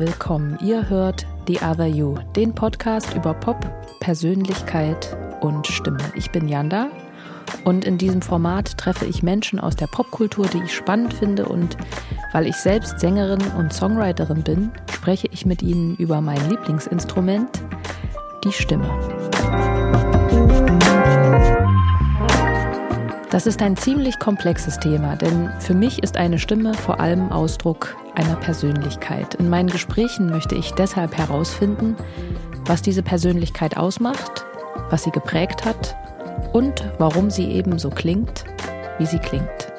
willkommen. 0.00 0.58
Ihr 0.62 0.88
hört 0.88 1.26
The 1.46 1.58
Other 1.60 1.86
You, 1.86 2.16
den 2.34 2.54
Podcast 2.54 3.14
über 3.14 3.34
Pop, 3.34 3.58
Persönlichkeit 4.00 5.14
und 5.42 5.66
Stimme. 5.66 6.00
Ich 6.14 6.30
bin 6.30 6.48
Janda 6.48 6.88
und 7.64 7.84
in 7.84 7.98
diesem 7.98 8.22
Format 8.22 8.78
treffe 8.78 9.04
ich 9.04 9.22
Menschen 9.22 9.60
aus 9.60 9.76
der 9.76 9.88
Popkultur, 9.88 10.46
die 10.46 10.62
ich 10.64 10.74
spannend 10.74 11.12
finde 11.12 11.44
und 11.44 11.76
weil 12.32 12.46
ich 12.46 12.56
selbst 12.56 12.98
Sängerin 12.98 13.42
und 13.58 13.74
Songwriterin 13.74 14.42
bin, 14.42 14.72
spreche 14.90 15.28
ich 15.32 15.44
mit 15.44 15.62
ihnen 15.62 15.96
über 15.96 16.22
mein 16.22 16.48
Lieblingsinstrument, 16.48 17.60
die 18.42 18.52
Stimme. 18.52 18.88
Das 23.30 23.46
ist 23.46 23.62
ein 23.62 23.76
ziemlich 23.76 24.18
komplexes 24.18 24.80
Thema, 24.80 25.14
denn 25.14 25.50
für 25.60 25.72
mich 25.72 26.02
ist 26.02 26.16
eine 26.16 26.40
Stimme 26.40 26.74
vor 26.74 26.98
allem 26.98 27.30
Ausdruck 27.30 27.96
einer 28.16 28.34
Persönlichkeit. 28.34 29.36
In 29.36 29.48
meinen 29.48 29.68
Gesprächen 29.68 30.30
möchte 30.30 30.56
ich 30.56 30.72
deshalb 30.72 31.16
herausfinden, 31.16 31.94
was 32.66 32.82
diese 32.82 33.04
Persönlichkeit 33.04 33.76
ausmacht, 33.76 34.44
was 34.90 35.04
sie 35.04 35.12
geprägt 35.12 35.64
hat 35.64 35.96
und 36.52 36.84
warum 36.98 37.30
sie 37.30 37.52
eben 37.52 37.78
so 37.78 37.90
klingt, 37.90 38.44
wie 38.98 39.06
sie 39.06 39.20
klingt. 39.20 39.69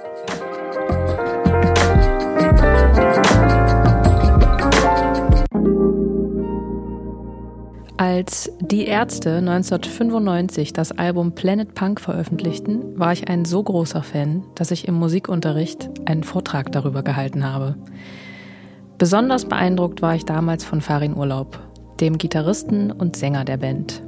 Als 8.02 8.52
die 8.60 8.86
Ärzte 8.88 9.36
1995 9.36 10.74
das 10.74 10.92
Album 10.92 11.34
Planet 11.34 11.76
Punk 11.76 12.02
veröffentlichten, 12.02 13.00
war 13.00 13.14
ich 13.14 13.28
ein 13.30 13.46
so 13.46 13.62
großer 13.62 14.02
Fan, 14.02 14.44
dass 14.56 14.72
ich 14.72 14.88
im 14.88 14.96
Musikunterricht 14.96 15.88
einen 16.06 16.24
Vortrag 16.24 16.72
darüber 16.72 17.04
gehalten 17.04 17.46
habe. 17.46 17.76
Besonders 18.98 19.46
beeindruckt 19.46 20.02
war 20.02 20.16
ich 20.16 20.26
damals 20.26 20.66
von 20.66 20.82
Farin 20.82 21.16
Urlaub, 21.16 21.60
dem 22.00 22.18
Gitarristen 22.18 22.92
und 22.92 23.16
Sänger 23.16 23.46
der 23.46 23.58
Band. 23.58 24.02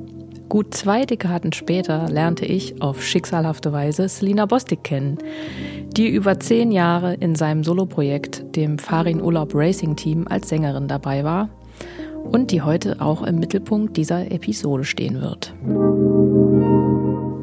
Gut 0.50 0.74
zwei 0.74 1.06
Dekaden 1.06 1.54
später 1.54 2.10
lernte 2.10 2.48
ich 2.48 2.82
auf 2.82 3.04
schicksalhafte 3.04 3.74
Weise 3.74 4.10
Selina 4.10 4.48
Bostik 4.48 4.84
kennen, 4.84 5.20
die 5.96 6.10
über 6.10 6.40
zehn 6.40 6.72
Jahre 6.72 7.14
in 7.14 7.36
seinem 7.36 7.64
Soloprojekt, 7.64 8.56
dem 8.56 8.80
Farin 8.80 9.22
Urlaub 9.22 9.52
Racing 9.54 9.96
Team, 9.96 10.28
als 10.28 10.50
Sängerin 10.50 10.88
dabei 10.88 11.24
war 11.24 11.50
und 12.24 12.52
die 12.52 12.62
heute 12.62 13.02
auch 13.02 13.22
im 13.22 13.40
Mittelpunkt 13.40 13.98
dieser 13.98 14.32
Episode 14.32 14.84
stehen 14.84 15.22
wird. 15.22 15.54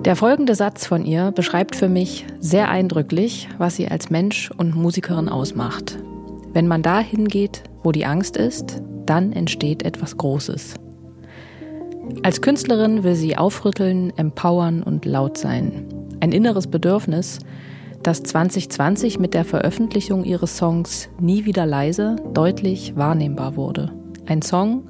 Der 0.04 0.16
folgende 0.16 0.54
Satz 0.54 0.86
von 0.86 1.04
ihr 1.04 1.30
beschreibt 1.30 1.76
für 1.76 1.88
mich 1.88 2.24
sehr 2.38 2.70
eindrücklich, 2.70 3.48
was 3.58 3.76
sie 3.76 3.88
als 3.88 4.08
Mensch 4.08 4.50
und 4.50 4.74
Musikerin 4.74 5.28
ausmacht. 5.28 5.98
Wenn 6.52 6.66
man 6.66 6.82
dahin 6.82 7.28
geht, 7.28 7.62
wo 7.82 7.92
die 7.92 8.06
Angst 8.06 8.36
ist, 8.36 8.82
dann 9.04 9.32
entsteht 9.32 9.82
etwas 9.82 10.16
Großes. 10.16 10.74
Als 12.22 12.40
Künstlerin 12.40 13.04
will 13.04 13.14
sie 13.14 13.36
aufrütteln, 13.36 14.12
empowern 14.16 14.82
und 14.82 15.04
laut 15.04 15.36
sein. 15.36 15.86
Ein 16.20 16.32
inneres 16.32 16.66
Bedürfnis, 16.66 17.38
das 18.02 18.22
2020 18.22 19.18
mit 19.18 19.34
der 19.34 19.44
Veröffentlichung 19.44 20.24
ihres 20.24 20.56
Songs 20.56 21.08
Nie 21.20 21.44
wieder 21.44 21.66
leise 21.66 22.16
deutlich 22.32 22.96
wahrnehmbar 22.96 23.56
wurde. 23.56 23.92
Ein 24.30 24.42
Song, 24.42 24.84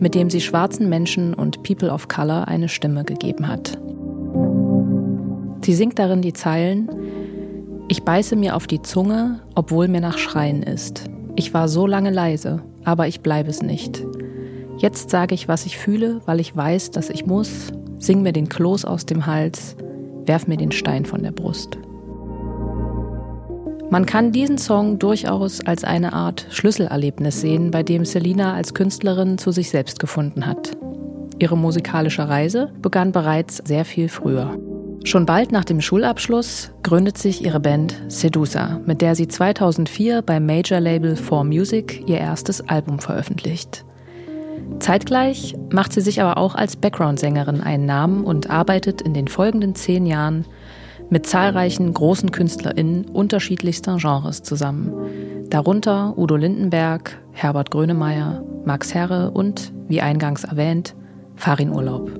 mit 0.00 0.14
dem 0.14 0.30
sie 0.30 0.40
schwarzen 0.40 0.88
Menschen 0.88 1.34
und 1.34 1.62
People 1.64 1.90
of 1.90 2.08
Color 2.08 2.48
eine 2.48 2.70
Stimme 2.70 3.04
gegeben 3.04 3.46
hat. 3.46 3.78
Sie 5.62 5.74
singt 5.74 5.98
darin 5.98 6.22
die 6.22 6.32
Zeilen 6.32 6.88
Ich 7.88 8.04
beiße 8.04 8.36
mir 8.36 8.56
auf 8.56 8.66
die 8.66 8.80
Zunge, 8.80 9.40
obwohl 9.54 9.86
mir 9.88 10.00
nach 10.00 10.16
Schreien 10.16 10.62
ist. 10.62 11.04
Ich 11.36 11.52
war 11.52 11.68
so 11.68 11.86
lange 11.86 12.10
leise, 12.10 12.62
aber 12.84 13.06
ich 13.06 13.20
bleibe 13.20 13.50
es 13.50 13.60
nicht. 13.60 14.02
Jetzt 14.78 15.10
sage 15.10 15.34
ich, 15.34 15.46
was 15.46 15.66
ich 15.66 15.76
fühle, 15.76 16.22
weil 16.24 16.40
ich 16.40 16.56
weiß, 16.56 16.90
dass 16.90 17.10
ich 17.10 17.26
muss. 17.26 17.70
Sing 17.98 18.22
mir 18.22 18.32
den 18.32 18.48
Kloß 18.48 18.86
aus 18.86 19.04
dem 19.04 19.26
Hals, 19.26 19.76
werf 20.24 20.46
mir 20.46 20.56
den 20.56 20.72
Stein 20.72 21.04
von 21.04 21.22
der 21.22 21.32
Brust. 21.32 21.76
Man 23.94 24.06
kann 24.06 24.32
diesen 24.32 24.58
Song 24.58 24.98
durchaus 24.98 25.64
als 25.64 25.84
eine 25.84 26.14
Art 26.14 26.48
Schlüsselerlebnis 26.50 27.40
sehen, 27.40 27.70
bei 27.70 27.84
dem 27.84 28.04
Selina 28.04 28.52
als 28.52 28.74
Künstlerin 28.74 29.38
zu 29.38 29.52
sich 29.52 29.70
selbst 29.70 30.00
gefunden 30.00 30.48
hat. 30.48 30.72
Ihre 31.38 31.56
musikalische 31.56 32.28
Reise 32.28 32.72
begann 32.82 33.12
bereits 33.12 33.58
sehr 33.58 33.84
viel 33.84 34.08
früher. 34.08 34.58
Schon 35.04 35.26
bald 35.26 35.52
nach 35.52 35.64
dem 35.64 35.80
Schulabschluss 35.80 36.72
gründet 36.82 37.18
sich 37.18 37.44
ihre 37.44 37.60
Band 37.60 37.94
Sedusa, 38.08 38.80
mit 38.84 39.00
der 39.00 39.14
sie 39.14 39.28
2004 39.28 40.22
beim 40.22 40.44
Major-Label 40.44 41.14
4Music 41.14 42.04
ihr 42.08 42.18
erstes 42.18 42.68
Album 42.68 42.98
veröffentlicht. 42.98 43.84
Zeitgleich 44.80 45.54
macht 45.70 45.92
sie 45.92 46.00
sich 46.00 46.20
aber 46.20 46.36
auch 46.38 46.56
als 46.56 46.74
Background-Sängerin 46.74 47.60
einen 47.60 47.86
Namen 47.86 48.24
und 48.24 48.50
arbeitet 48.50 49.02
in 49.02 49.14
den 49.14 49.28
folgenden 49.28 49.76
zehn 49.76 50.04
Jahren 50.04 50.46
mit 51.10 51.26
zahlreichen 51.26 51.92
großen 51.92 52.30
KünstlerInnen 52.30 53.06
unterschiedlichster 53.06 53.96
Genres 53.98 54.42
zusammen. 54.42 54.92
Darunter 55.50 56.14
Udo 56.16 56.36
Lindenberg, 56.36 57.18
Herbert 57.32 57.70
Grönemeyer, 57.70 58.42
Max 58.64 58.94
Herre 58.94 59.30
und, 59.30 59.72
wie 59.88 60.00
eingangs 60.00 60.44
erwähnt, 60.44 60.94
Farin 61.36 61.70
Urlaub. 61.70 62.10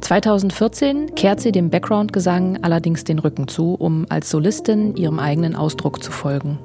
2014 0.00 1.14
kehrt 1.14 1.40
sie 1.40 1.52
dem 1.52 1.70
Background-Gesang 1.70 2.58
allerdings 2.62 3.04
den 3.04 3.18
Rücken 3.18 3.46
zu, 3.48 3.74
um 3.74 4.04
als 4.08 4.30
Solistin 4.30 4.96
ihrem 4.96 5.18
eigenen 5.18 5.54
Ausdruck 5.54 6.02
zu 6.02 6.10
folgen. 6.10 6.58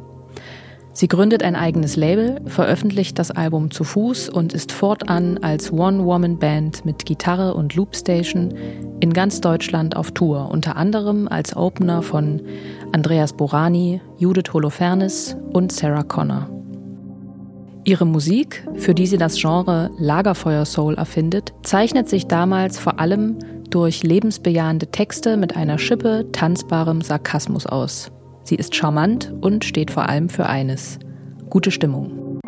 Sie 0.97 1.08
gründet 1.08 1.44
ein 1.44 1.56
eigenes 1.56 1.96
Label, 1.96 2.41
veröffentlicht 2.47 3.19
das 3.19 3.30
Album 3.30 3.69
zu 3.69 3.84
Fuß 3.84 4.30
und 4.30 4.53
ist 4.53 4.72
fortan 4.72 5.38
als 5.44 5.72
One-Woman-Band 5.72 6.85
mit 6.85 7.06
Gitarre 7.06 7.53
und 7.53 7.75
Loopstation 7.75 8.52
in 9.00 9.13
ganz 9.13 9.40
Deutschland 9.40 9.96
auf 9.96 10.09
Tour, 10.09 10.50
unter 10.50 10.75
anderem 10.75 11.28
als 11.28 11.56
Opener 11.56 12.02
von 12.02 12.41
Andreas 12.94 13.34
Borani, 13.34 14.02
Judith 14.18 14.52
Holofernes 14.53 15.38
und 15.53 15.72
Sarah 15.72 16.02
Connor. 16.02 16.50
Ihre 17.84 18.07
Musik, 18.07 18.68
für 18.74 18.96
die 18.96 19.06
sie 19.06 19.18
das 19.18 19.40
Genre 19.40 19.91
Lagerfeuer 20.00 20.66
Soul 20.66 20.96
erfindet, 20.96 21.53
zeichnet 21.62 22.09
sich 22.09 22.25
damals 22.25 22.80
vor 22.80 23.00
allem 23.00 23.38
durch 23.69 24.02
lebensbejahende 24.02 24.88
Texte 24.88 25.38
mit 25.38 25.56
einer 25.56 25.78
Schippe 25.78 26.25
tanzbarem 26.31 27.02
Sarkasmus 27.02 27.68
aus. 27.68 28.12
Sie 28.47 28.56
ist 28.56 28.75
charmant 28.75 29.34
und 29.41 29.66
steht 29.66 29.91
vor 29.91 30.08
allem 30.08 30.30
für 30.30 30.46
eines. 30.46 31.00
Gute 31.50 31.69
Stimmung. 31.69 32.40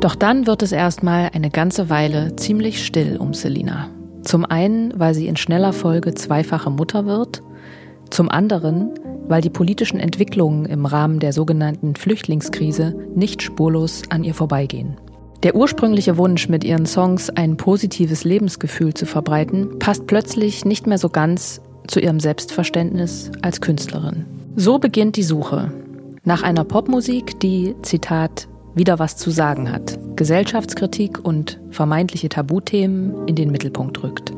Doch 0.00 0.14
dann 0.14 0.46
wird 0.46 0.62
es 0.62 0.72
erstmal 0.72 1.28
eine 1.34 1.50
ganze 1.50 1.90
Weile 1.90 2.34
ziemlich 2.36 2.82
still 2.82 3.18
um 3.18 3.34
Selina. 3.34 3.90
Zum 4.22 4.46
einen, 4.46 4.98
weil 4.98 5.12
sie 5.12 5.26
in 5.26 5.36
schneller 5.36 5.74
Folge 5.74 6.14
zweifache 6.14 6.70
Mutter 6.70 7.04
wird, 7.04 7.42
zum 8.08 8.30
anderen, 8.30 8.94
weil 9.28 9.42
die 9.42 9.50
politischen 9.50 10.00
Entwicklungen 10.00 10.64
im 10.64 10.86
Rahmen 10.86 11.20
der 11.20 11.34
sogenannten 11.34 11.94
Flüchtlingskrise 11.94 12.96
nicht 13.14 13.42
spurlos 13.42 14.04
an 14.08 14.24
ihr 14.24 14.32
vorbeigehen. 14.32 14.96
Der 15.42 15.56
ursprüngliche 15.56 16.16
Wunsch, 16.16 16.48
mit 16.48 16.64
ihren 16.64 16.86
Songs 16.86 17.28
ein 17.28 17.58
positives 17.58 18.24
Lebensgefühl 18.24 18.94
zu 18.94 19.04
verbreiten, 19.04 19.78
passt 19.78 20.06
plötzlich 20.06 20.64
nicht 20.64 20.86
mehr 20.86 20.96
so 20.96 21.10
ganz 21.10 21.60
zu 21.86 22.00
ihrem 22.00 22.18
Selbstverständnis 22.18 23.30
als 23.42 23.60
Künstlerin. 23.60 24.39
So 24.56 24.78
beginnt 24.78 25.16
die 25.16 25.22
Suche 25.22 25.72
nach 26.24 26.42
einer 26.42 26.64
Popmusik, 26.64 27.38
die, 27.40 27.74
Zitat, 27.82 28.48
wieder 28.74 28.98
was 28.98 29.16
zu 29.16 29.30
sagen 29.30 29.70
hat, 29.72 29.98
Gesellschaftskritik 30.16 31.24
und 31.24 31.60
vermeintliche 31.70 32.28
Tabuthemen 32.28 33.26
in 33.26 33.36
den 33.36 33.50
Mittelpunkt 33.50 34.02
rückt. 34.02 34.32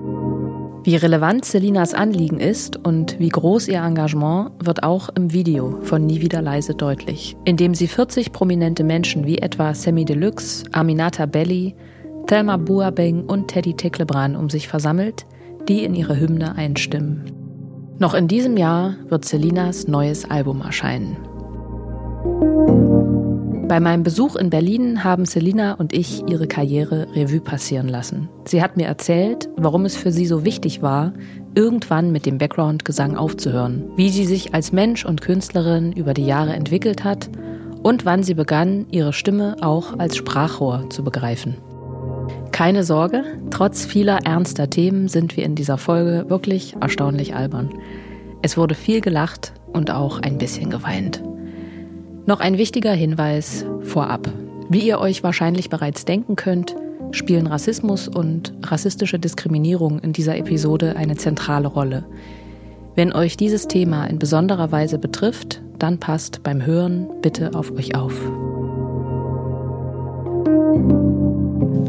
Wie 0.84 0.96
relevant 0.96 1.44
Selinas 1.44 1.94
Anliegen 1.94 2.40
ist 2.40 2.76
und 2.76 3.18
wie 3.18 3.28
groß 3.28 3.68
ihr 3.68 3.82
Engagement 3.82 4.50
wird 4.64 4.82
auch 4.82 5.08
im 5.10 5.32
Video 5.32 5.78
von 5.82 6.04
Nie 6.06 6.20
wieder 6.20 6.42
leise 6.42 6.74
deutlich, 6.74 7.36
indem 7.44 7.74
sie 7.74 7.86
40 7.86 8.32
prominente 8.32 8.84
Menschen 8.84 9.26
wie 9.26 9.38
etwa 9.38 9.74
Sammy 9.74 10.04
Deluxe, 10.04 10.64
Aminata 10.72 11.26
Belli, 11.26 11.74
Thelma 12.26 12.56
Buabeng 12.56 13.24
und 13.24 13.48
Teddy 13.48 13.74
Teklebran 13.74 14.36
um 14.36 14.50
sich 14.50 14.68
versammelt, 14.68 15.26
die 15.68 15.84
in 15.84 15.94
ihre 15.94 16.18
Hymne 16.18 16.54
einstimmen. 16.56 17.41
Noch 17.98 18.14
in 18.14 18.28
diesem 18.28 18.56
Jahr 18.56 18.96
wird 19.08 19.24
Selinas 19.24 19.86
neues 19.86 20.28
Album 20.28 20.62
erscheinen. 20.62 21.16
Bei 23.68 23.80
meinem 23.80 24.02
Besuch 24.02 24.36
in 24.36 24.50
Berlin 24.50 25.02
haben 25.02 25.24
Selina 25.24 25.72
und 25.72 25.94
ich 25.94 26.22
ihre 26.28 26.46
Karriere 26.46 27.06
Revue 27.14 27.40
passieren 27.40 27.88
lassen. 27.88 28.28
Sie 28.44 28.62
hat 28.62 28.76
mir 28.76 28.86
erzählt, 28.86 29.48
warum 29.56 29.86
es 29.86 29.96
für 29.96 30.12
sie 30.12 30.26
so 30.26 30.44
wichtig 30.44 30.82
war, 30.82 31.14
irgendwann 31.54 32.12
mit 32.12 32.26
dem 32.26 32.36
Background-Gesang 32.36 33.16
aufzuhören, 33.16 33.84
wie 33.96 34.10
sie 34.10 34.26
sich 34.26 34.52
als 34.52 34.72
Mensch 34.72 35.06
und 35.06 35.22
Künstlerin 35.22 35.92
über 35.92 36.12
die 36.12 36.26
Jahre 36.26 36.52
entwickelt 36.52 37.02
hat 37.02 37.30
und 37.82 38.04
wann 38.04 38.22
sie 38.22 38.34
begann, 38.34 38.86
ihre 38.90 39.14
Stimme 39.14 39.56
auch 39.62 39.98
als 39.98 40.16
Sprachrohr 40.16 40.90
zu 40.90 41.02
begreifen. 41.02 41.56
Keine 42.52 42.84
Sorge, 42.84 43.24
trotz 43.50 43.84
vieler 43.84 44.20
ernster 44.24 44.68
Themen 44.70 45.08
sind 45.08 45.36
wir 45.36 45.44
in 45.44 45.54
dieser 45.54 45.78
Folge 45.78 46.26
wirklich 46.28 46.76
erstaunlich 46.80 47.34
albern. 47.34 47.70
Es 48.42 48.56
wurde 48.56 48.74
viel 48.74 49.00
gelacht 49.00 49.52
und 49.72 49.90
auch 49.90 50.20
ein 50.20 50.38
bisschen 50.38 50.70
geweint. 50.70 51.22
Noch 52.26 52.40
ein 52.40 52.58
wichtiger 52.58 52.92
Hinweis 52.92 53.64
vorab. 53.82 54.28
Wie 54.68 54.80
ihr 54.80 55.00
euch 55.00 55.22
wahrscheinlich 55.22 55.70
bereits 55.70 56.04
denken 56.04 56.36
könnt, 56.36 56.76
spielen 57.10 57.46
Rassismus 57.46 58.08
und 58.08 58.52
rassistische 58.62 59.18
Diskriminierung 59.18 59.98
in 60.00 60.12
dieser 60.12 60.36
Episode 60.36 60.96
eine 60.96 61.16
zentrale 61.16 61.68
Rolle. 61.68 62.04
Wenn 62.94 63.12
euch 63.12 63.36
dieses 63.36 63.68
Thema 63.68 64.04
in 64.06 64.18
besonderer 64.18 64.70
Weise 64.70 64.98
betrifft, 64.98 65.62
dann 65.78 65.98
passt 65.98 66.42
beim 66.42 66.64
Hören 66.64 67.08
bitte 67.22 67.54
auf 67.54 67.70
euch 67.72 67.94
auf. 67.94 68.14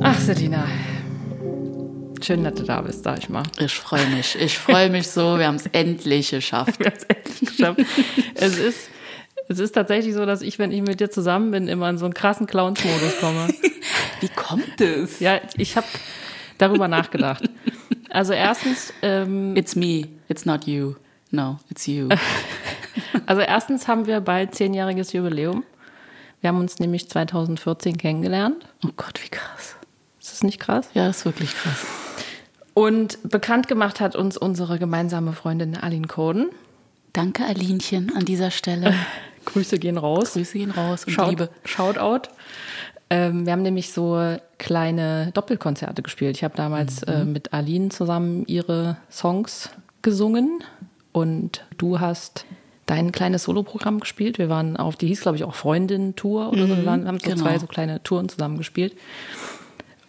Ach, 0.06 0.20
Selina. 0.20 0.68
Schön, 2.22 2.44
dass 2.44 2.56
du 2.56 2.64
da 2.64 2.82
bist, 2.82 3.06
sag 3.06 3.20
ich 3.20 3.30
mal. 3.30 3.44
Ich 3.58 3.74
freue 3.74 4.06
mich. 4.08 4.36
Ich 4.38 4.58
freue 4.58 4.90
mich 4.90 5.08
so. 5.08 5.40
Wir 5.40 5.48
haben 5.48 5.56
es 5.56 5.68
endlich 5.68 6.32
geschafft. 6.32 6.78
Wir 6.80 6.88
haben 6.88 6.98
es 6.98 7.04
endlich 7.04 7.50
geschafft. 7.50 7.80
es 8.36 8.58
ist, 8.58 8.90
es 9.48 9.60
ist 9.60 9.72
tatsächlich 9.72 10.14
so, 10.14 10.26
dass 10.26 10.42
ich, 10.42 10.60
wenn 10.60 10.74
ich 10.74 10.82
mit 10.82 11.00
dir 11.00 11.10
zusammen 11.10 11.52
bin, 11.52 11.70
immer 11.70 11.90
in 11.90 11.98
so 11.98 12.04
einen 12.04 12.14
krassen 12.14 12.48
Clowns-Modus 12.48 13.22
komme. 13.22 13.48
Wie 14.20 14.28
kommt 14.28 14.82
es? 14.82 15.22
Ja, 15.22 15.40
ich 15.56 15.78
habe 15.78 15.88
darüber 16.58 16.90
nachgedacht. 16.90 17.50
Also 18.10 18.34
erstens. 18.34 18.94
Ähm, 19.02 19.56
it's 19.56 19.78
me. 19.78 20.10
It's 20.28 20.46
not 20.46 20.68
you. 20.68 20.96
No, 21.32 21.60
it's 21.70 21.88
you. 21.88 22.10
also 23.26 23.42
erstens 23.42 23.88
haben 23.88 24.06
wir 24.06 24.20
bald 24.20 24.54
zehnjähriges 24.54 25.14
Jubiläum. 25.14 25.64
Wir 26.42 26.50
haben 26.50 26.60
uns 26.60 26.80
nämlich 26.80 27.10
2014 27.10 27.96
kennengelernt. 27.96 28.68
Oh 28.86 28.92
Gott, 28.98 29.24
wie 29.24 29.30
krass. 29.30 29.78
Das 30.44 30.48
nicht 30.48 30.60
krass? 30.60 30.90
Ja, 30.94 31.08
das 31.08 31.20
ist 31.20 31.26
wirklich 31.26 31.54
krass. 31.54 31.86
Und 32.74 33.18
bekannt 33.24 33.70
gemacht 33.70 34.02
hat 34.02 34.16
uns 34.16 34.38
unsere 34.38 34.78
gemeinsame 34.78 35.32
Freundin 35.32 35.78
Aline 35.78 36.08
Coden. 36.08 36.50
Danke, 37.14 37.46
Alinchen, 37.46 38.14
an 38.14 38.26
dieser 38.26 38.52
Stelle. 38.52 38.94
Grüße 39.46 39.80
gehen 39.80 39.98
raus. 39.98 40.34
Grüße 40.34 40.58
gehen 40.58 40.72
raus 40.72 41.06
und 41.06 41.14
Shout, 41.14 41.30
Liebe. 41.30 41.50
Shoutout. 41.64 42.30
Ähm, 43.10 43.46
wir 43.46 43.54
haben 43.54 43.62
nämlich 43.62 43.94
so 43.94 44.38
kleine 44.58 45.32
Doppelkonzerte 45.34 46.02
gespielt. 46.02 46.36
Ich 46.36 46.44
habe 46.44 46.58
damals 46.58 47.06
mhm. 47.06 47.14
äh, 47.14 47.26
mit 47.26 47.54
Aline 47.54 47.90
zusammen 47.90 48.44
ihre 48.48 48.98
Songs 49.10 49.70
gesungen 50.02 50.62
und 51.14 51.64
du 51.78 52.02
hast 52.02 52.46
dein 52.86 53.14
kleines 53.14 53.44
Soloprogramm 53.44 54.00
gespielt. 54.00 54.38
Wir 54.38 54.50
waren 54.50 54.76
auf, 54.76 54.98
die 54.98 55.08
hieß 55.08 55.22
glaube 55.22 55.38
ich 55.38 55.44
auch 55.44 55.56
Freundin-Tour 55.56 56.50
oder 56.50 56.66
mhm, 56.66 56.70
so. 56.70 56.78
Wir 56.78 56.86
waren, 56.86 57.08
haben 57.08 57.20
so 57.20 57.30
genau. 57.30 57.44
zwei 57.44 57.60
so 57.60 57.68
kleine 57.68 58.04
Touren 58.04 58.28
zusammen 58.28 58.58
gespielt. 58.58 58.96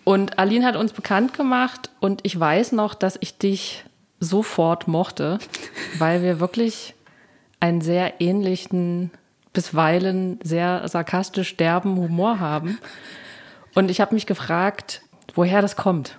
Und 0.04 0.38
Aline 0.38 0.66
hat 0.66 0.76
uns 0.76 0.92
bekannt 0.92 1.34
gemacht 1.34 1.90
und 2.00 2.20
ich 2.22 2.38
weiß 2.38 2.72
noch, 2.72 2.94
dass 2.94 3.16
ich 3.20 3.38
dich 3.38 3.84
sofort 4.20 4.86
mochte, 4.86 5.38
weil 5.98 6.22
wir 6.22 6.40
wirklich 6.40 6.94
einen 7.58 7.80
sehr 7.80 8.20
ähnlichen, 8.20 9.10
bisweilen 9.52 10.38
sehr 10.42 10.86
sarkastisch 10.88 11.56
derben 11.56 11.96
Humor 11.96 12.38
haben. 12.38 12.78
Und 13.74 13.90
ich 13.90 14.00
habe 14.00 14.14
mich 14.14 14.26
gefragt, 14.26 15.00
woher 15.34 15.62
das 15.62 15.76
kommt. 15.76 16.18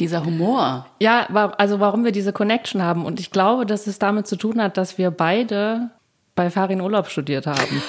Dieser 0.00 0.24
Humor. 0.24 0.86
Ja, 1.00 1.26
also 1.56 1.80
warum 1.80 2.04
wir 2.04 2.12
diese 2.12 2.32
Connection 2.32 2.82
haben. 2.82 3.06
Und 3.06 3.20
ich 3.20 3.30
glaube, 3.30 3.64
dass 3.64 3.86
es 3.86 3.98
damit 3.98 4.26
zu 4.26 4.36
tun 4.36 4.60
hat, 4.60 4.76
dass 4.76 4.98
wir 4.98 5.10
beide 5.10 5.90
bei 6.34 6.50
Farin 6.50 6.82
Urlaub 6.82 7.08
studiert 7.08 7.46
haben. 7.46 7.82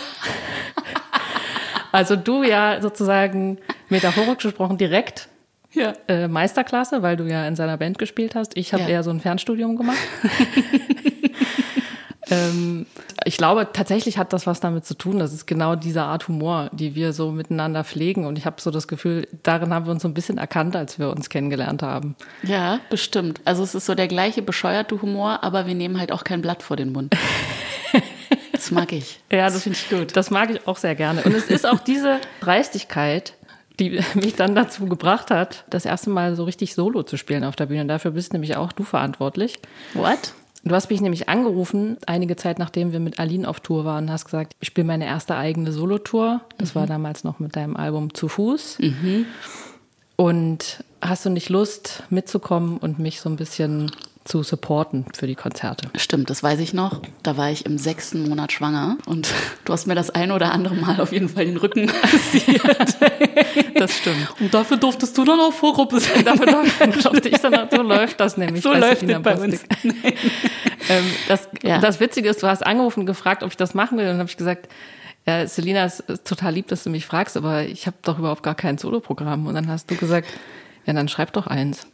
also 1.92 2.16
du 2.16 2.44
ja 2.44 2.82
sozusagen 2.82 3.58
metaphorisch 3.90 4.44
gesprochen 4.44 4.78
direkt 4.78 5.30
ja. 5.74 5.94
äh, 6.08 6.28
Meisterklasse, 6.28 7.02
weil 7.02 7.18
du 7.18 7.26
ja 7.26 7.48
in 7.48 7.56
seiner 7.56 7.78
Band 7.78 7.98
gespielt 7.98 8.36
hast. 8.36 8.58
Ich 8.58 8.74
habe 8.74 8.84
ja. 8.84 8.90
eher 8.90 9.04
so 9.04 9.10
ein 9.10 9.20
Fernstudium 9.20 9.76
gemacht. 9.76 9.98
ähm, 12.30 12.86
ich 13.26 13.38
glaube, 13.38 13.68
tatsächlich 13.74 14.18
hat 14.18 14.34
das 14.34 14.48
was 14.48 14.60
damit 14.60 14.86
zu 14.86 14.94
tun. 14.94 15.20
Das 15.20 15.34
ist 15.34 15.46
genau 15.46 15.76
diese 15.76 16.04
Art 16.04 16.28
Humor, 16.28 16.70
die 16.72 16.96
wir 16.96 17.14
so 17.14 17.32
miteinander 17.32 17.84
pflegen. 17.84 18.26
Und 18.26 18.38
ich 18.38 18.46
habe 18.46 18.62
so 18.62 18.72
das 18.72 18.88
Gefühl, 18.88 19.28
darin 19.44 19.74
haben 19.74 19.86
wir 19.86 19.92
uns 19.92 20.02
so 20.02 20.08
ein 20.08 20.14
bisschen 20.14 20.38
erkannt, 20.38 20.76
als 20.76 21.00
wir 21.00 21.10
uns 21.10 21.30
kennengelernt 21.30 21.84
haben. 21.84 22.16
Ja, 22.44 22.80
bestimmt. 22.90 23.42
Also 23.46 23.64
es 23.64 23.76
ist 23.76 23.86
so 23.86 23.96
der 23.96 24.08
gleiche 24.08 24.42
bescheuerte 24.42 25.02
Humor, 25.02 25.44
aber 25.44 25.68
wir 25.68 25.76
nehmen 25.76 26.00
halt 26.00 26.12
auch 26.12 26.24
kein 26.24 26.42
Blatt 26.42 26.64
vor 26.64 26.78
den 26.78 26.92
Mund. 26.92 27.16
Das 28.52 28.72
mag 28.72 28.92
ich. 28.92 29.20
ja, 29.32 29.46
das, 29.46 29.54
das 29.54 29.64
finde 29.64 29.78
ich 29.78 29.90
gut. 29.90 30.18
Das 30.18 30.32
mag 30.32 30.50
ich 30.50 30.68
auch 30.68 30.78
sehr 30.78 30.96
gerne. 30.96 31.22
Und 31.22 31.34
es 31.36 31.46
ist 31.46 31.66
auch 31.66 31.80
diese 31.80 32.20
Dreistigkeit, 32.42 33.34
die 33.80 34.00
mich 34.16 34.36
dann 34.36 34.56
dazu 34.56 34.86
gebracht 34.86 35.32
hat, 35.32 35.66
das 35.70 35.86
erste 35.86 36.10
Mal 36.10 36.36
so 36.36 36.44
richtig 36.44 36.74
Solo 36.74 37.04
zu 37.04 37.18
spielen 37.18 37.44
auf 37.44 37.56
der 37.56 37.68
Bühne. 37.68 37.86
Dafür 37.86 38.12
bist 38.12 38.34
nämlich 38.34 38.56
auch 38.56 38.72
du 38.72 38.84
verantwortlich. 38.84 39.60
What? 39.94 40.34
Du 40.64 40.76
hast 40.76 40.90
mich 40.90 41.00
nämlich 41.02 41.30
angerufen, 41.30 41.98
einige 42.06 42.36
Zeit 42.36 42.60
nachdem 42.60 42.92
wir 42.92 43.00
mit 43.00 43.20
Aline 43.20 43.48
auf 43.48 43.62
Tour 43.62 43.86
waren, 43.86 44.12
hast 44.12 44.26
gesagt, 44.26 44.54
ich 44.60 44.68
spiele 44.68 44.88
meine 44.88 45.06
erste 45.06 45.36
eigene 45.36 45.72
Solotour. 45.72 46.42
Das 46.58 46.74
mhm. 46.74 46.80
war 46.80 46.88
damals 46.88 47.24
noch 47.24 47.40
mit 47.40 47.56
deinem 47.56 47.78
Album 47.78 48.14
Zu 48.14 48.28
Fuß. 48.28 48.80
Mhm. 48.80 49.26
Und 50.18 50.84
hast 51.02 51.26
du 51.26 51.30
nicht 51.30 51.50
Lust 51.50 52.04
mitzukommen 52.10 52.78
und 52.78 53.00
mich 53.00 53.22
so 53.22 53.30
ein 53.30 53.36
bisschen 53.36 53.92
zu 54.28 54.44
supporten 54.44 55.06
für 55.16 55.26
die 55.26 55.36
Konzerte. 55.36 55.90
Stimmt, 55.96 56.30
das 56.30 56.44
weiß 56.44 56.60
ich 56.60 56.74
noch. 56.74 57.02
Da 57.24 57.38
war 57.38 57.50
ich 57.50 57.66
im 57.66 57.78
sechsten 57.78 58.28
Monat 58.28 58.52
schwanger 58.52 58.98
und 59.06 59.34
du 59.66 59.74
hast 59.74 59.88
mir 59.88 59.96
das 59.96 60.10
ein 60.10 60.32
oder 60.32 60.52
andere 60.52 60.76
Mal 60.76 61.00
auf 61.00 61.12
jeden 61.12 61.30
Fall 61.30 61.46
den 61.46 61.58
Rücken 61.58 61.86
massiert. 62.12 62.62
das 63.76 63.98
stimmt. 63.98 64.28
Und 64.40 64.54
dafür 64.54 64.78
durftest 64.78 65.18
du 65.18 65.24
dann 65.24 65.40
auch 65.40 65.54
Vorgruppe 65.54 66.00
sein. 66.00 66.26
dafür 66.26 66.46
durfte 66.92 67.30
ich 67.30 67.38
dann 67.38 67.56
auch, 67.56 67.68
so 67.72 67.82
läuft 67.82 68.20
das 68.20 68.38
nämlich. 68.38 68.64
So 68.64 68.74
läuft 68.74 69.04
es 69.04 69.22
bei 69.22 69.36
uns. 69.38 69.64
ähm, 69.84 71.06
das, 71.28 71.48
ja. 71.64 71.80
das 71.80 72.00
Witzige 72.00 72.30
ist, 72.30 72.44
du 72.44 72.48
hast 72.48 72.66
angerufen 72.66 73.02
und 73.02 73.06
gefragt, 73.06 73.44
ob 73.44 73.52
ich 73.52 73.58
das 73.58 73.74
machen 73.74 73.98
will 73.98 74.06
und 74.06 74.12
dann 74.12 74.20
habe 74.20 74.30
ich 74.30 74.38
gesagt, 74.38 74.68
ja, 75.26 75.46
Selina, 75.46 75.84
es 75.84 76.00
ist 76.00 76.26
total 76.26 76.54
lieb, 76.54 76.68
dass 76.70 76.84
du 76.84 76.90
mich 76.90 77.06
fragst, 77.06 77.36
aber 77.36 77.64
ich 77.64 77.86
habe 77.86 77.98
doch 78.02 78.18
überhaupt 78.18 78.44
gar 78.44 78.56
kein 78.56 78.78
Soloprogramm. 78.78 79.46
Und 79.46 79.56
dann 79.56 79.68
hast 79.68 79.92
du 79.92 79.96
gesagt, 79.96 80.30
ja, 80.86 80.94
dann 80.94 81.10
schreib 81.10 81.34
doch 81.34 81.48
eins. 81.48 81.86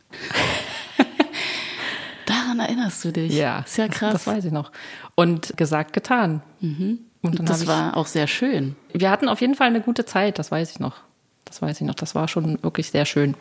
Daran 2.53 2.69
erinnerst 2.69 3.03
du 3.03 3.11
dich? 3.11 3.33
Ja. 3.33 3.59
Ist 3.59 3.77
ja 3.77 3.87
krass. 3.87 4.13
Das 4.13 4.27
weiß 4.27 4.45
ich 4.45 4.51
noch. 4.51 4.71
Und 5.15 5.57
gesagt, 5.57 5.93
getan. 5.93 6.41
Mhm. 6.59 6.99
Und 7.21 7.39
dann 7.39 7.45
das 7.45 7.67
war 7.67 7.97
auch 7.97 8.07
sehr 8.07 8.27
schön. 8.27 8.75
Wir 8.91 9.09
hatten 9.09 9.29
auf 9.29 9.41
jeden 9.41 9.55
Fall 9.55 9.67
eine 9.67 9.81
gute 9.81 10.05
Zeit, 10.05 10.39
das 10.39 10.51
weiß 10.51 10.71
ich 10.71 10.79
noch. 10.79 10.97
Das 11.45 11.61
weiß 11.61 11.81
ich 11.81 11.87
noch. 11.87 11.95
Das 11.95 12.15
war 12.15 12.27
schon 12.27 12.61
wirklich 12.61 12.91
sehr 12.91 13.05
schön. 13.05 13.35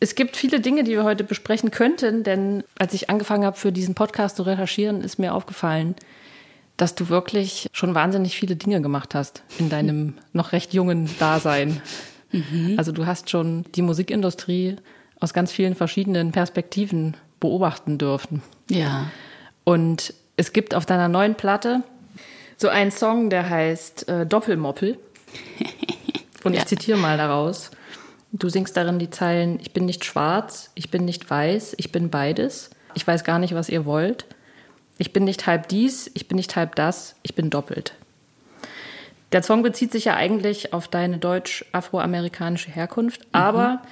Es 0.00 0.14
gibt 0.14 0.36
viele 0.36 0.60
Dinge, 0.60 0.84
die 0.84 0.92
wir 0.92 1.04
heute 1.04 1.24
besprechen 1.24 1.70
könnten, 1.70 2.22
denn 2.22 2.64
als 2.78 2.94
ich 2.94 3.10
angefangen 3.10 3.44
habe, 3.44 3.56
für 3.56 3.72
diesen 3.72 3.94
Podcast 3.94 4.36
zu 4.36 4.44
recherchieren, 4.44 5.02
ist 5.02 5.18
mir 5.18 5.34
aufgefallen, 5.34 5.94
dass 6.76 6.94
du 6.94 7.08
wirklich 7.08 7.68
schon 7.72 7.94
wahnsinnig 7.94 8.36
viele 8.36 8.56
Dinge 8.56 8.80
gemacht 8.80 9.14
hast 9.14 9.42
in 9.58 9.68
deinem 9.68 10.14
noch 10.32 10.52
recht 10.52 10.72
jungen 10.72 11.10
Dasein. 11.18 11.80
Mhm. 12.32 12.74
Also 12.76 12.92
du 12.92 13.06
hast 13.06 13.28
schon 13.28 13.64
die 13.74 13.82
Musikindustrie 13.82 14.76
aus 15.18 15.34
ganz 15.34 15.50
vielen 15.50 15.74
verschiedenen 15.74 16.32
Perspektiven 16.32 17.16
beobachten 17.40 17.98
dürfen. 17.98 18.42
Ja. 18.70 19.10
Und 19.64 20.14
es 20.36 20.52
gibt 20.52 20.74
auf 20.74 20.86
deiner 20.86 21.08
neuen 21.08 21.34
Platte 21.34 21.82
so 22.56 22.68
einen 22.68 22.90
Song, 22.90 23.30
der 23.30 23.48
heißt 23.48 24.08
äh, 24.08 24.26
Doppelmoppel. 24.26 24.98
Und 26.44 26.54
ja. 26.54 26.60
ich 26.60 26.66
zitiere 26.66 26.98
mal 26.98 27.16
daraus. 27.16 27.70
Du 28.32 28.48
singst 28.48 28.76
darin 28.76 28.98
die 28.98 29.10
Zeilen, 29.10 29.58
ich 29.60 29.72
bin 29.72 29.84
nicht 29.84 30.04
schwarz, 30.04 30.70
ich 30.74 30.90
bin 30.90 31.04
nicht 31.04 31.28
weiß, 31.28 31.74
ich 31.78 31.92
bin 31.92 32.10
beides. 32.10 32.70
Ich 32.94 33.06
weiß 33.06 33.24
gar 33.24 33.38
nicht, 33.38 33.54
was 33.54 33.68
ihr 33.68 33.84
wollt. 33.84 34.26
Ich 34.98 35.12
bin 35.12 35.24
nicht 35.24 35.46
halb 35.46 35.68
dies, 35.68 36.10
ich 36.14 36.28
bin 36.28 36.36
nicht 36.36 36.56
halb 36.56 36.74
das, 36.74 37.16
ich 37.22 37.34
bin 37.34 37.50
doppelt. 37.50 37.94
Der 39.32 39.42
Song 39.42 39.62
bezieht 39.62 39.92
sich 39.92 40.06
ja 40.06 40.14
eigentlich 40.14 40.72
auf 40.72 40.88
deine 40.88 41.18
deutsch-afroamerikanische 41.18 42.70
Herkunft, 42.70 43.20
mhm. 43.20 43.28
aber 43.32 43.82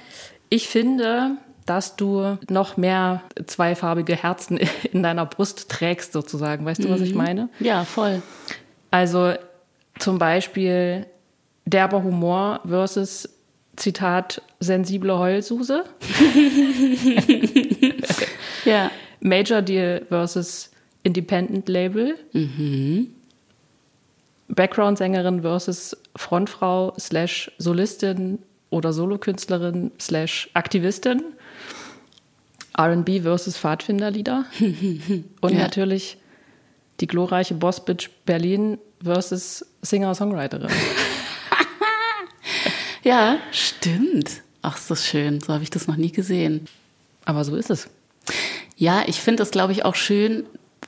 ich 0.49 0.67
finde, 0.67 1.37
dass 1.65 1.95
du 1.95 2.37
noch 2.49 2.77
mehr 2.77 3.23
zweifarbige 3.45 4.15
Herzen 4.15 4.57
in 4.91 5.03
deiner 5.03 5.25
Brust 5.25 5.69
trägst, 5.69 6.13
sozusagen. 6.13 6.65
Weißt 6.65 6.83
du, 6.83 6.89
was 6.89 7.01
ich 7.01 7.11
mhm. 7.11 7.17
meine? 7.17 7.49
Ja, 7.59 7.83
voll. 7.83 8.21
Also 8.91 9.33
zum 9.99 10.19
Beispiel 10.19 11.05
derber 11.65 12.03
Humor 12.03 12.61
versus 12.65 13.29
Zitat 13.75 14.41
sensible 14.59 15.17
Heulsuse. 15.17 15.83
ja. 18.65 18.91
Major 19.19 19.61
Deal 19.61 20.05
versus 20.07 20.71
Independent 21.03 21.67
Label. 21.67 22.15
Mhm. 22.33 23.07
Background-Sängerin 24.47 25.41
versus 25.41 25.97
Frontfrau 26.15 26.93
slash 26.99 27.51
Solistin 27.57 28.39
oder 28.69 28.93
Solokünstlerin 28.93 29.91
slash 29.99 30.49
Aktivistin. 30.53 31.23
RB 32.77 33.21
versus 33.21 33.57
Pfadfinderlieder. 33.57 34.45
Und 35.41 35.53
ja. 35.53 35.59
natürlich 35.59 36.17
die 36.99 37.07
glorreiche 37.07 37.53
Bossbitch 37.53 38.09
Berlin 38.25 38.77
versus 39.03 39.65
Singer-Songwriterin. 39.81 40.69
ja, 43.03 43.37
stimmt. 43.51 44.41
Ach, 44.61 44.77
ist 44.77 44.89
das 44.89 45.05
schön. 45.05 45.41
So 45.41 45.53
habe 45.53 45.63
ich 45.63 45.69
das 45.69 45.87
noch 45.87 45.97
nie 45.97 46.11
gesehen. 46.11 46.67
Aber 47.25 47.43
so 47.43 47.55
ist 47.55 47.69
es. 47.69 47.89
Ja, 48.77 49.03
ich 49.07 49.21
finde 49.21 49.43
es, 49.43 49.51
glaube 49.51 49.73
ich, 49.73 49.85
auch 49.85 49.95
schön, 49.95 50.45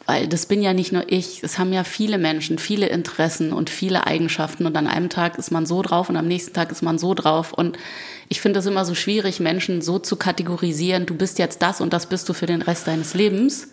weil 0.07 0.27
das 0.27 0.45
bin 0.45 0.61
ja 0.61 0.73
nicht 0.73 0.93
nur 0.93 1.11
ich, 1.11 1.43
es 1.43 1.59
haben 1.59 1.73
ja 1.73 1.83
viele 1.83 2.17
Menschen, 2.17 2.59
viele 2.59 2.87
Interessen 2.87 3.51
und 3.51 3.69
viele 3.69 4.07
Eigenschaften 4.07 4.65
und 4.65 4.77
an 4.77 4.87
einem 4.87 5.09
Tag 5.09 5.37
ist 5.37 5.51
man 5.51 5.65
so 5.65 5.81
drauf 5.81 6.09
und 6.09 6.15
am 6.15 6.27
nächsten 6.27 6.53
Tag 6.53 6.71
ist 6.71 6.81
man 6.81 6.97
so 6.97 7.13
drauf 7.13 7.51
und 7.51 7.77
ich 8.29 8.39
finde 8.39 8.59
es 8.59 8.65
immer 8.65 8.85
so 8.85 8.95
schwierig, 8.95 9.41
Menschen 9.41 9.81
so 9.81 9.99
zu 9.99 10.15
kategorisieren, 10.15 11.05
du 11.05 11.13
bist 11.13 11.39
jetzt 11.39 11.61
das 11.61 11.81
und 11.81 11.91
das 11.91 12.05
bist 12.05 12.29
du 12.29 12.33
für 12.33 12.45
den 12.45 12.61
Rest 12.61 12.87
deines 12.87 13.15
Lebens 13.15 13.69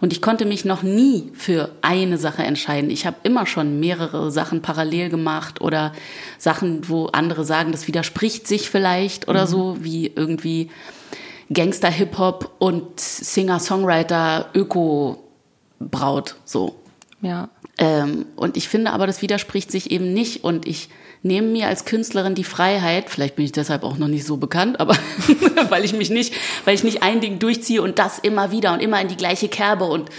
und 0.00 0.12
ich 0.12 0.22
konnte 0.22 0.44
mich 0.44 0.64
noch 0.64 0.84
nie 0.84 1.32
für 1.34 1.70
eine 1.82 2.16
Sache 2.16 2.44
entscheiden. 2.44 2.88
Ich 2.88 3.04
habe 3.04 3.16
immer 3.24 3.46
schon 3.46 3.80
mehrere 3.80 4.30
Sachen 4.30 4.62
parallel 4.62 5.08
gemacht 5.08 5.60
oder 5.60 5.92
Sachen, 6.38 6.88
wo 6.88 7.06
andere 7.06 7.44
sagen, 7.44 7.72
das 7.72 7.88
widerspricht 7.88 8.46
sich 8.46 8.70
vielleicht 8.70 9.26
oder 9.26 9.46
mhm. 9.46 9.50
so, 9.50 9.76
wie 9.80 10.12
irgendwie 10.14 10.70
Gangster-Hip-Hop 11.52 12.52
und 12.60 13.00
Singer-Songwriter 13.00 14.50
Öko 14.54 15.21
Braut, 15.90 16.36
so. 16.44 16.82
Ja. 17.20 17.48
Ähm, 17.78 18.26
und 18.36 18.56
ich 18.56 18.68
finde 18.68 18.92
aber, 18.92 19.06
das 19.06 19.22
widerspricht 19.22 19.70
sich 19.70 19.90
eben 19.90 20.12
nicht. 20.12 20.44
Und 20.44 20.66
ich 20.66 20.88
nehme 21.22 21.48
mir 21.48 21.68
als 21.68 21.84
Künstlerin 21.84 22.34
die 22.34 22.44
Freiheit, 22.44 23.08
vielleicht 23.08 23.36
bin 23.36 23.44
ich 23.44 23.52
deshalb 23.52 23.84
auch 23.84 23.96
noch 23.96 24.08
nicht 24.08 24.26
so 24.26 24.36
bekannt, 24.36 24.80
aber 24.80 24.96
weil 25.68 25.84
ich 25.84 25.92
mich 25.92 26.10
nicht, 26.10 26.34
weil 26.64 26.74
ich 26.74 26.84
nicht 26.84 27.02
ein 27.02 27.20
Ding 27.20 27.38
durchziehe 27.38 27.80
und 27.80 27.98
das 27.98 28.18
immer 28.18 28.50
wieder 28.50 28.72
und 28.72 28.80
immer 28.80 29.00
in 29.00 29.08
die 29.08 29.16
gleiche 29.16 29.48
Kerbe 29.48 29.84
und 29.84 30.10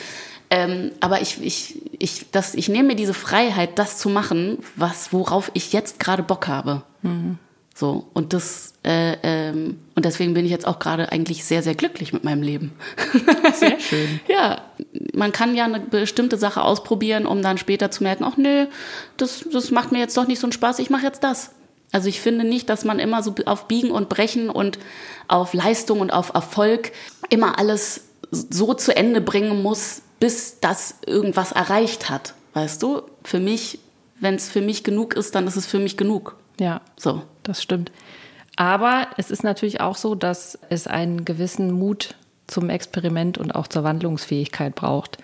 ähm, 0.50 0.91
aber 1.00 1.20
ich, 1.22 1.41
ich, 1.41 1.82
ich, 1.98 2.27
das, 2.32 2.53
ich 2.53 2.70
nehme 2.70 2.89
mir 2.89 2.96
diese 2.96 3.15
Freiheit, 3.15 3.79
das 3.79 3.98
zu 3.98 4.08
machen, 4.08 4.60
was, 4.75 5.12
worauf 5.12 5.50
ich 5.55 5.74
jetzt 5.74 6.00
gerade 6.00 6.22
Bock 6.22 6.48
habe. 6.48 6.84
Mhm. 7.01 7.39
So, 7.75 8.06
und 8.13 8.34
das, 8.34 8.74
äh, 8.84 9.18
ähm, 9.24 9.80
und 9.96 10.06
deswegen 10.06 10.36
bin 10.36 10.46
ich 10.46 10.51
jetzt 10.51 10.68
auch 10.68 10.77
gerade 10.77 11.12
eigentlich 11.12 11.44
sehr, 11.44 11.63
sehr 11.63 11.74
glücklich 11.74 12.13
mit 12.13 12.24
meinem 12.24 12.44
Leben. 12.44 12.74
Sehr 13.56 13.80
schön. 13.80 14.20
ja, 14.27 14.62
man 15.13 15.32
kann 15.32 15.56
ja 15.56 15.65
eine 15.65 15.80
bestimmte 15.80 16.38
Sache 16.38 16.62
ausprobieren, 16.62 17.25
um 17.25 17.42
dann 17.42 17.58
später 17.58 17.89
zu 17.89 18.03
merken, 18.03 18.25
ach 18.25 18.38
nö, 18.38 18.68
das, 19.18 19.46
das 19.51 19.72
macht 19.72 19.92
mir 19.92 20.00
jetzt 20.00 20.15
doch 20.15 20.27
nicht 20.27 20.39
so 20.39 20.46
einen 20.46 20.51
Spaß, 20.51 20.80
ich 20.80 20.92
mache 20.92 21.06
jetzt 21.06 21.24
das. 21.24 21.51
Also 21.92 22.10
ich 22.10 22.22
finde 22.22 22.44
nicht, 22.44 22.70
dass 22.70 22.86
man 22.86 23.00
immer 23.00 23.24
so 23.24 23.34
auf 23.46 23.68
Biegen 23.68 23.92
und 23.92 24.10
Brechen 24.10 24.50
und 24.50 24.77
auf 25.27 25.53
Leistung 25.53 26.00
und 26.00 26.12
auf 26.12 26.34
Erfolg 26.34 26.92
immer 27.30 27.58
alles 27.58 28.01
so 28.32 28.74
zu 28.74 28.96
Ende 28.96 29.22
bringen 29.22 29.62
muss, 29.63 30.01
bis 30.20 30.60
das 30.60 30.96
irgendwas 31.06 31.51
erreicht 31.51 32.10
hat. 32.10 32.34
Weißt 32.53 32.82
du? 32.82 33.01
Für 33.24 33.39
mich, 33.39 33.80
wenn 34.20 34.36
es 34.36 34.50
für 34.50 34.62
mich 34.62 34.84
genug 34.84 35.15
ist, 35.15 35.36
dann 35.36 35.48
ist 35.48 35.56
es 35.56 35.65
für 35.65 35.80
mich 35.80 35.98
genug. 35.98 36.36
Ja. 36.60 36.81
So. 36.98 37.22
Das 37.43 37.62
stimmt. 37.62 37.91
Aber 38.55 39.07
es 39.17 39.31
ist 39.31 39.43
natürlich 39.43 39.81
auch 39.81 39.98
so, 39.98 40.15
dass 40.15 40.57
es 40.69 40.88
einen 40.88 41.25
gewissen 41.25 41.72
Mut 41.72 42.15
zum 42.48 42.69
Experiment 42.69 43.38
und 43.38 43.55
auch 43.55 43.67
zur 43.67 43.83
Wandlungsfähigkeit 43.83 44.75
braucht, 44.75 45.17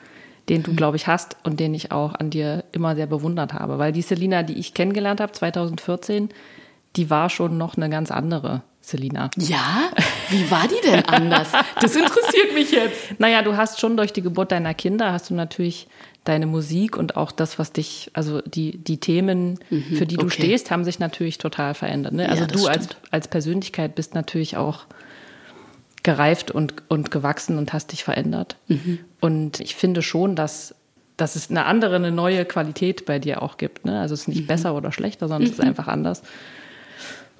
den 0.47 0.63
du, 0.63 0.71
mhm. 0.71 0.75
glaube 0.75 0.97
ich, 0.97 1.07
hast 1.07 1.37
und 1.43 1.59
den 1.59 1.73
ich 1.73 1.91
auch 1.91 2.15
an 2.15 2.29
dir 2.29 2.63
immer 2.71 2.95
sehr 2.95 3.07
bewundert 3.07 3.53
habe. 3.53 3.77
Weil 3.77 3.91
die 3.91 4.01
Selina, 4.01 4.43
die 4.43 4.57
ich 4.57 4.73
kennengelernt 4.73 5.21
habe, 5.21 5.31
2014, 5.31 6.29
die 6.95 7.09
war 7.09 7.29
schon 7.29 7.57
noch 7.57 7.77
eine 7.77 7.89
ganz 7.89 8.09
andere 8.09 8.63
Selina. 8.81 9.29
Ja? 9.37 9.91
Wie 10.29 10.49
war 10.51 10.67
die 10.67 10.87
denn 10.87 11.05
anders? 11.05 11.49
Das 11.81 11.95
interessiert 11.95 12.53
mich 12.53 12.71
jetzt. 12.71 13.19
Naja, 13.19 13.41
du 13.41 13.57
hast 13.57 13.79
schon 13.79 13.97
durch 13.97 14.13
die 14.13 14.21
Geburt 14.21 14.51
deiner 14.51 14.73
Kinder, 14.73 15.11
hast 15.11 15.29
du 15.29 15.33
natürlich 15.33 15.87
deine 16.23 16.45
Musik 16.45 16.97
und 16.97 17.15
auch 17.15 17.31
das, 17.31 17.57
was 17.57 17.71
dich, 17.71 18.11
also 18.13 18.41
die, 18.41 18.77
die 18.77 18.97
Themen, 18.97 19.59
mhm, 19.69 19.95
für 19.95 20.05
die 20.05 20.17
du 20.17 20.25
okay. 20.27 20.43
stehst, 20.43 20.71
haben 20.71 20.83
sich 20.83 20.99
natürlich 20.99 21.37
total 21.37 21.73
verändert. 21.73 22.13
Ne? 22.13 22.29
Also 22.29 22.43
ja, 22.43 22.47
du 22.47 22.67
als, 22.67 22.89
als 23.09 23.27
Persönlichkeit 23.27 23.95
bist 23.95 24.13
natürlich 24.13 24.57
auch 24.57 24.85
gereift 26.03 26.51
und, 26.51 26.73
und 26.87 27.11
gewachsen 27.11 27.57
und 27.57 27.73
hast 27.73 27.91
dich 27.91 28.03
verändert. 28.03 28.57
Mhm. 28.67 28.99
Und 29.19 29.59
ich 29.59 29.75
finde 29.75 30.01
schon, 30.01 30.35
dass, 30.35 30.75
dass 31.17 31.35
es 31.35 31.49
eine 31.49 31.65
andere, 31.65 31.95
eine 31.95 32.11
neue 32.11 32.45
Qualität 32.45 33.05
bei 33.05 33.19
dir 33.19 33.41
auch 33.41 33.57
gibt. 33.57 33.85
Ne? 33.85 33.99
Also 33.99 34.13
es 34.13 34.21
ist 34.21 34.27
nicht 34.27 34.41
mhm. 34.41 34.47
besser 34.47 34.75
oder 34.75 34.91
schlechter, 34.91 35.27
sondern 35.27 35.43
es 35.43 35.53
ist 35.53 35.61
mhm. 35.61 35.69
einfach 35.69 35.87
anders. 35.87 36.21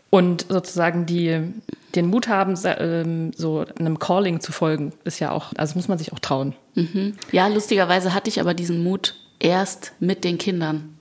Und 0.09 0.47
sozusagen 0.49 1.05
die, 1.05 1.53
den 1.95 2.07
Mut 2.07 2.27
haben, 2.27 2.57
ähm, 2.63 3.31
so 3.35 3.65
einem 3.79 3.99
Calling 3.99 4.39
zu 4.39 4.51
folgen, 4.51 4.93
ist 5.03 5.19
ja 5.19 5.31
auch, 5.31 5.53
also 5.57 5.75
muss 5.75 5.87
man 5.87 5.97
sich 5.97 6.13
auch 6.13 6.19
trauen. 6.19 6.55
Mhm. 6.75 7.15
Ja, 7.31 7.47
lustigerweise 7.47 8.13
hatte 8.13 8.29
ich 8.29 8.39
aber 8.39 8.53
diesen 8.53 8.83
Mut 8.83 9.15
erst 9.39 9.93
mit 9.99 10.23
den 10.23 10.37
Kindern. 10.37 10.95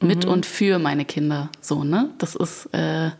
Mit 0.00 0.24
mhm. 0.24 0.32
und 0.32 0.46
für 0.46 0.78
meine 0.78 1.04
Kinder. 1.04 1.50
So, 1.60 1.84
ne? 1.84 2.10
Das 2.18 2.34
ist, 2.34 2.66
äh, 2.72 3.10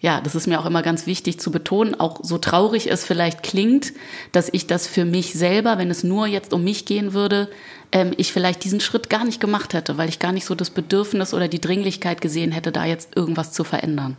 ja, 0.00 0.20
das 0.20 0.34
ist 0.34 0.46
mir 0.46 0.60
auch 0.60 0.66
immer 0.66 0.82
ganz 0.82 1.06
wichtig 1.06 1.40
zu 1.40 1.50
betonen, 1.50 1.98
auch 1.98 2.20
so 2.22 2.36
traurig 2.36 2.90
es 2.90 3.04
vielleicht 3.04 3.42
klingt, 3.42 3.94
dass 4.32 4.50
ich 4.52 4.66
das 4.66 4.86
für 4.86 5.06
mich 5.06 5.32
selber, 5.32 5.78
wenn 5.78 5.90
es 5.90 6.04
nur 6.04 6.26
jetzt 6.26 6.52
um 6.52 6.62
mich 6.62 6.84
gehen 6.84 7.14
würde, 7.14 7.48
ähm, 7.90 8.12
ich 8.18 8.32
vielleicht 8.32 8.64
diesen 8.64 8.80
Schritt 8.80 9.08
gar 9.08 9.24
nicht 9.24 9.40
gemacht 9.40 9.72
hätte, 9.72 9.96
weil 9.96 10.10
ich 10.10 10.18
gar 10.18 10.32
nicht 10.32 10.44
so 10.44 10.54
das 10.54 10.68
Bedürfnis 10.70 11.32
oder 11.32 11.48
die 11.48 11.60
Dringlichkeit 11.60 12.20
gesehen 12.20 12.52
hätte, 12.52 12.70
da 12.70 12.84
jetzt 12.84 13.16
irgendwas 13.16 13.52
zu 13.52 13.64
verändern. 13.64 14.18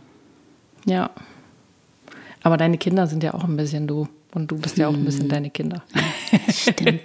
Ja. 0.86 1.10
Aber 2.46 2.56
deine 2.56 2.78
Kinder 2.78 3.08
sind 3.08 3.24
ja 3.24 3.34
auch 3.34 3.42
ein 3.42 3.56
bisschen 3.56 3.88
du. 3.88 4.06
Und 4.32 4.52
du 4.52 4.56
bist 4.56 4.78
ja 4.78 4.86
auch 4.86 4.94
ein 4.94 5.04
bisschen 5.04 5.22
hm. 5.22 5.30
deine 5.30 5.50
Kinder. 5.50 5.82
Stimmt. 6.48 7.02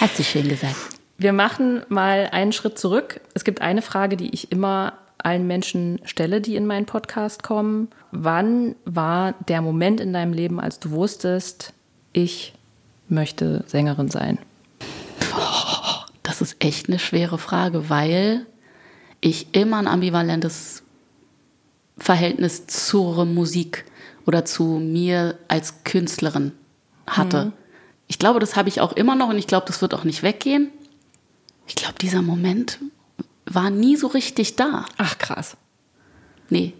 Hast 0.00 0.16
du 0.16 0.22
schön 0.22 0.48
gesagt. 0.48 0.76
Wir 1.18 1.32
machen 1.32 1.82
mal 1.88 2.28
einen 2.30 2.52
Schritt 2.52 2.78
zurück. 2.78 3.20
Es 3.34 3.42
gibt 3.42 3.62
eine 3.62 3.82
Frage, 3.82 4.16
die 4.16 4.32
ich 4.32 4.52
immer 4.52 4.92
allen 5.18 5.48
Menschen 5.48 5.98
stelle, 6.04 6.40
die 6.40 6.54
in 6.54 6.66
meinen 6.66 6.86
Podcast 6.86 7.42
kommen. 7.42 7.88
Wann 8.12 8.76
war 8.84 9.34
der 9.48 9.60
Moment 9.60 9.98
in 9.98 10.12
deinem 10.12 10.32
Leben, 10.32 10.60
als 10.60 10.78
du 10.78 10.92
wusstest, 10.92 11.72
ich 12.12 12.54
möchte 13.08 13.64
Sängerin 13.66 14.08
sein? 14.08 14.38
das 16.22 16.40
ist 16.40 16.54
echt 16.60 16.88
eine 16.88 17.00
schwere 17.00 17.38
Frage, 17.38 17.90
weil 17.90 18.46
ich 19.20 19.48
immer 19.50 19.78
ein 19.78 19.88
ambivalentes 19.88 20.84
Verhältnis 21.98 22.68
zur 22.68 23.24
Musik 23.24 23.84
oder 24.26 24.44
zu 24.44 24.64
mir 24.64 25.38
als 25.48 25.84
Künstlerin 25.84 26.52
hatte. 27.06 27.46
Mhm. 27.46 27.52
Ich 28.08 28.18
glaube, 28.18 28.40
das 28.40 28.56
habe 28.56 28.68
ich 28.68 28.80
auch 28.80 28.92
immer 28.92 29.14
noch 29.14 29.28
und 29.28 29.38
ich 29.38 29.46
glaube, 29.46 29.66
das 29.66 29.80
wird 29.80 29.94
auch 29.94 30.04
nicht 30.04 30.22
weggehen. 30.22 30.70
Ich 31.66 31.74
glaube, 31.74 31.94
dieser 32.00 32.22
Moment 32.22 32.78
war 33.44 33.70
nie 33.70 33.96
so 33.96 34.08
richtig 34.08 34.56
da. 34.56 34.84
Ach 34.98 35.18
krass. 35.18 35.56
Nee. 36.50 36.74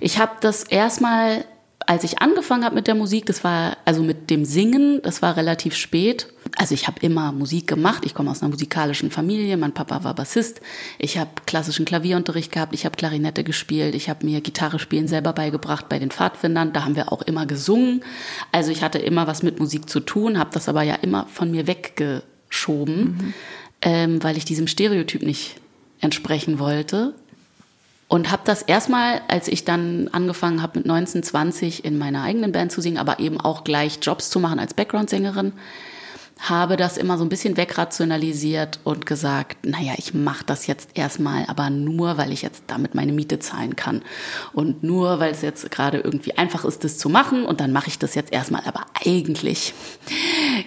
Ich 0.00 0.18
habe 0.18 0.32
das 0.40 0.64
erstmal, 0.64 1.44
als 1.86 2.04
ich 2.04 2.20
angefangen 2.20 2.64
habe 2.64 2.74
mit 2.74 2.86
der 2.86 2.94
Musik, 2.94 3.26
das 3.26 3.44
war 3.44 3.76
also 3.84 4.02
mit 4.02 4.30
dem 4.30 4.44
Singen, 4.44 5.00
das 5.02 5.22
war 5.22 5.36
relativ 5.36 5.74
spät. 5.74 6.32
Also 6.56 6.74
ich 6.74 6.86
habe 6.86 7.00
immer 7.00 7.32
Musik 7.32 7.66
gemacht. 7.66 8.04
Ich 8.04 8.14
komme 8.14 8.30
aus 8.30 8.42
einer 8.42 8.50
musikalischen 8.50 9.10
Familie. 9.10 9.56
Mein 9.56 9.72
Papa 9.72 10.04
war 10.04 10.14
Bassist. 10.14 10.60
Ich 10.98 11.18
habe 11.18 11.30
klassischen 11.46 11.84
Klavierunterricht 11.84 12.52
gehabt. 12.52 12.74
Ich 12.74 12.84
habe 12.84 12.96
Klarinette 12.96 13.44
gespielt. 13.44 13.94
Ich 13.94 14.08
habe 14.08 14.24
mir 14.24 14.40
Gitarre 14.40 14.78
spielen 14.78 15.08
selber 15.08 15.32
beigebracht 15.32 15.88
bei 15.88 15.98
den 15.98 16.10
Pfadfindern. 16.10 16.72
Da 16.72 16.84
haben 16.84 16.96
wir 16.96 17.12
auch 17.12 17.22
immer 17.22 17.46
gesungen. 17.46 18.04
Also 18.52 18.70
ich 18.70 18.82
hatte 18.82 18.98
immer 18.98 19.26
was 19.26 19.42
mit 19.42 19.58
Musik 19.58 19.90
zu 19.90 20.00
tun, 20.00 20.38
habe 20.38 20.50
das 20.52 20.68
aber 20.68 20.82
ja 20.82 20.94
immer 20.94 21.26
von 21.26 21.50
mir 21.50 21.66
weggeschoben, 21.66 23.02
mhm. 23.04 23.34
ähm, 23.82 24.22
weil 24.22 24.36
ich 24.36 24.44
diesem 24.44 24.66
Stereotyp 24.66 25.22
nicht 25.22 25.56
entsprechen 26.00 26.58
wollte. 26.58 27.14
Und 28.08 28.30
habe 28.30 28.42
das 28.44 28.62
erstmal, 28.62 29.20
als 29.26 29.48
ich 29.48 29.64
dann 29.64 30.08
angefangen 30.12 30.62
habe 30.62 30.78
mit 30.78 30.86
19, 30.86 31.24
20 31.24 31.84
in 31.84 31.98
meiner 31.98 32.22
eigenen 32.22 32.52
Band 32.52 32.70
zu 32.70 32.80
singen, 32.80 32.98
aber 32.98 33.18
eben 33.18 33.40
auch 33.40 33.64
gleich 33.64 33.98
Jobs 34.00 34.30
zu 34.30 34.38
machen 34.38 34.60
als 34.60 34.74
Background-Sängerin, 34.74 35.52
habe 36.38 36.76
das 36.76 36.98
immer 36.98 37.16
so 37.16 37.24
ein 37.24 37.28
bisschen 37.28 37.56
wegrationalisiert 37.56 38.80
und 38.84 39.06
gesagt, 39.06 39.64
naja, 39.64 39.94
ich 39.96 40.12
mache 40.12 40.44
das 40.44 40.66
jetzt 40.66 40.90
erstmal, 40.94 41.46
aber 41.46 41.70
nur, 41.70 42.18
weil 42.18 42.30
ich 42.32 42.42
jetzt 42.42 42.64
damit 42.66 42.94
meine 42.94 43.12
Miete 43.12 43.38
zahlen 43.38 43.74
kann. 43.74 44.02
Und 44.52 44.82
nur, 44.82 45.18
weil 45.18 45.32
es 45.32 45.40
jetzt 45.40 45.70
gerade 45.70 45.98
irgendwie 45.98 46.36
einfach 46.36 46.64
ist, 46.64 46.84
das 46.84 46.98
zu 46.98 47.08
machen. 47.08 47.44
Und 47.46 47.60
dann 47.60 47.72
mache 47.72 47.88
ich 47.88 47.98
das 47.98 48.14
jetzt 48.14 48.32
erstmal. 48.32 48.62
Aber 48.66 48.84
eigentlich 49.04 49.72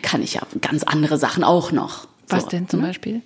kann 0.02 0.24
ich 0.24 0.36
ja 0.36 0.42
ganz 0.60 0.84
andere 0.84 1.18
Sachen 1.18 1.44
auch 1.44 1.72
noch. 1.72 2.08
Was 2.28 2.44
so, 2.44 2.50
denn 2.50 2.68
zum 2.68 2.82
ne? 2.82 2.88
Beispiel? 2.88 3.22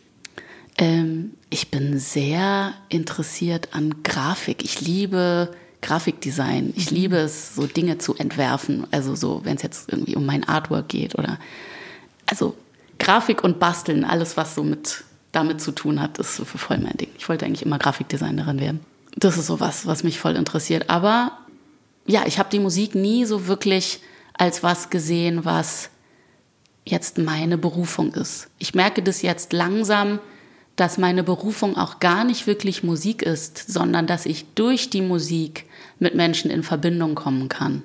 Ähm, 0.77 1.31
ich 1.49 1.71
bin 1.71 1.97
sehr 1.97 2.73
interessiert 2.89 3.69
an 3.71 4.03
Grafik. 4.03 4.63
Ich 4.63 4.81
liebe 4.81 5.51
Grafikdesign. 5.81 6.73
Ich 6.75 6.91
liebe 6.91 7.17
es, 7.17 7.55
so 7.55 7.67
Dinge 7.67 7.99
zu 7.99 8.15
entwerfen. 8.15 8.85
Also 8.91 9.15
so, 9.15 9.41
wenn 9.43 9.55
es 9.55 9.61
jetzt 9.61 9.91
irgendwie 9.91 10.15
um 10.15 10.25
mein 10.25 10.43
Artwork 10.47 10.89
geht 10.89 11.17
oder 11.17 11.39
also 12.33 12.55
Grafik 12.97 13.43
und 13.43 13.59
Basteln, 13.59 14.03
alles 14.03 14.37
was 14.37 14.55
so 14.55 14.63
mit 14.63 15.03
damit 15.31 15.61
zu 15.61 15.71
tun 15.71 16.01
hat, 16.01 16.17
ist 16.17 16.35
so 16.35 16.45
voll 16.45 16.79
mein 16.79 16.97
Ding. 16.97 17.09
Ich 17.17 17.29
wollte 17.29 17.45
eigentlich 17.45 17.63
immer 17.63 17.77
Grafikdesignerin 17.77 18.59
werden. 18.59 18.79
Das 19.15 19.37
ist 19.37 19.45
so 19.45 19.59
was, 19.59 19.85
was 19.85 20.03
mich 20.03 20.19
voll 20.19 20.35
interessiert. 20.35 20.89
Aber 20.89 21.31
ja, 22.07 22.23
ich 22.25 22.39
habe 22.39 22.49
die 22.51 22.59
Musik 22.59 22.95
nie 22.95 23.25
so 23.25 23.47
wirklich 23.47 23.99
als 24.35 24.63
was 24.63 24.89
gesehen, 24.89 25.45
was 25.45 25.89
jetzt 26.85 27.19
meine 27.19 27.57
Berufung 27.57 28.13
ist. 28.13 28.47
Ich 28.57 28.73
merke 28.73 29.03
das 29.03 29.21
jetzt 29.21 29.53
langsam, 29.53 30.19
dass 30.75 30.97
meine 30.97 31.23
Berufung 31.23 31.77
auch 31.77 31.99
gar 31.99 32.23
nicht 32.23 32.47
wirklich 32.47 32.83
Musik 32.83 33.21
ist, 33.21 33.71
sondern 33.71 34.07
dass 34.07 34.25
ich 34.25 34.53
durch 34.55 34.89
die 34.89 35.01
Musik 35.01 35.65
mit 35.99 36.15
Menschen 36.15 36.49
in 36.49 36.63
Verbindung 36.63 37.13
kommen 37.13 37.47
kann. 37.47 37.83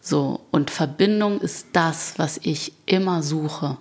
So, 0.00 0.40
und 0.50 0.70
Verbindung 0.70 1.40
ist 1.40 1.68
das, 1.72 2.14
was 2.18 2.38
ich 2.42 2.72
immer 2.86 3.22
suche. 3.22 3.76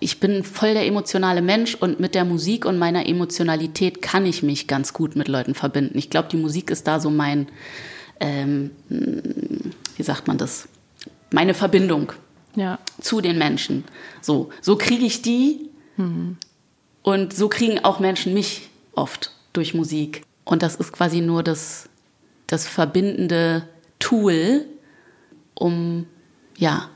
Ich 0.00 0.18
bin 0.20 0.42
voll 0.44 0.74
der 0.74 0.86
emotionale 0.86 1.40
Mensch 1.40 1.74
und 1.76 2.00
mit 2.00 2.14
der 2.14 2.24
Musik 2.24 2.64
und 2.64 2.78
meiner 2.78 3.06
Emotionalität 3.06 4.02
kann 4.02 4.26
ich 4.26 4.42
mich 4.42 4.66
ganz 4.66 4.92
gut 4.92 5.14
mit 5.14 5.28
Leuten 5.28 5.54
verbinden. 5.54 5.96
Ich 5.98 6.10
glaube, 6.10 6.28
die 6.30 6.36
Musik 6.36 6.70
ist 6.70 6.86
da 6.88 6.98
so 6.98 7.10
mein, 7.10 7.46
ähm, 8.18 8.70
wie 8.88 10.02
sagt 10.02 10.26
man 10.26 10.36
das, 10.36 10.68
meine 11.30 11.54
Verbindung 11.54 12.12
Ja. 12.56 12.78
zu 13.00 13.20
den 13.20 13.38
Menschen. 13.38 13.84
So, 14.20 14.50
so 14.60 14.76
kriege 14.76 15.04
ich 15.04 15.22
die 15.22 15.68
und 17.02 17.32
so 17.34 17.48
kriegen 17.48 17.84
auch 17.84 18.00
Menschen 18.00 18.34
mich 18.34 18.68
oft 18.94 19.32
durch 19.52 19.74
Musik. 19.74 20.22
Und 20.44 20.62
das 20.62 20.74
ist 20.76 20.92
quasi 20.92 21.20
nur 21.20 21.42
das, 21.42 21.88
das 22.48 22.66
verbindende 22.66 23.68
Tool, 23.98 24.64
um, 25.58 26.06
ja, 26.56 26.88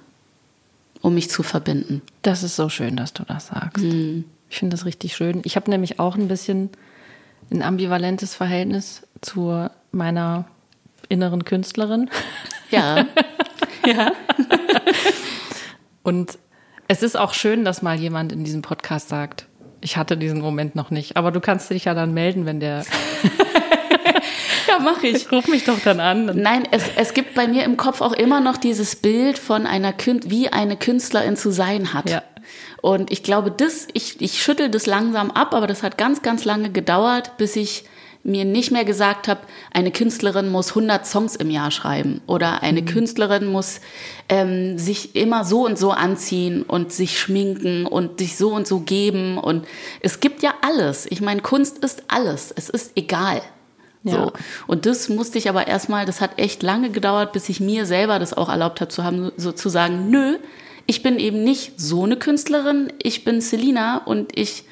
um 1.00 1.14
mich 1.14 1.31
zu 1.31 1.42
verbinden. 1.42 2.02
Das 2.23 2.42
ist 2.42 2.57
so 2.57 2.69
schön, 2.69 2.97
dass 2.97 3.12
du 3.12 3.25
das 3.25 3.49
sagst. 3.49 3.85
Ich 4.49 4.59
finde 4.59 4.76
das 4.76 4.85
richtig 4.85 5.16
schön. 5.16 5.42
Ich 5.45 5.57
habe 5.57 5.71
nämlich 5.71 5.99
auch 5.99 6.16
ein 6.16 6.28
bisschen 6.28 6.71
ein 7.50 7.62
ambivalentes 7.62 8.35
Verhältnis 8.35 9.07
zu 9.21 9.69
meiner 9.90 10.47
inneren 11.09 11.45
Künstlerin. 11.45 12.09
Ja. 12.71 13.07
ja. 13.87 14.12
Und 16.02 16.38
es 16.88 17.02
ist 17.02 17.16
auch 17.16 17.35
schön, 17.35 17.64
dass 17.64 17.83
mal 17.83 17.99
jemand 17.99 18.33
in 18.33 18.45
diesem 18.45 18.62
Podcast 18.62 19.09
sagt, 19.09 19.47
ich 19.81 19.97
hatte 19.97 20.16
diesen 20.16 20.40
Moment 20.40 20.76
noch 20.76 20.90
nicht. 20.90 21.16
Aber 21.16 21.33
du 21.33 21.40
kannst 21.40 21.71
dich 21.71 21.85
ja 21.87 21.95
dann 21.95 22.14
melden, 22.14 22.47
wenn 22.47 22.61
der. 22.61 22.85
Ja, 24.73 24.79
mache 24.79 25.07
ich. 25.07 25.31
Ruf 25.31 25.49
mich 25.49 25.64
doch 25.64 25.79
dann 25.81 26.00
an. 26.00 26.31
Nein, 26.35 26.67
es, 26.71 26.85
es 26.97 27.14
gibt 27.14 27.35
bei 27.35 27.47
mir 27.47 27.64
im 27.64 27.76
Kopf 27.76 28.00
auch 28.00 28.12
immer 28.12 28.41
noch 28.41 28.57
dieses 28.57 28.97
Bild 28.97 29.38
von 29.38 29.67
einer 29.67 29.93
Kün 29.93 30.21
wie 30.25 30.49
eine 30.49 30.76
Künstlerin 30.76 31.37
zu 31.37 31.50
sein 31.50 31.93
hat. 31.93 32.09
Ja. 32.09 32.23
Und 32.81 33.12
ich 33.12 33.23
glaube, 33.23 33.50
das, 33.50 33.87
ich, 33.93 34.21
ich 34.21 34.43
schüttel 34.43 34.71
das 34.71 34.87
langsam 34.87 35.31
ab, 35.31 35.55
aber 35.55 35.67
das 35.67 35.83
hat 35.83 35.99
ganz, 35.99 36.23
ganz 36.23 36.45
lange 36.45 36.71
gedauert, 36.71 37.37
bis 37.37 37.57
ich 37.57 37.85
mir 38.25 38.45
nicht 38.45 38.71
mehr 38.71 38.85
gesagt 38.85 39.26
habe, 39.26 39.41
eine 39.73 39.91
Künstlerin 39.91 40.49
muss 40.49 40.71
100 40.71 41.07
Songs 41.07 41.35
im 41.35 41.50
Jahr 41.50 41.73
schreiben 41.73 42.21
oder 42.26 42.62
eine 42.62 42.85
Künstlerin 42.85 43.47
muss 43.47 43.81
ähm, 44.29 44.79
sich 44.79 45.17
immer 45.17 45.45
so 45.45 45.67
und 45.67 45.76
so 45.76 45.91
anziehen 45.91 46.62
und 46.62 46.93
sich 46.93 47.19
schminken 47.19 47.85
und 47.85 48.21
sich 48.21 48.37
so 48.37 48.52
und 48.55 48.67
so 48.67 48.81
geben 48.81 49.38
und 49.38 49.67
es 50.00 50.21
gibt 50.21 50.43
ja 50.43 50.55
alles. 50.62 51.07
Ich 51.11 51.21
meine, 51.21 51.41
Kunst 51.41 51.79
ist 51.79 52.05
alles. 52.07 52.52
Es 52.57 52.69
ist 52.69 52.93
egal. 52.95 53.43
Ja. 54.05 54.13
So. 54.13 54.33
Und 54.67 54.87
das 54.87 55.09
musste 55.09 55.39
ich 55.39 55.49
aber 55.49 55.67
erstmal, 55.67 56.07
das 56.07 56.21
hat 56.21 56.39
echt 56.39 56.63
lange 56.63 56.91
gedauert, 56.91 57.33
bis 57.33 57.49
ich 57.49 57.61
mir 57.61 57.87
selber 57.87 58.19
das 58.19 58.35
auch 58.35 58.49
erlaubt 58.49 58.81
habe 58.81 58.91
zu 58.91 59.05
haben, 59.05 59.31
so 59.37 59.53
zu 59.53 59.69
sagen, 59.69 60.11
nö, 60.11 60.39
ich 60.87 61.03
bin 61.03 61.19
eben 61.19 61.45
nicht 61.45 61.81
so 61.81 62.05
eine 62.05 62.17
Künstlerin, 62.17 62.93
ich 63.03 63.25
bin 63.25 63.41
Selina 63.41 63.99
und 63.99 64.37
ich 64.37 64.65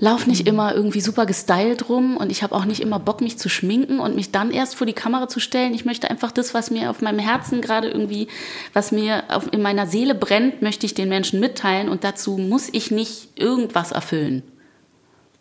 laufe 0.00 0.28
nicht 0.28 0.46
immer 0.46 0.74
irgendwie 0.74 1.00
super 1.00 1.26
gestylt 1.26 1.88
rum 1.88 2.16
und 2.16 2.30
ich 2.30 2.42
habe 2.42 2.54
auch 2.54 2.64
nicht 2.64 2.80
immer 2.80 2.98
Bock, 2.98 3.20
mich 3.20 3.38
zu 3.38 3.48
schminken 3.48 4.00
und 4.00 4.16
mich 4.16 4.32
dann 4.32 4.50
erst 4.50 4.74
vor 4.74 4.86
die 4.86 4.94
Kamera 4.94 5.28
zu 5.28 5.40
stellen. 5.40 5.74
Ich 5.74 5.84
möchte 5.84 6.10
einfach 6.10 6.32
das, 6.32 6.54
was 6.54 6.70
mir 6.70 6.90
auf 6.90 7.02
meinem 7.02 7.18
Herzen 7.18 7.60
gerade 7.60 7.88
irgendwie, 7.88 8.28
was 8.72 8.92
mir 8.92 9.24
auf, 9.28 9.52
in 9.52 9.60
meiner 9.60 9.86
Seele 9.86 10.14
brennt, 10.14 10.62
möchte 10.62 10.86
ich 10.86 10.94
den 10.94 11.10
Menschen 11.10 11.38
mitteilen 11.38 11.88
und 11.88 12.02
dazu 12.02 12.38
muss 12.38 12.68
ich 12.72 12.90
nicht 12.90 13.38
irgendwas 13.38 13.92
erfüllen. 13.92 14.42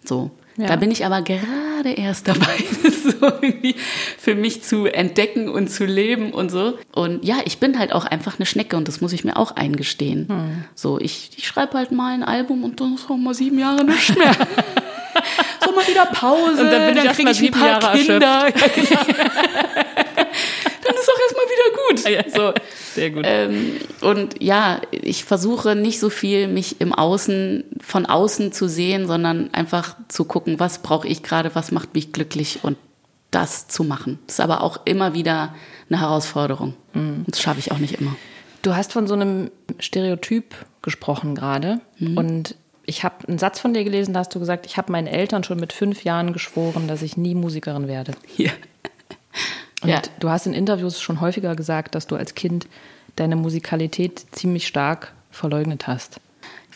So. 0.03 0.31
Ja. 0.57 0.67
Da 0.67 0.75
bin 0.75 0.91
ich 0.91 1.05
aber 1.05 1.21
gerade 1.21 1.91
erst 1.95 2.27
dabei, 2.27 2.57
das 2.83 3.03
so 3.03 3.25
irgendwie 3.41 3.75
für 4.17 4.35
mich 4.35 4.61
zu 4.63 4.87
entdecken 4.87 5.47
und 5.49 5.69
zu 5.69 5.85
leben 5.85 6.31
und 6.33 6.49
so. 6.49 6.77
Und 6.91 7.23
ja, 7.23 7.37
ich 7.45 7.59
bin 7.59 7.79
halt 7.79 7.93
auch 7.93 8.05
einfach 8.05 8.37
eine 8.37 8.45
Schnecke 8.45 8.75
und 8.75 8.87
das 8.87 8.99
muss 9.01 9.13
ich 9.13 9.23
mir 9.23 9.37
auch 9.37 9.55
eingestehen. 9.55 10.27
Hm. 10.27 10.63
So, 10.75 10.99
ich, 10.99 11.31
ich 11.37 11.47
schreibe 11.47 11.77
halt 11.77 11.91
mal 11.91 12.13
ein 12.13 12.23
Album 12.23 12.63
und 12.63 12.81
dann 12.81 12.95
ist 12.95 13.09
auch 13.09 13.17
mal 13.17 13.33
sieben 13.33 13.59
Jahre 13.59 13.85
nicht 13.85 14.17
mehr. 14.17 14.35
so 15.63 15.71
mal 15.71 15.87
wieder 15.87 16.05
Pause, 16.07 16.61
Und 16.61 16.71
dann 16.71 16.87
bin 16.87 16.97
ich 16.97 17.05
erst 17.05 17.15
krieg 17.15 17.25
mal 17.25 17.35
ein 17.35 17.51
paar 17.51 17.67
Jahre 17.67 17.97
Kinder. 17.97 18.47
Ja, 18.47 18.49
genau. 18.49 18.99
dann 20.83 20.95
ist 20.95 21.09
auch 21.09 21.19
erstmal 21.19 21.45
wieder 21.45 21.69
gut. 21.89 22.33
So. 22.33 22.53
Sehr 22.93 23.09
gut. 23.11 23.23
Ähm, 23.25 23.77
und 24.01 24.41
ja, 24.41 24.81
ich 24.91 25.23
versuche 25.23 25.75
nicht 25.75 25.99
so 25.99 26.09
viel 26.09 26.47
mich 26.47 26.79
im 26.81 26.93
Außen, 26.93 27.63
von 27.81 28.05
außen 28.05 28.51
zu 28.51 28.67
sehen, 28.67 29.07
sondern 29.07 29.53
einfach 29.53 29.95
zu 30.07 30.25
gucken, 30.25 30.59
was 30.59 30.79
brauche 30.79 31.07
ich 31.07 31.23
gerade, 31.23 31.55
was 31.55 31.71
macht 31.71 31.93
mich 31.93 32.11
glücklich 32.11 32.59
und 32.63 32.77
das 33.31 33.67
zu 33.67 33.83
machen. 33.83 34.19
Das 34.27 34.35
ist 34.35 34.39
aber 34.39 34.61
auch 34.63 34.85
immer 34.85 35.13
wieder 35.13 35.53
eine 35.89 35.99
Herausforderung. 35.99 36.73
Mhm. 36.93 37.25
Das 37.27 37.41
schaffe 37.41 37.59
ich 37.59 37.71
auch 37.71 37.77
nicht 37.77 37.99
immer. 37.99 38.15
Du 38.61 38.75
hast 38.75 38.91
von 38.91 39.07
so 39.07 39.13
einem 39.13 39.51
Stereotyp 39.79 40.55
gesprochen 40.81 41.35
gerade. 41.35 41.79
Und 41.99 42.55
ich 42.85 43.03
habe 43.03 43.27
einen 43.27 43.37
Satz 43.37 43.59
von 43.59 43.73
dir 43.73 43.83
gelesen, 43.83 44.13
da 44.13 44.21
hast 44.21 44.33
du 44.33 44.39
gesagt, 44.39 44.65
ich 44.65 44.77
habe 44.77 44.91
meinen 44.91 45.07
Eltern 45.07 45.43
schon 45.43 45.59
mit 45.59 45.73
fünf 45.73 46.03
Jahren 46.03 46.33
geschworen, 46.33 46.87
dass 46.87 47.03
ich 47.03 47.17
nie 47.17 47.35
Musikerin 47.35 47.87
werde. 47.87 48.13
Ja. 48.35 48.51
Und 49.81 49.89
Ja. 49.89 50.01
du 50.19 50.29
hast 50.29 50.45
in 50.45 50.53
Interviews 50.53 51.01
schon 51.01 51.21
häufiger 51.21 51.55
gesagt, 51.55 51.95
dass 51.95 52.07
du 52.07 52.15
als 52.15 52.35
Kind 52.35 52.67
deine 53.15 53.35
Musikalität 53.35 54.25
ziemlich 54.31 54.67
stark 54.67 55.13
verleugnet 55.31 55.87
hast. 55.87 56.19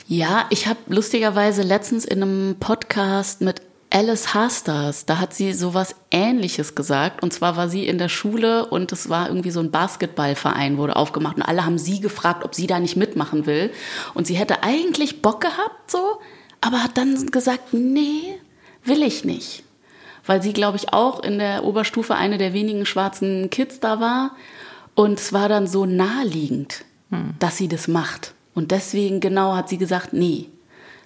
Ja, 0.07 0.45
ich 0.49 0.67
habe 0.67 0.79
lustigerweise 0.87 1.61
letztens 1.61 2.05
in 2.05 2.21
einem 2.21 2.55
Podcast 2.59 3.41
mit 3.41 3.61
Alice 3.89 4.33
Hasters, 4.33 5.05
da 5.05 5.19
hat 5.19 5.35
sie 5.35 5.53
sowas 5.53 5.95
ähnliches 6.09 6.73
gesagt. 6.73 7.21
Und 7.21 7.31
zwar 7.31 7.57
war 7.57 7.69
sie 7.69 7.87
in 7.87 7.99
der 7.99 8.09
Schule 8.09 8.65
und 8.65 8.91
es 8.91 9.07
war 9.07 9.27
irgendwie 9.27 9.51
so 9.51 9.59
ein 9.59 9.69
Basketballverein, 9.69 10.77
wurde 10.77 10.95
aufgemacht. 10.95 11.37
Und 11.37 11.43
alle 11.43 11.63
haben 11.63 11.77
sie 11.77 11.99
gefragt, 11.99 12.43
ob 12.43 12.55
sie 12.55 12.65
da 12.65 12.79
nicht 12.79 12.95
mitmachen 12.95 13.45
will. 13.45 13.69
Und 14.15 14.25
sie 14.25 14.33
hätte 14.35 14.63
eigentlich 14.63 15.21
Bock 15.21 15.41
gehabt, 15.41 15.91
so, 15.91 16.19
aber 16.59 16.83
hat 16.83 16.97
dann 16.97 17.27
gesagt, 17.27 17.73
nee, 17.73 18.39
will 18.83 19.03
ich 19.03 19.25
nicht. 19.25 19.63
Weil 20.25 20.41
sie, 20.41 20.53
glaube 20.53 20.77
ich, 20.77 20.93
auch 20.93 21.21
in 21.21 21.39
der 21.39 21.63
Oberstufe 21.63 22.15
eine 22.15 22.37
der 22.37 22.53
wenigen 22.53 22.85
schwarzen 22.85 23.49
Kids 23.49 23.79
da 23.79 23.99
war. 23.99 24.31
Und 24.95 25.19
es 25.19 25.33
war 25.33 25.49
dann 25.49 25.67
so 25.67 25.85
naheliegend, 25.85 26.85
dass 27.39 27.57
sie 27.57 27.67
das 27.67 27.87
macht. 27.87 28.33
Und 28.53 28.71
deswegen 28.71 29.19
genau 29.19 29.55
hat 29.55 29.69
sie 29.69 29.77
gesagt, 29.77 30.13
nee. 30.13 30.49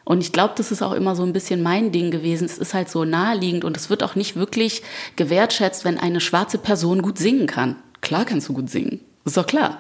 Und 0.04 0.22
ich 0.22 0.32
glaube, 0.32 0.54
das 0.56 0.72
ist 0.72 0.82
auch 0.82 0.94
immer 0.94 1.16
so 1.16 1.24
ein 1.24 1.34
bisschen 1.34 1.62
mein 1.62 1.92
Ding 1.92 2.12
gewesen. 2.12 2.46
Es 2.46 2.58
ist 2.58 2.74
halt 2.74 2.90
so 2.90 3.04
naheliegend 3.04 3.66
und 3.66 3.76
es 3.76 3.90
wird 3.90 4.04
auch 4.04 4.16
nicht 4.16 4.36
wirklich 4.36 4.82
gewertschätzt, 5.18 5.84
wenn 5.84 5.98
eine 5.98 6.22
schwarze 6.22 6.58
Person 6.58 7.02
gut 7.02 7.18
singen 7.18 7.48
kann. 7.48 7.76
Klar 8.02 8.24
kannst 8.24 8.48
du 8.48 8.54
gut 8.54 8.70
singen. 8.70 9.02
ist 9.26 9.38
doch 9.38 9.48
klar. 9.48 9.80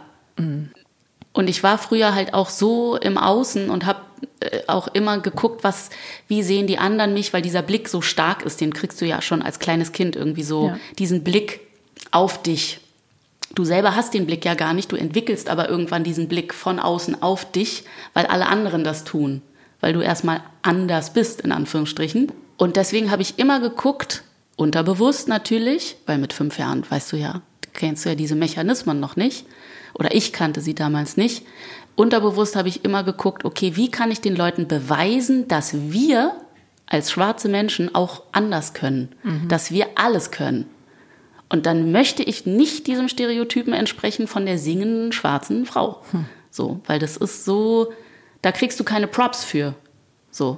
Und 1.37 1.51
ich 1.51 1.61
war 1.61 1.77
früher 1.77 2.15
halt 2.15 2.33
auch 2.33 2.49
so 2.49 2.97
im 2.97 3.19
Außen 3.19 3.69
und 3.69 3.85
habe 3.85 3.99
äh, 4.39 4.61
auch 4.65 4.87
immer 4.87 5.19
geguckt, 5.19 5.63
was, 5.63 5.91
wie 6.27 6.41
sehen 6.41 6.65
die 6.65 6.79
anderen 6.79 7.13
mich, 7.13 7.31
weil 7.31 7.43
dieser 7.43 7.61
Blick 7.61 7.89
so 7.89 8.01
stark 8.01 8.41
ist, 8.41 8.59
den 8.59 8.73
kriegst 8.73 8.99
du 9.01 9.05
ja 9.05 9.21
schon 9.21 9.43
als 9.43 9.59
kleines 9.59 9.91
Kind 9.91 10.15
irgendwie 10.15 10.41
so, 10.41 10.69
Ja. 10.69 10.79
diesen 10.97 11.23
Blick 11.23 11.59
auf 12.09 12.41
dich. 12.41 12.79
Du 13.53 13.65
selber 13.65 13.95
hast 13.95 14.15
den 14.15 14.25
Blick 14.25 14.45
ja 14.45 14.55
gar 14.55 14.73
nicht, 14.73 14.91
du 14.91 14.95
entwickelst 14.95 15.47
aber 15.47 15.69
irgendwann 15.69 16.03
diesen 16.03 16.27
Blick 16.27 16.55
von 16.55 16.79
außen 16.79 17.21
auf 17.21 17.51
dich, 17.51 17.83
weil 18.15 18.25
alle 18.25 18.47
anderen 18.47 18.83
das 18.83 19.03
tun, 19.03 19.43
weil 19.79 19.93
du 19.93 20.01
erstmal 20.01 20.41
anders 20.63 21.13
bist, 21.13 21.41
in 21.41 21.51
Anführungsstrichen. 21.51 22.31
Und 22.57 22.77
deswegen 22.77 23.11
habe 23.11 23.21
ich 23.21 23.37
immer 23.37 23.59
geguckt, 23.59 24.23
unterbewusst 24.55 25.27
natürlich, 25.27 25.97
weil 26.07 26.17
mit 26.17 26.33
fünf 26.33 26.57
Jahren, 26.57 26.83
weißt 26.89 27.11
du 27.11 27.17
ja, 27.17 27.43
kennst 27.73 28.05
du 28.05 28.09
ja 28.09 28.15
diese 28.15 28.33
Mechanismen 28.33 28.99
noch 28.99 29.15
nicht, 29.15 29.45
oder 29.97 30.13
ich 30.13 30.33
kannte 30.33 30.61
sie 30.61 30.75
damals 30.75 31.17
nicht. 31.17 31.45
Unterbewusst 31.95 32.55
habe 32.55 32.69
ich 32.69 32.85
immer 32.85 33.03
geguckt, 33.03 33.45
okay, 33.45 33.75
wie 33.75 33.89
kann 33.89 34.11
ich 34.11 34.21
den 34.21 34.35
Leuten 34.35 34.67
beweisen, 34.67 35.47
dass 35.47 35.73
wir 35.91 36.33
als 36.85 37.11
schwarze 37.11 37.49
Menschen 37.49 37.93
auch 37.93 38.23
anders 38.31 38.73
können, 38.73 39.09
dass 39.47 39.71
wir 39.71 39.87
alles 39.95 40.31
können. 40.31 40.67
Und 41.49 41.65
dann 41.65 41.91
möchte 41.91 42.23
ich 42.23 42.45
nicht 42.45 42.87
diesem 42.87 43.07
Stereotypen 43.09 43.73
entsprechen 43.73 44.27
von 44.27 44.45
der 44.45 44.57
singenden 44.57 45.11
schwarzen 45.11 45.65
Frau. 45.65 46.01
So, 46.49 46.79
weil 46.85 46.99
das 46.99 47.17
ist 47.17 47.45
so, 47.45 47.91
da 48.41 48.51
kriegst 48.51 48.79
du 48.79 48.83
keine 48.83 49.07
Props 49.07 49.43
für. 49.43 49.75
So. 50.31 50.57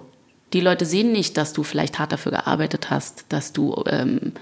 Die 0.54 0.62
Leute 0.62 0.86
sehen 0.86 1.12
nicht, 1.12 1.38
dass 1.38 1.54
du 1.54 1.64
vielleicht 1.64 2.00
hart 2.00 2.12
dafür 2.12 2.32
gearbeitet 2.32 2.90
hast, 2.90 3.26
dass 3.30 3.54
du 3.54 3.84
ähm, 3.88 4.34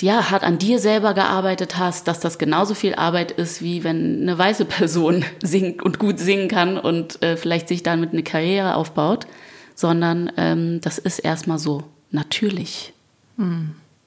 ja, 0.00 0.30
hart 0.30 0.42
an 0.42 0.58
dir 0.58 0.78
selber 0.78 1.14
gearbeitet 1.14 1.78
hast, 1.78 2.08
dass 2.08 2.20
das 2.20 2.38
genauso 2.38 2.74
viel 2.74 2.94
Arbeit 2.94 3.32
ist, 3.32 3.62
wie 3.62 3.84
wenn 3.84 4.22
eine 4.22 4.38
weiße 4.38 4.64
Person 4.64 5.24
singt 5.42 5.82
und 5.82 5.98
gut 5.98 6.18
singen 6.18 6.48
kann 6.48 6.78
und 6.78 7.22
äh, 7.22 7.36
vielleicht 7.36 7.68
sich 7.68 7.82
damit 7.82 8.12
eine 8.12 8.22
Karriere 8.22 8.74
aufbaut, 8.74 9.26
sondern 9.74 10.32
ähm, 10.36 10.80
das 10.80 10.98
ist 10.98 11.18
erstmal 11.18 11.58
so 11.58 11.84
natürlich. 12.10 12.92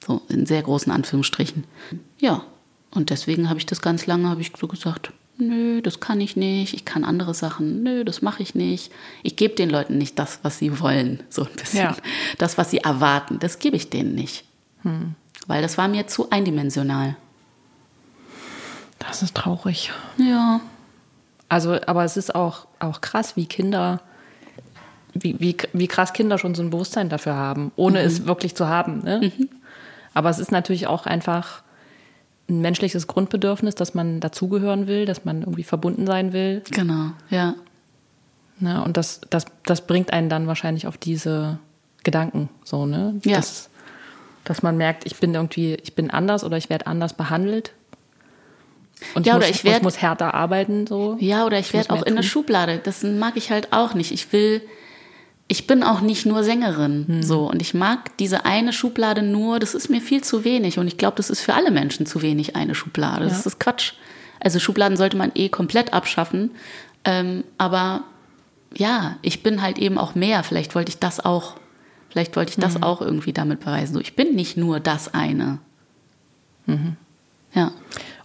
So 0.04 0.22
in 0.28 0.46
sehr 0.46 0.62
großen 0.62 0.92
Anführungsstrichen. 0.92 1.64
Ja, 2.18 2.44
und 2.90 3.10
deswegen 3.10 3.48
habe 3.48 3.58
ich 3.58 3.66
das 3.66 3.80
ganz 3.80 4.06
lange, 4.06 4.28
habe 4.28 4.40
ich 4.40 4.52
so 4.56 4.68
gesagt, 4.68 5.12
nö, 5.38 5.82
das 5.82 6.00
kann 6.00 6.20
ich 6.20 6.36
nicht, 6.36 6.74
ich 6.74 6.84
kann 6.84 7.04
andere 7.04 7.34
Sachen, 7.34 7.82
nö, 7.82 8.04
das 8.04 8.22
mache 8.22 8.42
ich 8.42 8.54
nicht. 8.54 8.92
Ich 9.22 9.36
gebe 9.36 9.54
den 9.54 9.70
Leuten 9.70 9.98
nicht 9.98 10.18
das, 10.18 10.40
was 10.42 10.58
sie 10.58 10.80
wollen, 10.80 11.22
so 11.28 11.42
ein 11.42 11.52
bisschen. 11.52 11.80
Ja. 11.80 11.96
Das, 12.38 12.58
was 12.58 12.70
sie 12.70 12.78
erwarten, 12.78 13.38
das 13.38 13.58
gebe 13.58 13.76
ich 13.76 13.90
denen 13.90 14.14
nicht. 14.14 14.44
Weil 15.46 15.62
das 15.62 15.78
war 15.78 15.88
mir 15.88 16.06
zu 16.06 16.30
eindimensional. 16.30 17.16
Das 18.98 19.22
ist 19.22 19.34
traurig. 19.34 19.92
Ja. 20.16 20.60
Also, 21.48 21.78
aber 21.86 22.04
es 22.04 22.16
ist 22.16 22.34
auch, 22.34 22.66
auch 22.78 23.00
krass, 23.00 23.36
wie 23.36 23.46
Kinder, 23.46 24.00
wie, 25.12 25.38
wie, 25.38 25.56
wie 25.72 25.86
krass 25.86 26.12
Kinder 26.12 26.38
schon 26.38 26.54
so 26.54 26.62
ein 26.62 26.70
Bewusstsein 26.70 27.08
dafür 27.08 27.34
haben, 27.34 27.70
ohne 27.76 28.00
mhm. 28.00 28.06
es 28.06 28.26
wirklich 28.26 28.54
zu 28.54 28.68
haben. 28.68 29.02
Ne? 29.04 29.32
Mhm. 29.36 29.48
Aber 30.14 30.30
es 30.30 30.38
ist 30.38 30.52
natürlich 30.52 30.86
auch 30.86 31.06
einfach 31.06 31.62
ein 32.48 32.60
menschliches 32.60 33.06
Grundbedürfnis, 33.06 33.74
dass 33.74 33.94
man 33.94 34.20
dazugehören 34.20 34.86
will, 34.86 35.06
dass 35.06 35.24
man 35.24 35.40
irgendwie 35.40 35.64
verbunden 35.64 36.06
sein 36.06 36.32
will. 36.32 36.62
Genau, 36.70 37.10
ja. 37.30 37.54
Ja, 38.60 38.80
und 38.82 38.96
das, 38.96 39.20
das, 39.30 39.46
das 39.64 39.86
bringt 39.86 40.12
einen 40.12 40.28
dann 40.28 40.46
wahrscheinlich 40.46 40.86
auf 40.86 40.96
diese 40.96 41.58
Gedanken, 42.04 42.48
so, 42.64 42.86
ne? 42.86 43.20
Ja. 43.24 43.36
Dass, 43.36 43.70
dass 44.44 44.62
man 44.62 44.76
merkt, 44.76 45.06
ich 45.06 45.16
bin 45.16 45.34
irgendwie, 45.34 45.74
ich 45.82 45.94
bin 45.94 46.10
anders 46.10 46.44
oder 46.44 46.56
ich 46.56 46.70
werde 46.70 46.86
anders 46.86 47.14
behandelt. 47.14 47.72
Und 49.14 49.26
ja, 49.26 49.34
ich, 49.34 49.38
muss, 49.38 49.44
oder 49.44 49.54
ich, 49.54 49.64
werd, 49.64 49.76
ich 49.78 49.82
muss 49.82 50.00
härter 50.00 50.34
arbeiten, 50.34 50.86
so. 50.86 51.16
Ja, 51.20 51.44
oder 51.44 51.58
ich, 51.58 51.66
ich 51.66 51.72
werde 51.72 51.90
auch 51.90 52.02
in 52.02 52.16
der 52.16 52.22
Schublade. 52.22 52.80
Das 52.82 53.02
mag 53.02 53.36
ich 53.36 53.50
halt 53.50 53.72
auch 53.72 53.94
nicht. 53.94 54.12
Ich 54.12 54.32
will, 54.32 54.62
ich 55.48 55.66
bin 55.66 55.82
auch 55.82 56.00
nicht 56.00 56.26
nur 56.26 56.44
Sängerin, 56.44 57.04
hm. 57.06 57.22
so. 57.22 57.50
Und 57.50 57.60
ich 57.60 57.74
mag 57.74 58.16
diese 58.18 58.44
eine 58.44 58.72
Schublade 58.72 59.22
nur, 59.22 59.58
das 59.58 59.74
ist 59.74 59.90
mir 59.90 60.00
viel 60.00 60.22
zu 60.22 60.44
wenig. 60.44 60.78
Und 60.78 60.86
ich 60.86 60.96
glaube, 60.96 61.16
das 61.16 61.30
ist 61.30 61.40
für 61.40 61.54
alle 61.54 61.70
Menschen 61.70 62.06
zu 62.06 62.22
wenig, 62.22 62.56
eine 62.56 62.74
Schublade. 62.74 63.24
Das 63.24 63.44
ja. 63.44 63.46
ist 63.46 63.60
Quatsch. 63.60 63.94
Also 64.40 64.58
Schubladen 64.58 64.96
sollte 64.96 65.16
man 65.16 65.32
eh 65.34 65.48
komplett 65.48 65.92
abschaffen. 65.92 66.50
Ähm, 67.04 67.44
aber 67.58 68.04
ja, 68.74 69.16
ich 69.22 69.42
bin 69.42 69.62
halt 69.62 69.78
eben 69.78 69.98
auch 69.98 70.14
mehr. 70.14 70.42
Vielleicht 70.42 70.74
wollte 70.74 70.90
ich 70.90 70.98
das 70.98 71.24
auch, 71.24 71.54
vielleicht 72.14 72.36
wollte 72.36 72.50
ich 72.50 72.56
das 72.56 72.76
mhm. 72.76 72.84
auch 72.84 73.00
irgendwie 73.00 73.32
damit 73.32 73.58
beweisen. 73.58 73.94
So, 73.94 74.00
ich 74.00 74.14
bin 74.14 74.36
nicht 74.36 74.56
nur 74.56 74.78
das 74.78 75.12
eine. 75.12 75.58
Mhm. 76.66 76.96
Ja. 77.54 77.72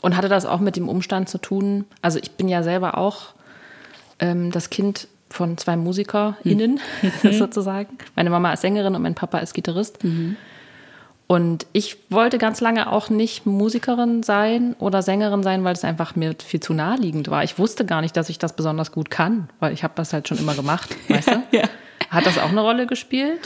Und 0.02 0.16
hatte 0.16 0.30
das 0.30 0.46
auch 0.46 0.60
mit 0.60 0.76
dem 0.76 0.88
Umstand 0.88 1.28
zu 1.28 1.40
tun? 1.40 1.86
Also 2.04 2.20
ich 2.20 2.32
bin 2.34 2.48
ja 2.48 2.62
selber 2.62 3.00
auch 3.00 3.34
ähm, 4.20 4.52
das 4.52 4.70
Kind 4.70 5.08
von 5.32 5.58
zwei 5.58 5.76
MusikerInnen 5.76 6.80
mhm. 7.24 7.34
sozusagen. 7.34 7.98
Meine 8.16 8.30
Mama 8.30 8.54
ist 8.54 8.62
Sängerin 8.62 8.94
und 8.96 9.02
mein 9.02 9.16
Papa 9.16 9.40
ist 9.40 9.56
Gitarrist. 9.56 10.04
Mhm. 10.04 10.38
Und 11.26 11.66
ich 11.74 11.98
wollte 12.12 12.38
ganz 12.38 12.62
lange 12.62 12.92
auch 12.92 13.10
nicht 13.10 13.48
Musikerin 13.48 14.22
sein 14.22 14.76
oder 14.78 15.02
Sängerin 15.02 15.42
sein, 15.42 15.64
weil 15.64 15.74
es 15.74 15.84
einfach 15.84 16.16
mir 16.16 16.36
viel 16.38 16.60
zu 16.60 16.76
naheliegend 16.76 17.30
war. 17.30 17.44
Ich 17.44 17.58
wusste 17.58 17.86
gar 17.86 18.02
nicht, 18.02 18.16
dass 18.16 18.30
ich 18.30 18.38
das 18.38 18.56
besonders 18.56 18.92
gut 18.92 19.10
kann, 19.10 19.50
weil 19.60 19.74
ich 19.74 19.84
habe 19.84 19.94
das 19.96 20.14
halt 20.14 20.28
schon 20.28 20.38
immer 20.38 20.54
gemacht, 20.54 20.96
weißt 21.08 21.30
du? 21.30 21.44
ja. 21.58 21.64
Hat 22.10 22.26
das 22.26 22.38
auch 22.38 22.50
eine 22.50 22.62
Rolle 22.62 22.88
gespielt? 22.88 23.40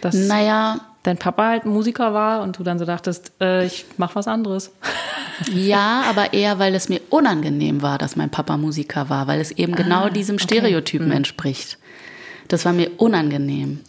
Dass 0.00 0.14
naja. 0.14 0.80
Dein 1.02 1.16
Papa 1.16 1.48
halt 1.48 1.64
Musiker 1.64 2.12
war 2.12 2.42
und 2.42 2.58
du 2.58 2.62
dann 2.62 2.78
so 2.78 2.84
dachtest, 2.84 3.32
äh, 3.40 3.64
ich 3.64 3.86
mach 3.96 4.14
was 4.14 4.28
anderes. 4.28 4.70
Ja, 5.54 6.02
aber 6.06 6.34
eher, 6.34 6.58
weil 6.58 6.74
es 6.74 6.90
mir 6.90 7.00
unangenehm 7.08 7.80
war, 7.80 7.96
dass 7.96 8.14
mein 8.14 8.28
Papa 8.28 8.58
Musiker 8.58 9.08
war, 9.08 9.26
weil 9.26 9.40
es 9.40 9.50
eben 9.50 9.74
genau 9.74 9.96
ah, 9.96 10.02
genau 10.02 10.14
diesem 10.14 10.38
Stereotypen 10.38 11.06
okay. 11.06 11.12
Hm. 11.12 11.16
entspricht. 11.16 11.78
Das 12.48 12.66
war 12.66 12.74
mir 12.74 12.90
unangenehm. 12.98 13.80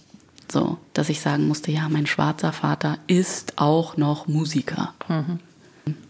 So, 0.51 0.77
dass 0.93 1.09
ich 1.09 1.21
sagen 1.21 1.47
musste, 1.47 1.71
ja, 1.71 1.87
mein 1.89 2.07
schwarzer 2.07 2.51
Vater 2.51 2.97
ist 3.07 3.53
auch 3.57 3.97
noch 3.97 4.27
Musiker. 4.27 4.93
Mhm. 5.07 5.39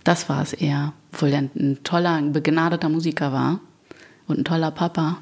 Das 0.04 0.30
war 0.30 0.42
es 0.42 0.54
eher, 0.54 0.94
obwohl 1.14 1.30
er 1.30 1.40
ein 1.40 1.80
toller, 1.84 2.14
ein 2.14 2.34
begnadeter 2.34 2.90
Musiker 2.90 3.32
war 3.32 3.60
und 4.28 4.40
ein 4.40 4.44
toller 4.44 4.72
Papa. 4.72 5.18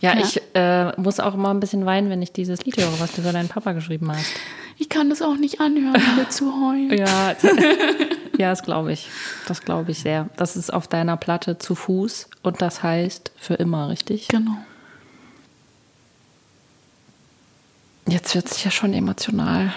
Ja, 0.00 0.14
ja. 0.14 0.20
ich 0.20 0.42
äh, 0.54 1.00
muss 1.00 1.20
auch 1.20 1.34
immer 1.34 1.50
ein 1.50 1.60
bisschen 1.60 1.86
weinen, 1.86 2.10
wenn 2.10 2.20
ich 2.20 2.32
dieses 2.32 2.64
Lied 2.64 2.76
höre, 2.76 3.00
was 3.00 3.12
du 3.12 3.22
für 3.22 3.32
deinen 3.32 3.48
Papa 3.48 3.72
geschrieben 3.72 4.10
hast. 4.10 4.26
Ich 4.78 4.88
kann 4.90 5.08
das 5.08 5.22
auch 5.22 5.36
nicht 5.36 5.60
anhören, 5.60 6.00
ohne 6.12 6.28
zu 6.28 6.52
heulen. 6.52 6.90
Ja, 6.98 7.34
ja 8.38 8.50
das 8.50 8.62
glaube 8.62 8.92
ich. 8.92 9.08
Das 9.48 9.62
glaube 9.62 9.92
ich 9.92 10.00
sehr. 10.00 10.28
Das 10.36 10.56
ist 10.56 10.72
auf 10.72 10.86
deiner 10.86 11.16
Platte 11.16 11.58
zu 11.58 11.74
Fuß 11.74 12.28
und 12.42 12.60
das 12.60 12.82
heißt 12.82 13.32
für 13.36 13.54
immer, 13.54 13.88
richtig? 13.88 14.28
Genau. 14.28 14.56
Jetzt 18.06 18.34
wird 18.34 18.46
es 18.46 18.62
ja 18.62 18.70
schon 18.70 18.92
emotional. 18.92 19.72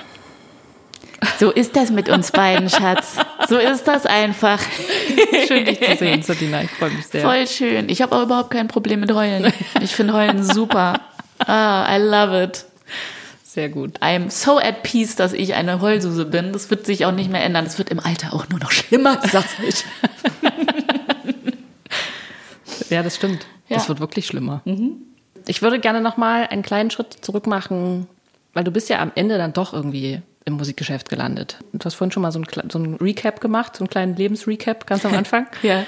So 1.40 1.52
ist 1.52 1.76
das 1.76 1.90
mit 1.90 2.10
uns 2.10 2.32
beiden, 2.32 2.70
Schatz. 2.70 3.18
So 3.50 3.58
ist 3.58 3.88
das 3.88 4.06
einfach. 4.06 4.60
Schön, 5.48 5.66
dich 5.66 5.82
zu 5.82 5.96
sehen, 5.98 6.22
Sabina. 6.22 6.62
Ich 6.62 6.70
freue 6.70 6.92
mich 6.92 7.08
sehr. 7.08 7.24
Voll 7.24 7.48
schön. 7.48 7.90
Ich 7.90 8.02
habe 8.02 8.16
auch 8.16 8.24
überhaupt 8.24 8.52
kein 8.52 8.68
Problem 8.68 9.00
mit 9.00 9.12
Heulen. 9.12 9.52
Ich 9.82 9.96
finde 9.96 10.14
Heulen 10.14 10.44
super. 10.44 11.02
Ah, 11.40 11.88
I 11.96 12.00
love 12.00 12.44
it. 12.44 12.66
Sehr 13.44 13.70
gut. 13.70 14.00
I'm 14.02 14.30
so 14.30 14.60
at 14.60 14.84
peace, 14.84 15.16
dass 15.16 15.34
ich 15.34 15.56
eine 15.56 15.82
Heulsuse 15.82 16.26
bin. 16.26 16.54
Das 16.54 16.70
wird 16.70 16.86
sich 16.86 17.06
auch 17.06 17.12
nicht 17.12 17.32
mehr 17.32 17.44
ändern. 17.44 17.66
Das 17.66 17.80
wird 17.80 17.90
im 17.90 18.00
Alter 18.00 18.34
auch 18.34 18.48
nur 18.50 18.60
noch 18.60 18.72
schlimmer, 18.72 19.20
sag's 19.32 19.56
ich. 19.68 19.84
ja, 22.90 23.02
das 23.02 23.16
stimmt. 23.16 23.48
Ja. 23.68 23.78
Das 23.78 23.90
wird 23.90 24.00
wirklich 24.00 24.28
schlimmer. 24.28 24.62
Mhm. 24.66 24.98
Ich 25.48 25.64
würde 25.64 25.80
gerne 25.80 26.02
noch 26.02 26.18
mal 26.18 26.46
einen 26.46 26.62
kleinen 26.62 26.92
Schritt 26.92 27.18
zurück 27.22 27.48
machen 27.48 28.08
weil 28.54 28.64
du 28.64 28.72
bist 28.72 28.90
ja 28.90 29.00
am 29.00 29.12
Ende 29.16 29.38
dann 29.38 29.54
doch 29.54 29.74
irgendwie 29.74 30.22
im 30.46 30.54
Musikgeschäft 30.56 31.10
gelandet. 31.10 31.58
Du 31.74 31.86
hast 31.86 31.96
vorhin 31.96 32.12
schon 32.12 32.24
mal 32.24 32.32
so 32.32 32.40
ein, 32.40 32.70
so 32.70 32.80
ein 32.80 32.96
Recap 32.96 33.42
gemacht, 33.42 33.76
so 33.76 33.84
einen 33.84 33.90
kleinen 33.90 34.16
Lebensrecap 34.16 34.88
ganz 34.88 35.06
am 35.06 35.14
Anfang. 35.14 35.48
ja. 35.62 35.84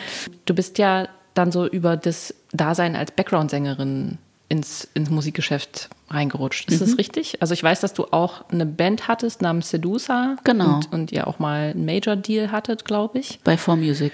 Du 0.46 0.54
bist 0.54 0.78
ja 0.78 1.08
dann 1.34 1.52
so 1.52 1.68
über 1.68 1.98
das 1.98 2.34
Dasein 2.52 2.96
als 2.96 3.12
Background-Sängerin 3.12 4.18
ins, 4.50 4.88
ins 4.94 5.10
Musikgeschäft 5.10 5.90
reingerutscht. 6.10 6.70
Ist 6.70 6.82
mhm. 6.82 6.86
das 6.86 6.98
richtig? 6.98 7.42
Also 7.42 7.54
ich 7.54 7.64
weiß, 7.64 7.80
dass 7.80 7.94
du 7.94 8.06
auch 8.12 8.50
eine 8.50 8.66
Band 8.66 9.08
hattest 9.08 9.42
namens 9.42 9.70
Sedusa. 9.70 10.36
Genau. 10.44 10.76
Und, 10.76 10.92
und 10.92 11.12
ihr 11.14 11.28
auch 11.28 11.40
mal 11.40 11.72
einen 11.72 11.86
Major-Deal 11.86 12.52
hattet, 12.52 12.84
glaube 12.84 13.20
ich. 13.20 13.40
Bei 13.44 13.56
4Music. 13.56 14.12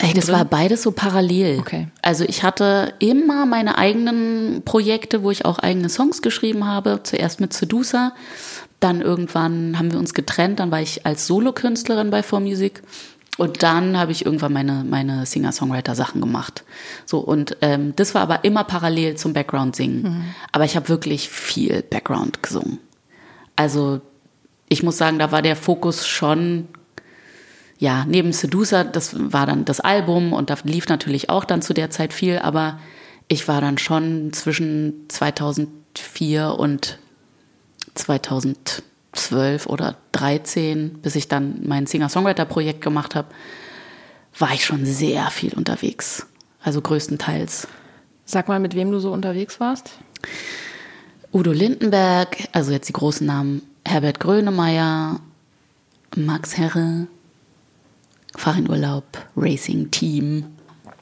Ey, 0.00 0.14
das 0.14 0.30
war 0.30 0.44
beides 0.44 0.82
so 0.82 0.92
parallel. 0.92 1.58
Okay. 1.58 1.88
Also 2.02 2.24
ich 2.24 2.44
hatte 2.44 2.94
immer 3.00 3.46
meine 3.46 3.78
eigenen 3.78 4.62
Projekte, 4.64 5.24
wo 5.24 5.32
ich 5.32 5.44
auch 5.44 5.58
eigene 5.58 5.88
Songs 5.88 6.22
geschrieben 6.22 6.66
habe. 6.66 7.00
Zuerst 7.02 7.40
mit 7.40 7.52
Sedusa, 7.52 8.12
dann 8.80 9.00
irgendwann 9.00 9.78
haben 9.78 9.92
wir 9.92 9.98
uns 9.98 10.14
getrennt, 10.14 10.60
dann 10.60 10.70
war 10.70 10.80
ich 10.80 11.04
als 11.04 11.26
Solokünstlerin 11.26 12.10
bei 12.10 12.20
4Music 12.20 12.80
und 13.36 13.62
dann 13.62 13.96
habe 13.98 14.12
ich 14.12 14.24
irgendwann 14.24 14.52
meine, 14.52 14.84
meine 14.84 15.24
Singer-Songwriter-Sachen 15.26 16.20
gemacht. 16.20 16.64
So, 17.06 17.18
und 17.18 17.56
ähm, 17.60 17.94
das 17.96 18.14
war 18.14 18.22
aber 18.22 18.44
immer 18.44 18.64
parallel 18.64 19.16
zum 19.16 19.32
Background-Singen. 19.32 20.02
Mhm. 20.02 20.24
Aber 20.52 20.64
ich 20.64 20.76
habe 20.76 20.88
wirklich 20.88 21.28
viel 21.28 21.82
Background 21.82 22.42
gesungen. 22.42 22.78
Also 23.54 24.00
ich 24.68 24.82
muss 24.82 24.98
sagen, 24.98 25.18
da 25.18 25.30
war 25.32 25.42
der 25.42 25.56
Fokus 25.56 26.06
schon 26.06 26.68
ja, 27.78 28.04
neben 28.08 28.32
Seducer, 28.32 28.84
das 28.84 29.14
war 29.16 29.46
dann 29.46 29.64
das 29.64 29.80
Album 29.80 30.32
und 30.32 30.50
da 30.50 30.56
lief 30.64 30.88
natürlich 30.88 31.30
auch 31.30 31.44
dann 31.44 31.62
zu 31.62 31.74
der 31.74 31.90
Zeit 31.90 32.12
viel, 32.12 32.38
aber 32.40 32.80
ich 33.28 33.46
war 33.46 33.60
dann 33.60 33.78
schon 33.78 34.32
zwischen 34.32 35.08
2004 35.08 36.56
und 36.58 36.98
2012 37.98 39.66
oder 39.66 39.96
13, 40.12 41.00
bis 41.00 41.16
ich 41.16 41.28
dann 41.28 41.60
mein 41.64 41.86
Singer-Songwriter-Projekt 41.86 42.80
gemacht 42.80 43.14
habe, 43.14 43.28
war 44.38 44.52
ich 44.52 44.64
schon 44.64 44.86
sehr 44.86 45.30
viel 45.30 45.54
unterwegs. 45.54 46.26
Also 46.62 46.80
größtenteils. 46.80 47.68
Sag 48.24 48.48
mal, 48.48 48.60
mit 48.60 48.74
wem 48.74 48.90
du 48.90 48.98
so 48.98 49.12
unterwegs 49.12 49.58
warst? 49.60 49.92
Udo 51.32 51.52
Lindenberg, 51.52 52.36
also 52.52 52.72
jetzt 52.72 52.88
die 52.88 52.92
großen 52.92 53.26
Namen, 53.26 53.62
Herbert 53.84 54.20
Grönemeyer, 54.20 55.20
Max 56.16 56.56
Herre, 56.56 57.06
Fahrinurlaub, 58.36 59.04
Racing 59.36 59.90
Team. 59.90 60.44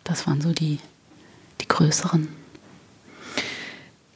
Das 0.04 0.26
waren 0.26 0.40
so 0.40 0.52
die, 0.52 0.78
die 1.60 1.68
größeren. 1.68 2.28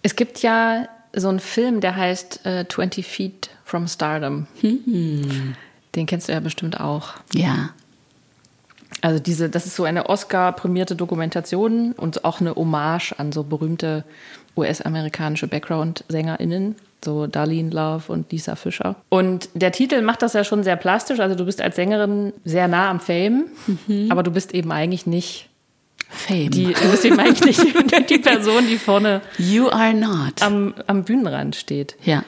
Es 0.03 0.17
gibt 0.17 0.41
ja 0.43 0.89
so 1.15 1.29
einen 1.29 1.41
Film, 1.41 1.81
der 1.81 1.97
heißt 1.97 2.47
äh, 2.47 2.67
20 2.69 3.07
Feet 3.07 3.51
from 3.65 3.87
Stardom. 3.89 4.47
Hm. 4.61 5.57
Den 5.95 6.07
kennst 6.07 6.29
du 6.29 6.33
ja 6.33 6.41
bestimmt 6.41 6.81
auch. 6.81 7.15
Ja. 7.33 7.71
Also 9.03 9.19
diese, 9.19 9.49
das 9.49 9.67
ist 9.67 9.77
so 9.77 9.85
eine 9.85 10.09
Oscar-prämierte 10.09 10.95
Dokumentation 10.95 11.93
und 11.93 12.25
auch 12.25 12.41
eine 12.41 12.55
Hommage 12.55 13.15
an 13.19 13.33
so 13.33 13.45
berühmte 13.45 14.05
US-amerikanische 14.57 15.47
Background-SängerInnen 15.47 16.77
so 17.05 17.27
Darlene 17.27 17.71
Love 17.71 18.13
und 18.13 18.31
Lisa 18.31 18.57
Fischer. 18.57 18.97
Und 19.09 19.49
der 19.55 19.73
Titel 19.73 20.03
macht 20.03 20.23
das 20.23 20.35
ja 20.35 20.45
schon 20.45 20.65
sehr 20.65 20.77
plastisch. 20.77 21.21
Also 21.21 21.35
du 21.35 21.45
bist 21.45 21.61
als 21.61 21.77
Sängerin 21.77 22.33
sehr 22.45 22.69
nah 22.69 22.91
am 22.91 23.01
Fame, 23.01 23.47
mhm. 23.87 24.11
aber 24.11 24.23
du 24.23 24.31
bist 24.31 24.55
eben 24.55 24.73
eigentlich 24.73 25.07
nicht 25.07 25.50
Fame. 26.11 26.51
Die, 26.51 26.73
du 26.73 27.07
eben 27.07 27.19
eigentlich 27.21 27.59
nicht 27.63 28.11
die 28.11 28.19
Person, 28.19 28.67
die 28.67 28.79
vorne 28.79 29.23
you 29.39 29.69
are 29.69 29.95
not. 29.95 30.43
Am, 30.43 30.75
am 30.87 31.05
Bühnenrand 31.05 31.57
steht. 31.57 31.97
Ja. 32.03 32.25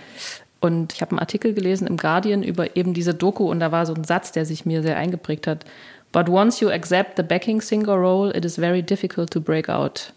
Und 0.61 0.93
ich 0.93 1.03
habe 1.03 1.11
einen 1.11 1.19
Artikel 1.19 1.55
gelesen 1.55 1.89
im 1.89 1.97
Guardian 1.97 2.43
über 2.45 2.77
eben 2.77 2.95
diese 2.95 3.15
Doku 3.15 3.51
und 3.51 3.59
da 3.59 3.73
war 3.73 3.85
so 3.85 3.95
ein 3.95 4.05
Satz, 4.05 4.31
der 4.31 4.47
sich 4.47 4.65
mir 4.65 4.83
sehr 4.83 4.97
eingeprägt 4.97 5.47
hat. 5.49 5.65
But 6.13 6.29
once 6.29 6.61
you 6.61 6.69
accept 6.69 7.17
the 7.17 7.23
backing 7.23 7.61
singer 7.61 7.95
role, 7.95 8.33
it 8.37 8.45
is 8.45 8.57
very 8.57 8.83
difficult 8.83 9.31
to 9.33 9.41
break 9.41 9.69
out. 9.69 10.13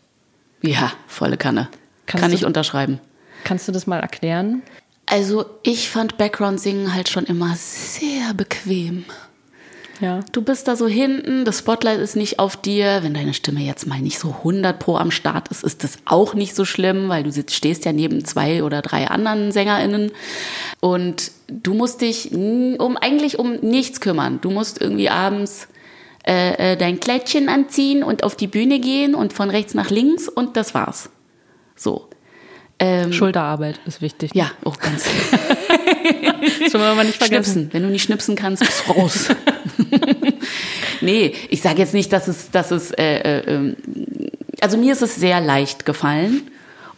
Ja, 0.62 0.92
volle 1.08 1.38
Kanne. 1.38 1.70
Kannst 2.06 2.24
Kann 2.24 2.34
ich 2.34 2.46
unterschreiben. 2.46 3.00
Kannst 3.44 3.68
du 3.68 3.72
das 3.72 3.88
mal 3.88 4.00
erklären? 4.00 4.62
Also 5.08 5.46
ich 5.64 5.90
fand 5.90 6.18
Background-Singen 6.18 6.94
halt 6.94 7.10
schon 7.10 7.26
immer 7.26 7.56
sehr 7.56 8.34
bequem. 8.34 9.06
Ja. 10.02 10.20
Du 10.32 10.42
bist 10.42 10.68
da 10.68 10.76
so 10.76 10.88
hinten, 10.88 11.46
das 11.46 11.60
Spotlight 11.60 12.00
ist 12.00 12.16
nicht 12.16 12.40
auf 12.40 12.58
dir. 12.58 13.00
Wenn 13.02 13.14
deine 13.14 13.34
Stimme 13.34 13.62
jetzt 13.62 13.88
mal 13.88 14.00
nicht 14.00 14.20
so 14.20 14.30
100 14.30 14.78
pro 14.78 14.98
am 14.98 15.12
Start 15.12 15.48
ist, 15.50 15.64
ist 15.64 15.84
das 15.84 15.98
auch 16.06 16.34
nicht 16.34 16.56
so 16.56 16.66
schlimm, 16.66 17.10
weil 17.10 17.24
du 17.24 17.32
sitzt, 17.32 17.56
stehst 17.56 17.86
ja 17.86 17.94
neben 17.94 18.26
zwei 18.26 18.64
oder 18.64 18.82
drei 18.82 19.08
anderen 19.08 19.52
SängerInnen. 19.52 20.12
Und 20.82 21.32
du 21.48 21.74
musst 21.74 22.02
dich 22.02 22.34
um 22.34 22.98
eigentlich 22.98 23.40
um 23.40 23.56
nichts 23.56 24.02
kümmern. 24.02 24.40
Du 24.42 24.52
musst 24.52 24.82
irgendwie 24.82 25.10
abends 25.10 25.68
äh, 26.28 26.74
äh, 26.74 26.78
dein 26.78 27.00
Kleidchen 27.00 27.50
anziehen 27.50 28.04
und 28.04 28.24
auf 28.24 28.36
die 28.36 28.48
Bühne 28.48 28.80
gehen 28.80 29.16
und 29.16 29.32
von 29.32 29.50
rechts 29.50 29.74
nach 29.74 29.90
links 29.90 30.28
und 30.28 30.58
das 30.58 30.74
war's. 30.74 31.10
So. 31.76 32.10
Ähm, 32.80 33.14
Schulterarbeit 33.14 33.80
ist 33.86 34.02
wichtig. 34.02 34.32
Ja, 34.34 34.52
auch 34.66 34.78
ganz. 34.80 35.06
das 36.60 36.72
soll 36.72 36.96
man 36.96 37.06
nicht 37.06 37.18
vergessen. 37.18 37.44
Schnipsen. 37.44 37.74
Wenn 37.74 37.84
du 37.84 37.90
nicht 37.90 38.04
schnipsen 38.04 38.36
kannst, 38.36 38.64
bist 38.64 38.84
du 38.88 38.92
raus. 38.92 39.28
nee, 41.02 41.34
ich 41.50 41.62
sage 41.62 41.80
jetzt 41.80 41.94
nicht, 41.94 42.12
dass 42.14 42.28
es, 42.28 42.52
dass 42.52 42.72
es, 42.72 42.92
äh, 42.92 43.18
äh, 43.18 43.40
ähm, 43.48 43.76
also 44.62 44.78
mir 44.78 44.94
ist 44.94 45.02
es 45.02 45.16
sehr 45.16 45.42
leicht 45.42 45.86
gefallen. 45.86 46.50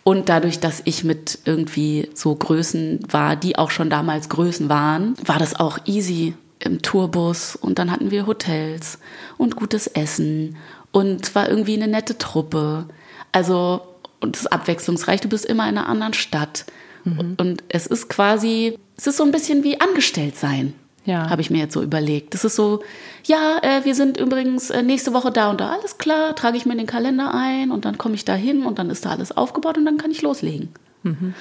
Und 0.04 0.30
dadurch, 0.30 0.60
dass 0.60 0.82
ich 0.86 1.04
mit 1.04 1.40
irgendwie 1.44 2.10
so 2.14 2.34
Größen 2.34 3.00
war, 3.10 3.36
die 3.36 3.58
auch 3.58 3.72
schon 3.72 3.90
damals 3.90 4.30
Größen 4.30 4.70
waren, 4.70 5.16
war 5.26 5.38
das 5.38 5.60
auch 5.60 5.80
easy 5.86 6.34
im 6.60 6.82
Tourbus. 6.82 7.58
Und 7.58 7.78
dann 7.78 7.92
hatten 7.92 8.10
wir 8.10 8.26
Hotels 8.26 9.00
und 9.38 9.58
gutes 9.58 9.88
Essen 9.88 10.56
und 10.92 11.36
war 11.36 11.50
irgendwie 11.50 11.76
eine 11.76 11.90
nette 11.90 12.18
Truppe. 12.18 12.86
Also 13.34 13.82
und 14.20 14.36
es 14.36 14.44
ist 14.44 14.48
abwechslungsreich. 14.48 15.22
Du 15.22 15.30
bist 15.30 15.46
immer 15.46 15.68
in 15.70 15.78
einer 15.78 15.88
anderen 15.88 16.14
Stadt. 16.14 16.66
Mhm. 17.04 17.36
Und 17.38 17.64
es 17.70 17.88
ist 17.88 18.10
quasi, 18.10 18.78
es 18.98 19.08
ist 19.08 19.18
so 19.18 19.24
ein 19.24 19.32
bisschen 19.32 19.64
wie 19.64 19.80
angestellt 19.80 20.36
sein. 20.36 20.74
Ja. 21.06 21.30
Habe 21.30 21.42
ich 21.42 21.50
mir 21.50 21.60
jetzt 21.60 21.74
so 21.74 21.82
überlegt. 21.82 22.34
Das 22.34 22.44
ist 22.44 22.58
so, 22.58 22.84
ja, 23.24 23.60
äh, 23.62 23.86
wir 23.86 23.96
sind 23.96 24.18
übrigens 24.18 24.70
äh, 24.72 24.84
nächste 24.84 25.14
Woche 25.14 25.32
da 25.32 25.50
und 25.50 25.62
da, 25.62 25.72
alles 25.72 25.98
klar, 25.98 26.36
trage 26.36 26.58
ich 26.58 26.66
mir 26.66 26.74
in 26.74 26.80
den 26.80 26.88
Kalender 26.88 27.34
ein 27.34 27.72
und 27.72 27.86
dann 27.86 27.98
komme 27.98 28.16
ich 28.16 28.26
da 28.26 28.34
hin 28.34 28.66
und 28.66 28.78
dann 28.78 28.90
ist 28.90 29.06
da 29.06 29.12
alles 29.12 29.32
aufgebaut 29.32 29.78
und 29.78 29.86
dann 29.86 29.98
kann 29.98 30.12
ich 30.12 30.22
loslegen. 30.22 30.70
Mhm. 31.04 31.34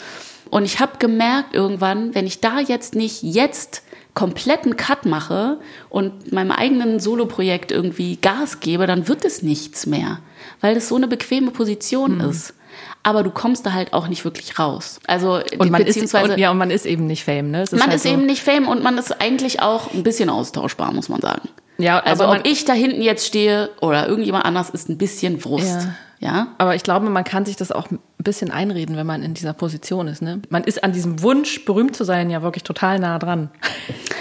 Und 0.50 0.64
ich 0.64 0.78
habe 0.78 0.98
gemerkt 1.00 1.52
irgendwann, 1.54 2.14
wenn 2.14 2.28
ich 2.28 2.40
da 2.40 2.60
jetzt 2.60 2.94
nicht 2.94 3.24
jetzt 3.24 3.82
kompletten 4.14 4.76
Cut 4.76 5.04
mache 5.04 5.58
und 5.90 6.32
meinem 6.32 6.52
eigenen 6.52 7.00
Soloprojekt 7.00 7.72
irgendwie 7.72 8.16
Gas 8.16 8.60
gebe, 8.60 8.86
dann 8.86 9.08
wird 9.08 9.24
es 9.24 9.42
nichts 9.42 9.84
mehr, 9.86 10.20
weil 10.60 10.76
das 10.76 10.88
so 10.88 10.94
eine 10.94 11.08
bequeme 11.08 11.50
Position 11.50 12.18
mhm. 12.18 12.30
ist 12.30 12.54
aber 13.02 13.22
du 13.22 13.30
kommst 13.30 13.66
da 13.66 13.72
halt 13.72 13.92
auch 13.92 14.08
nicht 14.08 14.24
wirklich 14.24 14.58
raus. 14.58 15.00
Also 15.06 15.40
und 15.58 15.70
man 15.70 15.84
beziehungsweise 15.84 16.26
ist, 16.26 16.32
und, 16.34 16.38
ja 16.38 16.50
und 16.50 16.58
man 16.58 16.70
ist 16.70 16.86
eben 16.86 17.06
nicht 17.06 17.24
Fame, 17.24 17.50
ne? 17.50 17.62
Ist 17.62 17.72
man 17.72 17.82
halt 17.82 17.94
ist 17.94 18.02
so 18.02 18.08
eben 18.08 18.26
nicht 18.26 18.42
Fame 18.42 18.68
und 18.68 18.82
man 18.82 18.98
ist 18.98 19.20
eigentlich 19.20 19.60
auch 19.62 19.92
ein 19.92 20.02
bisschen 20.02 20.28
austauschbar, 20.28 20.92
muss 20.92 21.08
man 21.08 21.20
sagen. 21.20 21.48
Ja, 21.78 21.98
also 22.00 22.24
aber 22.24 22.40
ob 22.40 22.46
ich 22.46 22.64
da 22.64 22.72
hinten 22.72 23.02
jetzt 23.02 23.26
stehe 23.26 23.70
oder 23.80 24.08
irgendjemand 24.08 24.44
anders 24.44 24.70
ist 24.70 24.88
ein 24.88 24.98
bisschen 24.98 25.44
Wurst. 25.44 25.88
Ja. 26.20 26.28
ja. 26.28 26.46
Aber 26.58 26.74
ich 26.74 26.82
glaube, 26.82 27.08
man 27.10 27.24
kann 27.24 27.44
sich 27.44 27.56
das 27.56 27.70
auch 27.70 27.90
ein 27.90 27.98
bisschen 28.18 28.50
einreden, 28.50 28.96
wenn 28.96 29.06
man 29.06 29.22
in 29.22 29.34
dieser 29.34 29.52
Position 29.52 30.08
ist. 30.08 30.22
Ne? 30.22 30.40
Man 30.48 30.64
ist 30.64 30.82
an 30.82 30.92
diesem 30.92 31.22
Wunsch, 31.22 31.64
berühmt 31.64 31.94
zu 31.94 32.04
sein, 32.04 32.30
ja 32.30 32.42
wirklich 32.42 32.64
total 32.64 32.98
nah 32.98 33.18
dran. 33.18 33.50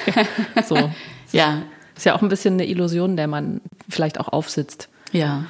so. 0.67 0.77
ja. 1.31 1.61
Ist 1.95 2.05
ja 2.05 2.13
auch 2.13 2.21
ein 2.21 2.27
bisschen 2.27 2.55
eine 2.55 2.67
Illusion, 2.67 3.15
der 3.15 3.27
man 3.27 3.61
vielleicht 3.87 4.19
auch 4.19 4.27
aufsitzt. 4.27 4.89
Ja. 5.13 5.45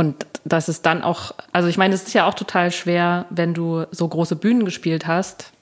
Und 0.00 0.24
das 0.46 0.70
ist 0.70 0.86
dann 0.86 1.02
auch, 1.02 1.32
also 1.52 1.68
ich 1.68 1.76
meine, 1.76 1.94
es 1.94 2.04
ist 2.04 2.14
ja 2.14 2.26
auch 2.26 2.32
total 2.32 2.70
schwer, 2.70 3.26
wenn 3.28 3.52
du 3.52 3.84
so 3.90 4.08
große 4.08 4.34
Bühnen 4.34 4.64
gespielt 4.64 5.06
hast, 5.06 5.52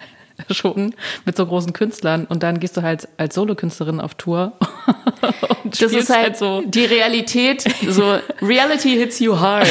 schon 0.52 0.94
mit 1.24 1.36
so 1.36 1.44
großen 1.44 1.72
Künstlern 1.72 2.24
und 2.24 2.44
dann 2.44 2.60
gehst 2.60 2.76
du 2.76 2.82
halt 2.82 3.08
als 3.16 3.34
Solokünstlerin 3.34 4.00
auf 4.00 4.14
Tour. 4.14 4.52
und 5.64 5.82
das 5.82 5.92
ist 5.92 6.10
halt, 6.10 6.18
halt, 6.20 6.36
so 6.36 6.62
die 6.64 6.84
Realität, 6.84 7.64
so 7.88 8.20
Reality 8.40 8.90
hits 8.90 9.18
you 9.18 9.36
hard. 9.36 9.66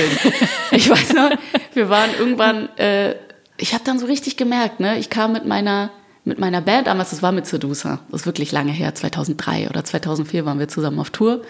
Ich 0.71 0.89
weiß 0.89 1.13
noch, 1.13 1.29
wir 1.73 1.87
waren 1.87 2.09
irgendwann, 2.19 2.67
äh, 2.77 3.15
ich 3.55 3.73
habe 3.73 3.85
dann 3.85 3.97
so 3.97 4.07
richtig 4.07 4.35
gemerkt, 4.35 4.81
ne, 4.81 4.99
ich 4.99 5.09
kam 5.09 5.31
mit 5.31 5.45
meiner 5.45 5.89
mit 6.25 6.37
meiner 6.37 6.59
Band 6.59 6.87
damals, 6.87 7.11
das 7.11 7.21
war 7.23 7.31
mit 7.31 7.47
Sedusa, 7.47 8.01
das 8.11 8.21
ist 8.21 8.25
wirklich 8.25 8.51
lange 8.51 8.73
her, 8.73 8.93
2003 8.93 9.69
oder 9.69 9.85
2004 9.85 10.43
waren 10.43 10.59
wir 10.59 10.67
zusammen 10.67 10.99
auf 10.99 11.11
Tour 11.11 11.43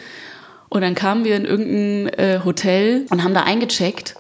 und 0.70 0.82
dann 0.82 0.96
kamen 0.96 1.24
wir 1.24 1.36
in 1.36 1.46
irgendein 1.46 2.14
äh, 2.20 2.40
Hotel 2.44 3.06
und 3.10 3.24
haben 3.24 3.34
da 3.34 3.44
eingecheckt. 3.44 4.16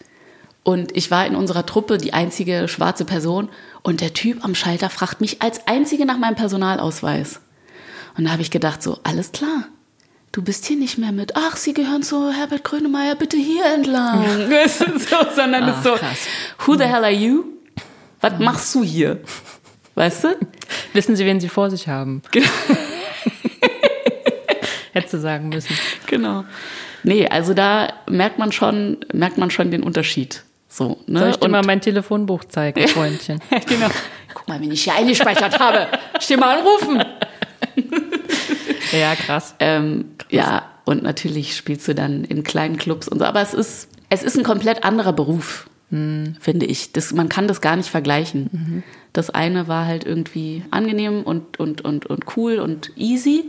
Und 0.63 0.95
ich 0.95 1.11
war 1.11 1.25
in 1.25 1.35
unserer 1.35 1.65
Truppe 1.65 1.97
die 1.97 2.13
einzige 2.13 2.67
schwarze 2.67 3.05
Person. 3.05 3.49
Und 3.83 4.01
der 4.01 4.13
Typ 4.13 4.43
am 4.43 4.53
Schalter 4.53 4.89
fragt 4.89 5.21
mich 5.21 5.41
als 5.41 5.65
einzige 5.67 6.05
nach 6.05 6.17
meinem 6.17 6.35
Personalausweis. 6.35 7.39
Und 8.17 8.25
da 8.25 8.31
habe 8.31 8.41
ich 8.41 8.51
gedacht, 8.51 8.83
so, 8.83 8.99
alles 9.03 9.31
klar. 9.31 9.65
Du 10.33 10.41
bist 10.41 10.65
hier 10.65 10.75
nicht 10.75 10.97
mehr 10.97 11.11
mit, 11.11 11.35
ach, 11.35 11.55
Sie 11.55 11.73
gehören 11.73 12.03
zu 12.03 12.31
Herbert 12.31 12.63
Grönemeyer, 12.63 13.15
bitte 13.15 13.37
hier 13.37 13.65
entlang. 13.73 14.25
Ja. 14.51 14.67
so, 14.67 14.85
sondern 15.35 15.69
es 15.69 15.77
ist 15.77 15.83
so, 15.83 15.93
krass. 15.93 16.17
who 16.65 16.75
the 16.75 16.83
hell 16.83 17.03
are 17.03 17.11
you? 17.11 17.45
Was 18.19 18.33
mhm. 18.37 18.45
machst 18.45 18.75
du 18.75 18.83
hier? 18.83 19.21
Weißt 19.95 20.25
du? 20.25 20.35
Wissen 20.93 21.15
Sie, 21.15 21.25
wen 21.25 21.39
Sie 21.39 21.49
vor 21.49 21.69
sich 21.69 21.87
haben. 21.87 22.21
Genau. 22.31 22.49
Hättest 24.97 25.13
du 25.13 25.19
sagen 25.19 25.49
müssen. 25.49 25.77
Genau. 26.07 26.45
Nee, 27.03 27.27
also 27.27 27.53
da 27.53 27.93
merkt 28.09 28.39
man 28.39 28.51
schon, 28.51 28.97
merkt 29.13 29.37
man 29.37 29.51
schon 29.51 29.71
den 29.71 29.83
Unterschied. 29.83 30.43
So, 30.67 30.97
ne? 31.05 31.19
Soll 31.19 31.29
ich 31.29 31.35
dir 31.37 31.45
Und 31.45 31.51
mal 31.51 31.63
mein 31.63 31.79
Telefonbuch 31.79 32.43
zeigen, 32.45 32.87
Freundchen? 32.87 33.39
genau. 33.67 33.87
Guck 34.33 34.47
mal, 34.47 34.59
wenn 34.59 34.71
ich 34.71 34.83
hier 34.83 34.95
eingespeichert 34.95 35.59
habe. 35.59 35.87
Ich 36.19 36.27
dir 36.27 36.37
mal 36.37 36.57
anrufen. 36.57 37.03
ja, 38.91 39.15
krass. 39.15 39.55
Ähm, 39.59 40.05
krass. 40.17 40.27
Ja, 40.31 40.69
und 40.85 41.03
natürlich 41.03 41.55
spielst 41.55 41.87
du 41.87 41.93
dann 41.93 42.23
in 42.23 42.43
kleinen 42.43 42.77
Clubs 42.77 43.07
und 43.07 43.19
so. 43.19 43.25
Aber 43.25 43.41
es 43.41 43.53
ist, 43.53 43.89
es 44.09 44.23
ist 44.23 44.37
ein 44.37 44.43
komplett 44.43 44.83
anderer 44.83 45.13
Beruf, 45.13 45.69
hm. 45.91 46.35
finde 46.39 46.65
ich. 46.65 46.93
Das, 46.93 47.13
man 47.13 47.29
kann 47.29 47.47
das 47.47 47.61
gar 47.61 47.75
nicht 47.75 47.89
vergleichen. 47.89 48.49
Mhm. 48.51 48.83
Das 49.13 49.29
eine 49.29 49.67
war 49.67 49.85
halt 49.85 50.05
irgendwie 50.05 50.63
angenehm 50.71 51.23
und, 51.23 51.59
und, 51.59 51.81
und, 51.81 52.05
und 52.05 52.37
cool 52.37 52.59
und 52.59 52.91
easy. 52.97 53.45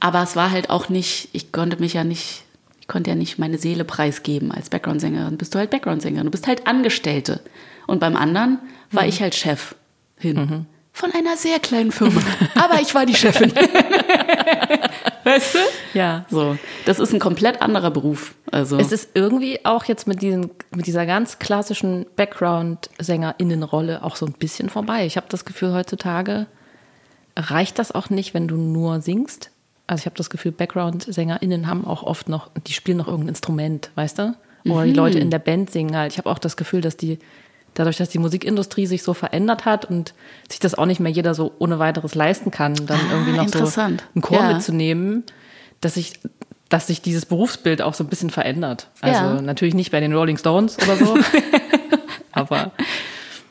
Aber 0.00 0.22
es 0.22 0.36
war 0.36 0.50
halt 0.50 0.70
auch 0.70 0.88
nicht, 0.88 1.28
ich 1.32 1.52
konnte 1.52 1.78
mich 1.78 1.94
ja 1.94 2.04
nicht, 2.04 2.44
ich 2.80 2.88
konnte 2.88 3.10
ja 3.10 3.16
nicht 3.16 3.38
meine 3.38 3.58
Seele 3.58 3.84
preisgeben 3.84 4.52
als 4.52 4.70
Background-Sängerin. 4.70 5.36
Bist 5.38 5.54
du 5.54 5.58
halt 5.58 5.70
Background-Sängerin, 5.70 6.26
du 6.26 6.30
bist 6.30 6.46
halt 6.46 6.66
Angestellte. 6.66 7.40
Und 7.86 8.00
beim 8.00 8.16
anderen 8.16 8.58
war 8.92 9.02
mhm. 9.02 9.08
ich 9.08 9.20
halt 9.20 9.34
Chef 9.34 9.74
hin. 10.16 10.36
Mhm. 10.36 10.66
Von 10.92 11.12
einer 11.12 11.36
sehr 11.36 11.60
kleinen 11.60 11.92
Firma. 11.92 12.20
Aber 12.54 12.80
ich 12.80 12.94
war 12.94 13.06
die 13.06 13.14
Chefin. 13.14 13.52
weißt 15.24 15.54
du? 15.54 15.58
Ja. 15.94 16.24
So. 16.28 16.58
Das 16.86 16.98
ist 16.98 17.12
ein 17.12 17.20
komplett 17.20 17.62
anderer 17.62 17.90
Beruf. 17.90 18.34
Also. 18.50 18.78
Es 18.78 18.90
ist 18.90 19.10
irgendwie 19.14 19.64
auch 19.64 19.84
jetzt 19.84 20.08
mit, 20.08 20.22
diesen, 20.22 20.50
mit 20.74 20.86
dieser 20.86 21.06
ganz 21.06 21.38
klassischen 21.38 22.06
Background-SängerInnenrolle 22.16 24.02
auch 24.02 24.16
so 24.16 24.26
ein 24.26 24.32
bisschen 24.32 24.70
vorbei. 24.70 25.06
Ich 25.06 25.16
habe 25.16 25.26
das 25.28 25.44
Gefühl, 25.44 25.72
heutzutage 25.72 26.46
reicht 27.36 27.78
das 27.78 27.92
auch 27.92 28.10
nicht, 28.10 28.34
wenn 28.34 28.48
du 28.48 28.56
nur 28.56 29.00
singst, 29.00 29.50
also 29.88 30.02
ich 30.02 30.06
habe 30.06 30.16
das 30.16 30.30
Gefühl, 30.30 30.52
Background-SängerInnen 30.52 31.66
haben 31.66 31.84
auch 31.86 32.02
oft 32.02 32.28
noch, 32.28 32.50
die 32.66 32.74
spielen 32.74 32.98
noch 32.98 33.08
irgendein 33.08 33.30
Instrument, 33.30 33.90
weißt 33.94 34.18
du? 34.18 34.36
Oder 34.66 34.82
mhm. 34.82 34.88
die 34.88 34.92
Leute 34.92 35.18
in 35.18 35.30
der 35.30 35.38
Band 35.38 35.70
singen 35.70 35.96
halt. 35.96 36.12
Ich 36.12 36.18
habe 36.18 36.28
auch 36.28 36.38
das 36.38 36.58
Gefühl, 36.58 36.82
dass 36.82 36.98
die, 36.98 37.18
dadurch, 37.72 37.96
dass 37.96 38.10
die 38.10 38.18
Musikindustrie 38.18 38.86
sich 38.86 39.02
so 39.02 39.14
verändert 39.14 39.64
hat 39.64 39.86
und 39.86 40.12
sich 40.50 40.60
das 40.60 40.74
auch 40.74 40.84
nicht 40.84 41.00
mehr 41.00 41.10
jeder 41.10 41.34
so 41.34 41.54
ohne 41.58 41.78
weiteres 41.78 42.14
leisten 42.14 42.50
kann, 42.50 42.74
dann 42.74 43.00
ah, 43.00 43.12
irgendwie 43.12 43.32
noch 43.32 43.48
so 43.48 43.80
einen 43.80 43.98
Chor 44.20 44.40
ja. 44.40 44.52
mitzunehmen, 44.52 45.24
dass 45.80 45.94
sich, 45.94 46.20
dass 46.68 46.86
sich 46.86 47.00
dieses 47.00 47.24
Berufsbild 47.24 47.80
auch 47.80 47.94
so 47.94 48.04
ein 48.04 48.08
bisschen 48.08 48.30
verändert. 48.30 48.88
Also 49.00 49.20
ja. 49.20 49.40
natürlich 49.40 49.74
nicht 49.74 49.90
bei 49.90 50.00
den 50.00 50.12
Rolling 50.12 50.36
Stones 50.36 50.76
oder 50.78 50.96
so, 50.96 51.16
aber 52.32 52.72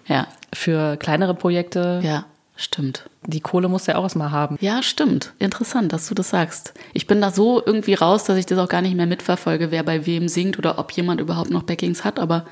ja. 0.07 0.27
für 0.53 0.97
kleinere 0.97 1.33
Projekte 1.33 1.99
ja. 2.03 2.25
Stimmt. 2.57 3.07
Die 3.25 3.39
Kohle 3.39 3.69
muss 3.69 3.85
ja 3.85 3.95
auch 3.95 4.03
erstmal 4.03 4.31
haben. 4.31 4.57
Ja, 4.59 4.81
stimmt. 4.81 5.31
Interessant, 5.37 5.93
dass 5.93 6.07
du 6.07 6.15
das 6.15 6.31
sagst. 6.31 6.73
Ich 6.93 7.05
bin 7.05 7.21
da 7.21 7.31
so 7.31 7.61
irgendwie 7.63 7.93
raus, 7.93 8.23
dass 8.23 8.37
ich 8.37 8.47
das 8.47 8.57
auch 8.57 8.67
gar 8.67 8.81
nicht 8.81 8.95
mehr 8.95 9.05
mitverfolge, 9.05 9.71
wer 9.71 9.83
bei 9.83 10.05
wem 10.07 10.27
singt 10.27 10.57
oder 10.57 10.79
ob 10.79 10.91
jemand 10.91 11.21
überhaupt 11.21 11.51
noch 11.51 11.63
Backings 11.63 12.03
hat, 12.03 12.19
aber 12.19 12.45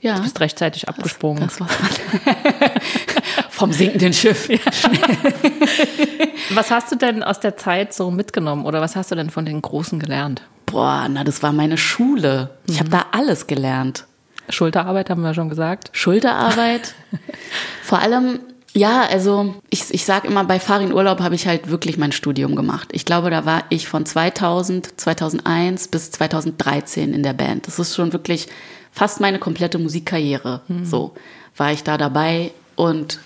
ja. 0.00 0.16
Du 0.16 0.22
bist 0.22 0.40
rechtzeitig 0.40 0.88
abgesprungen. 0.88 1.44
Das, 1.44 1.58
das 1.58 1.68
Vom 3.50 3.72
sinkenden 3.72 4.12
Schiff. 4.12 4.48
Ja. 4.48 4.58
was 6.54 6.72
hast 6.72 6.90
du 6.90 6.96
denn 6.96 7.22
aus 7.22 7.38
der 7.38 7.56
Zeit 7.56 7.94
so 7.94 8.10
mitgenommen 8.10 8.66
oder 8.66 8.80
was 8.80 8.96
hast 8.96 9.12
du 9.12 9.14
denn 9.14 9.30
von 9.30 9.44
den 9.44 9.62
Großen 9.62 10.00
gelernt? 10.00 10.42
Boah, 10.66 11.06
na, 11.08 11.22
das 11.22 11.44
war 11.44 11.52
meine 11.52 11.78
Schule. 11.78 12.50
Ich 12.66 12.74
mhm. 12.74 12.78
habe 12.80 12.90
da 12.90 13.06
alles 13.12 13.46
gelernt. 13.46 14.06
Schulterarbeit 14.48 15.08
haben 15.08 15.22
wir 15.22 15.34
schon 15.34 15.48
gesagt. 15.48 15.90
Schulterarbeit. 15.92 16.94
Vor 17.84 18.00
allem 18.00 18.40
ja, 18.74 19.02
also 19.02 19.54
ich, 19.68 19.92
ich 19.92 20.04
sage 20.04 20.28
immer, 20.28 20.44
bei 20.44 20.58
Farin 20.58 20.94
Urlaub 20.94 21.20
habe 21.20 21.34
ich 21.34 21.46
halt 21.46 21.68
wirklich 21.68 21.98
mein 21.98 22.12
Studium 22.12 22.56
gemacht. 22.56 22.88
Ich 22.92 23.04
glaube, 23.04 23.30
da 23.30 23.44
war 23.44 23.64
ich 23.68 23.86
von 23.86 24.06
2000, 24.06 24.98
2001 24.98 25.88
bis 25.88 26.10
2013 26.12 27.12
in 27.12 27.22
der 27.22 27.34
Band. 27.34 27.66
Das 27.66 27.78
ist 27.78 27.94
schon 27.94 28.14
wirklich 28.14 28.48
fast 28.90 29.20
meine 29.20 29.38
komplette 29.38 29.78
Musikkarriere. 29.78 30.62
Mhm. 30.68 30.86
So 30.86 31.12
war 31.56 31.72
ich 31.72 31.84
da 31.84 31.98
dabei 31.98 32.52
und 32.74 33.20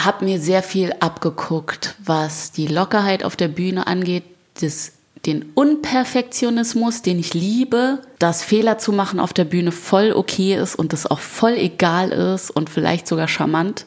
habe 0.00 0.24
mir 0.24 0.40
sehr 0.40 0.62
viel 0.62 0.94
abgeguckt, 1.00 1.94
was 2.02 2.52
die 2.52 2.66
Lockerheit 2.66 3.24
auf 3.24 3.36
der 3.36 3.48
Bühne 3.48 3.86
angeht, 3.86 4.24
das, 4.60 4.92
den 5.26 5.50
Unperfektionismus, 5.54 7.02
den 7.02 7.18
ich 7.18 7.34
liebe, 7.34 8.00
dass 8.18 8.42
Fehler 8.42 8.78
zu 8.78 8.92
machen 8.92 9.20
auf 9.20 9.34
der 9.34 9.44
Bühne 9.44 9.72
voll 9.72 10.12
okay 10.12 10.54
ist 10.54 10.76
und 10.76 10.94
das 10.94 11.10
auch 11.10 11.18
voll 11.18 11.54
egal 11.58 12.10
ist 12.10 12.50
und 12.50 12.70
vielleicht 12.70 13.06
sogar 13.06 13.28
charmant. 13.28 13.84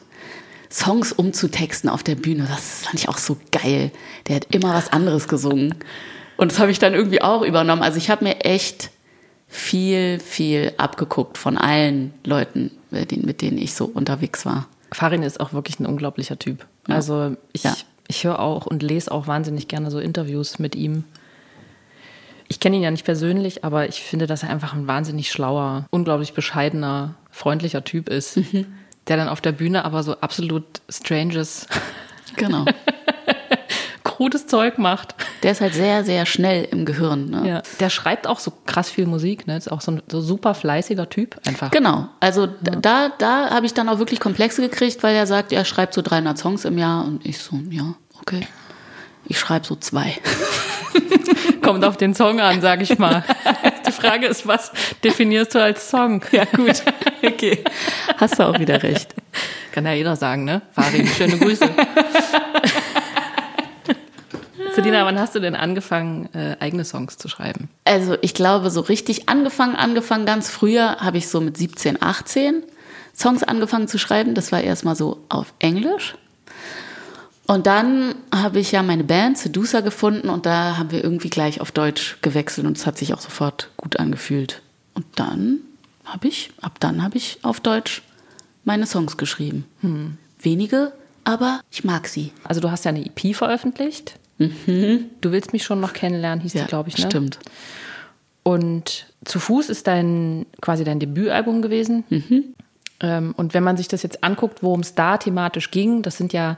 Songs 0.72 1.12
umzutexten 1.12 1.90
auf 1.90 2.02
der 2.02 2.14
Bühne, 2.14 2.46
das 2.48 2.86
fand 2.86 2.94
ich 2.98 3.08
auch 3.08 3.18
so 3.18 3.36
geil. 3.50 3.90
Der 4.26 4.36
hat 4.36 4.54
immer 4.54 4.72
was 4.72 4.92
anderes 4.92 5.28
gesungen. 5.28 5.74
Und 6.38 6.50
das 6.50 6.58
habe 6.58 6.70
ich 6.70 6.78
dann 6.78 6.94
irgendwie 6.94 7.20
auch 7.20 7.42
übernommen. 7.42 7.82
Also 7.82 7.98
ich 7.98 8.08
habe 8.08 8.24
mir 8.24 8.40
echt 8.40 8.90
viel, 9.48 10.18
viel 10.18 10.72
abgeguckt 10.78 11.36
von 11.36 11.58
allen 11.58 12.14
Leuten, 12.24 12.70
mit 12.90 13.42
denen 13.42 13.58
ich 13.58 13.74
so 13.74 13.84
unterwegs 13.84 14.46
war. 14.46 14.66
Farin 14.90 15.22
ist 15.22 15.40
auch 15.40 15.52
wirklich 15.52 15.78
ein 15.78 15.86
unglaublicher 15.86 16.38
Typ. 16.38 16.66
Ja. 16.88 16.94
Also 16.94 17.36
ich, 17.52 17.64
ja. 17.64 17.74
ich 18.08 18.24
höre 18.24 18.40
auch 18.40 18.66
und 18.66 18.82
lese 18.82 19.12
auch 19.12 19.26
wahnsinnig 19.26 19.68
gerne 19.68 19.90
so 19.90 19.98
Interviews 19.98 20.58
mit 20.58 20.74
ihm. 20.74 21.04
Ich 22.48 22.60
kenne 22.60 22.76
ihn 22.76 22.82
ja 22.82 22.90
nicht 22.90 23.04
persönlich, 23.04 23.64
aber 23.64 23.88
ich 23.88 24.02
finde, 24.02 24.26
dass 24.26 24.42
er 24.42 24.50
einfach 24.50 24.74
ein 24.74 24.86
wahnsinnig 24.86 25.30
schlauer, 25.30 25.86
unglaublich 25.90 26.32
bescheidener, 26.32 27.14
freundlicher 27.30 27.84
Typ 27.84 28.08
ist, 28.08 28.38
mhm. 28.38 28.66
Der 29.08 29.16
dann 29.16 29.28
auf 29.28 29.40
der 29.40 29.52
Bühne 29.52 29.84
aber 29.84 30.02
so 30.02 30.20
absolut 30.20 30.64
stranges 30.88 31.66
genau. 32.36 32.64
krudes 34.22 34.46
Zeug 34.46 34.78
macht. 34.78 35.14
Der 35.42 35.52
ist 35.52 35.60
halt 35.60 35.74
sehr, 35.74 36.04
sehr 36.04 36.26
schnell 36.26 36.64
im 36.70 36.84
Gehirn. 36.84 37.30
Ne? 37.30 37.48
Ja. 37.48 37.62
Der 37.80 37.90
schreibt 37.90 38.26
auch 38.26 38.38
so 38.38 38.52
krass 38.66 38.88
viel 38.88 39.06
Musik, 39.06 39.46
ne? 39.46 39.56
Ist 39.56 39.70
auch 39.70 39.80
so 39.80 39.92
ein 39.92 40.02
so 40.08 40.20
super 40.20 40.54
fleißiger 40.54 41.08
Typ 41.08 41.40
einfach. 41.46 41.70
Genau. 41.70 42.08
Also 42.20 42.46
ja. 42.46 42.76
da, 42.80 43.08
da 43.18 43.50
habe 43.50 43.66
ich 43.66 43.74
dann 43.74 43.88
auch 43.88 43.98
wirklich 43.98 44.20
Komplexe 44.20 44.62
gekriegt, 44.62 45.02
weil 45.02 45.16
er 45.16 45.26
sagt, 45.26 45.52
er 45.52 45.64
schreibt 45.64 45.94
so 45.94 46.02
300 46.02 46.38
Songs 46.38 46.64
im 46.64 46.78
Jahr 46.78 47.04
und 47.04 47.26
ich 47.26 47.38
so, 47.38 47.58
ja, 47.70 47.94
okay. 48.20 48.46
Ich 49.24 49.38
schreibe 49.38 49.66
so 49.66 49.76
zwei. 49.76 50.16
Kommt 51.62 51.84
auf 51.84 51.96
den 51.96 52.14
Song 52.14 52.40
an, 52.40 52.60
sag 52.60 52.80
ich 52.80 52.98
mal. 52.98 53.24
Die 53.92 54.00
Frage 54.00 54.26
ist, 54.26 54.46
was 54.46 54.72
definierst 55.04 55.54
du 55.54 55.62
als 55.62 55.88
Song? 55.90 56.24
Ja, 56.32 56.44
gut. 56.44 56.82
Okay. 57.24 57.62
Hast 58.16 58.40
du 58.40 58.42
auch 58.48 58.58
wieder 58.58 58.82
recht. 58.82 59.14
Kann 59.70 59.86
ja 59.86 59.92
jeder 59.92 60.16
sagen, 60.16 60.42
ne? 60.42 60.60
Farin, 60.72 61.06
schöne 61.06 61.38
Grüße. 61.38 61.70
Selina, 64.74 65.04
wann 65.04 65.20
hast 65.20 65.36
du 65.36 65.38
denn 65.38 65.54
angefangen, 65.54 66.28
äh, 66.34 66.56
eigene 66.58 66.84
Songs 66.84 67.18
zu 67.18 67.28
schreiben? 67.28 67.68
Also 67.84 68.16
ich 68.22 68.34
glaube, 68.34 68.70
so 68.70 68.80
richtig 68.80 69.28
angefangen, 69.28 69.76
angefangen 69.76 70.26
ganz 70.26 70.50
früher 70.50 70.96
habe 70.98 71.18
ich 71.18 71.28
so 71.28 71.40
mit 71.40 71.56
17, 71.56 72.02
18 72.02 72.64
Songs 73.14 73.44
angefangen 73.44 73.86
zu 73.86 73.98
schreiben. 73.98 74.34
Das 74.34 74.50
war 74.50 74.60
erstmal 74.60 74.96
so 74.96 75.24
auf 75.28 75.54
Englisch. 75.60 76.14
Und 77.52 77.66
dann 77.66 78.14
habe 78.34 78.60
ich 78.60 78.72
ja 78.72 78.82
meine 78.82 79.04
Band 79.04 79.36
Sedusa 79.36 79.80
gefunden 79.82 80.30
und 80.30 80.46
da 80.46 80.78
haben 80.78 80.90
wir 80.90 81.04
irgendwie 81.04 81.28
gleich 81.28 81.60
auf 81.60 81.70
Deutsch 81.70 82.16
gewechselt 82.22 82.66
und 82.66 82.78
es 82.78 82.86
hat 82.86 82.96
sich 82.96 83.12
auch 83.12 83.20
sofort 83.20 83.68
gut 83.76 83.98
angefühlt. 83.98 84.62
Und 84.94 85.04
dann 85.16 85.58
habe 86.06 86.28
ich, 86.28 86.50
ab 86.62 86.80
dann 86.80 87.02
habe 87.02 87.18
ich 87.18 87.40
auf 87.42 87.60
Deutsch 87.60 88.00
meine 88.64 88.86
Songs 88.86 89.18
geschrieben. 89.18 89.66
Hm. 89.82 90.16
Wenige, 90.40 90.94
aber 91.24 91.60
ich 91.70 91.84
mag 91.84 92.08
sie. 92.08 92.32
Also 92.42 92.62
du 92.62 92.70
hast 92.70 92.86
ja 92.86 92.88
eine 92.88 93.04
EP 93.04 93.36
veröffentlicht. 93.36 94.18
Mhm. 94.38 95.10
Du 95.20 95.30
willst 95.30 95.52
mich 95.52 95.62
schon 95.62 95.78
noch 95.78 95.92
kennenlernen, 95.92 96.40
hieß 96.40 96.54
ja, 96.54 96.62
die, 96.62 96.68
glaube 96.68 96.88
ich. 96.88 96.96
Ne? 96.96 97.04
Stimmt. 97.04 97.38
Und 98.44 99.08
zu 99.26 99.38
Fuß 99.38 99.68
ist 99.68 99.86
dein 99.86 100.46
quasi 100.62 100.84
dein 100.84 101.00
Debütalbum 101.00 101.60
gewesen. 101.60 102.04
Mhm. 102.08 102.54
Ähm, 103.00 103.34
und 103.36 103.52
wenn 103.52 103.62
man 103.62 103.76
sich 103.76 103.88
das 103.88 104.02
jetzt 104.02 104.24
anguckt, 104.24 104.62
worum 104.62 104.80
es 104.80 104.94
da 104.94 105.18
thematisch 105.18 105.70
ging, 105.70 106.00
das 106.00 106.16
sind 106.16 106.32
ja 106.32 106.56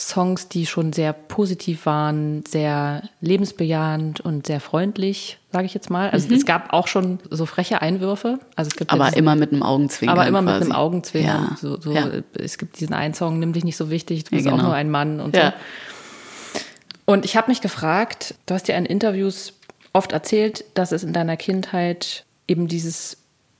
Songs, 0.00 0.48
die 0.48 0.66
schon 0.66 0.92
sehr 0.92 1.12
positiv 1.12 1.84
waren, 1.84 2.42
sehr 2.46 3.02
lebensbejahend 3.20 4.20
und 4.20 4.46
sehr 4.46 4.60
freundlich, 4.60 5.38
sage 5.52 5.66
ich 5.66 5.74
jetzt 5.74 5.90
mal. 5.90 6.08
Also 6.10 6.28
mhm. 6.28 6.34
es 6.34 6.46
gab 6.46 6.72
auch 6.72 6.88
schon 6.88 7.18
so 7.28 7.44
freche 7.44 7.82
Einwürfe. 7.82 8.38
Also 8.56 8.70
es 8.70 8.76
gibt 8.76 8.90
aber 8.90 9.04
ja 9.04 9.10
diesen, 9.10 9.18
immer 9.18 9.36
mit 9.36 9.52
einem 9.52 9.62
Augenzwinkern. 9.62 10.18
Aber 10.18 10.26
immer 10.26 10.42
quasi. 10.42 10.54
mit 10.54 10.62
einem 10.62 10.72
Augenzwinkern. 10.72 11.48
Ja. 11.50 11.56
So, 11.56 11.78
so, 11.78 11.92
ja. 11.92 12.08
Es 12.32 12.56
gibt 12.56 12.80
diesen 12.80 12.94
einen 12.94 13.12
Song, 13.12 13.38
nimm 13.38 13.52
dich 13.52 13.64
nicht 13.64 13.76
so 13.76 13.90
wichtig, 13.90 14.24
du 14.24 14.30
bist 14.30 14.44
genau. 14.44 14.56
auch 14.56 14.62
nur 14.62 14.74
ein 14.74 14.90
Mann 14.90 15.20
und 15.20 15.36
so. 15.36 15.42
Und 17.04 17.24
ich 17.24 17.36
habe 17.36 17.50
mich 17.50 17.60
gefragt, 17.60 18.34
du 18.46 18.54
hast 18.54 18.68
ja 18.68 18.76
in 18.76 18.86
Interviews 18.86 19.52
oft 19.92 20.12
erzählt, 20.12 20.64
dass 20.74 20.92
es 20.92 21.04
in 21.04 21.12
deiner 21.12 21.36
Kindheit 21.36 22.24
eben 22.48 22.68
dieses 22.68 23.18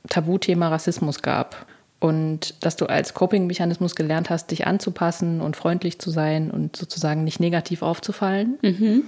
Tabuthema 0.09 0.69
Rassismus 0.69 1.21
gab 1.21 1.67
und 2.01 2.55
dass 2.65 2.77
du 2.77 2.87
als 2.87 3.15
Coping-Mechanismus 3.15 3.95
gelernt 3.95 4.31
hast, 4.31 4.51
dich 4.51 4.67
anzupassen 4.67 5.41
und 5.41 5.57
freundlich 5.57 5.99
zu 5.99 6.11
sein 6.11 6.51
und 6.51 6.77
sozusagen 6.77 7.25
nicht 7.25 7.41
negativ 7.41 7.83
aufzufallen. 7.83 8.59
Mhm. 8.63 9.05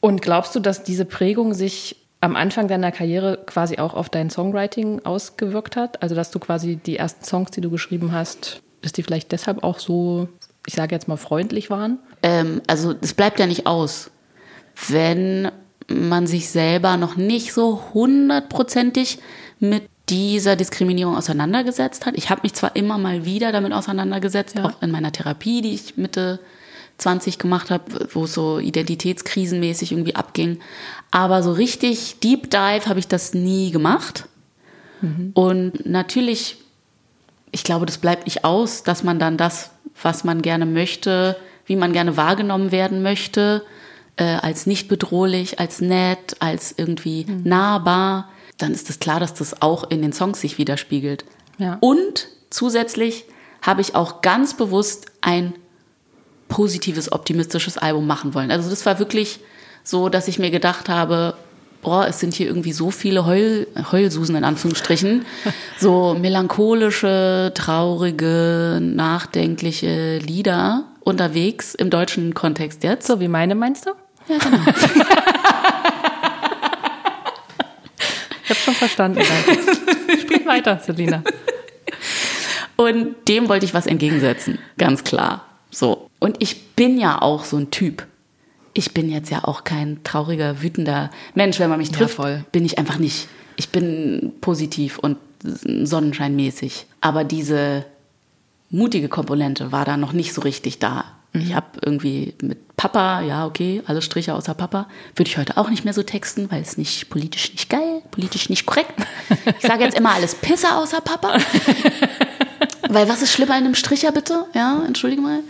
Und 0.00 0.22
glaubst 0.22 0.54
du, 0.54 0.60
dass 0.60 0.84
diese 0.84 1.04
Prägung 1.04 1.54
sich 1.54 1.96
am 2.20 2.36
Anfang 2.36 2.68
deiner 2.68 2.92
Karriere 2.92 3.38
quasi 3.46 3.78
auch 3.78 3.94
auf 3.94 4.08
dein 4.08 4.30
Songwriting 4.30 5.04
ausgewirkt 5.04 5.76
hat? 5.76 6.02
Also 6.02 6.14
dass 6.14 6.30
du 6.30 6.38
quasi 6.38 6.76
die 6.76 6.96
ersten 6.96 7.24
Songs, 7.24 7.50
die 7.50 7.60
du 7.60 7.70
geschrieben 7.70 8.12
hast, 8.12 8.62
dass 8.82 8.92
die 8.92 9.02
vielleicht 9.02 9.32
deshalb 9.32 9.64
auch 9.64 9.78
so 9.78 10.28
ich 10.66 10.74
sage 10.74 10.94
jetzt 10.94 11.08
mal, 11.08 11.16
freundlich 11.16 11.70
waren? 11.70 11.98
Ähm, 12.22 12.62
also 12.66 12.94
es 13.00 13.14
bleibt 13.14 13.40
ja 13.40 13.46
nicht 13.46 13.66
aus. 13.66 14.10
Wenn 14.88 15.50
man 15.88 16.26
sich 16.26 16.48
selber 16.48 16.96
noch 16.96 17.16
nicht 17.16 17.52
so 17.52 17.82
hundertprozentig 17.92 19.18
mit 19.58 19.88
dieser 20.12 20.56
Diskriminierung 20.56 21.16
auseinandergesetzt 21.16 22.06
hat. 22.06 22.14
Ich 22.16 22.30
habe 22.30 22.42
mich 22.44 22.54
zwar 22.54 22.76
immer 22.76 22.98
mal 22.98 23.24
wieder 23.24 23.50
damit 23.50 23.72
auseinandergesetzt, 23.72 24.56
ja. 24.56 24.66
auch 24.66 24.82
in 24.82 24.90
meiner 24.90 25.10
Therapie, 25.10 25.62
die 25.62 25.74
ich 25.74 25.96
Mitte 25.96 26.38
20 26.98 27.38
gemacht 27.38 27.70
habe, 27.70 28.08
wo 28.12 28.24
es 28.24 28.34
so 28.34 28.58
identitätskrisenmäßig 28.58 29.92
irgendwie 29.92 30.14
abging. 30.14 30.60
Aber 31.10 31.42
so 31.42 31.52
richtig 31.52 32.20
Deep 32.20 32.50
Dive 32.50 32.86
habe 32.86 33.00
ich 33.00 33.08
das 33.08 33.34
nie 33.34 33.70
gemacht. 33.70 34.26
Mhm. 35.00 35.30
Und 35.34 35.86
natürlich, 35.86 36.56
ich 37.50 37.64
glaube, 37.64 37.86
das 37.86 37.98
bleibt 37.98 38.26
nicht 38.26 38.44
aus, 38.44 38.84
dass 38.84 39.02
man 39.02 39.18
dann 39.18 39.36
das 39.36 39.72
was 40.00 40.24
man 40.24 40.42
gerne 40.42 40.66
möchte, 40.66 41.36
wie 41.66 41.76
man 41.76 41.92
gerne 41.92 42.16
wahrgenommen 42.16 42.72
werden 42.72 43.02
möchte, 43.02 43.62
äh, 44.16 44.24
als 44.24 44.66
nicht 44.66 44.88
bedrohlich, 44.88 45.58
als 45.58 45.80
nett, 45.80 46.36
als 46.40 46.74
irgendwie 46.76 47.26
mhm. 47.26 47.42
nahbar, 47.44 48.28
dann 48.62 48.72
ist 48.72 48.82
es 48.82 48.86
das 48.86 48.98
klar, 48.98 49.20
dass 49.20 49.34
das 49.34 49.60
auch 49.60 49.90
in 49.90 50.02
den 50.02 50.12
Songs 50.12 50.40
sich 50.40 50.58
widerspiegelt. 50.58 51.24
Ja. 51.58 51.78
Und 51.80 52.28
zusätzlich 52.50 53.24
habe 53.60 53.80
ich 53.80 53.94
auch 53.94 54.22
ganz 54.22 54.54
bewusst 54.54 55.06
ein 55.20 55.54
positives, 56.48 57.10
optimistisches 57.12 57.78
Album 57.78 58.06
machen 58.06 58.34
wollen. 58.34 58.50
Also 58.50 58.68
das 58.68 58.84
war 58.84 58.98
wirklich 58.98 59.40
so, 59.84 60.08
dass 60.08 60.28
ich 60.28 60.38
mir 60.38 60.50
gedacht 60.50 60.88
habe, 60.88 61.34
boah, 61.82 62.06
es 62.06 62.20
sind 62.20 62.34
hier 62.34 62.46
irgendwie 62.46 62.72
so 62.72 62.90
viele 62.90 63.26
Heul, 63.26 63.66
Heulsusen 63.90 64.36
in 64.36 64.44
Anführungsstrichen, 64.44 65.26
so 65.78 66.14
melancholische, 66.18 67.52
traurige, 67.54 68.78
nachdenkliche 68.80 70.18
Lieder 70.18 70.84
unterwegs 71.00 71.74
im 71.74 71.90
deutschen 71.90 72.34
Kontext 72.34 72.84
jetzt. 72.84 73.06
So 73.06 73.20
wie 73.20 73.28
meine 73.28 73.54
meinst 73.54 73.86
du? 73.86 73.90
Ja, 74.28 74.38
genau. 74.38 74.58
ich 78.44 78.50
habe 78.50 78.51
schon 78.62 78.74
verstanden. 78.74 79.22
Sprich 80.20 80.46
weiter, 80.46 80.80
Selina. 80.84 81.22
Und 82.76 83.16
dem 83.28 83.48
wollte 83.48 83.66
ich 83.66 83.74
was 83.74 83.86
entgegensetzen, 83.86 84.58
ganz 84.78 85.04
klar. 85.04 85.46
So. 85.70 86.08
Und 86.18 86.36
ich 86.40 86.74
bin 86.74 86.98
ja 86.98 87.20
auch 87.20 87.44
so 87.44 87.56
ein 87.56 87.70
Typ 87.70 88.06
ich 88.74 88.94
bin 88.94 89.10
jetzt 89.10 89.30
ja 89.30 89.44
auch 89.44 89.64
kein 89.64 90.02
trauriger, 90.04 90.62
wütender 90.62 91.10
Mensch. 91.34 91.58
Wenn 91.58 91.70
man 91.70 91.78
mich 91.78 91.90
trifft, 91.90 92.18
ja, 92.18 92.42
bin 92.52 92.64
ich 92.64 92.78
einfach 92.78 92.98
nicht. 92.98 93.28
Ich 93.56 93.68
bin 93.68 94.32
positiv 94.40 94.98
und 94.98 95.18
sonnenscheinmäßig. 95.42 96.86
Aber 97.00 97.24
diese 97.24 97.84
mutige 98.70 99.08
Komponente 99.08 99.72
war 99.72 99.84
da 99.84 99.96
noch 99.96 100.12
nicht 100.12 100.32
so 100.32 100.40
richtig 100.40 100.78
da. 100.78 101.04
Mhm. 101.32 101.40
Ich 101.40 101.54
habe 101.54 101.66
irgendwie 101.82 102.34
mit 102.42 102.76
Papa, 102.76 103.20
ja, 103.22 103.46
okay, 103.46 103.82
alle 103.86 104.02
Striche 104.02 104.34
außer 104.34 104.54
Papa, 104.54 104.88
würde 105.14 105.28
ich 105.28 105.38
heute 105.38 105.56
auch 105.56 105.70
nicht 105.70 105.84
mehr 105.84 105.94
so 105.94 106.02
texten, 106.02 106.50
weil 106.50 106.62
es 106.62 106.76
nicht 106.76 107.10
politisch 107.10 107.52
nicht 107.52 107.70
geil, 107.70 108.02
politisch 108.10 108.48
nicht 108.50 108.66
korrekt. 108.66 108.92
Ich 109.58 109.66
sage 109.66 109.84
jetzt 109.84 109.96
immer 109.96 110.14
alles 110.14 110.34
Pisser 110.34 110.78
außer 110.78 111.00
Papa. 111.00 111.38
Weil 112.88 113.08
was 113.08 113.22
ist 113.22 113.32
schlimmer 113.32 113.56
in 113.56 113.64
einem 113.64 113.74
Stricher 113.74 114.12
bitte? 114.12 114.44
Ja, 114.54 114.82
entschuldige 114.86 115.22
mal. 115.22 115.40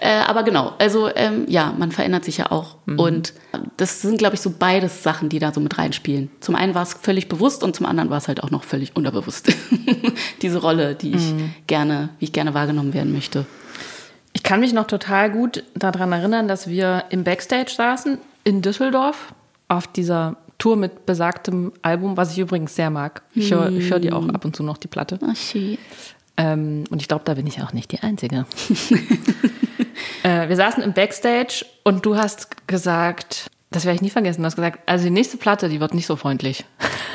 Äh, 0.00 0.20
aber 0.26 0.44
genau, 0.44 0.72
also 0.78 1.10
ähm, 1.14 1.44
ja, 1.46 1.74
man 1.76 1.92
verändert 1.92 2.24
sich 2.24 2.38
ja 2.38 2.50
auch. 2.50 2.76
Mhm. 2.86 2.98
Und 2.98 3.32
das 3.76 4.00
sind, 4.00 4.18
glaube 4.18 4.36
ich, 4.36 4.40
so 4.40 4.54
beides 4.56 5.02
Sachen, 5.02 5.28
die 5.28 5.38
da 5.38 5.52
so 5.52 5.60
mit 5.60 5.76
reinspielen. 5.76 6.30
Zum 6.40 6.54
einen 6.54 6.74
war 6.74 6.82
es 6.82 6.94
völlig 6.94 7.28
bewusst 7.28 7.62
und 7.62 7.76
zum 7.76 7.84
anderen 7.84 8.08
war 8.08 8.18
es 8.18 8.28
halt 8.28 8.42
auch 8.42 8.50
noch 8.50 8.64
völlig 8.64 8.96
unterbewusst. 8.96 9.52
Diese 10.42 10.58
Rolle, 10.58 10.94
die 10.94 11.10
ich 11.10 11.32
mhm. 11.32 11.54
gerne, 11.66 12.10
wie 12.18 12.26
ich 12.26 12.32
gerne 12.32 12.54
wahrgenommen 12.54 12.94
werden 12.94 13.12
möchte. 13.12 13.44
Ich 14.36 14.42
kann 14.42 14.60
mich 14.60 14.74
noch 14.74 14.86
total 14.86 15.30
gut 15.30 15.64
daran 15.74 16.12
erinnern, 16.12 16.46
dass 16.46 16.68
wir 16.68 17.04
im 17.08 17.24
Backstage 17.24 17.72
saßen 17.74 18.18
in 18.44 18.60
Düsseldorf 18.60 19.32
auf 19.68 19.86
dieser 19.86 20.36
Tour 20.58 20.76
mit 20.76 21.06
besagtem 21.06 21.72
Album, 21.80 22.18
was 22.18 22.32
ich 22.32 22.40
übrigens 22.40 22.76
sehr 22.76 22.90
mag. 22.90 23.22
Ich 23.34 23.50
höre 23.50 23.70
hör 23.70 23.98
die 23.98 24.12
auch 24.12 24.28
ab 24.28 24.44
und 24.44 24.54
zu 24.54 24.62
noch, 24.62 24.76
die 24.76 24.88
Platte. 24.88 25.18
Ach, 25.26 25.34
schön. 25.34 25.78
Ähm, 26.36 26.84
und 26.90 27.00
ich 27.00 27.08
glaube, 27.08 27.24
da 27.24 27.32
bin 27.32 27.46
ich 27.46 27.62
auch 27.62 27.72
nicht 27.72 27.92
die 27.92 28.00
Einzige. 28.00 28.44
äh, 30.22 30.50
wir 30.50 30.56
saßen 30.56 30.82
im 30.82 30.92
Backstage 30.92 31.64
und 31.82 32.04
du 32.04 32.18
hast 32.18 32.68
gesagt, 32.68 33.50
das 33.70 33.86
werde 33.86 33.96
ich 33.96 34.02
nie 34.02 34.10
vergessen, 34.10 34.42
du 34.42 34.46
hast 34.46 34.56
gesagt, 34.56 34.80
also 34.84 35.04
die 35.04 35.10
nächste 35.12 35.38
Platte, 35.38 35.70
die 35.70 35.80
wird 35.80 35.94
nicht 35.94 36.06
so 36.06 36.14
freundlich. 36.14 36.66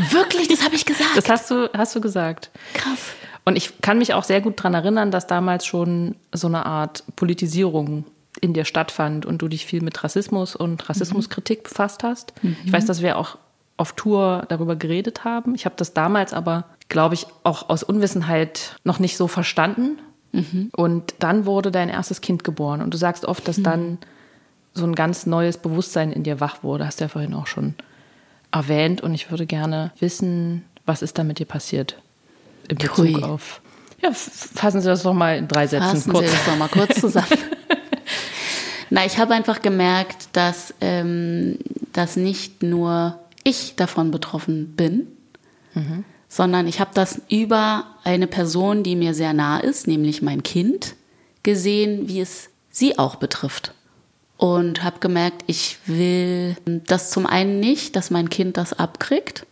Wirklich, 0.09 0.47
das 0.47 0.65
habe 0.65 0.73
ich 0.73 0.85
gesagt. 0.87 1.15
Das 1.15 1.29
hast 1.29 1.51
du, 1.51 1.69
hast 1.71 1.95
du 1.95 2.01
gesagt. 2.01 2.49
Krass. 2.73 3.13
Und 3.43 3.55
ich 3.55 3.81
kann 3.81 3.97
mich 3.97 4.13
auch 4.13 4.23
sehr 4.23 4.41
gut 4.41 4.59
daran 4.59 4.73
erinnern, 4.73 5.11
dass 5.11 5.27
damals 5.27 5.65
schon 5.65 6.15
so 6.31 6.47
eine 6.47 6.65
Art 6.65 7.03
Politisierung 7.15 8.05
in 8.39 8.53
dir 8.53 8.65
stattfand 8.65 9.25
und 9.25 9.41
du 9.41 9.47
dich 9.47 9.65
viel 9.65 9.81
mit 9.81 10.03
Rassismus 10.03 10.55
und 10.55 10.87
Rassismuskritik 10.87 11.59
mhm. 11.59 11.63
befasst 11.63 12.03
hast. 12.03 12.33
Mhm. 12.43 12.55
Ich 12.65 12.71
weiß, 12.71 12.85
dass 12.85 13.01
wir 13.01 13.17
auch 13.17 13.37
auf 13.77 13.93
Tour 13.93 14.45
darüber 14.47 14.75
geredet 14.75 15.23
haben. 15.23 15.55
Ich 15.55 15.65
habe 15.65 15.75
das 15.75 15.93
damals 15.93 16.33
aber, 16.33 16.65
glaube 16.87 17.15
ich, 17.15 17.25
auch 17.43 17.69
aus 17.69 17.83
Unwissenheit 17.83 18.75
noch 18.83 18.99
nicht 18.99 19.17
so 19.17 19.27
verstanden. 19.27 19.97
Mhm. 20.31 20.69
Und 20.75 21.15
dann 21.19 21.45
wurde 21.45 21.71
dein 21.71 21.89
erstes 21.89 22.21
Kind 22.21 22.43
geboren. 22.43 22.81
Und 22.81 22.93
du 22.93 22.97
sagst 22.97 23.25
oft, 23.25 23.47
dass 23.47 23.57
mhm. 23.57 23.63
dann 23.63 23.97
so 24.73 24.85
ein 24.85 24.95
ganz 24.95 25.25
neues 25.25 25.57
Bewusstsein 25.57 26.13
in 26.13 26.23
dir 26.23 26.39
wach 26.39 26.63
wurde. 26.63 26.85
Hast 26.85 26.99
du 26.99 27.05
ja 27.05 27.09
vorhin 27.09 27.33
auch 27.33 27.47
schon 27.47 27.73
erwähnt. 28.51 29.01
Und 29.01 29.13
ich 29.13 29.31
würde 29.31 29.45
gerne 29.45 29.91
wissen, 29.99 30.63
was 30.85 31.01
ist 31.01 31.17
da 31.17 31.23
mit 31.23 31.39
dir 31.39 31.45
passiert? 31.45 31.97
In 32.69 32.77
Bezug 32.77 32.97
Hui. 32.97 33.23
auf. 33.23 33.61
Ja, 34.01 34.11
fassen 34.13 34.81
Sie 34.81 34.87
das 34.87 35.03
doch 35.03 35.13
mal 35.13 35.37
in 35.37 35.47
drei 35.47 35.67
Sätzen 35.67 35.89
fassen 35.89 36.11
kurz. 36.11 36.25
Sie 36.27 36.35
das 36.35 36.45
doch 36.45 36.57
mal 36.57 36.69
kurz 36.69 36.95
zusammen. 36.99 37.27
Na, 38.89 39.05
ich 39.05 39.17
habe 39.17 39.33
einfach 39.33 39.61
gemerkt, 39.61 40.29
dass, 40.33 40.73
ähm, 40.81 41.57
dass 41.93 42.17
nicht 42.17 42.61
nur 42.61 43.19
ich 43.43 43.75
davon 43.75 44.11
betroffen 44.11 44.75
bin, 44.75 45.07
mhm. 45.73 46.03
sondern 46.27 46.67
ich 46.67 46.79
habe 46.79 46.91
das 46.93 47.21
über 47.29 47.85
eine 48.03 48.27
Person, 48.27 48.83
die 48.83 48.95
mir 48.95 49.13
sehr 49.13 49.33
nah 49.33 49.59
ist, 49.59 49.87
nämlich 49.87 50.21
mein 50.21 50.43
Kind, 50.43 50.95
gesehen, 51.43 52.07
wie 52.07 52.19
es 52.19 52.49
sie 52.69 52.99
auch 52.99 53.15
betrifft. 53.15 53.73
Und 54.37 54.83
habe 54.83 54.99
gemerkt, 54.99 55.43
ich 55.47 55.77
will 55.85 56.57
das 56.65 57.11
zum 57.11 57.25
einen 57.27 57.59
nicht, 57.59 57.95
dass 57.95 58.09
mein 58.09 58.29
Kind 58.29 58.57
das 58.57 58.73
abkriegt. 58.73 59.45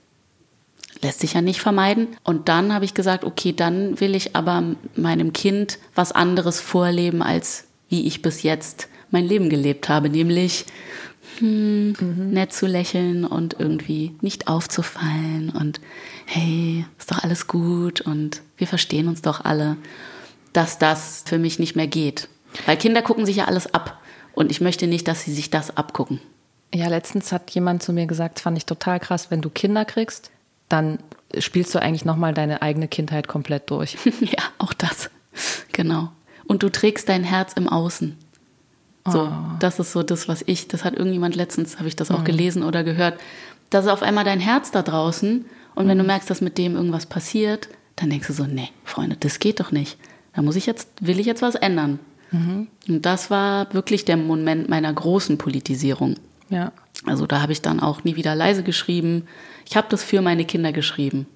Lässt 1.02 1.22
sich 1.22 1.34
ja 1.34 1.42
nicht 1.42 1.62
vermeiden. 1.62 2.08
Und 2.24 2.50
dann 2.50 2.74
habe 2.74 2.86
ich 2.86 2.94
gesagt, 2.94 3.24
okay, 3.24 3.54
dann 3.54 4.00
will 4.00 4.16
ich 4.16 4.36
aber 4.36 4.76
meinem 4.96 5.34
Kind 5.34 5.80
was 5.96 6.12
anderes 6.12 6.60
vorleben, 6.60 7.22
als 7.22 7.66
wie 7.90 8.06
ich 8.06 8.22
bis 8.22 8.44
jetzt 8.44 8.88
mein 9.12 9.26
Leben 9.26 9.50
gelebt 9.50 9.90
habe, 9.90 10.10
nämlich 10.10 10.66
hm, 11.40 11.96
mhm. 12.00 12.30
nett 12.32 12.54
zu 12.54 12.68
lächeln 12.68 13.26
und 13.26 13.56
irgendwie 13.60 14.14
nicht 14.22 14.48
aufzufallen 14.48 15.50
und 15.50 15.80
hey, 16.26 16.86
ist 16.98 17.12
doch 17.12 17.24
alles 17.24 17.48
gut 17.48 18.02
und 18.02 18.42
wir 18.58 18.68
verstehen 18.68 19.08
uns 19.08 19.22
doch 19.22 19.46
alle, 19.46 19.78
dass 20.54 20.80
das 20.80 21.24
für 21.26 21.38
mich 21.38 21.60
nicht 21.60 21.76
mehr 21.76 21.88
geht. 21.88 22.28
Weil 22.66 22.78
Kinder 22.78 23.02
gucken 23.02 23.26
sich 23.26 23.38
ja 23.38 23.46
alles 23.46 23.74
ab 23.74 24.02
und 24.34 24.52
ich 24.52 24.62
möchte 24.62 24.88
nicht, 24.88 25.08
dass 25.08 25.24
sie 25.24 25.34
sich 25.34 25.50
das 25.50 25.76
abgucken. 25.76 26.20
Ja, 26.74 26.88
letztens 26.88 27.32
hat 27.32 27.50
jemand 27.52 27.82
zu 27.82 27.94
mir 27.94 28.06
gesagt, 28.06 28.40
fand 28.40 28.58
ich 28.58 28.66
total 28.66 29.00
krass, 29.00 29.32
wenn 29.32 29.42
du 29.42 29.50
Kinder 29.50 29.86
kriegst, 29.86 30.32
dann 30.70 31.00
spielst 31.38 31.74
du 31.76 31.82
eigentlich 31.82 32.06
nochmal 32.06 32.34
deine 32.34 32.62
eigene 32.62 32.88
Kindheit 32.88 33.28
komplett 33.28 33.70
durch. 33.70 33.98
ja, 34.22 34.44
auch 34.58 34.74
das. 34.74 35.10
Genau. 35.72 36.12
Und 36.46 36.64
du 36.64 36.70
trägst 36.70 37.10
dein 37.10 37.24
Herz 37.24 37.54
im 37.54 37.68
Außen. 37.68 38.18
So, 39.08 39.24
oh. 39.24 39.32
das 39.60 39.80
ist 39.80 39.92
so 39.92 40.04
das, 40.04 40.28
was 40.28 40.44
ich, 40.46 40.68
das 40.68 40.84
hat 40.84 40.96
irgendjemand 40.96 41.36
letztens, 41.36 41.78
habe 41.78 41.88
ich 41.88 41.96
das 41.96 42.12
auch 42.12 42.20
mhm. 42.20 42.26
gelesen 42.26 42.64
oder 42.64 42.84
gehört. 42.84 43.20
Da 43.70 43.80
ist 43.80 43.88
auf 43.88 44.04
einmal 44.04 44.24
dein 44.24 44.40
Herz 44.40 44.72
da 44.72 44.82
draußen 44.82 45.46
und 45.76 45.88
wenn 45.88 45.98
du 45.98 46.04
mhm. 46.04 46.08
merkst, 46.08 46.30
dass 46.30 46.42
mit 46.42 46.58
dem 46.58 46.76
irgendwas 46.76 47.06
passiert, 47.06 47.70
dann 47.96 48.10
denkst 48.10 48.28
du 48.28 48.34
so, 48.34 48.46
nee, 48.46 48.70
Freunde, 48.84 49.16
das 49.20 49.40
geht 49.40 49.60
doch 49.60 49.72
nicht. 49.72 49.98
Da 50.34 50.42
muss 50.42 50.56
ich 50.56 50.66
jetzt, 50.66 50.90
will 51.02 51.20
ich 51.20 51.26
jetzt 51.26 51.42
was 51.42 51.56
ändern. 51.56 52.00
Mhm. 52.32 52.68
Und 52.88 53.06
das 53.06 53.30
war 53.32 53.74
wirklich 53.74 54.06
der 54.06 54.18
Moment 54.18 54.70
meiner 54.70 54.92
großen 54.94 55.38
Politisierung. 55.38 56.16
Ja. 56.50 56.72
Also 57.06 57.26
da 57.26 57.42
habe 57.42 57.52
ich 57.52 57.62
dann 57.62 57.80
auch 57.80 58.04
nie 58.04 58.16
wieder 58.16 58.36
leise 58.36 58.64
geschrieben. 58.64 59.24
Ich 59.70 59.78
habe 59.78 59.88
das 59.90 60.04
für 60.04 60.22
meine 60.22 60.46
Kinder 60.46 60.72
geschrieben. 60.72 61.28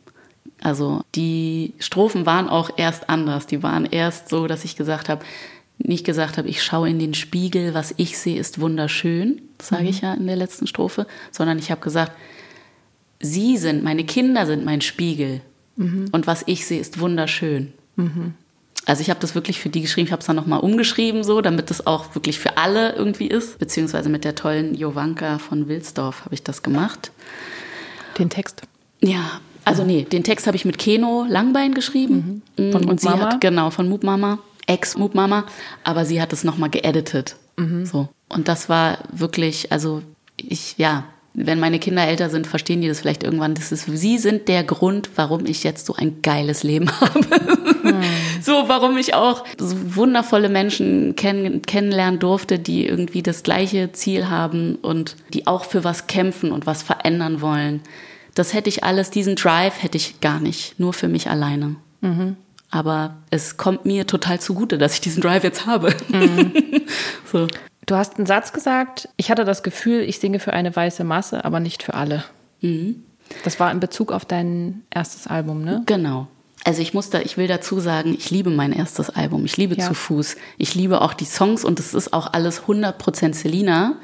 Also 0.59 1.03
die 1.13 1.73
Strophen 1.77 2.25
waren 2.25 2.49
auch 2.49 2.71
erst 2.77 3.07
anders. 3.07 3.45
Die 3.45 3.61
waren 3.61 3.85
erst 3.85 4.29
so, 4.29 4.47
dass 4.47 4.65
ich 4.65 4.75
gesagt 4.75 5.07
habe, 5.07 5.23
nicht 5.77 6.03
gesagt 6.03 6.37
habe, 6.37 6.47
ich 6.47 6.63
schaue 6.63 6.89
in 6.89 6.97
den 6.97 7.13
Spiegel, 7.13 7.75
was 7.75 7.93
ich 7.97 8.17
sehe, 8.17 8.39
ist 8.39 8.59
wunderschön, 8.59 9.41
sage 9.61 9.83
mhm. 9.83 9.89
ich 9.89 10.01
ja 10.01 10.13
in 10.15 10.25
der 10.25 10.35
letzten 10.35 10.65
Strophe, 10.65 11.05
sondern 11.31 11.59
ich 11.59 11.69
habe 11.69 11.81
gesagt, 11.81 12.13
Sie 13.19 13.57
sind, 13.57 13.83
meine 13.83 14.03
Kinder 14.03 14.45
sind 14.45 14.65
mein 14.65 14.81
Spiegel 14.81 15.41
mhm. 15.75 16.09
und 16.11 16.27
was 16.27 16.43
ich 16.45 16.65
sehe, 16.65 16.79
ist 16.79 16.99
wunderschön. 16.99 17.71
Mhm. 17.95 18.33
Also 18.85 19.01
ich 19.01 19.09
habe 19.09 19.19
das 19.19 19.33
wirklich 19.33 19.59
für 19.59 19.69
die 19.69 19.81
geschrieben, 19.81 20.07
ich 20.07 20.11
habe 20.11 20.19
es 20.19 20.25
dann 20.27 20.35
nochmal 20.35 20.59
umgeschrieben, 20.59 21.23
so, 21.23 21.39
damit 21.41 21.71
es 21.71 21.87
auch 21.87 22.15
wirklich 22.15 22.39
für 22.39 22.57
alle 22.57 22.95
irgendwie 22.95 23.27
ist, 23.27 23.59
beziehungsweise 23.59 24.09
mit 24.09 24.25
der 24.25 24.35
tollen 24.35 24.75
Jovanka 24.75 25.37
von 25.37 25.67
Wilsdorf 25.67 26.25
habe 26.25 26.35
ich 26.35 26.43
das 26.43 26.63
gemacht. 26.63 27.11
Den 28.19 28.29
Text? 28.29 28.61
Ja, 29.01 29.41
also 29.65 29.83
nee, 29.83 30.03
den 30.03 30.23
Text 30.23 30.47
habe 30.47 30.55
ich 30.55 30.65
mit 30.65 30.77
Keno 30.77 31.25
Langbein 31.27 31.73
geschrieben. 31.73 32.41
Mhm. 32.57 32.71
Von 32.71 32.85
und 32.85 33.01
sie 33.01 33.09
Mama? 33.09 33.31
hat 33.31 33.41
genau 33.41 33.69
von 33.69 33.87
Moop 33.89 34.03
Mama. 34.03 34.39
Ex-Moop-Mama, 34.67 35.45
aber 35.83 36.05
sie 36.05 36.21
hat 36.21 36.33
es 36.33 36.43
nochmal 36.43 36.69
geeditet. 36.69 37.35
Mhm. 37.57 37.85
So. 37.85 38.09
Und 38.29 38.47
das 38.47 38.69
war 38.69 38.99
wirklich, 39.11 39.71
also 39.71 40.01
ich, 40.37 40.77
ja, 40.77 41.05
wenn 41.35 41.59
meine 41.59 41.79
Kinder 41.79 42.05
älter 42.05 42.29
sind, 42.29 42.45
verstehen 42.45 42.81
die 42.81 42.87
das 42.87 42.99
vielleicht 42.99 43.23
irgendwann. 43.23 43.55
Das 43.55 43.71
ist, 43.71 43.85
sie 43.85 44.17
sind 44.19 44.47
der 44.47 44.63
Grund, 44.63 45.09
warum 45.15 45.45
ich 45.45 45.63
jetzt 45.63 45.87
so 45.87 45.95
ein 45.95 46.21
geiles 46.21 46.61
Leben 46.63 46.89
habe. 47.01 47.19
Mhm. 47.83 48.03
So, 48.41 48.65
warum 48.67 48.97
ich 48.97 49.15
auch 49.15 49.43
so 49.57 49.95
wundervolle 49.95 50.49
Menschen 50.49 51.15
kenn 51.15 51.63
kennenlernen 51.63 52.19
durfte, 52.19 52.59
die 52.59 52.85
irgendwie 52.85 53.23
das 53.23 53.41
gleiche 53.41 53.91
Ziel 53.93 54.29
haben 54.29 54.75
und 54.75 55.15
die 55.33 55.47
auch 55.47 55.65
für 55.65 55.83
was 55.83 56.05
kämpfen 56.05 56.51
und 56.51 56.67
was 56.67 56.83
verändern 56.83 57.41
wollen. 57.41 57.81
Das 58.35 58.53
hätte 58.53 58.69
ich 58.69 58.83
alles, 58.83 59.09
diesen 59.09 59.35
Drive 59.35 59.81
hätte 59.81 59.97
ich 59.97 60.21
gar 60.21 60.39
nicht, 60.39 60.79
nur 60.79 60.93
für 60.93 61.07
mich 61.07 61.29
alleine. 61.29 61.75
Mhm. 62.01 62.35
Aber 62.69 63.17
es 63.29 63.57
kommt 63.57 63.85
mir 63.85 64.05
total 64.07 64.39
zugute, 64.39 64.77
dass 64.77 64.95
ich 64.95 65.01
diesen 65.01 65.21
Drive 65.21 65.43
jetzt 65.43 65.65
habe. 65.65 65.95
Mhm. 66.09 66.51
so. 67.31 67.47
Du 67.85 67.95
hast 67.95 68.17
einen 68.17 68.25
Satz 68.25 68.53
gesagt, 68.53 69.09
ich 69.17 69.29
hatte 69.29 69.45
das 69.45 69.63
Gefühl, 69.63 70.01
ich 70.01 70.19
singe 70.19 70.39
für 70.39 70.53
eine 70.53 70.75
weiße 70.75 71.03
Masse, 71.03 71.43
aber 71.43 71.59
nicht 71.59 71.83
für 71.83 71.93
alle. 71.93 72.23
Mhm. 72.61 73.03
Das 73.43 73.59
war 73.59 73.71
in 73.71 73.79
Bezug 73.79 74.11
auf 74.11 74.25
dein 74.25 74.83
erstes 74.89 75.27
Album, 75.27 75.63
ne? 75.63 75.83
Genau. 75.85 76.27
Also 76.65 76.81
ich 76.81 76.93
muss 76.93 77.09
da, 77.09 77.19
ich 77.19 77.35
will 77.35 77.47
dazu 77.47 77.79
sagen, 77.79 78.15
ich 78.17 78.31
liebe 78.31 78.49
mein 78.49 78.71
erstes 78.71 79.09
Album. 79.09 79.43
Ich 79.43 79.57
liebe 79.57 79.75
ja. 79.75 79.85
zu 79.85 79.93
Fuß. 79.93 80.37
Ich 80.57 80.75
liebe 80.75 81.01
auch 81.01 81.13
die 81.13 81.25
Songs 81.25 81.65
und 81.65 81.79
es 81.79 81.93
ist 81.93 82.13
auch 82.13 82.31
alles 82.31 82.63
100% 82.63 83.33
Selina. 83.33 83.97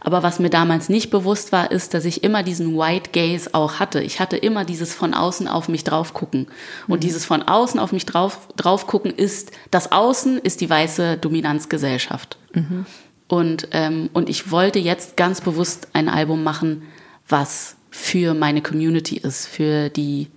Aber 0.00 0.22
was 0.22 0.38
mir 0.38 0.48
damals 0.48 0.88
nicht 0.88 1.10
bewusst 1.10 1.52
war, 1.52 1.70
ist, 1.70 1.92
dass 1.92 2.04
ich 2.04 2.24
immer 2.24 2.42
diesen 2.42 2.78
White 2.78 3.10
Gaze 3.12 3.50
auch 3.52 3.80
hatte. 3.80 4.00
Ich 4.00 4.20
hatte 4.20 4.36
immer 4.36 4.64
dieses 4.64 4.94
von 4.94 5.12
außen 5.12 5.46
auf 5.48 5.68
mich 5.68 5.84
drauf 5.84 6.14
gucken. 6.14 6.46
Und 6.86 6.98
mhm. 6.98 7.00
dieses 7.00 7.26
von 7.26 7.42
außen 7.42 7.78
auf 7.78 7.92
mich 7.92 8.06
drauf, 8.06 8.48
drauf 8.56 8.86
gucken 8.86 9.10
ist, 9.10 9.50
das 9.70 9.92
Außen 9.92 10.38
ist 10.38 10.62
die 10.62 10.70
weiße 10.70 11.18
Dominanzgesellschaft. 11.18 12.38
Mhm. 12.54 12.86
Und, 13.28 13.68
ähm, 13.72 14.10
und 14.12 14.28
ich 14.28 14.50
wollte 14.50 14.78
jetzt 14.78 15.16
ganz 15.16 15.40
bewusst 15.40 15.88
ein 15.92 16.08
Album 16.08 16.44
machen, 16.44 16.82
was 17.28 17.76
für 17.90 18.34
meine 18.34 18.62
Community 18.62 19.16
ist, 19.16 19.46
für 19.46 19.88
die 19.88 20.28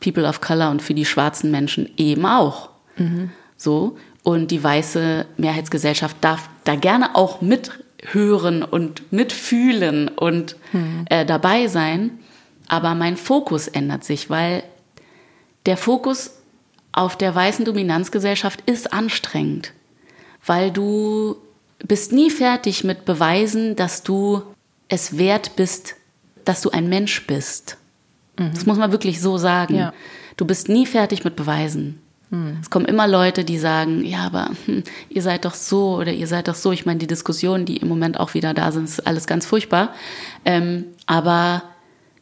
People 0.00 0.26
of 0.26 0.40
Color 0.40 0.70
und 0.70 0.82
für 0.82 0.94
die 0.94 1.06
schwarzen 1.06 1.50
Menschen 1.50 1.90
eben 1.96 2.26
auch. 2.26 2.70
Mhm. 2.96 3.30
So. 3.56 3.96
Und 4.22 4.50
die 4.50 4.62
weiße 4.62 5.24
Mehrheitsgesellschaft 5.36 6.16
darf 6.20 6.48
da 6.64 6.74
gerne 6.74 7.14
auch 7.14 7.40
mit 7.40 7.70
hören 8.02 8.62
und 8.62 9.12
mitfühlen 9.12 10.08
und 10.08 10.56
hm. 10.72 11.06
äh, 11.08 11.24
dabei 11.24 11.68
sein. 11.68 12.18
Aber 12.68 12.94
mein 12.94 13.16
Fokus 13.16 13.68
ändert 13.68 14.04
sich, 14.04 14.28
weil 14.28 14.62
der 15.66 15.76
Fokus 15.76 16.32
auf 16.92 17.16
der 17.16 17.34
weißen 17.34 17.64
Dominanzgesellschaft 17.64 18.62
ist 18.66 18.92
anstrengend, 18.92 19.72
weil 20.44 20.70
du 20.70 21.36
bist 21.78 22.12
nie 22.12 22.30
fertig 22.30 22.84
mit 22.84 23.04
Beweisen, 23.04 23.76
dass 23.76 24.02
du 24.02 24.42
es 24.88 25.18
wert 25.18 25.56
bist, 25.56 25.94
dass 26.44 26.62
du 26.62 26.70
ein 26.70 26.88
Mensch 26.88 27.26
bist. 27.26 27.76
Mhm. 28.38 28.52
Das 28.54 28.66
muss 28.66 28.78
man 28.78 28.92
wirklich 28.92 29.20
so 29.20 29.38
sagen. 29.38 29.76
Ja. 29.76 29.92
Du 30.36 30.44
bist 30.44 30.68
nie 30.68 30.86
fertig 30.86 31.24
mit 31.24 31.36
Beweisen. 31.36 32.00
Hm. 32.30 32.58
Es 32.60 32.70
kommen 32.70 32.86
immer 32.86 33.06
Leute, 33.06 33.44
die 33.44 33.58
sagen, 33.58 34.04
ja, 34.04 34.26
aber 34.26 34.50
hm, 34.66 34.82
ihr 35.08 35.22
seid 35.22 35.44
doch 35.44 35.54
so 35.54 35.96
oder 35.96 36.12
ihr 36.12 36.26
seid 36.26 36.48
doch 36.48 36.54
so. 36.54 36.72
Ich 36.72 36.84
meine, 36.84 36.98
die 36.98 37.06
Diskussionen, 37.06 37.64
die 37.64 37.76
im 37.76 37.88
Moment 37.88 38.18
auch 38.18 38.34
wieder 38.34 38.52
da 38.52 38.72
sind, 38.72 38.84
ist 38.84 39.06
alles 39.06 39.26
ganz 39.26 39.46
furchtbar. 39.46 39.94
Ähm, 40.44 40.86
aber 41.06 41.62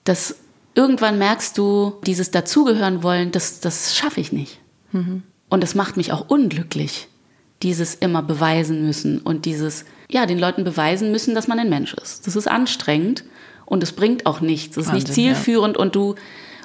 das 0.05 0.36
irgendwann 0.74 1.18
merkst 1.18 1.57
du, 1.57 1.94
dieses 2.07 2.30
dazugehören 2.30 3.02
wollen, 3.02 3.32
das, 3.32 3.61
das 3.61 3.96
schaffe 3.96 4.20
ich 4.20 4.32
nicht. 4.32 4.59
Mhm. 4.92 5.22
Und 5.48 5.62
das 5.62 5.74
macht 5.74 5.96
mich 5.96 6.12
auch 6.12 6.28
unglücklich, 6.28 7.09
dieses 7.65 7.95
immer 7.95 8.23
beweisen 8.23 8.87
müssen 8.87 9.19
und 9.19 9.47
dieses, 9.47 9.87
ja, 10.11 10.27
den 10.27 10.39
Leuten 10.39 10.62
beweisen 10.62 11.11
müssen, 11.11 11.35
dass 11.35 11.49
man 11.49 11.59
ein 11.59 11.71
Mensch 11.71 11.95
ist. 11.95 12.27
Das 12.27 12.37
ist 12.37 12.47
anstrengend 12.47 13.25
und 13.67 13.83
es 13.83 13.93
bringt 13.93 14.27
auch 14.27 14.41
nichts. 14.41 14.77
Es 14.77 14.87
ist 14.87 14.93
Wahnsinn, 14.93 15.09
nicht 15.09 15.15
zielführend 15.15 15.77
ja. 15.77 15.83
und 15.83 15.97
du 15.97 16.15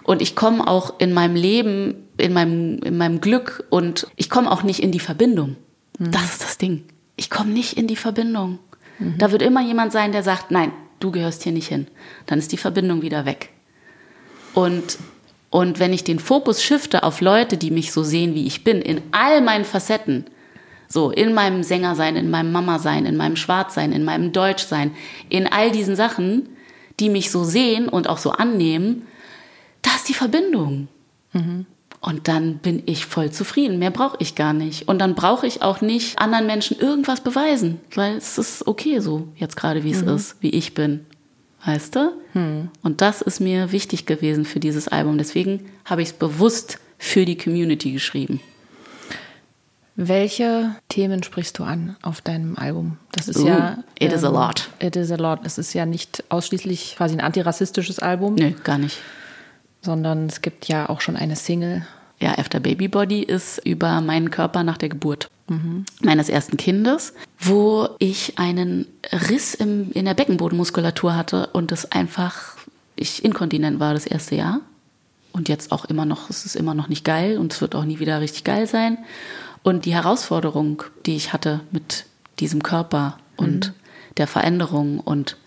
Und 0.03 0.21
ich 0.21 0.35
komme 0.35 0.67
auch 0.67 0.99
in 0.99 1.13
meinem 1.13 1.35
Leben, 1.35 1.95
in 2.17 2.33
meinem, 2.33 2.79
in 2.79 2.97
meinem 2.97 3.21
Glück 3.21 3.65
und 3.69 4.07
ich 4.17 4.29
komme 4.29 4.51
auch 4.51 4.63
nicht 4.63 4.81
in 4.81 4.91
die 4.91 4.99
Verbindung. 4.99 5.55
Mhm. 5.97 6.11
Das 6.11 6.23
ist 6.25 6.43
das 6.43 6.57
Ding. 6.57 6.83
Ich 7.15 7.29
komme 7.29 7.51
nicht 7.51 7.77
in 7.77 7.87
die 7.87 7.95
Verbindung. 7.95 8.59
Mhm. 8.99 9.17
Da 9.17 9.31
wird 9.31 9.41
immer 9.41 9.61
jemand 9.61 9.91
sein, 9.91 10.11
der 10.11 10.23
sagt, 10.23 10.51
nein, 10.51 10.71
du 10.99 11.11
gehörst 11.11 11.43
hier 11.43 11.53
nicht 11.53 11.67
hin. 11.67 11.87
Dann 12.25 12.39
ist 12.39 12.51
die 12.51 12.57
Verbindung 12.57 13.01
wieder 13.01 13.25
weg. 13.25 13.51
Und, 14.53 14.97
und 15.49 15.79
wenn 15.79 15.93
ich 15.93 16.03
den 16.03 16.19
Fokus 16.19 16.61
shifte 16.63 17.03
auf 17.03 17.21
Leute, 17.21 17.55
die 17.57 17.71
mich 17.71 17.91
so 17.91 18.03
sehen, 18.03 18.33
wie 18.33 18.47
ich 18.47 18.63
bin, 18.63 18.81
in 18.81 19.01
all 19.11 19.41
meinen 19.41 19.65
Facetten, 19.65 20.25
so 20.91 21.11
in 21.11 21.33
meinem 21.33 21.63
Sängersein, 21.63 22.15
in 22.15 22.31
meinem 22.31 22.51
Mama-Sein, 22.51 23.05
in 23.05 23.15
meinem 23.15 23.35
Schwarzsein, 23.35 23.91
in 23.91 24.03
meinem 24.03 24.31
Deutschsein, 24.31 24.91
in 25.29 25.47
all 25.47 25.71
diesen 25.71 25.95
Sachen, 25.95 26.49
die 26.99 27.09
mich 27.09 27.31
so 27.31 27.43
sehen 27.43 27.87
und 27.87 28.09
auch 28.09 28.17
so 28.17 28.31
annehmen, 28.31 29.03
da 29.83 29.91
ist 29.95 30.09
die 30.09 30.13
Verbindung. 30.13 30.87
Mhm. 31.33 31.65
Und 32.01 32.27
dann 32.27 32.57
bin 32.57 32.83
ich 32.85 33.05
voll 33.05 33.29
zufrieden. 33.29 33.77
Mehr 33.77 33.91
brauche 33.91 34.17
ich 34.19 34.35
gar 34.35 34.53
nicht. 34.53 34.87
Und 34.87 34.99
dann 34.99 35.15
brauche 35.15 35.45
ich 35.45 35.61
auch 35.61 35.81
nicht 35.81 36.17
anderen 36.17 36.47
Menschen 36.47 36.79
irgendwas 36.79 37.21
beweisen, 37.21 37.79
weil 37.93 38.15
es 38.15 38.37
ist 38.37 38.67
okay 38.67 38.99
so, 38.99 39.27
jetzt 39.35 39.57
gerade 39.57 39.83
wie 39.83 39.91
es 39.91 40.01
mhm. 40.01 40.15
ist, 40.15 40.37
wie 40.41 40.49
ich 40.49 40.73
bin. 40.73 41.05
Weißt 41.65 41.95
du? 41.95 42.13
Mhm. 42.33 42.69
Und 42.81 43.01
das 43.01 43.21
ist 43.21 43.41
mir 43.41 43.71
wichtig 43.73 44.05
gewesen 44.05 44.45
für 44.45 44.61
dieses 44.61 44.87
Album. 44.87 45.17
Deswegen 45.17 45.65
habe 45.85 46.01
ich 46.01 46.09
es 46.09 46.13
bewusst 46.13 46.79
für 46.97 47.25
die 47.25 47.37
Community 47.37 47.91
geschrieben. 47.91 48.39
Welche 50.01 50.75
Themen 50.87 51.23
sprichst 51.23 51.59
du 51.59 51.63
an 51.63 51.97
auf 52.01 52.21
deinem 52.21 52.57
Album? 52.57 52.97
Das 53.11 53.27
ist 53.27 53.39
Ooh, 53.39 53.47
ja. 53.47 53.83
It 53.99 54.11
ähm, 54.11 54.17
is 54.17 54.23
a 54.23 54.27
ähm, 54.27 54.33
lot. 54.33 54.69
It 54.79 54.95
is 54.95 55.11
a 55.11 55.15
lot. 55.15 55.39
Es 55.43 55.57
ist 55.57 55.73
ja 55.73 55.85
nicht 55.85 56.23
ausschließlich 56.29 56.95
quasi 56.97 57.15
ein 57.15 57.21
antirassistisches 57.21 57.99
Album. 57.99 58.35
Nö, 58.35 58.51
gar 58.63 58.77
nicht 58.77 58.97
sondern 59.81 60.27
es 60.27 60.41
gibt 60.41 60.67
ja 60.67 60.89
auch 60.89 61.01
schon 61.01 61.15
eine 61.15 61.35
Single. 61.35 61.85
Ja, 62.19 62.37
After 62.37 62.59
Baby 62.59 62.89
Body 62.89 63.23
ist 63.23 63.59
über 63.65 64.01
meinen 64.01 64.29
Körper 64.29 64.63
nach 64.63 64.77
der 64.77 64.89
Geburt 64.89 65.29
mhm. 65.47 65.85
meines 66.01 66.27
ersten 66.27 66.57
Kindes, 66.57 67.13
wo 67.39 67.89
ich 67.99 68.37
einen 68.37 68.87
Riss 69.29 69.53
im, 69.53 69.91
in 69.93 70.05
der 70.05 70.15
Beckenbodenmuskulatur 70.15 71.15
hatte 71.15 71.47
und 71.53 71.71
es 71.71 71.91
einfach, 71.91 72.57
ich 72.97 73.23
inkontinent 73.23 73.79
war 73.79 73.93
das 73.93 74.05
erste 74.05 74.35
Jahr. 74.35 74.59
Und 75.31 75.47
jetzt 75.47 75.71
auch 75.71 75.85
immer 75.85 76.05
noch, 76.05 76.29
es 76.29 76.45
ist 76.45 76.55
immer 76.55 76.73
noch 76.73 76.89
nicht 76.89 77.05
geil 77.05 77.37
und 77.37 77.53
es 77.53 77.61
wird 77.61 77.75
auch 77.75 77.85
nie 77.85 77.99
wieder 77.99 78.19
richtig 78.19 78.43
geil 78.43 78.67
sein. 78.67 78.97
Und 79.63 79.85
die 79.85 79.93
Herausforderung, 79.93 80.83
die 81.05 81.15
ich 81.15 81.33
hatte 81.33 81.61
mit 81.71 82.05
diesem 82.39 82.63
Körper 82.63 83.17
und 83.37 83.69
mhm. 83.69 83.73
der 84.17 84.27
Veränderung 84.27 84.99
und 84.99 85.37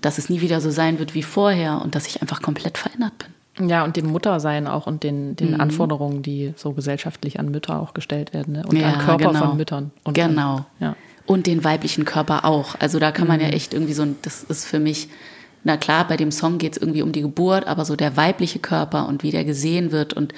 dass 0.00 0.18
es 0.18 0.28
nie 0.28 0.40
wieder 0.40 0.60
so 0.60 0.70
sein 0.70 0.98
wird 0.98 1.14
wie 1.14 1.22
vorher 1.22 1.80
und 1.82 1.94
dass 1.94 2.06
ich 2.06 2.20
einfach 2.20 2.42
komplett 2.42 2.76
verändert 2.76 3.12
bin. 3.18 3.32
Ja, 3.68 3.84
und 3.84 3.96
dem 3.96 4.06
Muttersein 4.06 4.66
auch 4.66 4.86
und 4.86 5.02
den, 5.02 5.36
den 5.36 5.52
mhm. 5.52 5.60
Anforderungen, 5.60 6.22
die 6.22 6.54
so 6.56 6.72
gesellschaftlich 6.72 7.38
an 7.38 7.50
Mütter 7.50 7.80
auch 7.80 7.94
gestellt 7.94 8.32
werden 8.32 8.54
ne? 8.54 8.64
und 8.66 8.76
ja, 8.76 8.92
an 8.92 8.98
Körper 8.98 9.28
genau. 9.28 9.46
von 9.46 9.56
Müttern. 9.56 9.90
Und 10.04 10.14
genau. 10.14 10.56
An, 10.56 10.66
ja. 10.80 10.96
Und 11.26 11.46
den 11.46 11.62
weiblichen 11.62 12.04
Körper 12.04 12.44
auch. 12.44 12.74
Also 12.80 12.98
da 12.98 13.12
kann 13.12 13.28
man 13.28 13.36
mhm. 13.36 13.46
ja 13.46 13.48
echt 13.50 13.74
irgendwie 13.74 13.92
so, 13.92 14.06
das 14.22 14.42
ist 14.42 14.66
für 14.66 14.80
mich, 14.80 15.08
na 15.64 15.76
klar, 15.76 16.08
bei 16.08 16.16
dem 16.16 16.32
Song 16.32 16.58
geht 16.58 16.72
es 16.72 16.78
irgendwie 16.78 17.02
um 17.02 17.12
die 17.12 17.20
Geburt, 17.20 17.66
aber 17.66 17.84
so 17.84 17.94
der 17.94 18.16
weibliche 18.16 18.58
Körper 18.58 19.06
und 19.06 19.22
wie 19.22 19.30
der 19.30 19.44
gesehen 19.44 19.92
wird 19.92 20.14
und 20.14 20.34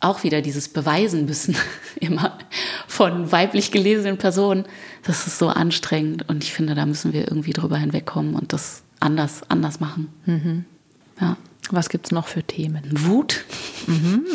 auch 0.00 0.22
wieder 0.22 0.42
dieses 0.42 0.68
Beweisen 0.68 1.24
müssen, 1.26 1.56
immer 2.00 2.38
von 2.86 3.32
weiblich 3.32 3.70
gelesenen 3.70 4.18
Personen, 4.18 4.64
das 5.04 5.26
ist 5.26 5.38
so 5.38 5.48
anstrengend. 5.48 6.28
Und 6.28 6.44
ich 6.44 6.52
finde, 6.52 6.74
da 6.74 6.86
müssen 6.86 7.12
wir 7.12 7.22
irgendwie 7.22 7.52
drüber 7.52 7.76
hinwegkommen 7.78 8.34
und 8.34 8.52
das 8.52 8.82
anders, 9.00 9.42
anders 9.48 9.80
machen. 9.80 10.08
Mhm. 10.26 10.64
Ja. 11.20 11.36
Was 11.70 11.88
gibt 11.88 12.06
es 12.06 12.12
noch 12.12 12.28
für 12.28 12.42
Themen? 12.42 12.82
Wut. 12.92 13.44
Mhm. 13.86 14.24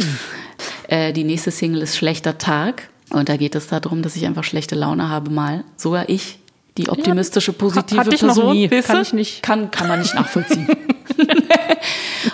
Äh, 0.88 1.14
die 1.14 1.24
nächste 1.24 1.51
Single 1.51 1.82
ist 1.82 1.95
Schlechter 1.95 2.38
Tag. 2.38 2.89
Und 3.12 3.30
da 3.30 3.38
geht 3.38 3.55
es 3.55 3.68
darum, 3.68 4.01
dass 4.01 4.18
ich 4.18 4.26
einfach 4.26 4.43
schlechte 4.43 4.76
Laune 4.76 5.07
habe, 5.07 5.32
mal. 5.32 5.64
Sogar 5.78 6.09
ich, 6.09 6.39
die 6.78 6.89
optimistische, 6.89 7.53
positive 7.53 8.09
ich 8.12 8.20
Person. 8.20 8.53
Nie. 8.53 8.68
Kann 8.68 9.01
ich 9.01 9.14
nicht. 9.14 9.41
Kann, 9.41 9.72
kann 9.72 9.88
man 9.88 9.99
nicht 9.99 10.14
nachvollziehen. 10.16 10.68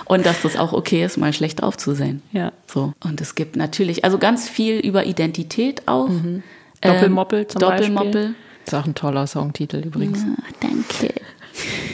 Und 0.08 0.26
dass 0.26 0.42
das 0.42 0.56
auch 0.56 0.74
okay 0.74 1.04
ist, 1.04 1.18
mal 1.18 1.34
schlecht 1.34 1.62
aufzusehen. 1.64 2.22
Ja. 2.32 2.54
So. 2.66 2.94
Und 3.04 3.20
es 3.22 3.36
gibt 3.36 3.56
natürlich, 3.56 4.06
also 4.06 4.18
ganz 4.18 4.48
viel 4.48 4.80
über 4.80 5.06
Identität 5.06 5.88
auch. 5.88 6.08
Mhm. 6.10 6.44
Doppelmoppel 6.82 7.48
zum 7.48 7.60
Doppelmoppel. 7.60 8.12
Beispiel. 8.12 8.36
Das 8.66 8.74
ist 8.74 8.80
auch 8.80 8.86
ein 8.86 8.96
toller 8.96 9.28
Songtitel 9.28 9.78
übrigens. 9.78 10.24
Ja, 10.24 10.36
danke 10.60 11.14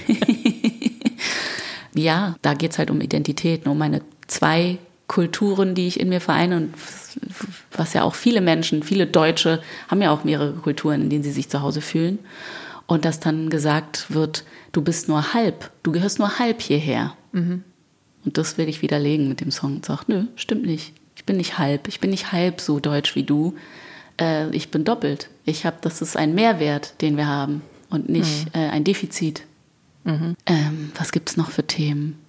ja, 1.95 2.35
da 2.41 2.53
geht 2.53 2.71
es 2.71 2.79
halt 2.79 2.91
um 2.91 2.99
Identität, 2.99 3.65
um 3.65 3.77
meine 3.77 4.01
zwei 4.27 4.77
Kulturen, 5.07 5.73
die 5.73 5.87
ich 5.87 5.99
in 5.99 6.09
mir 6.09 6.19
vereine 6.19 6.57
und 6.57 6.73
was 7.71 7.93
ja 7.93 8.03
auch 8.03 8.15
viele 8.15 8.41
Menschen, 8.41 8.83
viele 8.83 9.07
Deutsche 9.07 9.61
haben 9.87 10.01
ja 10.01 10.11
auch 10.11 10.23
mehrere 10.23 10.53
Kulturen, 10.53 11.01
in 11.01 11.09
denen 11.09 11.23
sie 11.23 11.31
sich 11.31 11.49
zu 11.49 11.61
Hause 11.61 11.81
fühlen. 11.81 12.19
Und 12.85 13.05
dass 13.05 13.19
dann 13.19 13.49
gesagt 13.49 14.07
wird, 14.09 14.43
du 14.73 14.81
bist 14.81 15.07
nur 15.07 15.33
halb, 15.33 15.71
du 15.83 15.91
gehörst 15.93 16.19
nur 16.19 16.39
halb 16.39 16.61
hierher. 16.61 17.15
Mhm. 17.31 17.63
Und 18.25 18.37
das 18.37 18.57
will 18.57 18.69
ich 18.69 18.81
widerlegen 18.81 19.27
mit 19.27 19.41
dem 19.41 19.51
Song 19.51 19.75
und 19.75 19.85
sage, 19.85 20.03
nö, 20.07 20.23
stimmt 20.35 20.65
nicht. 20.65 20.93
Ich 21.15 21.25
bin 21.25 21.37
nicht 21.37 21.57
halb, 21.57 21.87
ich 21.87 21.99
bin 21.99 22.09
nicht 22.09 22.31
halb 22.31 22.61
so 22.61 22.79
deutsch 22.79 23.15
wie 23.15 23.23
du. 23.23 23.55
Äh, 24.19 24.49
ich 24.55 24.71
bin 24.71 24.83
doppelt. 24.85 25.29
Ich 25.45 25.65
habe, 25.65 25.77
das 25.81 26.01
ist 26.01 26.17
ein 26.17 26.33
Mehrwert, 26.33 27.01
den 27.01 27.17
wir 27.17 27.27
haben 27.27 27.61
und 27.89 28.09
nicht 28.09 28.45
mhm. 28.47 28.61
äh, 28.61 28.69
ein 28.69 28.83
Defizit. 28.83 29.43
Mhm. 30.03 30.35
Ähm, 30.45 30.91
was 30.97 31.11
gibt 31.11 31.29
es 31.29 31.37
noch 31.37 31.51
für 31.51 31.65
Themen? 31.65 32.19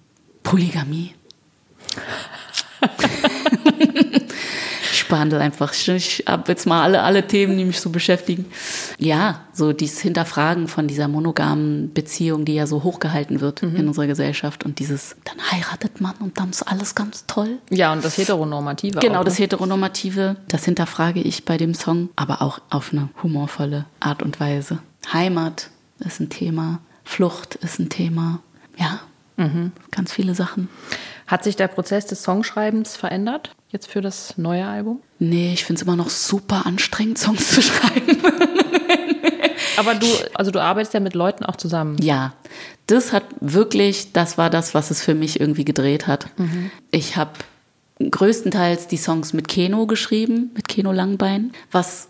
Polygamie. 0.43 1.13
Spannend 5.05 5.35
einfach. 5.35 5.73
Ich 5.73 6.23
habe 6.27 6.51
jetzt 6.51 6.65
mal 6.65 6.81
alle, 6.81 7.03
alle 7.03 7.27
Themen, 7.27 7.57
die 7.57 7.65
mich 7.65 7.79
so 7.79 7.91
beschäftigen. 7.91 8.45
Ja, 8.97 9.41
so 9.53 9.71
dieses 9.71 9.99
Hinterfragen 9.99 10.67
von 10.67 10.87
dieser 10.87 11.07
monogamen 11.07 11.93
Beziehung, 11.93 12.43
die 12.45 12.55
ja 12.55 12.65
so 12.65 12.83
hochgehalten 12.83 13.39
wird 13.39 13.61
mhm. 13.61 13.75
in 13.75 13.87
unserer 13.87 14.07
Gesellschaft 14.07 14.65
und 14.65 14.79
dieses, 14.79 15.15
dann 15.23 15.37
heiratet 15.51 16.01
man 16.01 16.15
und 16.19 16.39
dann 16.39 16.49
ist 16.49 16.63
alles 16.63 16.95
ganz 16.95 17.25
toll. 17.27 17.59
Ja, 17.69 17.93
und 17.93 18.03
das 18.03 18.17
Heteronormative. 18.17 18.99
Genau, 18.99 19.15
auch, 19.15 19.19
ne? 19.19 19.25
das 19.25 19.37
Heteronormative, 19.37 20.37
das 20.47 20.65
hinterfrage 20.65 21.21
ich 21.21 21.45
bei 21.45 21.57
dem 21.57 21.73
Song, 21.73 22.09
aber 22.15 22.41
auch 22.41 22.59
auf 22.69 22.91
eine 22.91 23.09
humorvolle 23.21 23.85
Art 23.99 24.23
und 24.23 24.39
Weise. 24.39 24.79
Heimat 25.13 25.69
ist 25.99 26.19
ein 26.19 26.29
Thema. 26.29 26.79
Flucht 27.03 27.55
ist 27.55 27.79
ein 27.79 27.89
Thema. 27.89 28.39
Ja, 28.77 28.99
mhm. 29.37 29.71
ganz 29.91 30.11
viele 30.11 30.33
Sachen. 30.33 30.67
Hat 31.27 31.43
sich 31.43 31.55
der 31.55 31.67
Prozess 31.67 32.05
des 32.05 32.23
Songschreibens 32.23 32.95
verändert 32.95 33.55
jetzt 33.69 33.87
für 33.87 34.01
das 34.01 34.37
neue 34.37 34.65
Album? 34.65 35.01
Nee, 35.19 35.53
ich 35.53 35.65
finde 35.65 35.81
es 35.81 35.87
immer 35.87 35.95
noch 35.95 36.09
super 36.09 36.65
anstrengend, 36.65 37.17
Songs 37.17 37.49
zu 37.49 37.61
schreiben. 37.63 38.17
Aber 39.77 39.95
du, 39.95 40.07
also 40.33 40.51
du 40.51 40.61
arbeitest 40.61 40.93
ja 40.93 40.99
mit 40.99 41.15
Leuten 41.15 41.43
auch 41.43 41.55
zusammen. 41.55 41.97
Ja, 42.01 42.33
das 42.87 43.11
hat 43.11 43.23
wirklich, 43.41 44.13
das 44.13 44.37
war 44.37 44.49
das, 44.49 44.73
was 44.73 44.91
es 44.91 45.01
für 45.01 45.15
mich 45.15 45.39
irgendwie 45.39 45.65
gedreht 45.65 46.07
hat. 46.07 46.27
Mhm. 46.37 46.71
Ich 46.91 47.17
habe 47.17 47.31
größtenteils 47.99 48.87
die 48.87 48.97
Songs 48.97 49.33
mit 49.33 49.47
Keno 49.47 49.87
geschrieben, 49.87 50.51
mit 50.53 50.67
Keno 50.67 50.91
Langbein, 50.91 51.51
was 51.71 52.09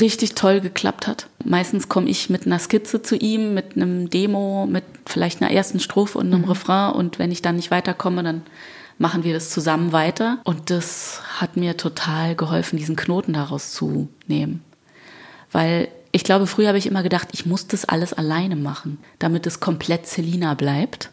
richtig 0.00 0.34
toll 0.34 0.60
geklappt 0.60 1.06
hat. 1.06 1.26
Meistens 1.44 1.88
komme 1.88 2.08
ich 2.08 2.30
mit 2.30 2.46
einer 2.46 2.58
Skizze 2.58 3.02
zu 3.02 3.16
ihm, 3.16 3.54
mit 3.54 3.76
einem 3.76 4.08
Demo, 4.08 4.66
mit 4.66 4.84
vielleicht 5.06 5.42
einer 5.42 5.50
ersten 5.50 5.80
Strophe 5.80 6.18
und 6.18 6.26
einem 6.32 6.42
mhm. 6.42 6.48
Refrain 6.48 6.94
und 6.94 7.18
wenn 7.18 7.30
ich 7.30 7.42
dann 7.42 7.56
nicht 7.56 7.70
weiterkomme, 7.70 8.22
dann 8.22 8.42
machen 8.98 9.24
wir 9.24 9.34
das 9.34 9.50
zusammen 9.50 9.92
weiter 9.92 10.38
und 10.44 10.70
das 10.70 11.20
hat 11.40 11.56
mir 11.56 11.76
total 11.76 12.34
geholfen, 12.34 12.78
diesen 12.78 12.96
Knoten 12.96 13.32
daraus 13.32 13.72
zu 13.72 14.08
nehmen. 14.26 14.62
Weil 15.52 15.88
ich 16.12 16.24
glaube, 16.24 16.46
früher 16.46 16.68
habe 16.68 16.78
ich 16.78 16.86
immer 16.86 17.02
gedacht, 17.02 17.28
ich 17.32 17.44
muss 17.44 17.66
das 17.66 17.84
alles 17.84 18.12
alleine 18.12 18.56
machen, 18.56 18.98
damit 19.18 19.46
es 19.46 19.60
komplett 19.60 20.06
Selina 20.06 20.54
bleibt. 20.54 21.10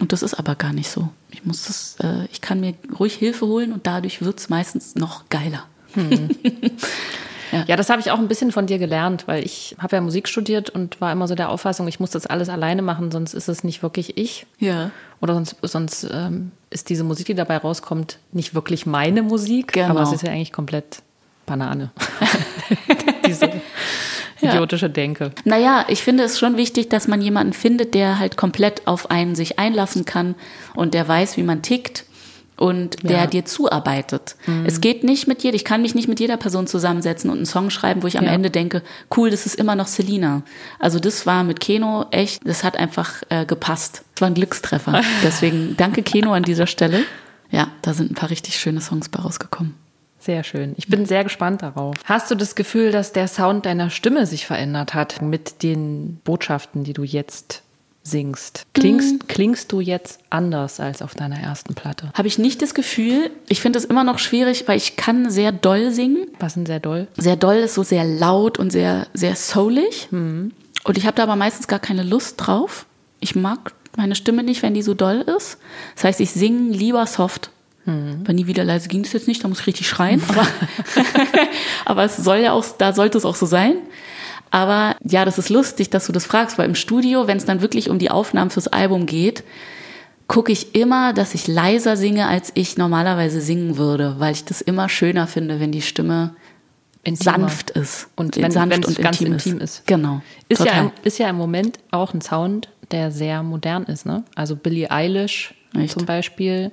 Und 0.00 0.12
das 0.12 0.22
ist 0.22 0.34
aber 0.34 0.56
gar 0.56 0.72
nicht 0.72 0.90
so. 0.90 1.08
Ich 1.30 1.44
muss 1.44 1.66
das, 1.66 1.96
äh, 2.02 2.26
ich 2.32 2.40
kann 2.40 2.60
mir 2.60 2.74
ruhig 2.98 3.14
Hilfe 3.14 3.46
holen 3.46 3.72
und 3.72 3.86
dadurch 3.86 4.20
wird 4.20 4.40
es 4.40 4.48
meistens 4.48 4.96
noch 4.96 5.28
geiler. 5.28 5.66
Hm. 5.94 6.30
Ja, 7.52 7.64
ja 7.68 7.76
das 7.76 7.90
habe 7.90 8.00
ich 8.00 8.10
auch 8.10 8.18
ein 8.18 8.28
bisschen 8.28 8.50
von 8.50 8.66
dir 8.66 8.78
gelernt, 8.78 9.28
weil 9.28 9.44
ich 9.44 9.76
habe 9.78 9.96
ja 9.96 10.02
Musik 10.02 10.28
studiert 10.28 10.70
und 10.70 11.00
war 11.00 11.12
immer 11.12 11.28
so 11.28 11.34
der 11.34 11.50
Auffassung, 11.50 11.86
ich 11.86 12.00
muss 12.00 12.10
das 12.10 12.26
alles 12.26 12.48
alleine 12.48 12.82
machen, 12.82 13.10
sonst 13.10 13.34
ist 13.34 13.48
es 13.48 13.62
nicht 13.62 13.82
wirklich 13.82 14.16
ich. 14.16 14.46
Ja. 14.58 14.90
Oder 15.20 15.34
sonst, 15.34 15.56
sonst 15.62 16.08
ähm, 16.12 16.50
ist 16.70 16.88
diese 16.88 17.04
Musik, 17.04 17.26
die 17.26 17.34
dabei 17.34 17.58
rauskommt, 17.58 18.18
nicht 18.32 18.54
wirklich 18.54 18.86
meine 18.86 19.22
Musik. 19.22 19.74
Genau. 19.74 19.90
Aber 19.90 20.02
es 20.02 20.12
ist 20.12 20.22
ja 20.22 20.32
eigentlich 20.32 20.52
komplett 20.52 21.02
Banane. 21.46 21.90
diese 23.26 23.50
idiotische 24.40 24.90
Denke. 24.90 25.32
Naja, 25.44 25.84
ich 25.88 26.02
finde 26.02 26.24
es 26.24 26.38
schon 26.38 26.56
wichtig, 26.56 26.88
dass 26.88 27.08
man 27.08 27.20
jemanden 27.20 27.52
findet, 27.52 27.94
der 27.94 28.18
halt 28.18 28.36
komplett 28.36 28.86
auf 28.86 29.10
einen 29.10 29.34
sich 29.34 29.58
einlassen 29.58 30.04
kann 30.04 30.34
und 30.74 30.94
der 30.94 31.06
weiß, 31.06 31.36
wie 31.36 31.42
man 31.42 31.62
tickt 31.62 32.04
und 32.62 33.02
der 33.02 33.18
Ja. 33.22 33.26
dir 33.26 33.44
zuarbeitet. 33.44 34.36
Es 34.64 34.80
geht 34.80 35.02
nicht 35.02 35.26
mit 35.26 35.42
jeder, 35.42 35.56
ich 35.56 35.64
kann 35.64 35.82
mich 35.82 35.94
nicht 35.96 36.06
mit 36.08 36.20
jeder 36.20 36.36
Person 36.36 36.66
zusammensetzen 36.68 37.28
und 37.28 37.38
einen 37.38 37.46
Song 37.46 37.70
schreiben, 37.70 38.02
wo 38.02 38.06
ich 38.06 38.18
am 38.18 38.24
Ja. 38.24 38.30
Ende 38.30 38.50
denke, 38.50 38.82
cool, 39.16 39.30
das 39.30 39.46
ist 39.46 39.56
immer 39.56 39.74
noch 39.74 39.88
Selina. 39.88 40.42
Also 40.78 41.00
das 41.00 41.26
war 41.26 41.42
mit 41.42 41.58
Keno 41.60 42.06
echt, 42.12 42.46
das 42.46 42.62
hat 42.62 42.76
einfach 42.76 43.22
äh, 43.30 43.44
gepasst. 43.44 44.02
Das 44.14 44.22
war 44.22 44.28
ein 44.28 44.34
Glückstreffer. 44.34 45.00
Deswegen 45.24 45.74
danke 45.76 46.02
Keno 46.02 46.32
an 46.32 46.44
dieser 46.44 46.66
Stelle. 46.68 47.02
Ja, 47.50 47.68
da 47.82 47.92
sind 47.94 48.12
ein 48.12 48.14
paar 48.14 48.30
richtig 48.30 48.58
schöne 48.58 48.80
Songs 48.80 49.08
bei 49.08 49.20
rausgekommen. 49.20 49.74
Sehr 50.20 50.44
schön. 50.44 50.74
Ich 50.76 50.86
bin 50.86 51.04
sehr 51.04 51.24
gespannt 51.24 51.62
darauf. 51.62 51.96
Hast 52.04 52.30
du 52.30 52.36
das 52.36 52.54
Gefühl, 52.54 52.92
dass 52.92 53.12
der 53.12 53.26
Sound 53.26 53.66
deiner 53.66 53.90
Stimme 53.90 54.24
sich 54.26 54.46
verändert 54.46 54.94
hat 54.94 55.20
mit 55.20 55.64
den 55.64 56.20
Botschaften, 56.22 56.84
die 56.84 56.92
du 56.92 57.02
jetzt 57.02 57.62
singst? 58.02 58.66
Klingst, 58.74 59.28
klingst 59.28 59.72
du 59.72 59.80
jetzt 59.80 60.20
anders 60.30 60.80
als 60.80 61.02
auf 61.02 61.14
deiner 61.14 61.38
ersten 61.38 61.74
Platte? 61.74 62.10
Habe 62.14 62.28
ich 62.28 62.38
nicht 62.38 62.62
das 62.62 62.74
Gefühl, 62.74 63.30
ich 63.48 63.60
finde 63.60 63.78
es 63.78 63.84
immer 63.84 64.04
noch 64.04 64.18
schwierig, 64.18 64.64
weil 64.66 64.76
ich 64.76 64.96
kann 64.96 65.30
sehr 65.30 65.52
doll 65.52 65.92
singen. 65.92 66.26
Was 66.38 66.54
denn 66.54 66.66
sehr 66.66 66.80
doll? 66.80 67.06
Sehr 67.16 67.36
doll 67.36 67.56
ist 67.56 67.74
so 67.74 67.82
sehr 67.82 68.04
laut 68.04 68.58
und 68.58 68.70
sehr, 68.70 69.06
sehr 69.14 69.36
soulig. 69.36 70.08
Und 70.84 70.98
ich 70.98 71.06
habe 71.06 71.16
da 71.16 71.22
aber 71.22 71.36
meistens 71.36 71.68
gar 71.68 71.78
keine 71.78 72.02
Lust 72.02 72.36
drauf. 72.38 72.86
Ich 73.20 73.34
mag 73.34 73.72
meine 73.96 74.14
Stimme 74.14 74.42
nicht, 74.42 74.62
wenn 74.62 74.74
die 74.74 74.82
so 74.82 74.94
doll 74.94 75.20
ist. 75.36 75.58
Das 75.94 76.04
heißt, 76.04 76.20
ich 76.20 76.30
singe 76.30 76.72
lieber 76.72 77.06
soft. 77.06 77.50
Bei 77.84 78.32
nie 78.32 78.46
wieder 78.46 78.62
leise 78.62 78.88
ging 78.88 79.04
es 79.04 79.12
jetzt 79.12 79.26
nicht, 79.26 79.42
da 79.42 79.48
muss 79.48 79.60
ich 79.60 79.66
richtig 79.66 79.88
schreien. 79.88 80.22
Aber, 80.28 80.46
aber 81.84 82.04
es 82.04 82.16
soll 82.16 82.38
ja 82.38 82.52
auch, 82.52 82.64
da 82.78 82.92
sollte 82.92 83.18
es 83.18 83.24
auch 83.24 83.34
so 83.34 83.46
sein. 83.46 83.74
Aber 84.52 84.94
ja, 85.02 85.24
das 85.24 85.38
ist 85.38 85.48
lustig, 85.48 85.88
dass 85.90 86.06
du 86.06 86.12
das 86.12 86.26
fragst, 86.26 86.58
weil 86.58 86.68
im 86.68 86.74
Studio, 86.74 87.26
wenn 87.26 87.38
es 87.38 87.46
dann 87.46 87.62
wirklich 87.62 87.88
um 87.90 87.98
die 87.98 88.10
Aufnahmen 88.10 88.50
fürs 88.50 88.68
Album 88.68 89.06
geht, 89.06 89.42
gucke 90.28 90.52
ich 90.52 90.74
immer, 90.74 91.12
dass 91.14 91.34
ich 91.34 91.48
leiser 91.48 91.96
singe, 91.96 92.28
als 92.28 92.52
ich 92.54 92.76
normalerweise 92.76 93.40
singen 93.40 93.78
würde, 93.78 94.16
weil 94.18 94.32
ich 94.32 94.44
das 94.44 94.60
immer 94.60 94.88
schöner 94.90 95.26
finde, 95.26 95.58
wenn 95.58 95.72
die 95.72 95.80
Stimme 95.82 96.34
Intimer. 97.02 97.32
sanft 97.38 97.70
ist 97.70 98.08
Und 98.14 98.36
wenn- 98.36 98.50
sanft 98.50 98.86
und 98.86 98.98
ganz 98.98 99.20
intim, 99.20 99.32
intim 99.32 99.58
ist. 99.58 99.78
ist. 99.78 99.86
Genau. 99.86 100.20
Ist 100.50 100.60
ja, 100.60 100.66
Total. 100.66 100.92
ist 101.02 101.18
ja 101.18 101.30
im 101.30 101.36
Moment 101.36 101.78
auch 101.90 102.12
ein 102.14 102.20
Sound, 102.20 102.68
der 102.90 103.10
sehr 103.10 103.42
modern 103.42 103.84
ist. 103.84 104.04
Ne? 104.06 104.22
Also 104.34 104.54
Billie 104.54 104.90
Eilish 104.90 105.54
Echt? 105.74 105.92
zum 105.94 106.04
Beispiel 106.04 106.70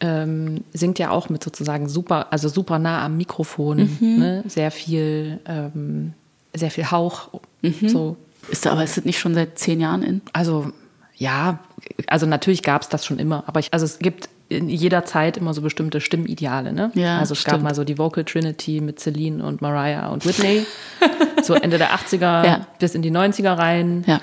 ähm, 0.00 0.64
singt 0.72 0.98
ja 0.98 1.10
auch 1.10 1.28
mit 1.28 1.44
sozusagen 1.44 1.88
super, 1.88 2.32
also 2.32 2.48
super 2.48 2.78
nah 2.78 3.04
am 3.04 3.16
Mikrofon. 3.18 3.96
Mhm. 4.00 4.18
Ne? 4.18 4.44
Sehr 4.48 4.70
viel, 4.70 5.38
ähm, 5.46 6.14
sehr 6.54 6.70
viel 6.70 6.90
Hauch. 6.90 7.28
Mhm. 7.62 7.88
So. 7.88 8.16
ist 8.50 8.66
da, 8.66 8.72
aber 8.72 8.84
ist 8.84 8.96
das 8.96 9.04
nicht 9.04 9.18
schon 9.18 9.34
seit 9.34 9.58
zehn 9.58 9.80
Jahren 9.80 10.02
in? 10.02 10.20
Also 10.32 10.72
ja, 11.14 11.60
also 12.08 12.26
natürlich 12.26 12.62
gab 12.62 12.82
es 12.82 12.88
das 12.88 13.06
schon 13.06 13.18
immer, 13.18 13.44
aber 13.46 13.60
ich, 13.60 13.72
also 13.72 13.84
es 13.84 13.98
gibt 13.98 14.28
in 14.48 14.68
jeder 14.68 15.04
Zeit 15.04 15.36
immer 15.36 15.54
so 15.54 15.62
bestimmte 15.62 16.00
Stimmideale. 16.00 16.72
Ne? 16.72 16.90
Ja, 16.94 17.18
also 17.18 17.32
es 17.32 17.44
gab 17.44 17.54
stimmt. 17.54 17.64
mal 17.64 17.74
so 17.74 17.84
die 17.84 17.96
Vocal 17.96 18.24
Trinity 18.24 18.80
mit 18.80 19.00
Celine 19.00 19.42
und 19.44 19.62
Mariah 19.62 20.08
und 20.08 20.26
Whitney, 20.26 20.66
so 21.42 21.54
Ende 21.54 21.78
der 21.78 21.90
80er 21.94 22.44
Ja. 22.44 22.66
bis 22.78 22.94
in 22.94 23.02
die 23.02 23.10
90er 23.10 23.56
rein. 23.56 24.04
Ja. 24.06 24.20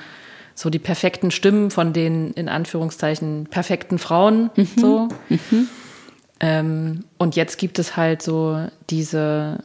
So 0.54 0.70
die 0.70 0.80
perfekten 0.80 1.32
Stimmen 1.32 1.72
von 1.72 1.94
den 1.94 2.32
in 2.34 2.50
Anführungszeichen 2.50 3.48
perfekten 3.50 3.98
Frauen. 3.98 4.50
So. 4.76 5.08
Ähm, 6.42 7.06
und 7.18 7.36
jetzt 7.36 7.58
gibt 7.58 7.80
es 7.80 7.96
halt 7.98 8.22
so 8.22 8.68
diese 8.90 9.64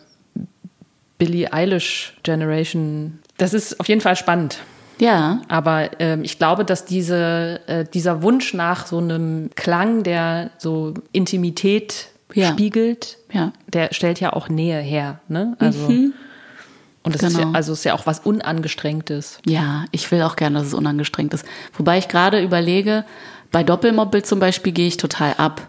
Billie 1.19 1.53
Eilish 1.53 2.17
Generation. 2.23 3.19
Das 3.39 3.55
ist 3.55 3.79
auf 3.81 3.89
jeden 3.89 4.01
Fall 4.01 4.17
spannend. 4.17 4.59
Ja, 5.01 5.43
Aber 5.49 5.91
ähm, 6.01 6.23
ich 6.23 6.39
glaube, 6.39 6.65
dass 6.65 6.85
diese, 6.85 7.61
äh, 7.67 7.85
dieser 7.93 8.23
Wunsch 8.23 8.55
nach 8.55 8.87
so 8.87 8.99
einem 8.99 9.51
Klang, 9.57 10.05
der 10.05 10.51
so 10.59 10.95
Intimität 11.11 12.09
Ja. 12.33 12.49
spiegelt, 12.53 13.19
Ja. 13.33 13.53
der 13.67 13.89
stellt 13.93 14.21
ja 14.21 14.33
auch 14.33 14.49
Nähe 14.49 14.81
her. 14.81 15.19
Ne? 15.29 15.57
Also, 15.59 15.87
Und 15.87 17.15
das 17.15 17.23
ist, 17.23 17.37
ja, 17.37 17.41
Genau. 17.45 17.53
also 17.57 17.73
ist 17.73 17.85
ja 17.85 17.95
auch 17.95 18.07
was 18.07 18.21
Unangestrengtes. 18.21 19.39
ja, 19.47 19.85
ich 19.91 20.11
will 20.13 20.23
auch 20.23 20.37
gerne, 20.37 20.59
dass 20.59 20.69
es 20.69 20.75
unangestrengt 20.75 21.35
ist. 21.35 21.45
Wobei 21.77 21.99
ich 21.99 22.07
gerade 22.09 22.41
überlege, 22.41 23.05
bei 23.51 23.63
Doppelmobbel 23.65 24.23
zum 24.25 24.39
Beispiel 24.41 24.73
gehe 24.73 24.87
ich 24.89 24.97
total 24.97 25.35
ab. 25.39 25.69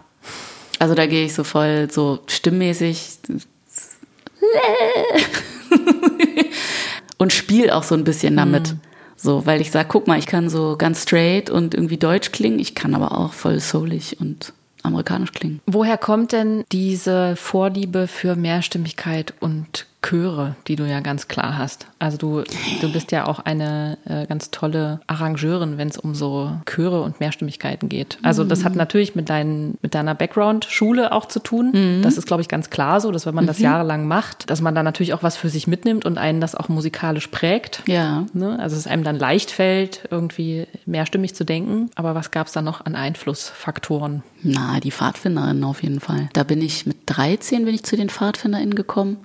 Also 0.78 0.94
da 0.94 1.06
gehe 1.06 1.24
ich 1.26 1.34
so 1.34 1.42
voll 1.44 1.88
so 1.90 2.20
stimmmäßig 2.28 3.18
und 7.18 7.32
spiele 7.32 7.74
auch 7.74 7.82
so 7.82 7.94
ein 7.94 8.04
bisschen 8.04 8.36
damit. 8.36 8.74
So, 9.16 9.46
weil 9.46 9.60
ich 9.60 9.70
sage, 9.70 9.88
guck 9.90 10.06
mal, 10.06 10.18
ich 10.18 10.26
kann 10.26 10.50
so 10.50 10.76
ganz 10.76 11.02
straight 11.02 11.48
und 11.48 11.74
irgendwie 11.74 11.96
deutsch 11.96 12.32
klingen, 12.32 12.58
ich 12.58 12.74
kann 12.74 12.94
aber 12.94 13.16
auch 13.16 13.32
voll 13.32 13.60
soulig 13.60 14.20
und 14.20 14.52
amerikanisch 14.82 15.32
klingen. 15.32 15.60
Woher 15.66 15.98
kommt 15.98 16.32
denn 16.32 16.64
diese 16.70 17.34
Vorliebe 17.36 18.06
für 18.06 18.36
Mehrstimmigkeit 18.36 19.34
und 19.40 19.86
Chöre, 20.06 20.54
die 20.68 20.76
du 20.76 20.84
ja 20.84 21.00
ganz 21.00 21.26
klar 21.26 21.58
hast? 21.58 21.86
Also 21.98 22.16
du, 22.16 22.44
du 22.80 22.92
bist 22.92 23.10
ja 23.12 23.26
auch 23.26 23.40
eine 23.40 23.98
äh, 24.04 24.26
ganz 24.26 24.50
tolle 24.50 25.00
Arrangeurin, 25.06 25.78
wenn 25.78 25.88
es 25.88 25.98
um 25.98 26.14
so 26.14 26.52
Chöre 26.64 27.02
und 27.02 27.18
Mehrstimmigkeiten 27.18 27.88
geht. 27.88 28.18
Also 28.22 28.44
das 28.44 28.64
hat 28.64 28.76
natürlich 28.76 29.14
mit, 29.14 29.28
deinen, 29.28 29.78
mit 29.82 29.94
deiner 29.94 30.14
Background-Schule 30.14 31.12
auch 31.12 31.26
zu 31.26 31.40
tun. 31.40 32.00
Das 32.02 32.18
ist, 32.18 32.26
glaube 32.26 32.42
ich, 32.42 32.48
ganz 32.48 32.70
klar 32.70 33.00
so, 33.00 33.10
dass 33.10 33.26
wenn 33.26 33.34
man 33.34 33.46
das 33.46 33.58
jahrelang 33.58 34.06
macht, 34.06 34.48
dass 34.50 34.60
man 34.60 34.74
da 34.74 34.82
natürlich 34.82 35.12
auch 35.12 35.22
was 35.22 35.36
für 35.36 35.48
sich 35.48 35.66
mitnimmt 35.66 36.04
und 36.04 36.18
einen 36.18 36.40
das 36.40 36.54
auch 36.54 36.68
musikalisch 36.68 37.28
prägt. 37.28 37.82
Ja. 37.86 38.26
Ne? 38.32 38.58
Also 38.60 38.76
es 38.76 38.86
einem 38.86 39.04
dann 39.04 39.18
leicht 39.18 39.50
fällt, 39.50 40.08
irgendwie 40.10 40.66
mehrstimmig 40.84 41.34
zu 41.34 41.44
denken. 41.44 41.90
Aber 41.96 42.14
was 42.14 42.30
gab 42.30 42.46
es 42.46 42.52
da 42.52 42.62
noch 42.62 42.84
an 42.84 42.94
Einflussfaktoren? 42.94 44.22
Na, 44.42 44.78
die 44.80 44.92
Pfadfinderin 44.92 45.64
auf 45.64 45.82
jeden 45.82 46.00
Fall. 46.00 46.28
Da 46.32 46.44
bin 46.44 46.62
ich 46.62 46.86
mit 46.86 46.98
13 47.06 47.64
bin 47.64 47.74
ich 47.74 47.82
zu 47.82 47.96
den 47.96 48.08
PfadfinderInnen 48.08 48.74
gekommen. 48.74 49.18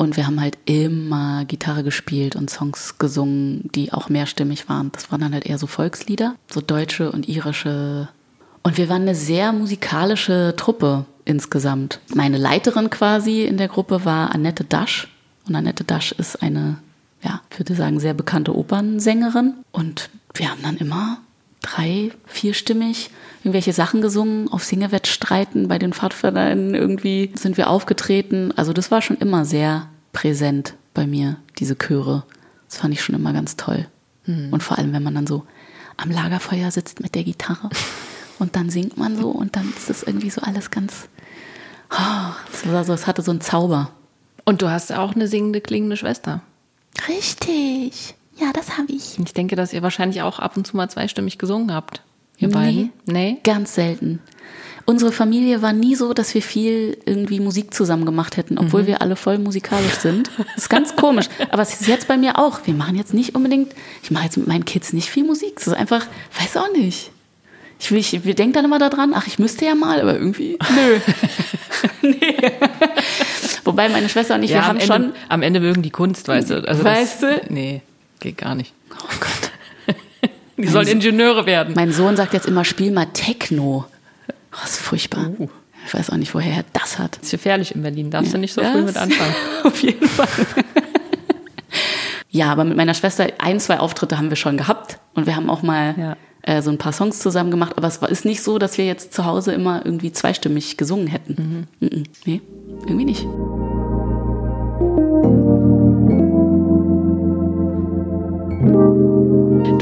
Und 0.00 0.16
wir 0.16 0.26
haben 0.26 0.40
halt 0.40 0.56
immer 0.64 1.44
Gitarre 1.44 1.84
gespielt 1.84 2.34
und 2.34 2.48
Songs 2.48 2.96
gesungen, 2.96 3.68
die 3.74 3.92
auch 3.92 4.08
mehrstimmig 4.08 4.66
waren. 4.66 4.90
Das 4.92 5.12
waren 5.12 5.20
dann 5.20 5.34
halt 5.34 5.44
eher 5.44 5.58
so 5.58 5.66
Volkslieder, 5.66 6.36
so 6.50 6.62
deutsche 6.62 7.12
und 7.12 7.28
irische. 7.28 8.08
Und 8.62 8.78
wir 8.78 8.88
waren 8.88 9.02
eine 9.02 9.14
sehr 9.14 9.52
musikalische 9.52 10.54
Truppe 10.56 11.04
insgesamt. 11.26 12.00
Meine 12.14 12.38
Leiterin 12.38 12.88
quasi 12.88 13.42
in 13.42 13.58
der 13.58 13.68
Gruppe 13.68 14.06
war 14.06 14.34
Annette 14.34 14.64
Dasch. 14.64 15.06
Und 15.46 15.54
Annette 15.54 15.84
Dasch 15.84 16.12
ist 16.12 16.42
eine, 16.42 16.78
ja, 17.22 17.42
ich 17.50 17.58
würde 17.58 17.74
sagen, 17.74 18.00
sehr 18.00 18.14
bekannte 18.14 18.56
Opernsängerin. 18.56 19.52
Und 19.70 20.08
wir 20.32 20.50
haben 20.50 20.62
dann 20.62 20.78
immer 20.78 21.18
drei, 21.62 22.10
vierstimmig 22.26 23.10
irgendwelche 23.42 23.72
Sachen 23.72 24.02
gesungen, 24.02 24.48
auf 24.48 24.64
Singewettstreiten 24.64 25.68
bei 25.68 25.78
den 25.78 25.92
Pfadfindern 25.92 26.74
irgendwie 26.74 27.32
sind 27.34 27.56
wir 27.56 27.70
aufgetreten. 27.70 28.52
Also 28.56 28.72
das 28.72 28.90
war 28.90 29.00
schon 29.00 29.16
immer 29.16 29.44
sehr 29.44 29.88
präsent 30.12 30.74
bei 30.92 31.06
mir, 31.06 31.36
diese 31.58 31.76
Chöre. 31.76 32.24
Das 32.68 32.78
fand 32.78 32.92
ich 32.92 33.02
schon 33.02 33.14
immer 33.14 33.32
ganz 33.32 33.56
toll. 33.56 33.86
Und 34.26 34.62
vor 34.62 34.78
allem, 34.78 34.92
wenn 34.92 35.02
man 35.02 35.14
dann 35.14 35.26
so 35.26 35.44
am 35.96 36.10
Lagerfeuer 36.10 36.70
sitzt 36.70 37.00
mit 37.00 37.14
der 37.14 37.24
Gitarre 37.24 37.70
und 38.38 38.56
dann 38.56 38.70
singt 38.70 38.96
man 38.96 39.16
so 39.16 39.28
und 39.30 39.56
dann 39.56 39.72
ist 39.76 39.90
das 39.90 40.02
irgendwie 40.02 40.30
so 40.30 40.40
alles 40.42 40.70
ganz, 40.70 41.08
oh, 41.90 42.32
es 42.52 42.70
war 42.70 42.84
so, 42.84 42.92
es 42.92 43.06
hatte 43.06 43.22
so 43.22 43.30
einen 43.30 43.40
Zauber. 43.40 43.90
Und 44.44 44.62
du 44.62 44.70
hast 44.70 44.92
auch 44.92 45.14
eine 45.14 45.26
singende, 45.26 45.60
klingende 45.60 45.96
Schwester. 45.96 46.42
Richtig. 47.08 48.14
Ja, 48.40 48.52
das 48.54 48.78
habe 48.78 48.90
ich. 48.92 49.18
Ich 49.18 49.32
denke, 49.34 49.54
dass 49.56 49.72
ihr 49.72 49.82
wahrscheinlich 49.82 50.22
auch 50.22 50.38
ab 50.38 50.56
und 50.56 50.66
zu 50.66 50.76
mal 50.76 50.88
zweistimmig 50.88 51.38
gesungen 51.38 51.74
habt. 51.74 52.02
Ihr 52.38 52.48
Nee. 52.48 52.54
beiden? 52.54 52.92
Nee? 53.06 53.36
Ganz 53.44 53.74
selten. 53.74 54.20
Unsere 54.86 55.12
Familie 55.12 55.60
war 55.62 55.72
nie 55.74 55.94
so, 55.94 56.14
dass 56.14 56.34
wir 56.34 56.40
viel 56.42 56.96
irgendwie 57.04 57.38
Musik 57.38 57.74
zusammen 57.74 58.06
gemacht 58.06 58.36
hätten, 58.38 58.58
obwohl 58.58 58.86
wir 58.86 59.02
alle 59.02 59.14
voll 59.14 59.38
musikalisch 59.38 59.92
sind. 60.00 60.30
Das 60.38 60.64
ist 60.64 60.70
ganz 60.70 60.96
komisch. 60.96 61.26
Aber 61.50 61.62
es 61.62 61.78
ist 61.80 61.86
jetzt 61.86 62.08
bei 62.08 62.16
mir 62.16 62.38
auch. 62.38 62.60
Wir 62.64 62.74
machen 62.74 62.96
jetzt 62.96 63.12
nicht 63.14 63.34
unbedingt, 63.34 63.74
ich 64.02 64.10
mache 64.10 64.24
jetzt 64.24 64.36
mit 64.38 64.46
meinen 64.48 64.64
Kids 64.64 64.92
nicht 64.94 65.08
viel 65.10 65.22
Musik. 65.24 65.56
Das 65.56 65.66
ist 65.68 65.74
einfach, 65.74 66.06
weiß 66.40 66.56
auch 66.56 66.72
nicht. 66.72 67.10
Ich, 67.78 67.90
will- 67.90 67.98
ich, 67.98 68.24
wir 68.24 68.34
denken 68.34 68.54
dann 68.54 68.64
immer 68.64 68.78
daran, 68.78 69.12
ach, 69.14 69.26
ich 69.26 69.38
müsste 69.38 69.64
ja 69.66 69.74
mal, 69.74 70.00
aber 70.00 70.14
irgendwie, 70.14 70.58
nö. 70.74 70.98
nee. 72.02 72.36
Wobei 73.64 73.88
meine 73.90 74.08
Schwester 74.08 74.34
und 74.34 74.42
ich, 74.42 74.50
wir 74.50 74.58
am 74.60 74.64
haben 74.64 74.76
Ende, 74.80 74.86
schon, 74.92 75.12
Am 75.28 75.42
Ende 75.42 75.60
mögen 75.60 75.82
die 75.82 75.90
Kunst, 75.90 76.26
weißt 76.26 76.50
du. 76.50 76.66
Also 76.66 76.82
Weißt 76.84 77.22
das, 77.22 77.40
du? 77.46 77.52
Nee, 77.52 77.82
geht 78.20 78.38
gar 78.38 78.54
nicht. 78.54 78.72
oh 78.92 79.06
Gott. 79.18 79.96
Die 80.56 80.66
sollen 80.68 80.88
Ingenieure 80.88 81.46
werden. 81.46 81.74
Mein 81.74 81.90
Sohn 81.92 82.16
sagt 82.16 82.34
jetzt 82.34 82.46
immer, 82.46 82.64
spiel 82.64 82.90
mal 82.92 83.06
Techno. 83.06 83.86
Oh, 84.52 84.56
das 84.62 84.72
ist 84.72 84.80
furchtbar. 84.80 85.30
Oh. 85.38 85.48
Ich 85.86 85.94
weiß 85.94 86.10
auch 86.10 86.16
nicht, 86.16 86.34
woher 86.34 86.52
er 86.58 86.64
das 86.74 86.98
hat. 86.98 87.16
ist 87.22 87.30
gefährlich 87.30 87.74
in 87.74 87.82
Berlin. 87.82 88.10
Darfst 88.10 88.34
du 88.34 88.38
nicht 88.38 88.52
so 88.52 88.60
Ja, 88.60 88.72
früh 88.72 88.82
mit 88.82 88.96
anfangen. 88.98 89.34
Auf 89.64 89.82
jeden 89.82 90.06
Fall. 90.06 90.28
ja, 92.30 92.52
aber 92.52 92.64
mit 92.64 92.76
meiner 92.76 92.92
Schwester 92.94 93.26
ein, 93.38 93.58
zwei 93.58 93.80
Auftritte 93.80 94.18
haben 94.18 94.28
wir 94.28 94.36
schon 94.36 94.56
gehabt 94.58 94.98
und 95.14 95.26
wir 95.26 95.34
haben 95.36 95.48
auch 95.48 95.62
mal 95.62 95.94
Ja. 95.98 96.16
äh, 96.42 96.60
so 96.62 96.70
ein 96.70 96.76
paar 96.78 96.92
Songs 96.92 97.18
zusammen 97.20 97.50
gemacht, 97.50 97.72
aber 97.76 97.88
es 97.88 97.96
ist 97.96 98.24
nicht 98.26 98.42
so, 98.42 98.58
dass 98.58 98.76
wir 98.76 98.84
jetzt 98.84 99.14
zu 99.14 99.24
Hause 99.24 99.52
immer 99.52 99.84
irgendwie 99.84 100.12
zweistimmig 100.12 100.76
gesungen 100.76 101.06
hätten. 101.06 101.66
Mhm. 101.80 102.04
Nee, 102.26 102.42
irgendwie 102.86 103.06
nicht. 103.06 103.26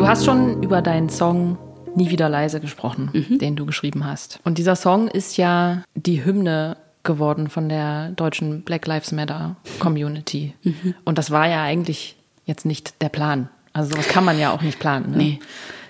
Hast 0.09 0.25
schon 0.25 0.63
über 0.63 0.81
deinen 0.81 1.11
Song 1.11 1.59
Nie 1.95 2.11
wieder 2.11 2.29
leise 2.29 2.61
gesprochen, 2.61 3.11
mhm. 3.13 3.39
den 3.39 3.57
du 3.57 3.67
geschrieben 3.67 4.07
hast. 4.07 4.41
Und 4.45 4.57
dieser 4.59 4.77
Song 4.77 5.09
ist 5.09 5.37
ja 5.37 5.83
die 5.95 6.25
Hymne 6.25 6.77
geworden 7.03 7.49
von 7.49 7.69
der 7.69 8.11
deutschen 8.11 8.63
Black 8.63 8.87
Lives 8.87 9.13
Matter 9.13 9.57
Community. 9.81 10.55
Mhm. 10.63 10.95
Und 11.05 11.19
das 11.19 11.31
war 11.31 11.49
ja 11.49 11.63
eigentlich 11.63 12.17
jetzt 12.45 12.65
nicht 12.65 13.03
der 13.03 13.09
Plan. 13.09 13.49
Also 13.73 13.91
sowas 13.91 14.09
kann 14.09 14.25
man 14.25 14.39
ja 14.39 14.53
auch 14.53 14.63
nicht 14.63 14.79
planen. 14.79 15.11
Ne? 15.11 15.17
Nee. 15.17 15.39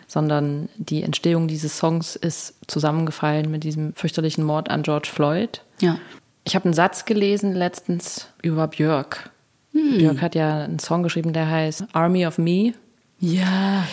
Sondern 0.06 0.68
die 0.76 1.02
Entstehung 1.02 1.46
dieses 1.46 1.76
Songs 1.78 2.16
ist 2.16 2.54
zusammengefallen 2.66 3.50
mit 3.50 3.64
diesem 3.64 3.92
fürchterlichen 3.94 4.44
Mord 4.44 4.70
an 4.70 4.82
George 4.82 5.10
Floyd. 5.12 5.62
Ja. 5.80 5.98
Ich 6.44 6.54
habe 6.54 6.64
einen 6.64 6.74
Satz 6.74 7.04
gelesen 7.04 7.54
letztens 7.54 8.28
über 8.42 8.66
Björk. 8.68 9.30
Hm. 9.72 9.98
Björk 9.98 10.22
hat 10.22 10.34
ja 10.34 10.64
einen 10.64 10.78
Song 10.78 11.02
geschrieben, 11.02 11.32
der 11.32 11.48
heißt 11.50 11.84
Army 11.92 12.26
of 12.26 12.38
Me. 12.38 12.72
Ja. 13.20 13.86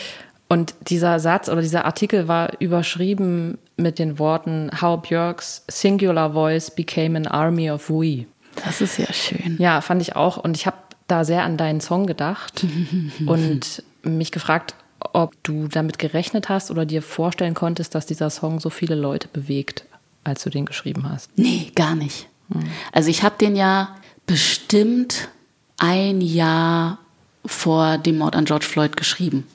Und 0.48 0.76
dieser 0.90 1.20
Satz 1.20 1.50
oder 1.50 1.62
dieser 1.62 1.86
Artikel 1.86 2.28
war 2.28 2.52
überschrieben 2.60 3.58
mit 3.78 3.98
den 4.00 4.20
Worten 4.20 4.70
How 4.80 5.02
Björks 5.02 5.64
singular 5.68 6.34
voice 6.34 6.72
became 6.72 7.18
an 7.18 7.28
army 7.28 7.72
of 7.72 7.90
we. 7.90 8.26
Das 8.64 8.80
ist 8.80 8.98
ja 8.98 9.12
schön. 9.12 9.58
Ja, 9.60 9.82
fand 9.82 10.02
ich 10.02 10.16
auch. 10.16 10.38
Und 10.38 10.56
ich 10.56 10.66
habe 10.66 10.78
da 11.08 11.26
sehr 11.26 11.44
an 11.44 11.58
deinen 11.58 11.82
Song 11.82 12.06
gedacht 12.06 12.66
und 13.26 13.84
mich 14.04 14.32
gefragt, 14.32 14.76
ob 15.14 15.36
du 15.44 15.68
damit 15.68 16.00
gerechnet 16.00 16.50
hast 16.50 16.72
oder 16.72 16.86
dir 16.86 17.02
vorstellen 17.02 17.54
konntest, 17.54 17.96
dass 17.96 18.06
dieser 18.06 18.30
Song 18.30 18.60
so 18.60 18.70
viele 18.70 18.96
Leute 18.96 19.28
bewegt, 19.28 19.86
als 20.24 20.44
du 20.44 20.50
den 20.50 20.66
geschrieben 20.66 21.10
hast. 21.10 21.32
Nee, 21.38 21.72
gar 21.76 21.96
nicht. 21.96 22.28
Hm. 22.52 22.64
Also 22.92 23.10
ich 23.10 23.24
habe 23.24 23.36
den 23.40 23.56
ja 23.56 23.96
bestimmt 24.26 25.30
ein 25.78 26.22
Jahr 26.22 27.00
vor 27.46 27.98
dem 27.98 28.18
Mord 28.18 28.36
an 28.36 28.46
George 28.46 28.66
Floyd 28.66 28.98
geschrieben 28.98 29.46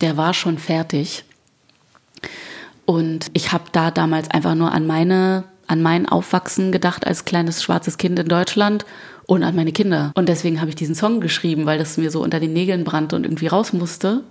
der 0.00 0.16
war 0.16 0.34
schon 0.34 0.58
fertig. 0.58 1.24
Und 2.86 3.26
ich 3.34 3.52
habe 3.52 3.64
da 3.72 3.90
damals 3.90 4.30
einfach 4.30 4.54
nur 4.54 4.72
an 4.72 4.86
meine, 4.86 5.44
an 5.66 5.82
mein 5.82 6.08
Aufwachsen 6.08 6.72
gedacht 6.72 7.06
als 7.06 7.24
kleines 7.24 7.62
schwarzes 7.62 7.98
Kind 7.98 8.18
in 8.18 8.28
Deutschland 8.28 8.84
und 9.26 9.44
an 9.44 9.54
meine 9.54 9.72
Kinder. 9.72 10.12
Und 10.14 10.28
deswegen 10.28 10.60
habe 10.60 10.70
ich 10.70 10.76
diesen 10.76 10.94
Song 10.94 11.20
geschrieben, 11.20 11.66
weil 11.66 11.78
das 11.78 11.98
mir 11.98 12.10
so 12.10 12.22
unter 12.22 12.40
den 12.40 12.52
Nägeln 12.52 12.84
brannte 12.84 13.14
und 13.14 13.24
irgendwie 13.24 13.46
raus 13.46 13.72
musste. 13.72 14.24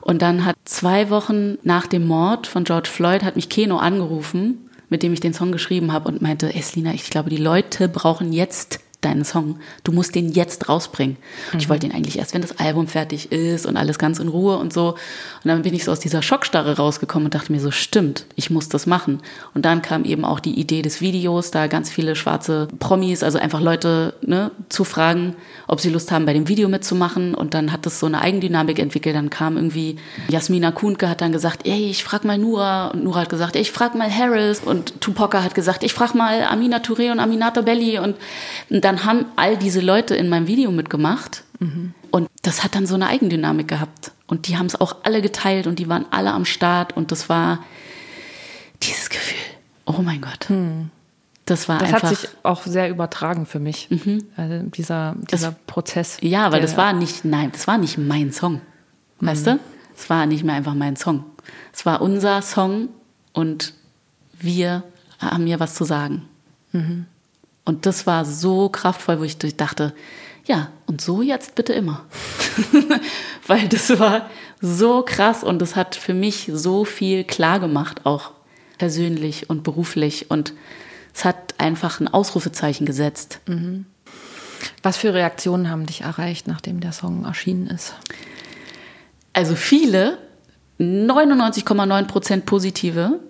Und 0.00 0.22
dann 0.22 0.44
hat 0.44 0.56
zwei 0.64 1.10
Wochen 1.10 1.58
nach 1.62 1.86
dem 1.86 2.06
Mord 2.06 2.46
von 2.46 2.64
George 2.64 2.88
Floyd 2.88 3.22
hat 3.22 3.36
mich 3.36 3.48
Keno 3.48 3.76
angerufen, 3.76 4.70
mit 4.88 5.02
dem 5.02 5.12
ich 5.12 5.20
den 5.20 5.34
Song 5.34 5.52
geschrieben 5.52 5.92
habe 5.92 6.08
und 6.08 6.22
meinte, 6.22 6.54
Eslina, 6.54 6.92
ich 6.92 7.08
glaube, 7.10 7.30
die 7.30 7.36
Leute 7.36 7.88
brauchen 7.88 8.32
jetzt 8.32 8.80
deinen 9.04 9.24
Song. 9.24 9.58
Du 9.84 9.92
musst 9.92 10.14
den 10.14 10.32
jetzt 10.32 10.68
rausbringen. 10.68 11.16
Mhm. 11.52 11.58
Ich 11.58 11.68
wollte 11.68 11.86
den 11.86 11.94
eigentlich 11.94 12.18
erst, 12.18 12.34
wenn 12.34 12.42
das 12.42 12.58
Album 12.58 12.86
fertig 12.86 13.30
ist 13.30 13.66
und 13.66 13.76
alles 13.76 13.98
ganz 13.98 14.18
in 14.18 14.28
Ruhe 14.28 14.56
und 14.56 14.72
so. 14.72 14.90
Und 14.90 15.48
dann 15.48 15.62
bin 15.62 15.74
ich 15.74 15.84
so 15.84 15.92
aus 15.92 16.00
dieser 16.00 16.22
Schockstarre 16.22 16.76
rausgekommen 16.76 17.26
und 17.26 17.34
dachte 17.34 17.52
mir 17.52 17.60
so, 17.60 17.70
stimmt, 17.70 18.26
ich 18.36 18.50
muss 18.50 18.68
das 18.68 18.86
machen. 18.86 19.20
Und 19.54 19.64
dann 19.64 19.82
kam 19.82 20.04
eben 20.04 20.24
auch 20.24 20.40
die 20.40 20.58
Idee 20.58 20.82
des 20.82 21.00
Videos, 21.00 21.50
da 21.50 21.66
ganz 21.66 21.90
viele 21.90 22.16
schwarze 22.16 22.68
Promis, 22.78 23.22
also 23.22 23.38
einfach 23.38 23.60
Leute 23.60 24.14
ne, 24.22 24.50
zu 24.68 24.84
fragen, 24.84 25.34
ob 25.66 25.80
sie 25.80 25.90
Lust 25.90 26.10
haben, 26.12 26.26
bei 26.26 26.32
dem 26.32 26.48
Video 26.48 26.68
mitzumachen. 26.68 27.34
Und 27.34 27.54
dann 27.54 27.72
hat 27.72 27.86
das 27.86 28.00
so 28.00 28.06
eine 28.06 28.20
Eigendynamik 28.20 28.78
entwickelt. 28.78 29.16
Dann 29.16 29.30
kam 29.30 29.56
irgendwie 29.56 29.96
Jasmina 30.28 30.72
Kuhnke 30.72 31.08
hat 31.08 31.20
dann 31.20 31.32
gesagt, 31.32 31.66
ey, 31.66 31.90
ich 31.90 32.04
frag 32.04 32.24
mal 32.24 32.38
Nura. 32.38 32.88
Und 32.88 33.04
Nura 33.04 33.20
hat 33.20 33.28
gesagt, 33.28 33.56
ey, 33.56 33.62
ich 33.62 33.72
frag 33.72 33.94
mal 33.94 34.10
Harris. 34.10 34.60
Und 34.60 35.00
Tupoka 35.00 35.42
hat 35.42 35.54
gesagt, 35.54 35.82
ich 35.82 35.92
frag 35.92 36.14
mal 36.14 36.44
Amina 36.44 36.78
Touré 36.78 37.10
und 37.10 37.20
Aminata 37.20 37.62
Belli. 37.62 37.98
Und 37.98 38.16
dann 38.70 38.91
dann 38.92 39.04
haben 39.04 39.26
all 39.36 39.56
diese 39.56 39.80
Leute 39.80 40.14
in 40.14 40.28
meinem 40.28 40.46
Video 40.46 40.70
mitgemacht. 40.70 41.44
Mhm. 41.60 41.94
Und 42.10 42.28
das 42.42 42.62
hat 42.62 42.74
dann 42.74 42.86
so 42.86 42.94
eine 42.94 43.06
Eigendynamik 43.06 43.68
gehabt. 43.68 44.12
Und 44.26 44.48
die 44.48 44.58
haben 44.58 44.66
es 44.66 44.80
auch 44.80 44.96
alle 45.02 45.22
geteilt 45.22 45.66
und 45.66 45.78
die 45.78 45.88
waren 45.88 46.04
alle 46.10 46.32
am 46.32 46.44
Start. 46.44 46.96
Und 46.96 47.10
das 47.10 47.28
war 47.28 47.60
dieses 48.82 49.08
Gefühl. 49.08 49.38
Oh 49.86 50.02
mein 50.02 50.20
Gott. 50.20 50.50
Mhm. 50.50 50.90
Das 51.46 51.68
war 51.68 51.78
das 51.78 51.92
einfach. 51.92 52.10
hat 52.10 52.16
sich 52.18 52.28
auch 52.42 52.62
sehr 52.64 52.88
übertragen 52.88 53.46
für 53.46 53.58
mich. 53.58 53.90
Mhm. 53.90 54.24
Also 54.36 54.62
dieser, 54.66 55.16
dieser 55.30 55.50
das, 55.50 55.60
Prozess. 55.66 56.18
Ja, 56.20 56.52
weil 56.52 56.60
das 56.60 56.76
war 56.76 56.92
nicht, 56.92 57.24
nein, 57.24 57.50
das 57.50 57.66
war 57.66 57.78
nicht 57.78 57.98
mein 57.98 58.32
Song. 58.32 58.60
Weißt 59.20 59.46
mhm. 59.46 59.50
du? 59.50 59.58
Es 59.96 60.08
war 60.08 60.26
nicht 60.26 60.44
mehr 60.44 60.54
einfach 60.54 60.74
mein 60.74 60.96
Song. 60.96 61.24
Es 61.72 61.84
war 61.84 62.00
unser 62.00 62.42
Song 62.42 62.88
und 63.32 63.74
wir 64.38 64.84
haben 65.18 65.44
mir 65.44 65.58
was 65.60 65.74
zu 65.74 65.84
sagen. 65.84 66.28
Mhm. 66.72 67.06
Und 67.64 67.86
das 67.86 68.06
war 68.06 68.24
so 68.24 68.68
kraftvoll, 68.68 69.20
wo 69.20 69.24
ich 69.24 69.38
dachte, 69.38 69.94
ja, 70.44 70.68
und 70.86 71.00
so 71.00 71.22
jetzt 71.22 71.54
bitte 71.54 71.72
immer. 71.72 72.04
Weil 73.46 73.68
das 73.68 73.98
war 73.98 74.28
so 74.60 75.02
krass 75.02 75.44
und 75.44 75.60
das 75.60 75.76
hat 75.76 75.94
für 75.94 76.14
mich 76.14 76.50
so 76.52 76.84
viel 76.84 77.24
klar 77.24 77.60
gemacht, 77.60 78.04
auch 78.04 78.32
persönlich 78.78 79.48
und 79.48 79.62
beruflich. 79.62 80.30
Und 80.30 80.52
es 81.14 81.24
hat 81.24 81.54
einfach 81.58 82.00
ein 82.00 82.08
Ausrufezeichen 82.08 82.86
gesetzt. 82.86 83.40
Mhm. 83.46 83.86
Was 84.82 84.96
für 84.96 85.14
Reaktionen 85.14 85.70
haben 85.70 85.86
dich 85.86 86.02
erreicht, 86.02 86.46
nachdem 86.48 86.80
der 86.80 86.92
Song 86.92 87.24
erschienen 87.24 87.68
ist? 87.68 87.94
Also 89.32 89.54
viele, 89.54 90.18
99,9 90.78 92.06
Prozent 92.06 92.46
positive. 92.46 93.20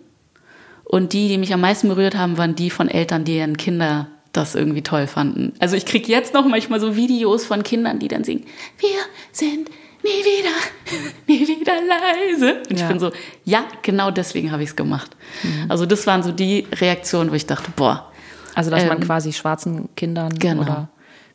Und 0.85 1.13
die, 1.15 1.29
die 1.29 1.39
mich 1.39 1.55
am 1.55 1.61
meisten 1.61 1.89
berührt 1.89 2.17
haben, 2.17 2.37
waren 2.37 2.55
die 2.55 2.69
von 2.71 2.89
Eltern, 2.89 3.25
die 3.25 3.39
ihren 3.39 3.57
Kinder 3.57 4.09
das 4.33 4.55
irgendwie 4.55 4.83
toll 4.83 5.07
fanden. 5.07 5.53
Also 5.59 5.77
ich 5.77 5.87
kriege 5.87 6.11
jetzt 6.11 6.35
noch 6.35 6.47
manchmal 6.47 6.81
so 6.81 6.97
Videos 6.97 7.45
von 7.45 7.63
Kindern, 7.63 7.99
die 7.99 8.09
dann 8.09 8.25
singen, 8.25 8.45
wir 8.79 8.89
sind 9.33 9.69
nie 10.03 10.11
wieder, 10.11 11.11
nie 11.27 11.47
wieder 11.47 11.75
leise. 11.75 12.63
Und 12.69 12.79
ja. 12.79 12.85
ich 12.85 12.89
bin 12.89 12.99
so, 12.99 13.13
ja, 13.45 13.65
genau 13.83 14.11
deswegen 14.11 14.51
habe 14.51 14.63
ich 14.63 14.71
es 14.71 14.77
gemacht. 14.77 15.17
Mhm. 15.43 15.71
Also 15.71 15.87
das 15.87 16.07
waren 16.07 16.23
so 16.23 16.33
die 16.33 16.67
Reaktionen, 16.73 17.31
wo 17.31 17.35
ich 17.35 17.47
dachte, 17.47 17.71
boah. 17.77 18.11
Also 18.55 18.71
dass 18.71 18.83
ähm, 18.83 18.89
man 18.89 19.01
quasi 19.01 19.33
schwarzen 19.33 19.89
Kindern 19.97 20.39
genau. 20.39 20.63
oder 20.63 20.89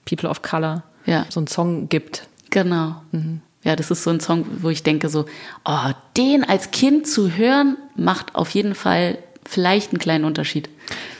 People 0.05 0.29
of 0.29 0.41
Color 0.41 0.83
ja. 1.05 1.25
so 1.29 1.39
einen 1.39 1.47
Song 1.47 1.89
gibt. 1.89 2.27
Genau. 2.49 2.95
Mhm. 3.11 3.41
Ja, 3.63 3.75
das 3.75 3.91
ist 3.91 4.03
so 4.03 4.11
ein 4.11 4.19
Song, 4.19 4.45
wo 4.61 4.69
ich 4.69 4.83
denke 4.83 5.09
so, 5.09 5.25
oh, 5.65 5.91
den 6.15 6.43
als 6.43 6.71
Kind 6.71 7.07
zu 7.07 7.35
hören, 7.35 7.77
macht 7.95 8.35
auf 8.35 8.51
jeden 8.51 8.75
Fall 8.75 9.17
vielleicht 9.47 9.91
einen 9.91 9.99
kleinen 9.99 10.25
Unterschied. 10.25 10.69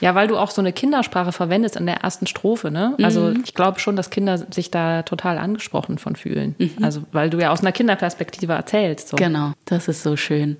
Ja, 0.00 0.14
weil 0.14 0.28
du 0.28 0.36
auch 0.36 0.50
so 0.50 0.60
eine 0.60 0.72
Kindersprache 0.72 1.32
verwendest 1.32 1.76
in 1.76 1.86
der 1.86 1.96
ersten 1.96 2.26
Strophe, 2.26 2.70
ne? 2.70 2.94
Also 3.02 3.22
mhm. 3.22 3.42
ich 3.44 3.54
glaube 3.54 3.80
schon, 3.80 3.96
dass 3.96 4.10
Kinder 4.10 4.38
sich 4.52 4.70
da 4.70 5.02
total 5.02 5.38
angesprochen 5.38 5.98
von 5.98 6.16
fühlen. 6.16 6.54
Mhm. 6.58 6.76
Also 6.82 7.02
weil 7.12 7.30
du 7.30 7.38
ja 7.38 7.50
aus 7.50 7.60
einer 7.60 7.72
Kinderperspektive 7.72 8.52
erzählst. 8.52 9.08
So. 9.08 9.16
Genau, 9.16 9.52
das 9.64 9.88
ist 9.88 10.02
so 10.02 10.16
schön. 10.16 10.58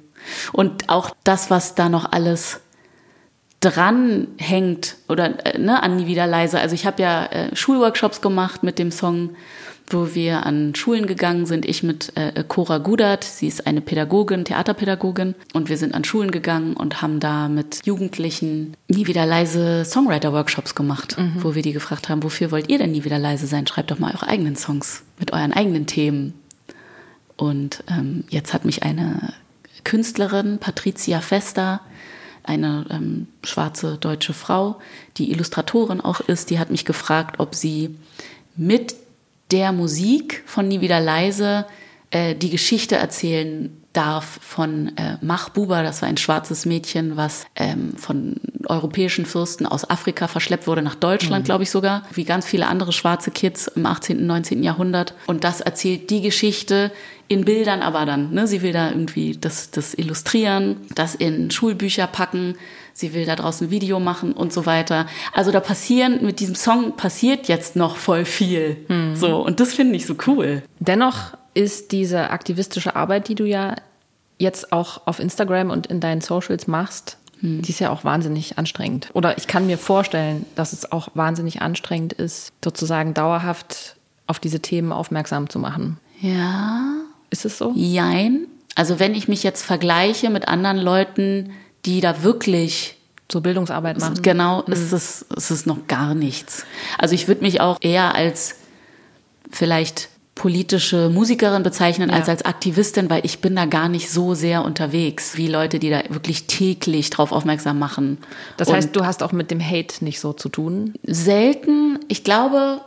Und 0.53 0.89
auch 0.89 1.11
das, 1.25 1.51
was 1.51 1.75
da 1.75 1.89
noch 1.89 2.13
alles 2.13 2.61
dran 3.61 4.29
hängt 4.39 4.97
oder 5.09 5.45
äh, 5.47 5.59
ne, 5.59 5.83
an 5.83 5.97
Nie 5.97 6.07
wieder 6.07 6.27
leise. 6.27 6.61
Also 6.61 6.75
ich 6.75 6.87
habe 6.87 7.03
ja 7.03 7.27
äh, 7.27 7.57
Schulworkshops 7.57 8.21
gemacht 8.21 8.63
mit 8.63 8.79
dem 8.79 8.91
Song 8.91 9.31
wo 9.95 10.15
wir 10.15 10.47
an 10.47 10.75
Schulen 10.75 11.07
gegangen 11.07 11.47
sind. 11.47 11.67
Ich 11.67 11.83
mit 11.83 12.13
äh, 12.17 12.45
Cora 12.47 12.79
Gudert, 12.79 13.25
sie 13.25 13.47
ist 13.47 13.67
eine 13.67 13.81
Pädagogin, 13.81 14.45
Theaterpädagogin. 14.45 15.35
Und 15.55 15.69
wir 15.69 15.77
sind 15.77 15.95
an 15.95 16.05
Schulen 16.05 16.31
gegangen 16.31 16.75
und 16.75 17.03
haben 17.03 17.21
da 17.21 17.49
mit 17.49 17.85
Jugendlichen 17.85 18.77
nie 18.89 19.07
wieder 19.07 19.27
leise 19.27 19.85
Songwriter-Workshops 19.85 20.75
gemacht, 20.75 21.17
mhm. 21.19 21.43
wo 21.43 21.55
wir 21.55 21.63
die 21.63 21.73
gefragt 21.73 22.09
haben, 22.09 22.23
wofür 22.23 22.51
wollt 22.51 22.69
ihr 22.69 22.79
denn 22.79 22.93
nie 22.93 23.05
wieder 23.05 23.19
leise 23.19 23.47
sein? 23.47 23.67
Schreibt 23.67 23.91
doch 23.91 23.99
mal 23.99 24.13
eure 24.15 24.29
eigenen 24.29 24.57
Songs 24.57 25.03
mit 25.19 25.33
euren 25.33 25.53
eigenen 25.53 25.87
Themen. 25.87 26.35
Und 27.37 27.85
ähm, 27.89 28.25
jetzt 28.29 28.53
hat 28.53 28.65
mich 28.65 28.83
eine 28.83 29.33
Künstlerin, 29.85 30.59
Patricia 30.59 31.21
Fester, 31.21 31.81
eine 32.43 32.87
ähm, 32.91 33.29
schwarze 33.45 33.99
deutsche 33.99 34.33
Frau, 34.33 34.79
die 35.17 35.31
Illustratorin 35.31 36.01
auch 36.01 36.21
ist, 36.21 36.51
die 36.51 36.59
hat 36.59 36.71
mich 36.71 36.85
gefragt, 36.85 37.39
ob 37.39 37.55
sie 37.55 37.97
mit 38.57 38.97
der 39.51 39.73
Musik 39.73 40.43
von 40.47 40.69
Nie 40.69 40.81
wieder 40.81 41.01
leise 41.01 41.67
äh, 42.11 42.35
die 42.35 42.51
Geschichte 42.51 42.97
erzählen 42.97 43.71
darf 43.93 44.39
von 44.43 44.97
äh, 44.97 45.17
Mahbuba, 45.23 45.83
das 45.83 46.03
war 46.03 46.09
ein 46.09 46.17
schwarzes 46.19 46.67
Mädchen, 46.67 47.17
was 47.17 47.47
ähm, 47.57 47.95
von 47.97 48.37
europäischen 48.67 49.27
Fürsten 49.27 49.67
aus 49.67 49.89
Afrika 49.89 50.29
verschleppt 50.29 50.67
wurde 50.67 50.83
nach 50.83 50.95
Deutschland, 50.95 51.45
mhm. 51.45 51.47
glaube 51.47 51.65
ich 51.65 51.71
sogar, 51.71 52.03
wie 52.13 52.25
ganz 52.25 52.47
viele 52.47 52.67
andere 52.67 52.93
schwarze 52.93 53.31
Kids 53.31 53.67
im 53.67 53.87
18., 53.87 54.25
19. 54.25 54.63
Jahrhundert. 54.63 55.15
Und 55.27 55.43
das 55.43 55.61
erzählt 55.61 56.11
die 56.11 56.21
Geschichte 56.21 56.93
in 57.29 57.45
Bildern 57.45 57.83
aber 57.83 58.07
dann. 58.07 58.33
Ne? 58.33 58.47
Sie 58.47 58.63
will 58.63 58.73
da 58.73 58.91
irgendwie 58.91 59.37
das, 59.37 59.71
das 59.71 59.95
illustrieren, 59.95 60.77
das 60.95 61.15
in 61.15 61.51
Schulbücher 61.51 62.07
packen, 62.07 62.57
sie 62.99 63.15
will 63.15 63.25
da 63.27 63.37
draußen 63.37 63.69
ein 63.69 63.71
Video 63.71 64.01
machen 64.01 64.33
und 64.33 64.53
so 64.53 64.67
weiter. 64.67 65.07
Also 65.33 65.53
da 65.53 65.61
passieren, 65.61 66.25
mit 66.25 66.41
diesem 66.41 66.57
Song 66.57 66.97
passiert 66.97 67.47
jetzt 67.47 67.77
noch 67.77 67.97
voll 67.97 68.25
viel. 68.25 68.77
Mhm. 68.89 69.15
So, 69.15 69.41
und 69.45 69.61
das 69.61 69.73
finde 69.73 69.95
ich 69.95 70.05
so 70.05 70.17
cool. 70.27 70.63
Dennoch 70.81 71.37
ist 71.55 71.93
diese 71.93 72.31
aktivistische 72.31 72.97
Arbeit, 72.97 73.29
die 73.29 73.37
du 73.37 73.45
ja 73.45 73.77
jetzt 74.39 74.73
auch 74.73 75.07
auf 75.07 75.21
Instagram 75.21 75.71
und 75.71 75.87
in 75.87 76.01
deinen 76.01 76.21
Socials 76.21 76.67
machst, 76.67 77.19
hm. 77.41 77.63
die 77.63 77.71
ist 77.71 77.81
ja 77.81 77.91
auch 77.91 78.05
wahnsinnig 78.05 78.59
anstrengend. 78.59 79.11
Oder 79.15 79.37
ich 79.39 79.47
kann 79.47 79.67
mir 79.67 79.79
vorstellen, 79.79 80.45
dass 80.55 80.73
es 80.73 80.91
auch 80.91 81.09
wahnsinnig 81.15 81.61
anstrengend 81.63 82.13
ist, 82.13 82.53
sozusagen 82.63 83.15
dauerhaft 83.15 83.97
auf 84.27 84.39
diese 84.39 84.61
Themen 84.61 84.93
aufmerksam 84.93 85.51
zu 85.51 85.59
machen. 85.59 85.99
Ja. 86.21 86.95
Ist 87.31 87.45
es 87.45 87.59
so? 87.59 87.73
Jein. 87.75 88.47
Also 88.75 89.01
wenn 89.01 89.15
ich 89.15 89.27
mich 89.27 89.43
jetzt 89.43 89.65
vergleiche 89.65 90.31
mit 90.31 90.47
anderen 90.47 90.79
Leuten, 90.79 91.51
die 91.89 92.01
da 92.01 92.23
wirklich 92.23 92.97
so 93.33 93.41
Bildungsarbeit 93.41 93.99
machen. 93.99 94.23
Genau, 94.23 94.63
mhm. 94.67 94.73
ist 94.73 94.93
es, 94.93 95.23
ist 95.23 95.51
es 95.51 95.67
noch 95.67 95.87
gar 95.87 96.15
nichts. 96.15 96.65
Also 96.99 97.15
ich 97.15 97.29
würde 97.29 97.43
mich 97.43 97.61
auch 97.61 97.79
eher 97.81 98.15
als 98.15 98.57
vielleicht 99.51 100.11
politische 100.35 101.09
Musikerin 101.09 101.65
bezeichnen 101.65 102.11
ja. 102.11 102.17
als 102.17 102.29
als 102.29 102.45
Aktivistin, 102.45 103.11
weil 103.11 103.25
ich 103.25 103.41
bin 103.41 103.57
da 103.57 103.65
gar 103.65 103.89
nicht 103.89 104.11
so 104.11 104.35
sehr 104.35 104.65
unterwegs 104.65 105.37
wie 105.37 105.49
Leute, 105.49 105.79
die 105.79 105.91
da 105.91 106.03
wirklich 106.11 106.47
täglich 106.47 107.11
drauf 107.11 107.33
aufmerksam 107.33 107.79
machen. 107.79 108.19
Das 108.57 108.73
heißt, 108.73 108.89
Und 108.89 108.97
du 108.97 109.05
hast 109.05 109.23
auch 109.23 109.33
mit 109.33 109.51
dem 109.51 109.61
Hate 109.61 110.05
nicht 110.05 110.21
so 110.21 110.33
zu 110.33 110.49
tun? 110.49 110.95
Selten. 111.03 111.99
Ich 112.07 112.23
glaube, 112.23 112.81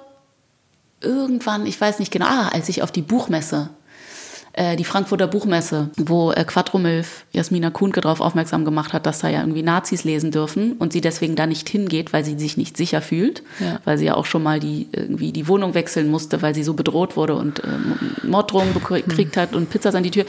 irgendwann, 1.01 1.65
ich 1.65 1.79
weiß 1.81 1.99
nicht 1.99 2.11
genau, 2.11 2.27
ah, 2.27 2.49
als 2.53 2.69
ich 2.69 2.83
auf 2.83 2.91
die 2.91 3.01
Buchmesse 3.01 3.69
äh, 4.53 4.75
die 4.75 4.83
Frankfurter 4.83 5.27
Buchmesse, 5.27 5.89
wo 5.97 6.31
äh, 6.31 6.43
Quattromilf 6.43 7.25
Jasmina 7.31 7.69
Kuhnke 7.69 8.01
darauf 8.01 8.21
aufmerksam 8.21 8.65
gemacht 8.65 8.93
hat, 8.93 9.05
dass 9.05 9.19
da 9.19 9.29
ja 9.29 9.41
irgendwie 9.41 9.63
Nazis 9.63 10.03
lesen 10.03 10.31
dürfen 10.31 10.73
und 10.73 10.93
sie 10.93 11.01
deswegen 11.01 11.35
da 11.35 11.47
nicht 11.47 11.69
hingeht, 11.69 12.13
weil 12.13 12.25
sie 12.25 12.37
sich 12.37 12.57
nicht 12.57 12.77
sicher 12.77 13.01
fühlt, 13.01 13.43
ja. 13.59 13.79
weil 13.85 13.97
sie 13.97 14.05
ja 14.05 14.15
auch 14.15 14.25
schon 14.25 14.43
mal 14.43 14.59
die 14.59 14.87
irgendwie 14.91 15.31
die 15.31 15.47
Wohnung 15.47 15.73
wechseln 15.73 16.09
musste, 16.09 16.41
weil 16.41 16.53
sie 16.53 16.63
so 16.63 16.73
bedroht 16.73 17.15
wurde 17.15 17.35
und 17.35 17.59
äh, 17.59 17.67
Morddrohungen 18.23 18.73
gekriegt 18.73 19.35
hm. 19.35 19.41
hat 19.41 19.55
und 19.55 19.69
Pizzas 19.69 19.95
an 19.95 20.03
die 20.03 20.11
Tür. 20.11 20.25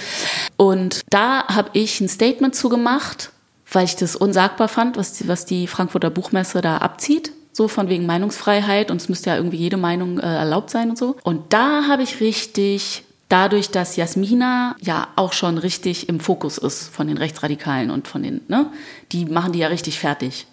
Und 0.56 1.02
da 1.10 1.46
habe 1.48 1.70
ich 1.72 2.00
ein 2.00 2.08
Statement 2.08 2.54
zugemacht, 2.54 3.30
weil 3.70 3.84
ich 3.84 3.96
das 3.96 4.16
unsagbar 4.16 4.68
fand, 4.68 4.96
was 4.96 5.14
die, 5.14 5.28
was 5.28 5.46
die 5.46 5.66
Frankfurter 5.66 6.10
Buchmesse 6.10 6.60
da 6.60 6.78
abzieht 6.78 7.32
so 7.52 7.68
von 7.68 7.88
wegen 7.88 8.06
Meinungsfreiheit 8.06 8.90
und 8.90 9.00
es 9.00 9.08
müsste 9.08 9.30
ja 9.30 9.36
irgendwie 9.36 9.58
jede 9.58 9.76
Meinung 9.76 10.18
äh, 10.18 10.22
erlaubt 10.22 10.70
sein 10.70 10.88
und 10.88 10.96
so. 10.96 11.16
Und 11.22 11.52
da 11.52 11.86
habe 11.86 12.02
ich 12.02 12.20
richtig 12.20 13.04
dadurch, 13.32 13.70
dass 13.70 13.96
Jasmina 13.96 14.76
ja 14.80 15.08
auch 15.16 15.32
schon 15.32 15.56
richtig 15.56 16.08
im 16.08 16.20
Fokus 16.20 16.58
ist 16.58 16.94
von 16.94 17.06
den 17.06 17.16
Rechtsradikalen 17.16 17.90
und 17.90 18.06
von 18.06 18.22
den, 18.22 18.42
ne, 18.48 18.66
die 19.10 19.24
machen 19.24 19.52
die 19.52 19.60
ja 19.60 19.68
richtig 19.68 19.98
fertig. 19.98 20.46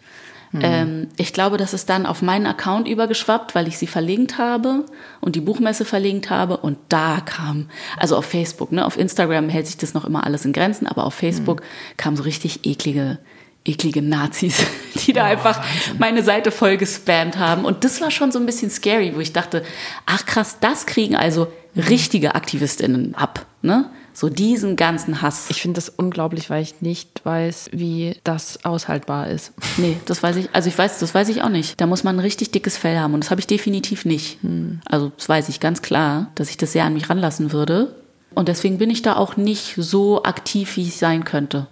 Mhm. 0.51 0.61
Ähm, 0.63 1.07
ich 1.17 1.33
glaube, 1.33 1.57
das 1.57 1.73
ist 1.73 1.89
dann 1.89 2.05
auf 2.05 2.21
meinen 2.21 2.47
Account 2.47 2.87
übergeschwappt, 2.87 3.53
weil 3.53 3.67
ich 3.67 3.77
sie 3.77 3.85
verlinkt 3.85 4.37
habe 4.37 4.85
und 5.19 5.35
die 5.35 5.41
Buchmesse 5.41 5.83
verlinkt 5.83 6.29
habe 6.29 6.57
und 6.57 6.77
da 6.87 7.19
kam, 7.19 7.69
also 7.97 8.15
auf 8.15 8.25
Facebook, 8.25 8.71
ne, 8.71 8.85
auf 8.85 8.97
Instagram 8.97 9.49
hält 9.49 9.67
sich 9.67 9.77
das 9.77 9.93
noch 9.93 10.05
immer 10.05 10.23
alles 10.23 10.45
in 10.45 10.53
Grenzen, 10.53 10.87
aber 10.87 11.05
auf 11.05 11.13
Facebook 11.13 11.61
mhm. 11.61 11.97
kamen 11.97 12.17
so 12.17 12.23
richtig 12.23 12.65
eklige 12.65 13.19
eklige 13.65 14.01
Nazis, 14.01 14.65
die 15.05 15.13
da 15.13 15.23
oh, 15.23 15.25
einfach 15.25 15.61
meine 15.97 16.23
Seite 16.23 16.49
voll 16.49 16.77
gespammt 16.77 17.37
haben. 17.37 17.65
Und 17.65 17.83
das 17.83 18.01
war 18.01 18.09
schon 18.09 18.31
so 18.31 18.39
ein 18.39 18.45
bisschen 18.45 18.71
scary, 18.71 19.13
wo 19.15 19.19
ich 19.19 19.33
dachte, 19.33 19.63
ach 20.05 20.25
krass, 20.25 20.57
das 20.61 20.85
kriegen 20.85 21.15
also 21.15 21.49
richtige 21.75 22.35
AktivistInnen 22.35 23.15
ab. 23.15 23.45
Ne? 23.61 23.89
So 24.13 24.29
diesen 24.29 24.75
ganzen 24.75 25.21
Hass. 25.21 25.49
Ich 25.49 25.61
finde 25.61 25.75
das 25.75 25.89
unglaublich, 25.89 26.49
weil 26.49 26.61
ich 26.61 26.81
nicht 26.81 27.21
weiß, 27.23 27.69
wie 27.73 28.17
das 28.23 28.65
aushaltbar 28.65 29.27
ist. 29.27 29.53
Nee, 29.77 29.95
das 30.05 30.21
weiß 30.21 30.35
ich, 30.35 30.49
also 30.51 30.67
ich 30.67 30.77
weiß, 30.77 30.99
das 30.99 31.15
weiß 31.15 31.29
ich 31.29 31.41
auch 31.41 31.49
nicht. 31.49 31.79
Da 31.79 31.85
muss 31.85 32.03
man 32.03 32.17
ein 32.17 32.19
richtig 32.19 32.51
dickes 32.51 32.77
Fell 32.77 32.99
haben 32.99 33.13
und 33.13 33.23
das 33.23 33.31
habe 33.31 33.39
ich 33.39 33.47
definitiv 33.47 34.03
nicht. 34.03 34.43
Hm. 34.43 34.81
Also 34.85 35.11
das 35.15 35.29
weiß 35.29 35.47
ich 35.47 35.61
ganz 35.61 35.81
klar, 35.81 36.31
dass 36.35 36.49
ich 36.49 36.57
das 36.57 36.73
sehr 36.73 36.83
an 36.83 36.93
mich 36.93 37.09
ranlassen 37.09 37.53
würde. 37.53 37.95
Und 38.35 38.49
deswegen 38.49 38.77
bin 38.77 38.89
ich 38.89 39.01
da 39.01 39.15
auch 39.15 39.37
nicht 39.37 39.75
so 39.77 40.23
aktiv, 40.23 40.75
wie 40.75 40.83
ich 40.83 40.97
sein 40.97 41.23
könnte. 41.23 41.67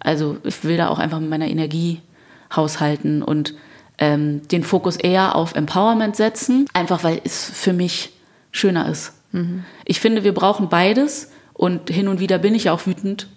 Also 0.00 0.36
ich 0.44 0.62
will 0.64 0.76
da 0.76 0.88
auch 0.88 0.98
einfach 0.98 1.18
mit 1.18 1.30
meiner 1.30 1.48
Energie 1.48 2.00
haushalten 2.54 3.22
und 3.22 3.54
ähm, 3.98 4.46
den 4.48 4.62
Fokus 4.62 4.96
eher 4.96 5.34
auf 5.34 5.54
Empowerment 5.54 6.16
setzen, 6.16 6.66
einfach 6.74 7.02
weil 7.02 7.20
es 7.24 7.44
für 7.44 7.72
mich 7.72 8.12
schöner 8.52 8.88
ist. 8.88 9.15
Mhm. 9.32 9.64
Ich 9.84 10.00
finde, 10.00 10.24
wir 10.24 10.34
brauchen 10.34 10.68
beides 10.68 11.30
und 11.52 11.90
hin 11.90 12.08
und 12.08 12.20
wieder 12.20 12.38
bin 12.38 12.54
ich 12.54 12.70
auch 12.70 12.86
wütend 12.86 13.28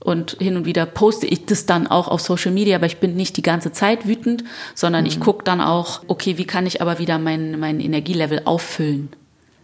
und 0.00 0.36
hin 0.40 0.56
und 0.56 0.64
wieder 0.64 0.86
poste 0.86 1.26
ich 1.26 1.46
das 1.46 1.66
dann 1.66 1.86
auch 1.86 2.08
auf 2.08 2.20
Social 2.20 2.52
Media, 2.52 2.76
aber 2.76 2.86
ich 2.86 2.98
bin 2.98 3.14
nicht 3.14 3.36
die 3.36 3.42
ganze 3.42 3.72
Zeit 3.72 4.06
wütend, 4.06 4.44
sondern 4.74 5.02
mhm. 5.02 5.08
ich 5.08 5.20
gucke 5.20 5.44
dann 5.44 5.60
auch, 5.60 6.02
okay, 6.08 6.38
wie 6.38 6.46
kann 6.46 6.66
ich 6.66 6.80
aber 6.80 6.98
wieder 6.98 7.18
mein, 7.18 7.60
mein 7.60 7.80
Energielevel 7.80 8.42
auffüllen? 8.44 9.10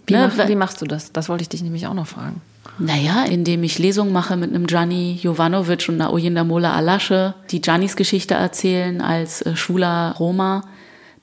Wie, 0.06 0.14
ne? 0.14 0.30
mach, 0.36 0.48
wie 0.48 0.56
machst 0.56 0.80
du 0.80 0.86
das? 0.86 1.12
Das 1.12 1.28
wollte 1.28 1.42
ich 1.42 1.48
dich 1.48 1.62
nämlich 1.62 1.86
auch 1.86 1.94
noch 1.94 2.06
fragen. 2.06 2.40
Naja, 2.78 3.24
indem 3.24 3.62
ich 3.62 3.78
Lesungen 3.78 4.12
mache 4.12 4.36
mit 4.36 4.50
einem 4.50 4.66
Gianni 4.66 5.18
Jovanovic 5.22 5.88
und 5.88 6.00
einer 6.00 6.12
Oyinda 6.12 6.44
Mola 6.44 6.74
Alasche, 6.74 7.34
die 7.50 7.62
Giannis 7.62 7.96
Geschichte 7.96 8.34
erzählen 8.34 9.00
als 9.00 9.40
äh, 9.42 9.56
schwuler 9.56 10.14
Roma 10.18 10.62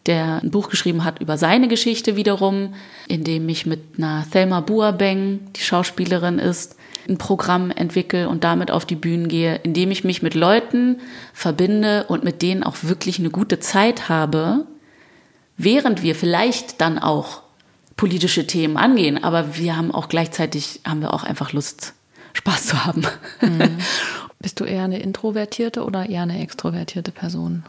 der 0.05 0.41
ein 0.43 0.51
Buch 0.51 0.69
geschrieben 0.69 1.03
hat 1.03 1.19
über 1.19 1.37
seine 1.37 1.67
Geschichte 1.67 2.15
wiederum, 2.15 2.73
in 3.07 3.23
dem 3.23 3.47
ich 3.47 3.65
mit 3.65 3.81
einer 3.97 4.25
Thelma 4.29 4.59
Buabeng, 4.59 5.39
die 5.55 5.61
Schauspielerin 5.61 6.39
ist, 6.39 6.75
ein 7.07 7.17
Programm 7.17 7.71
entwickle 7.71 8.29
und 8.29 8.43
damit 8.43 8.71
auf 8.71 8.85
die 8.85 8.95
Bühnen 8.95 9.27
gehe, 9.27 9.55
indem 9.55 9.91
ich 9.91 10.03
mich 10.03 10.21
mit 10.21 10.35
Leuten 10.35 10.99
verbinde 11.33 12.05
und 12.07 12.23
mit 12.23 12.41
denen 12.41 12.63
auch 12.63 12.77
wirklich 12.81 13.19
eine 13.19 13.29
gute 13.29 13.59
Zeit 13.59 14.09
habe, 14.09 14.65
während 15.57 16.01
wir 16.01 16.15
vielleicht 16.15 16.81
dann 16.81 16.99
auch 16.99 17.41
politische 17.97 18.47
Themen 18.47 18.77
angehen, 18.77 19.23
aber 19.23 19.57
wir 19.57 19.75
haben 19.77 19.93
auch 19.93 20.09
gleichzeitig 20.09 20.81
haben 20.85 21.01
wir 21.01 21.13
auch 21.13 21.23
einfach 21.23 21.53
Lust 21.53 21.93
Spaß 22.33 22.65
zu 22.65 22.85
haben. 22.85 23.03
Mhm. 23.41 23.77
Bist 24.39 24.59
du 24.59 24.65
eher 24.65 24.83
eine 24.83 24.99
introvertierte 24.99 25.85
oder 25.85 26.09
eher 26.09 26.23
eine 26.23 26.41
extrovertierte 26.41 27.11
Person? 27.11 27.63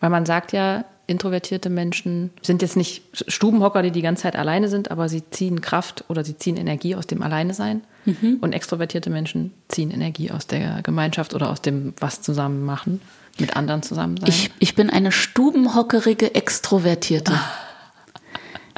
Weil 0.00 0.10
man 0.10 0.26
sagt 0.26 0.52
ja, 0.52 0.84
introvertierte 1.08 1.70
Menschen 1.70 2.30
sind 2.42 2.62
jetzt 2.62 2.76
nicht 2.76 3.02
Stubenhocker, 3.12 3.82
die 3.82 3.90
die 3.90 4.02
ganze 4.02 4.24
Zeit 4.24 4.36
alleine 4.36 4.68
sind, 4.68 4.90
aber 4.90 5.08
sie 5.08 5.28
ziehen 5.30 5.60
Kraft 5.60 6.04
oder 6.08 6.22
sie 6.22 6.36
ziehen 6.36 6.56
Energie 6.56 6.94
aus 6.94 7.06
dem 7.06 7.22
Alleinesein. 7.22 7.82
Mhm. 8.04 8.38
Und 8.40 8.52
extrovertierte 8.52 9.10
Menschen 9.10 9.52
ziehen 9.68 9.90
Energie 9.90 10.30
aus 10.30 10.46
der 10.46 10.82
Gemeinschaft 10.82 11.34
oder 11.34 11.50
aus 11.50 11.62
dem 11.62 11.94
was 11.98 12.20
zusammen 12.20 12.64
machen, 12.64 13.00
mit 13.38 13.56
anderen 13.56 13.82
zusammen 13.82 14.18
sein. 14.18 14.28
Ich, 14.28 14.50
ich 14.58 14.74
bin 14.74 14.90
eine 14.90 15.10
stubenhockerige 15.10 16.34
Extrovertierte. 16.34 17.32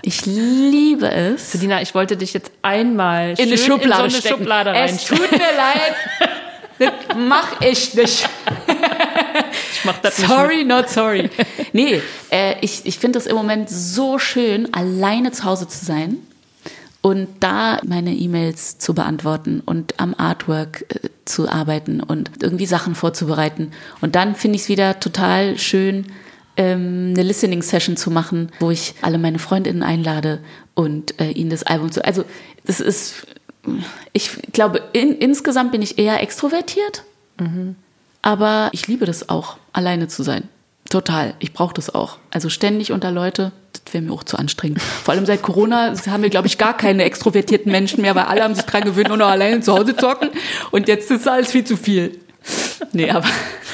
Ich 0.02 0.24
liebe 0.24 1.10
es. 1.10 1.52
Sedina, 1.52 1.82
ich 1.82 1.94
wollte 1.94 2.16
dich 2.16 2.32
jetzt 2.32 2.50
einmal 2.62 3.34
in 3.36 3.48
eine 3.48 3.58
Schublade, 3.58 4.04
in 4.04 4.10
so 4.10 4.28
eine 4.28 4.36
Schublade 4.38 4.74
Es 4.74 5.04
tut 5.04 5.30
mir 5.30 5.38
leid. 5.38 6.30
Das 6.78 7.16
mach 7.18 7.60
ich 7.60 7.92
nicht. 7.92 8.26
Ich 9.72 9.84
mach 9.84 9.98
das 9.98 10.18
sorry, 10.18 10.58
nicht 10.58 10.68
not 10.68 10.88
sorry. 10.90 11.30
Nee, 11.72 12.02
äh, 12.30 12.56
ich, 12.60 12.84
ich 12.84 12.98
finde 12.98 13.18
es 13.18 13.26
im 13.26 13.34
Moment 13.36 13.70
so 13.70 14.18
schön, 14.18 14.74
alleine 14.74 15.32
zu 15.32 15.44
Hause 15.44 15.68
zu 15.68 15.84
sein 15.84 16.18
und 17.02 17.28
da 17.40 17.78
meine 17.86 18.12
E-Mails 18.12 18.78
zu 18.78 18.94
beantworten 18.94 19.62
und 19.64 19.98
am 19.98 20.14
Artwork 20.16 20.84
äh, 20.88 21.08
zu 21.24 21.48
arbeiten 21.48 22.00
und 22.00 22.30
irgendwie 22.42 22.66
Sachen 22.66 22.94
vorzubereiten. 22.94 23.70
Und 24.00 24.16
dann 24.16 24.34
finde 24.34 24.56
ich 24.56 24.62
es 24.62 24.68
wieder 24.68 25.00
total 25.00 25.58
schön, 25.58 26.06
ähm, 26.56 27.14
eine 27.14 27.22
Listening-Session 27.22 27.96
zu 27.96 28.10
machen, 28.10 28.50
wo 28.58 28.70
ich 28.70 28.94
alle 29.00 29.18
meine 29.18 29.38
Freundinnen 29.38 29.82
einlade 29.82 30.40
und 30.74 31.18
äh, 31.20 31.30
ihnen 31.30 31.50
das 31.50 31.62
Album 31.62 31.90
zu. 31.90 32.04
Also, 32.04 32.24
das 32.66 32.80
ist, 32.80 33.26
ich 34.12 34.30
glaube, 34.52 34.82
in, 34.92 35.16
insgesamt 35.16 35.72
bin 35.72 35.80
ich 35.80 35.98
eher 35.98 36.22
extrovertiert. 36.22 37.04
Mhm. 37.38 37.76
Aber 38.22 38.68
ich 38.72 38.86
liebe 38.86 39.06
das 39.06 39.28
auch, 39.28 39.56
alleine 39.72 40.08
zu 40.08 40.22
sein. 40.22 40.48
Total. 40.88 41.34
Ich 41.38 41.52
brauche 41.52 41.72
das 41.72 41.94
auch. 41.94 42.18
Also 42.30 42.48
ständig 42.48 42.90
unter 42.92 43.12
Leute, 43.12 43.52
das 43.72 43.94
wäre 43.94 44.02
mir 44.02 44.12
auch 44.12 44.24
zu 44.24 44.36
anstrengend. 44.36 44.82
Vor 44.82 45.14
allem 45.14 45.24
seit 45.24 45.40
Corona 45.40 45.94
haben 46.08 46.22
wir, 46.22 46.30
glaube 46.30 46.48
ich, 46.48 46.58
gar 46.58 46.76
keine 46.76 47.04
extrovertierten 47.04 47.70
Menschen 47.70 48.02
mehr, 48.02 48.14
weil 48.16 48.24
alle 48.24 48.42
haben 48.42 48.54
sich 48.54 48.64
dran 48.64 48.82
gewöhnt, 48.82 49.08
nur 49.08 49.16
noch 49.16 49.28
alleine 49.28 49.60
zu 49.60 49.72
Hause 49.72 49.96
zocken. 49.96 50.30
Und 50.72 50.88
jetzt 50.88 51.10
ist 51.10 51.28
alles 51.28 51.52
viel 51.52 51.64
zu 51.64 51.76
viel. 51.76 52.18
Nee, 52.92 53.10
aber 53.10 53.28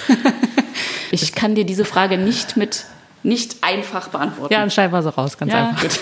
ich 1.10 1.34
kann 1.34 1.54
dir 1.54 1.64
diese 1.64 1.86
Frage 1.86 2.18
nicht 2.18 2.56
mit, 2.56 2.84
nicht 3.22 3.62
einfach 3.62 4.08
beantworten. 4.08 4.52
Ja, 4.52 4.62
anscheinend 4.62 4.92
war 4.92 5.02
sie 5.02 5.08
raus, 5.08 5.38
ganz 5.38 5.52
ja. 5.52 5.68
einfach. 5.70 5.82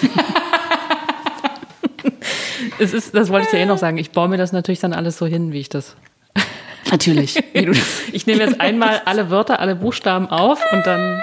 es 2.81 2.93
ist, 2.93 3.15
das 3.15 3.29
wollte 3.29 3.47
ich 3.47 3.51
dir 3.53 3.59
eh 3.59 3.67
noch 3.67 3.79
sagen. 3.79 3.99
Ich 3.99 4.11
baue 4.11 4.29
mir 4.29 4.37
das 4.37 4.53
natürlich 4.53 4.81
dann 4.81 4.93
alles 4.93 5.17
so 5.17 5.27
hin, 5.27 5.53
wie 5.53 5.61
ich 5.61 5.69
das 5.69 5.95
Natürlich. 6.91 7.37
ich 8.13 8.27
nehme 8.27 8.45
jetzt 8.45 8.61
einmal 8.61 9.03
alle 9.05 9.31
Wörter, 9.31 9.61
alle 9.61 9.75
Buchstaben 9.75 10.29
auf 10.29 10.61
und 10.73 10.87
dann 10.87 11.23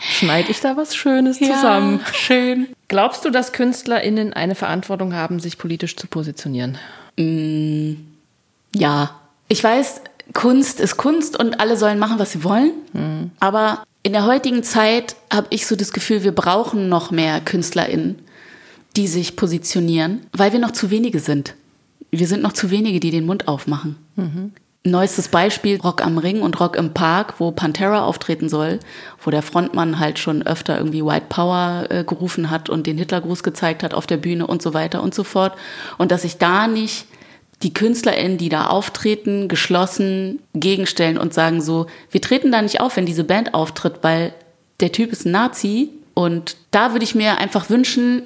schneide 0.00 0.50
ich 0.50 0.60
da 0.60 0.76
was 0.76 0.94
Schönes 0.94 1.40
ja, 1.40 1.54
zusammen. 1.54 2.00
Schön. 2.12 2.68
Glaubst 2.88 3.24
du, 3.24 3.30
dass 3.30 3.52
KünstlerInnen 3.52 4.32
eine 4.32 4.54
Verantwortung 4.54 5.14
haben, 5.14 5.40
sich 5.40 5.58
politisch 5.58 5.96
zu 5.96 6.06
positionieren? 6.06 6.78
Mm, 7.16 7.94
ja. 8.74 9.10
Ich 9.48 9.62
weiß, 9.64 10.02
Kunst 10.34 10.80
ist 10.80 10.96
Kunst 10.96 11.38
und 11.38 11.60
alle 11.60 11.76
sollen 11.76 11.98
machen, 11.98 12.18
was 12.18 12.32
sie 12.32 12.44
wollen. 12.44 12.72
Mhm. 12.92 13.30
Aber 13.40 13.82
in 14.02 14.12
der 14.12 14.26
heutigen 14.26 14.62
Zeit 14.62 15.16
habe 15.32 15.46
ich 15.50 15.66
so 15.66 15.74
das 15.74 15.92
Gefühl, 15.92 16.22
wir 16.22 16.32
brauchen 16.32 16.88
noch 16.88 17.10
mehr 17.10 17.40
KünstlerInnen, 17.40 18.18
die 18.96 19.08
sich 19.08 19.36
positionieren, 19.36 20.26
weil 20.32 20.52
wir 20.52 20.58
noch 20.58 20.72
zu 20.72 20.90
wenige 20.90 21.20
sind 21.20 21.54
wir 22.10 22.26
sind 22.26 22.42
noch 22.42 22.52
zu 22.52 22.70
wenige, 22.70 23.00
die 23.00 23.10
den 23.10 23.26
Mund 23.26 23.48
aufmachen. 23.48 23.96
Mhm. 24.16 24.52
Neuestes 24.84 25.28
Beispiel, 25.28 25.78
Rock 25.80 26.04
am 26.04 26.18
Ring 26.18 26.40
und 26.40 26.58
Rock 26.60 26.76
im 26.76 26.94
Park, 26.94 27.34
wo 27.38 27.50
Pantera 27.50 28.04
auftreten 28.04 28.48
soll, 28.48 28.78
wo 29.22 29.30
der 29.30 29.42
Frontmann 29.42 29.98
halt 29.98 30.18
schon 30.18 30.46
öfter 30.46 30.78
irgendwie 30.78 31.04
White 31.04 31.26
Power 31.28 31.86
äh, 31.90 32.04
gerufen 32.04 32.50
hat 32.50 32.70
und 32.70 32.86
den 32.86 32.96
Hitlergruß 32.96 33.42
gezeigt 33.42 33.82
hat 33.82 33.92
auf 33.92 34.06
der 34.06 34.16
Bühne 34.16 34.46
und 34.46 34.62
so 34.62 34.74
weiter 34.74 35.02
und 35.02 35.14
so 35.14 35.24
fort. 35.24 35.54
Und 35.98 36.10
dass 36.10 36.22
sich 36.22 36.38
da 36.38 36.68
nicht 36.68 37.06
die 37.62 37.74
KünstlerInnen, 37.74 38.38
die 38.38 38.48
da 38.48 38.68
auftreten, 38.68 39.48
geschlossen 39.48 40.40
gegenstellen 40.54 41.18
und 41.18 41.34
sagen 41.34 41.60
so, 41.60 41.86
wir 42.10 42.20
treten 42.20 42.52
da 42.52 42.62
nicht 42.62 42.80
auf, 42.80 42.96
wenn 42.96 43.06
diese 43.06 43.24
Band 43.24 43.54
auftritt, 43.54 43.98
weil 44.02 44.32
der 44.80 44.92
Typ 44.92 45.12
ist 45.12 45.26
ein 45.26 45.32
Nazi. 45.32 45.90
Und 46.14 46.56
da 46.70 46.92
würde 46.92 47.04
ich 47.04 47.14
mir 47.14 47.38
einfach 47.38 47.68
wünschen, 47.68 48.22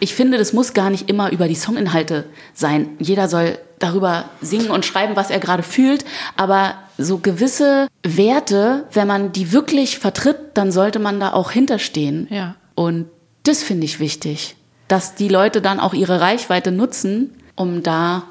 ich 0.00 0.14
finde, 0.14 0.38
das 0.38 0.52
muss 0.52 0.72
gar 0.72 0.90
nicht 0.90 1.08
immer 1.08 1.30
über 1.30 1.46
die 1.46 1.54
Songinhalte 1.54 2.24
sein. 2.54 2.96
Jeder 2.98 3.28
soll 3.28 3.58
darüber 3.78 4.24
singen 4.40 4.70
und 4.70 4.84
schreiben, 4.84 5.16
was 5.16 5.30
er 5.30 5.38
gerade 5.38 5.62
fühlt. 5.62 6.04
Aber 6.36 6.74
so 6.98 7.18
gewisse 7.18 7.88
Werte, 8.02 8.86
wenn 8.92 9.06
man 9.06 9.32
die 9.32 9.52
wirklich 9.52 9.98
vertritt, 9.98 10.38
dann 10.54 10.72
sollte 10.72 10.98
man 10.98 11.20
da 11.20 11.32
auch 11.32 11.50
hinterstehen. 11.50 12.26
Ja. 12.30 12.56
Und 12.74 13.06
das 13.42 13.62
finde 13.62 13.84
ich 13.84 14.00
wichtig, 14.00 14.56
dass 14.88 15.14
die 15.14 15.28
Leute 15.28 15.60
dann 15.60 15.80
auch 15.80 15.94
ihre 15.94 16.20
Reichweite 16.20 16.72
nutzen, 16.72 17.34
um 17.54 17.82
da 17.82 18.24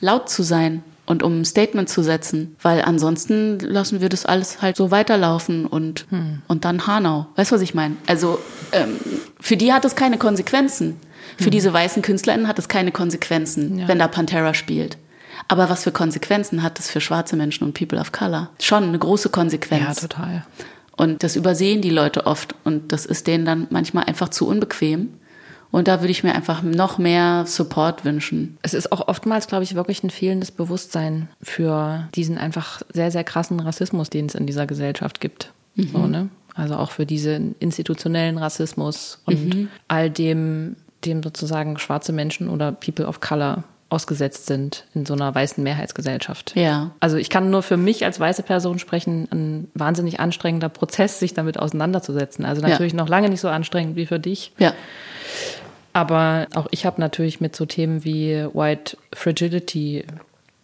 laut 0.00 0.28
zu 0.28 0.42
sein 0.42 0.82
und 1.06 1.22
um 1.22 1.40
ein 1.40 1.44
Statement 1.44 1.88
zu 1.88 2.02
setzen, 2.02 2.56
weil 2.60 2.82
ansonsten 2.82 3.60
lassen 3.60 4.00
wir 4.00 4.08
das 4.08 4.26
alles 4.26 4.60
halt 4.60 4.76
so 4.76 4.90
weiterlaufen 4.90 5.66
und, 5.66 6.06
hm. 6.10 6.42
und 6.48 6.64
dann 6.64 6.86
Hanau. 6.86 7.26
Weißt 7.36 7.52
du, 7.52 7.54
was 7.54 7.62
ich 7.62 7.74
meine? 7.74 7.96
Also 8.06 8.40
ähm, 8.72 8.98
für 9.40 9.56
die 9.56 9.72
hat 9.72 9.84
es 9.84 9.94
keine 9.94 10.18
Konsequenzen. 10.18 10.96
Für 11.36 11.46
hm. 11.46 11.50
diese 11.50 11.72
weißen 11.72 12.02
KünstlerInnen 12.02 12.48
hat 12.48 12.58
es 12.58 12.68
keine 12.68 12.92
Konsequenzen, 12.92 13.78
ja. 13.78 13.88
wenn 13.88 13.98
da 13.98 14.08
Pantera 14.08 14.54
spielt. 14.54 14.98
Aber 15.48 15.68
was 15.68 15.84
für 15.84 15.92
Konsequenzen 15.92 16.62
hat 16.62 16.78
es 16.78 16.90
für 16.90 17.00
schwarze 17.00 17.36
Menschen 17.36 17.64
und 17.64 17.74
People 17.74 18.00
of 18.00 18.12
Color? 18.12 18.50
Schon 18.60 18.84
eine 18.84 18.98
große 18.98 19.28
Konsequenz. 19.28 19.82
Ja, 19.82 19.94
total. 19.94 20.46
Und 20.96 21.22
das 21.22 21.36
übersehen 21.36 21.82
die 21.82 21.90
Leute 21.90 22.26
oft 22.26 22.54
und 22.64 22.90
das 22.92 23.04
ist 23.04 23.26
denen 23.26 23.44
dann 23.44 23.66
manchmal 23.70 24.04
einfach 24.04 24.30
zu 24.30 24.48
unbequem. 24.48 25.10
Und 25.70 25.88
da 25.88 26.00
würde 26.00 26.10
ich 26.10 26.24
mir 26.24 26.34
einfach 26.34 26.62
noch 26.62 26.96
mehr 26.96 27.44
Support 27.46 28.04
wünschen. 28.04 28.56
Es 28.62 28.72
ist 28.72 28.92
auch 28.92 29.08
oftmals, 29.08 29.46
glaube 29.46 29.64
ich, 29.64 29.74
wirklich 29.74 30.02
ein 30.02 30.10
fehlendes 30.10 30.50
Bewusstsein 30.50 31.28
für 31.42 32.08
diesen 32.14 32.38
einfach 32.38 32.80
sehr, 32.92 33.10
sehr 33.10 33.24
krassen 33.24 33.60
Rassismus, 33.60 34.08
den 34.08 34.26
es 34.26 34.34
in 34.34 34.46
dieser 34.46 34.66
Gesellschaft 34.66 35.20
gibt. 35.20 35.52
Mhm. 35.74 35.88
So, 35.88 36.06
ne? 36.06 36.28
Also 36.54 36.76
auch 36.76 36.92
für 36.92 37.04
diesen 37.04 37.54
institutionellen 37.58 38.38
Rassismus 38.38 39.20
und 39.26 39.54
mhm. 39.54 39.68
all 39.88 40.08
dem, 40.08 40.76
dem 41.06 41.22
sozusagen 41.22 41.78
schwarze 41.78 42.12
Menschen 42.12 42.48
oder 42.48 42.72
People 42.72 43.06
of 43.06 43.20
Color 43.20 43.64
ausgesetzt 43.88 44.46
sind 44.46 44.84
in 44.94 45.06
so 45.06 45.14
einer 45.14 45.32
weißen 45.34 45.62
Mehrheitsgesellschaft. 45.62 46.56
Ja. 46.56 46.90
Also 46.98 47.16
ich 47.16 47.30
kann 47.30 47.50
nur 47.50 47.62
für 47.62 47.76
mich 47.76 48.04
als 48.04 48.18
weiße 48.18 48.42
Person 48.42 48.78
sprechen, 48.78 49.28
ein 49.30 49.70
wahnsinnig 49.74 50.18
anstrengender 50.18 50.68
Prozess, 50.68 51.20
sich 51.20 51.34
damit 51.34 51.58
auseinanderzusetzen. 51.58 52.44
Also 52.44 52.62
natürlich 52.62 52.92
ja. 52.92 52.98
noch 52.98 53.08
lange 53.08 53.28
nicht 53.28 53.40
so 53.40 53.48
anstrengend 53.48 53.94
wie 53.94 54.06
für 54.06 54.18
dich. 54.18 54.52
Ja. 54.58 54.72
Aber 55.92 56.48
auch 56.54 56.66
ich 56.72 56.84
habe 56.84 57.00
natürlich 57.00 57.40
mit 57.40 57.54
so 57.54 57.64
Themen 57.64 58.04
wie 58.04 58.44
White 58.52 58.98
Fragility 59.14 60.04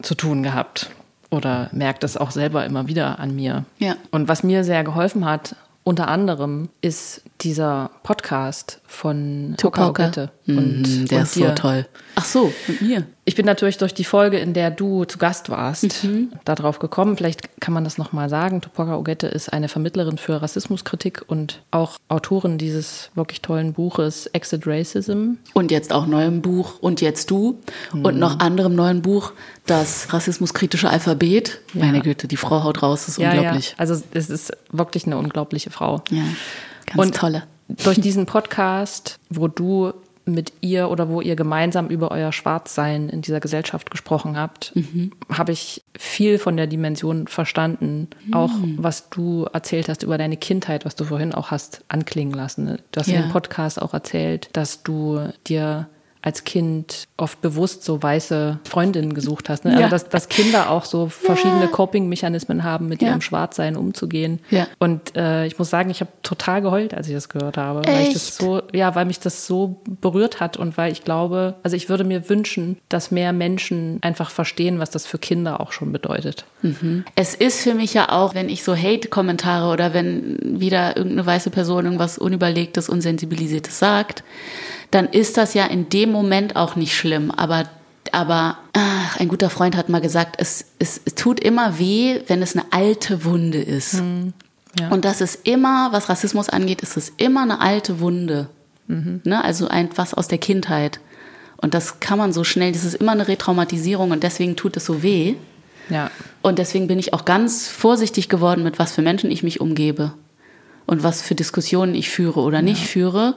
zu 0.03 0.15
tun 0.15 0.43
gehabt 0.43 0.91
oder 1.31 1.71
merkt 1.73 2.03
das 2.03 2.17
auch 2.17 2.33
selber 2.33 2.67
immer 2.67 2.89
wieder 2.89 3.19
an 3.21 3.35
mir. 3.35 3.65
Ja. 3.79 3.97
Und 4.11 4.29
was 4.29 4.43
mir 4.43 4.65
sehr 4.65 4.83
geholfen 4.83 5.25
hat, 5.25 5.55
unter 5.85 6.09
anderem 6.09 6.69
ist 6.81 7.23
dieser 7.43 7.91
Podcast 8.03 8.81
von 8.87 9.55
Tuka 9.59 9.89
Ogette. 9.89 10.31
Und, 10.47 10.83
mm, 10.83 11.07
der 11.07 11.19
und 11.19 11.25
ist 11.25 11.37
dir. 11.37 11.49
so 11.49 11.55
toll. 11.55 11.87
Ach 12.15 12.25
so, 12.25 12.53
mit 12.69 12.83
mir. 12.83 13.07
Ich 13.25 13.37
bin 13.37 13.47
natürlich 13.47 13.79
durch 13.79 13.95
die 13.95 14.05
Folge, 14.05 14.39
in 14.39 14.53
der 14.53 14.71
du 14.71 15.05
zu 15.05 15.19
Gast 15.19 15.49
warst, 15.49 16.05
mhm. 16.05 16.33
darauf 16.45 16.79
gekommen. 16.79 17.17
Vielleicht 17.17 17.61
kann 17.61 17.73
man 17.73 17.85
das 17.85 17.97
nochmal 17.97 18.29
sagen. 18.29 18.61
Tupoka 18.61 18.97
Ogette 18.97 19.29
ist 19.29 19.53
eine 19.53 19.69
Vermittlerin 19.69 20.19
für 20.19 20.43
Rassismuskritik 20.43 21.25
und 21.27 21.63
auch 21.71 21.99
Autorin 22.09 22.59
dieses 22.59 23.11
wirklich 23.15 23.41
tollen 23.41 23.73
Buches 23.73 24.27
Exit 24.27 24.67
Racism. 24.67 25.35
Und 25.53 25.71
jetzt 25.71 25.93
auch 25.93 26.07
neuem 26.07 26.43
Buch 26.43 26.75
Und 26.81 27.01
jetzt 27.01 27.31
du. 27.31 27.61
Mhm. 27.93 28.05
Und 28.05 28.19
noch 28.19 28.41
anderem 28.41 28.75
neuen 28.75 29.03
Buch, 29.03 29.33
das 29.67 30.13
rassismuskritische 30.13 30.91
Alphabet. 30.91 31.61
Ja. 31.75 31.85
Meine 31.85 32.01
Güte, 32.01 32.27
die 32.27 32.37
Frau 32.37 32.65
haut 32.65 32.83
raus, 32.83 33.07
das 33.07 33.17
ist 33.17 33.19
ja, 33.19 33.33
unglaublich. 33.33 33.71
Ja. 33.71 33.75
Also 33.79 34.03
es 34.13 34.31
ist 34.31 34.53
wirklich 34.71 35.07
eine 35.07 35.17
unglaubliche 35.17 35.71
Frau. 35.71 36.03
Ja, 36.11 36.25
ganz 36.95 37.07
und 37.07 37.17
tolle. 37.17 37.45
Durch 37.69 38.01
diesen 38.01 38.27
Podcast, 38.27 39.19
wo 39.31 39.49
du 39.49 39.93
mit 40.25 40.53
ihr 40.61 40.89
oder 40.89 41.09
wo 41.09 41.21
ihr 41.21 41.37
gemeinsam 41.37 41.89
über 41.89 42.11
euer 42.11 42.33
Schwarzsein 42.33 43.09
in 43.09 43.23
dieser 43.23 43.41
Gesellschaft 43.41 43.91
gesprochen 43.91 44.37
habt, 44.37 44.73
mhm. 44.75 45.13
habe 45.31 45.53
ich 45.53 45.83
viel 45.99 46.39
von 46.39 46.57
der 46.57 46.67
Dimension 46.67 47.27
verstanden. 47.27 48.09
Mhm. 48.27 48.35
Auch 48.35 48.51
was 48.77 49.11
du 49.11 49.47
erzählt 49.53 49.89
hast 49.89 50.03
über 50.03 50.19
deine 50.19 50.37
Kindheit, 50.37 50.85
was 50.85 50.95
du 50.95 51.05
vorhin 51.05 51.35
auch 51.35 51.51
hast 51.51 51.85
anklingen 51.89 52.35
lassen. 52.35 52.79
Du 52.93 53.01
hast 53.01 53.09
ja. 53.09 53.17
in 53.17 53.23
dem 53.23 53.33
Podcast 53.33 53.83
auch 53.83 53.95
erzählt, 53.95 54.49
dass 54.53 54.83
du 54.83 55.29
dir 55.47 55.89
als 56.23 56.45
Kind 56.45 57.09
oft 57.17 57.41
bewusst 57.41 57.85
so 57.85 58.03
weiße 58.03 58.61
Freundinnen 58.65 59.13
gesucht 59.13 59.49
hast. 59.49 59.65
Ne? 59.65 59.73
Also 59.73 59.81
ja. 59.81 59.87
Also 59.87 60.05
dass, 60.05 60.09
dass 60.09 60.29
Kinder 60.29 60.71
auch 60.71 60.85
so 60.85 61.09
verschiedene 61.09 61.63
ja. 61.63 61.67
Coping-Mechanismen 61.67 62.63
haben, 62.63 62.89
mit 62.89 63.03
ja. 63.03 63.09
ihrem 63.09 63.21
Schwarzsein 63.21 63.77
umzugehen. 63.77 64.41
Ja. 64.51 64.69
Und 64.79 65.17
äh, 65.17 65.47
ich 65.47 65.59
muss 65.59 65.69
sagen, 65.69 65.91
ich 65.91 66.01
habe 66.01 66.13
total 66.23 66.63
geheult, 66.63 66.95
als 66.95 67.09
ich 67.09 67.15
das 67.15 67.29
gehört 67.29 67.57
habe, 67.57 67.81
Echt? 67.81 67.89
weil 67.89 68.07
ich 68.07 68.13
das 68.13 68.37
so, 68.37 68.63
ja, 68.73 68.95
weil 68.95 69.05
mich 69.05 69.19
das 69.19 69.47
so 69.47 69.81
berührt 70.01 70.39
hat 70.39 70.57
und 70.57 70.77
weil 70.77 70.93
ich 70.93 71.03
glaube, 71.03 71.57
also 71.65 71.77
ich 71.77 71.89
würde 71.89 72.05
mir 72.05 72.29
wünschen, 72.29 72.79
dass 72.89 73.11
mehr 73.11 73.33
Menschen 73.33 73.99
einfach 74.03 74.31
verstehen, 74.31 74.79
was 74.79 74.91
das 74.91 75.07
für 75.07 75.19
Kinder 75.19 75.61
auch 75.61 75.73
schon 75.73 75.91
bedeutet. 75.91 76.45
Mhm. 76.63 77.05
Es 77.17 77.35
ist 77.35 77.63
für 77.63 77.75
mich 77.75 77.95
ja 77.95 78.11
auch, 78.11 78.35
wenn 78.35 78.49
ich 78.49 78.63
so 78.63 78.77
Hate-Kommentare 78.77 79.73
oder 79.73 79.93
wenn 79.93 80.39
wieder 80.43 80.97
irgendeine 80.97 81.27
weiße 81.27 81.51
Person 81.51 81.85
irgendwas 81.85 82.17
Unüberlegtes, 82.17 82.89
Unsensibilisiertes 82.89 83.79
sagt, 83.79 84.23
dann 84.93 85.09
ist 85.09 85.39
das 85.39 85.55
ja 85.55 85.67
in 85.67 85.89
dem 85.89 86.13
Moment 86.13 86.55
auch 86.55 86.77
nicht 86.77 86.95
schlimm. 86.95 87.31
Aber, 87.31 87.65
aber 88.13 88.59
ach, 88.75 89.19
ein 89.19 89.29
guter 89.29 89.51
Freund 89.51 89.77
hat 89.77 89.89
mal 89.89 90.01
gesagt, 90.01 90.37
es, 90.39 90.67
es, 90.79 91.01
es 91.05 91.15
tut 91.15 91.41
immer 91.41 91.79
weh, 91.79 92.21
wenn 92.29 92.43
es 92.43 92.55
eine 92.55 92.67
alte 92.71 93.25
Wunde 93.25 93.61
ist. 93.61 93.95
Hm, 93.95 94.35
ja. 94.79 94.89
Und 94.89 95.05
das 95.05 95.21
ist 95.21 95.47
immer, 95.47 95.89
was 95.93 96.11
Rassismus 96.11 96.51
angeht, 96.51 96.83
ist 96.83 96.97
es 96.97 97.11
immer 97.17 97.43
eine 97.43 97.61
alte 97.61 98.01
Wunde. 98.01 98.49
Mhm. 98.87 99.23
Ne? 99.25 99.43
Also 99.43 99.67
ein, 99.67 99.89
was 99.97 100.13
aus 100.13 100.29
der 100.29 100.39
Kindheit. 100.39 101.01
Und 101.57 101.73
das 101.73 102.01
kann 102.01 102.19
man 102.19 102.35
so 102.35 102.45
schnell, 102.45 102.73
das 102.73 102.85
ist 102.85 102.95
immer 102.95 103.13
eine 103.13 103.29
Retraumatisierung 103.29 104.11
und 104.11 104.23
deswegen 104.23 104.57
tut 104.57 104.77
es 104.77 104.85
so 104.85 105.03
weh. 105.03 105.37
Ja. 105.89 106.11
Und 106.43 106.59
deswegen 106.59 106.87
bin 106.87 106.99
ich 106.99 107.15
auch 107.15 107.25
ganz 107.25 107.69
vorsichtig 107.69 108.29
geworden, 108.29 108.63
mit 108.63 108.79
was 108.79 108.93
für 108.93 109.03
Menschen 109.03 109.31
ich 109.31 109.43
mich 109.43 109.61
umgebe 109.61 110.13
und 110.85 111.03
was 111.03 111.23
für 111.23 111.35
Diskussionen 111.35 111.95
ich 111.95 112.11
führe 112.11 112.41
oder 112.41 112.59
ja. 112.59 112.63
nicht 112.63 112.87
führe, 112.87 113.37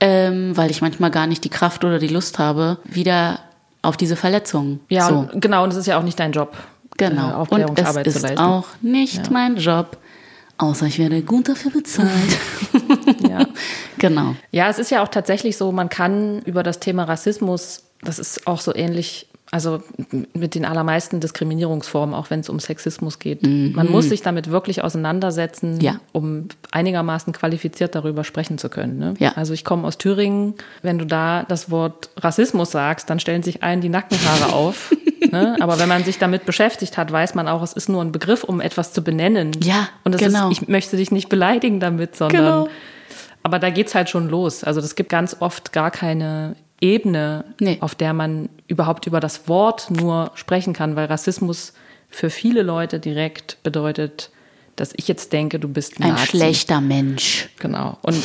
ähm, 0.00 0.56
weil 0.56 0.70
ich 0.70 0.80
manchmal 0.80 1.10
gar 1.10 1.26
nicht 1.26 1.44
die 1.44 1.50
Kraft 1.50 1.84
oder 1.84 1.98
die 1.98 2.08
Lust 2.08 2.38
habe, 2.38 2.78
wieder 2.84 3.40
auf 3.82 3.96
diese 3.96 4.16
Verletzungen. 4.16 4.80
Ja, 4.88 5.08
so. 5.08 5.28
genau, 5.34 5.64
und 5.64 5.70
es 5.70 5.76
ist 5.76 5.86
ja 5.86 5.98
auch 5.98 6.02
nicht 6.02 6.18
dein 6.18 6.32
Job. 6.32 6.56
Genau. 6.96 7.30
Äh, 7.30 7.34
Aufklärungsarbeit 7.34 8.06
und 8.06 8.16
es 8.16 8.22
ist 8.22 8.38
auch 8.38 8.66
nicht 8.82 9.26
ja. 9.26 9.32
mein 9.32 9.56
Job, 9.56 9.96
außer 10.58 10.86
ich 10.86 10.98
werde 10.98 11.22
gut 11.22 11.48
dafür 11.48 11.70
bezahlt. 11.70 12.10
ja. 13.28 13.46
Genau. 13.98 14.34
Ja, 14.50 14.70
es 14.70 14.78
ist 14.78 14.90
ja 14.90 15.02
auch 15.02 15.08
tatsächlich 15.08 15.58
so, 15.58 15.72
man 15.72 15.90
kann 15.90 16.40
über 16.46 16.62
das 16.62 16.80
Thema 16.80 17.04
Rassismus, 17.04 17.82
das 18.00 18.18
ist 18.18 18.46
auch 18.46 18.58
so 18.62 18.74
ähnlich 18.74 19.29
also 19.52 19.82
mit 20.32 20.54
den 20.54 20.64
allermeisten 20.64 21.18
Diskriminierungsformen, 21.18 22.14
auch 22.14 22.30
wenn 22.30 22.40
es 22.40 22.48
um 22.48 22.60
Sexismus 22.60 23.18
geht. 23.18 23.42
Mhm. 23.42 23.72
Man 23.74 23.90
muss 23.90 24.08
sich 24.08 24.22
damit 24.22 24.50
wirklich 24.50 24.84
auseinandersetzen, 24.84 25.80
ja. 25.80 26.00
um 26.12 26.46
einigermaßen 26.70 27.32
qualifiziert 27.32 27.96
darüber 27.96 28.22
sprechen 28.22 28.58
zu 28.58 28.68
können. 28.68 28.98
Ne? 28.98 29.14
Ja. 29.18 29.32
Also 29.32 29.52
ich 29.52 29.64
komme 29.64 29.88
aus 29.88 29.98
Thüringen. 29.98 30.54
Wenn 30.82 30.98
du 30.98 31.04
da 31.04 31.42
das 31.48 31.68
Wort 31.68 32.10
Rassismus 32.16 32.70
sagst, 32.70 33.10
dann 33.10 33.18
stellen 33.18 33.42
sich 33.42 33.64
allen 33.64 33.80
die 33.80 33.88
Nackenhaare 33.88 34.52
auf. 34.52 34.94
ne? 35.32 35.56
Aber 35.58 35.80
wenn 35.80 35.88
man 35.88 36.04
sich 36.04 36.18
damit 36.18 36.46
beschäftigt 36.46 36.96
hat, 36.96 37.10
weiß 37.10 37.34
man 37.34 37.48
auch, 37.48 37.62
es 37.62 37.72
ist 37.72 37.88
nur 37.88 38.02
ein 38.02 38.12
Begriff, 38.12 38.44
um 38.44 38.60
etwas 38.60 38.92
zu 38.92 39.02
benennen. 39.02 39.50
Ja, 39.64 39.88
Und 40.04 40.16
genau. 40.16 40.50
ist, 40.50 40.62
ich 40.62 40.68
möchte 40.68 40.96
dich 40.96 41.10
nicht 41.10 41.28
beleidigen 41.28 41.80
damit, 41.80 42.14
sondern 42.14 42.44
genau. 42.44 42.68
aber 43.42 43.58
da 43.58 43.70
geht's 43.70 43.96
halt 43.96 44.10
schon 44.10 44.28
los. 44.28 44.62
Also 44.62 44.80
das 44.80 44.94
gibt 44.94 45.08
ganz 45.08 45.36
oft 45.40 45.72
gar 45.72 45.90
keine 45.90 46.54
Ebene, 46.80 47.44
nee. 47.60 47.78
auf 47.80 47.94
der 47.94 48.12
man 48.12 48.48
überhaupt 48.66 49.06
über 49.06 49.20
das 49.20 49.48
Wort 49.48 49.90
nur 49.90 50.30
sprechen 50.34 50.72
kann, 50.72 50.96
weil 50.96 51.06
Rassismus 51.06 51.74
für 52.08 52.30
viele 52.30 52.62
Leute 52.62 52.98
direkt 52.98 53.62
bedeutet, 53.62 54.30
dass 54.76 54.92
ich 54.96 55.06
jetzt 55.08 55.32
denke, 55.34 55.58
du 55.58 55.68
bist 55.68 56.00
ein 56.00 56.08
Nazi. 56.08 56.26
schlechter 56.28 56.80
Mensch. 56.80 57.50
Genau. 57.58 57.98
Und 58.00 58.16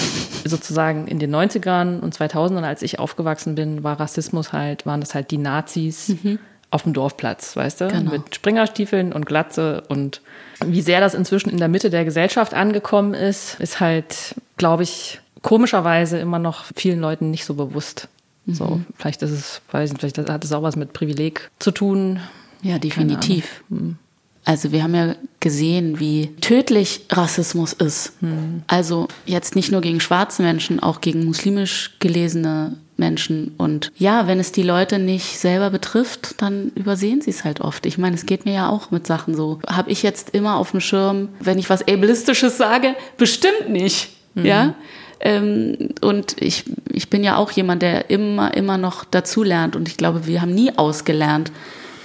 sozusagen 0.45 1.07
in 1.07 1.19
den 1.19 1.35
90ern 1.35 1.99
und 1.99 2.15
2000ern, 2.15 2.63
als 2.63 2.81
ich 2.81 2.97
aufgewachsen 2.97 3.55
bin, 3.55 3.83
war 3.83 3.99
Rassismus 3.99 4.53
halt, 4.53 4.85
waren 4.85 5.01
das 5.01 5.13
halt 5.13 5.31
die 5.31 5.37
Nazis 5.37 6.15
mhm. 6.23 6.39
auf 6.71 6.83
dem 6.83 6.93
Dorfplatz, 6.93 7.57
weißt 7.57 7.81
du? 7.81 7.87
Genau. 7.89 8.11
Mit 8.11 8.33
Springerstiefeln 8.33 9.11
und 9.11 9.25
Glatze 9.25 9.83
und 9.89 10.21
wie 10.65 10.81
sehr 10.81 11.01
das 11.01 11.13
inzwischen 11.13 11.49
in 11.49 11.57
der 11.57 11.67
Mitte 11.67 11.89
der 11.89 12.05
Gesellschaft 12.05 12.53
angekommen 12.53 13.13
ist, 13.13 13.59
ist 13.59 13.81
halt, 13.81 14.35
glaube 14.55 14.83
ich, 14.83 15.19
komischerweise 15.41 16.19
immer 16.19 16.39
noch 16.39 16.63
vielen 16.73 17.01
Leuten 17.01 17.31
nicht 17.31 17.43
so 17.43 17.55
bewusst. 17.55 18.07
So, 18.47 18.65
mhm. 18.65 18.85
vielleicht 18.95 19.21
ist 19.21 19.31
es, 19.31 19.61
weiß 19.71 19.91
nicht, 19.91 19.99
vielleicht 19.99 20.17
hat 20.17 20.43
es 20.43 20.51
auch 20.51 20.61
was 20.61 20.75
mit 20.75 20.93
Privileg 20.93 21.49
zu 21.59 21.71
tun. 21.71 22.19
Ja, 22.61 22.79
definitiv. 22.79 23.63
Mhm. 23.69 23.97
Also 24.45 24.71
wir 24.71 24.83
haben 24.83 24.93
ja 24.93 25.15
gesehen, 25.39 25.99
wie 25.99 26.27
tödlich 26.39 27.01
Rassismus 27.11 27.73
ist. 27.73 28.21
Mhm. 28.21 28.61
Also 28.67 29.07
jetzt 29.25 29.55
nicht 29.55 29.71
nur 29.71 29.81
gegen 29.81 29.99
schwarze 29.99 30.43
Menschen, 30.43 30.79
auch 30.79 31.01
gegen 31.01 31.25
muslimisch 31.25 31.95
gelesene 31.99 32.77
Menschen. 32.95 33.53
Und 33.57 33.91
ja, 33.97 34.27
wenn 34.27 34.39
es 34.39 34.51
die 34.51 34.63
Leute 34.63 34.99
nicht 34.99 35.39
selber 35.39 35.71
betrifft, 35.71 36.41
dann 36.41 36.71
übersehen 36.75 37.21
sie 37.21 37.31
es 37.31 37.43
halt 37.43 37.59
oft. 37.59 37.87
Ich 37.87 37.97
meine, 37.97 38.15
es 38.15 38.27
geht 38.27 38.45
mir 38.45 38.53
ja 38.53 38.69
auch 38.69 38.91
mit 38.91 39.07
Sachen 39.07 39.35
so. 39.35 39.59
Habe 39.67 39.89
ich 39.89 40.03
jetzt 40.03 40.29
immer 40.29 40.57
auf 40.57 40.71
dem 40.71 40.79
Schirm, 40.79 41.29
wenn 41.39 41.57
ich 41.57 41.69
was 41.71 41.81
ableistisches 41.81 42.57
sage? 42.57 42.95
Bestimmt 43.17 43.69
nicht. 43.69 44.09
Mhm. 44.35 44.45
Ja. 44.45 44.75
Ähm, 45.19 45.89
und 46.01 46.41
ich, 46.41 46.65
ich 46.91 47.09
bin 47.09 47.23
ja 47.23 47.37
auch 47.37 47.51
jemand, 47.51 47.81
der 47.81 48.09
immer, 48.09 48.55
immer 48.55 48.77
noch 48.77 49.05
dazulernt. 49.05 49.75
Und 49.75 49.87
ich 49.87 49.97
glaube, 49.97 50.27
wir 50.27 50.41
haben 50.41 50.53
nie 50.53 50.77
ausgelernt. 50.77 51.51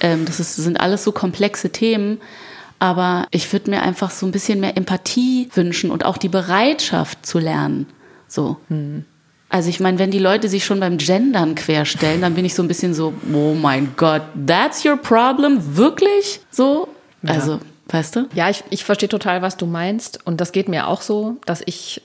Ähm, 0.00 0.24
das 0.24 0.40
ist, 0.40 0.56
sind 0.56 0.80
alles 0.80 1.04
so 1.04 1.12
komplexe 1.12 1.70
Themen. 1.70 2.20
Aber 2.78 3.26
ich 3.30 3.52
würde 3.52 3.70
mir 3.70 3.82
einfach 3.82 4.10
so 4.10 4.26
ein 4.26 4.32
bisschen 4.32 4.58
mehr 4.58 4.76
Empathie 4.76 5.50
wünschen 5.54 5.90
und 5.90 6.04
auch 6.04 6.16
die 6.16 6.30
Bereitschaft 6.30 7.26
zu 7.26 7.38
lernen. 7.38 7.86
So. 8.26 8.56
Mhm. 8.68 9.04
Also 9.50 9.68
ich 9.68 9.80
meine, 9.80 9.98
wenn 9.98 10.12
die 10.12 10.20
Leute 10.20 10.48
sich 10.48 10.64
schon 10.64 10.80
beim 10.80 10.96
Gendern 10.96 11.56
querstellen, 11.56 12.20
dann 12.20 12.34
bin 12.34 12.44
ich 12.44 12.54
so 12.54 12.62
ein 12.62 12.68
bisschen 12.68 12.94
so, 12.94 13.12
oh 13.34 13.54
mein 13.54 13.94
Gott, 13.96 14.22
that's 14.46 14.84
your 14.84 14.96
problem? 14.96 15.76
Wirklich? 15.76 16.40
So? 16.50 16.88
Ja. 17.22 17.34
Also, 17.34 17.58
weißt 17.88 18.16
du? 18.16 18.28
Ja, 18.32 18.48
ich, 18.48 18.62
ich 18.70 18.84
verstehe 18.84 19.08
total, 19.08 19.42
was 19.42 19.56
du 19.56 19.66
meinst. 19.66 20.24
Und 20.24 20.40
das 20.40 20.52
geht 20.52 20.68
mir 20.68 20.86
auch 20.86 21.02
so, 21.02 21.36
dass 21.46 21.62
ich, 21.66 22.00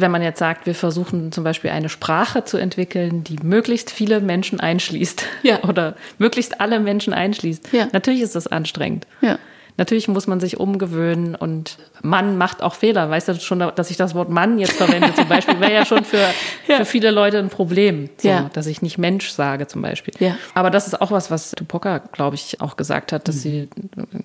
wenn 0.00 0.10
man 0.10 0.22
jetzt 0.22 0.38
sagt, 0.38 0.66
wir 0.66 0.74
versuchen 0.74 1.32
zum 1.32 1.44
Beispiel 1.44 1.70
eine 1.70 1.88
Sprache 1.88 2.44
zu 2.44 2.56
entwickeln, 2.56 3.24
die 3.24 3.38
möglichst 3.42 3.90
viele 3.90 4.20
Menschen 4.20 4.60
einschließt. 4.60 5.24
Ja. 5.42 5.64
Oder 5.68 5.96
möglichst 6.18 6.60
alle 6.60 6.80
Menschen 6.80 7.12
einschließt. 7.12 7.72
Ja. 7.72 7.88
Natürlich 7.92 8.20
ist 8.20 8.34
das 8.34 8.46
anstrengend. 8.46 9.06
Ja. 9.20 9.38
Natürlich 9.76 10.08
muss 10.08 10.26
man 10.26 10.40
sich 10.40 10.58
umgewöhnen 10.58 11.34
und 11.34 11.76
Mann 12.02 12.38
macht 12.38 12.62
auch 12.62 12.74
Fehler. 12.74 13.10
Weißt 13.10 13.28
du 13.28 13.34
schon, 13.40 13.58
dass 13.58 13.90
ich 13.90 13.96
das 13.96 14.14
Wort 14.14 14.30
Mann 14.30 14.58
jetzt 14.58 14.72
verwende 14.72 15.14
zum 15.14 15.28
Beispiel, 15.28 15.60
wäre 15.60 15.74
ja 15.74 15.84
schon 15.84 16.04
für, 16.04 16.16
ja. 16.68 16.78
für 16.78 16.84
viele 16.84 17.10
Leute 17.10 17.38
ein 17.38 17.48
Problem, 17.50 18.08
so, 18.16 18.28
ja. 18.28 18.50
dass 18.52 18.66
ich 18.66 18.82
nicht 18.82 18.98
Mensch 18.98 19.30
sage 19.30 19.66
zum 19.66 19.82
Beispiel. 19.82 20.14
Ja. 20.18 20.36
Aber 20.54 20.70
das 20.70 20.86
ist 20.86 21.00
auch 21.00 21.10
was, 21.10 21.30
was 21.30 21.50
Tupoka, 21.50 21.98
glaube 21.98 22.36
ich, 22.36 22.60
auch 22.60 22.76
gesagt 22.76 23.12
hat, 23.12 23.28
dass 23.28 23.36
mhm. 23.36 23.40
sie 23.40 23.68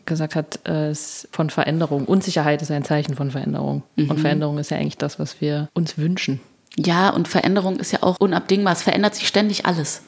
gesagt 0.05 0.35
hat, 0.35 0.67
äh, 0.67 0.93
von 1.31 1.49
Veränderung. 1.49 2.05
Unsicherheit 2.05 2.61
ist 2.61 2.71
ein 2.71 2.83
Zeichen 2.83 3.15
von 3.15 3.31
Veränderung. 3.31 3.83
Mhm. 3.95 4.11
Und 4.11 4.19
Veränderung 4.19 4.57
ist 4.57 4.71
ja 4.71 4.77
eigentlich 4.77 4.97
das, 4.97 5.19
was 5.19 5.41
wir 5.41 5.69
uns 5.73 5.97
wünschen. 5.97 6.39
Ja, 6.77 7.09
und 7.09 7.27
Veränderung 7.27 7.79
ist 7.79 7.91
ja 7.91 7.99
auch 8.01 8.17
unabdingbar. 8.19 8.73
Es 8.73 8.83
verändert 8.83 9.15
sich 9.15 9.27
ständig 9.27 9.65
alles. 9.65 10.03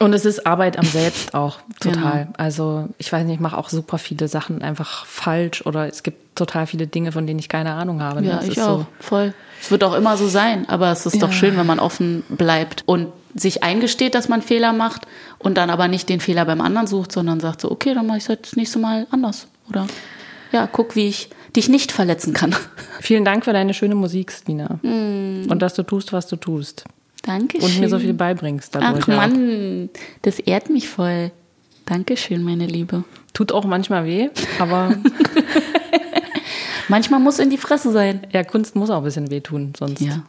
Und 0.00 0.14
es 0.14 0.24
ist 0.24 0.46
Arbeit 0.46 0.78
am 0.78 0.86
Selbst 0.86 1.34
auch 1.34 1.58
total. 1.78 2.24
Genau. 2.24 2.32
Also 2.38 2.88
ich 2.98 3.12
weiß 3.12 3.24
nicht, 3.26 3.34
ich 3.34 3.40
mache 3.40 3.56
auch 3.56 3.68
super 3.68 3.98
viele 3.98 4.28
Sachen 4.28 4.62
einfach 4.62 5.04
falsch 5.04 5.64
oder 5.66 5.86
es 5.86 6.02
gibt 6.02 6.36
total 6.36 6.66
viele 6.66 6.86
Dinge, 6.86 7.12
von 7.12 7.26
denen 7.26 7.38
ich 7.38 7.50
keine 7.50 7.74
Ahnung 7.74 8.00
habe. 8.02 8.22
Ne? 8.22 8.28
Ja, 8.28 8.36
das 8.36 8.48
ich 8.48 8.60
auch. 8.60 8.78
So. 8.78 8.86
Voll. 8.98 9.34
Es 9.60 9.70
wird 9.70 9.84
auch 9.84 9.94
immer 9.94 10.16
so 10.16 10.26
sein, 10.26 10.66
aber 10.68 10.90
es 10.90 11.04
ist 11.04 11.16
ja. 11.16 11.20
doch 11.20 11.32
schön, 11.32 11.56
wenn 11.58 11.66
man 11.66 11.78
offen 11.78 12.24
bleibt 12.30 12.82
und 12.86 13.08
sich 13.34 13.62
eingesteht, 13.62 14.14
dass 14.14 14.28
man 14.28 14.40
Fehler 14.40 14.72
macht 14.72 15.06
und 15.38 15.58
dann 15.58 15.68
aber 15.68 15.86
nicht 15.86 16.08
den 16.08 16.20
Fehler 16.20 16.46
beim 16.46 16.62
anderen 16.62 16.86
sucht, 16.86 17.12
sondern 17.12 17.38
sagt 17.38 17.60
so, 17.60 17.70
okay, 17.70 17.94
dann 17.94 18.06
mache 18.06 18.16
ich 18.16 18.24
es 18.24 18.28
halt 18.30 18.46
das 18.46 18.56
nächste 18.56 18.78
Mal 18.78 19.06
anders. 19.10 19.48
Oder 19.68 19.86
ja, 20.50 20.66
guck, 20.66 20.96
wie 20.96 21.08
ich 21.08 21.28
dich 21.54 21.68
nicht 21.68 21.92
verletzen 21.92 22.32
kann. 22.32 22.54
Vielen 23.00 23.24
Dank 23.24 23.44
für 23.44 23.52
deine 23.52 23.74
schöne 23.74 23.94
Musik, 23.94 24.32
Stina. 24.32 24.78
Mm. 24.82 25.46
Und 25.48 25.60
dass 25.60 25.74
du 25.74 25.82
tust, 25.82 26.12
was 26.12 26.26
du 26.26 26.36
tust. 26.36 26.84
Dankeschön. 27.22 27.68
Und 27.68 27.80
mir 27.80 27.88
so 27.88 27.98
viel 27.98 28.14
beibringst. 28.14 28.76
Ach 28.76 29.06
Mann, 29.06 29.90
das 30.22 30.38
ehrt 30.38 30.70
mich 30.70 30.88
voll. 30.88 31.30
Dankeschön, 31.86 32.42
meine 32.42 32.66
Liebe. 32.66 33.04
Tut 33.32 33.52
auch 33.52 33.64
manchmal 33.64 34.04
weh, 34.04 34.30
aber. 34.58 34.94
manchmal 36.88 37.20
muss 37.20 37.38
in 37.38 37.50
die 37.50 37.58
Fresse 37.58 37.92
sein. 37.92 38.26
Ja, 38.32 38.44
Kunst 38.44 38.76
muss 38.76 38.90
auch 38.90 38.98
ein 38.98 39.04
bisschen 39.04 39.30
wehtun, 39.30 39.72
sonst. 39.78 40.00
Ja. 40.00 40.22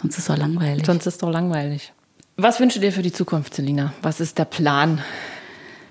Sonst 0.00 0.14
ist 0.14 0.20
es 0.20 0.26
doch 0.26 0.38
langweilig. 0.38 0.86
Sonst 0.86 1.06
ist 1.06 1.14
es 1.14 1.18
doch 1.18 1.30
langweilig. 1.30 1.92
Was 2.36 2.58
wünschst 2.58 2.78
du 2.78 2.80
dir 2.80 2.92
für 2.92 3.02
die 3.02 3.12
Zukunft, 3.12 3.54
Selina? 3.54 3.92
Was 4.02 4.20
ist 4.20 4.38
der 4.38 4.46
Plan? 4.46 5.02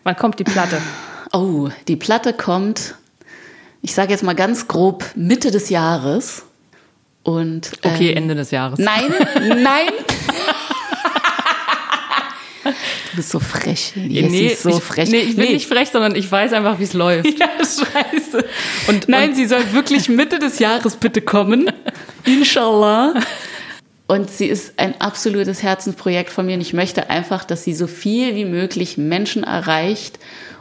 Wann 0.03 0.16
kommt 0.16 0.39
die 0.39 0.43
Platte? 0.43 0.82
Oh, 1.34 1.70
die 1.88 1.95
Platte 1.95 2.34
kommt, 2.34 2.95
ich 3.82 3.93
sage 3.93 4.12
jetzt 4.12 4.22
mal 4.22 4.36
ganz 4.36 4.68
grob, 4.68 5.05
Mitte 5.16 5.49
des 5.49 5.70
Jahres. 5.70 6.43
Und, 7.24 7.72
okay, 7.84 8.11
ähm, 8.11 8.17
Ende 8.17 8.36
des 8.36 8.51
Jahres. 8.51 8.80
Nein, 8.80 9.13
nein. 9.36 9.89
du 12.63 13.15
bist 13.15 13.30
so 13.30 13.39
frech. 13.39 13.93
Yes, 13.95 14.32
nee, 14.32 14.55
so 14.55 14.69
ich, 14.69 14.84
frech. 14.84 15.09
Nee, 15.09 15.19
ich 15.19 15.36
bin 15.36 15.45
nee. 15.45 15.53
nicht 15.53 15.67
frech, 15.67 15.89
sondern 15.89 16.15
ich 16.15 16.32
weiß 16.32 16.53
einfach, 16.53 16.80
wie 16.80 16.84
es 16.84 16.93
läuft. 16.93 17.28
Ja, 17.39 17.47
scheiße. 17.59 18.45
Und, 18.88 19.07
nein, 19.07 19.30
und, 19.30 19.36
sie 19.36 19.45
soll 19.45 19.72
wirklich 19.74 20.09
Mitte 20.09 20.39
des 20.39 20.59
Jahres 20.59 20.95
bitte 20.95 21.22
kommen. 21.22 21.72
Inshallah. 22.26 23.13
Und 24.07 24.30
sie 24.30 24.47
ist 24.47 24.74
ein 24.78 24.99
absolutes 24.99 25.63
Herzensprojekt 25.63 26.32
von 26.32 26.45
mir. 26.45 26.55
Und 26.55 26.61
ich 26.61 26.74
möchte 26.74 27.09
einfach, 27.09 27.45
dass 27.45 27.63
sie 27.63 27.74
so 27.74 27.88
viel 27.88 28.36
wie 28.36 28.45
möglich 28.45 28.97
Menschen 28.97 29.43
erreicht 29.43 30.19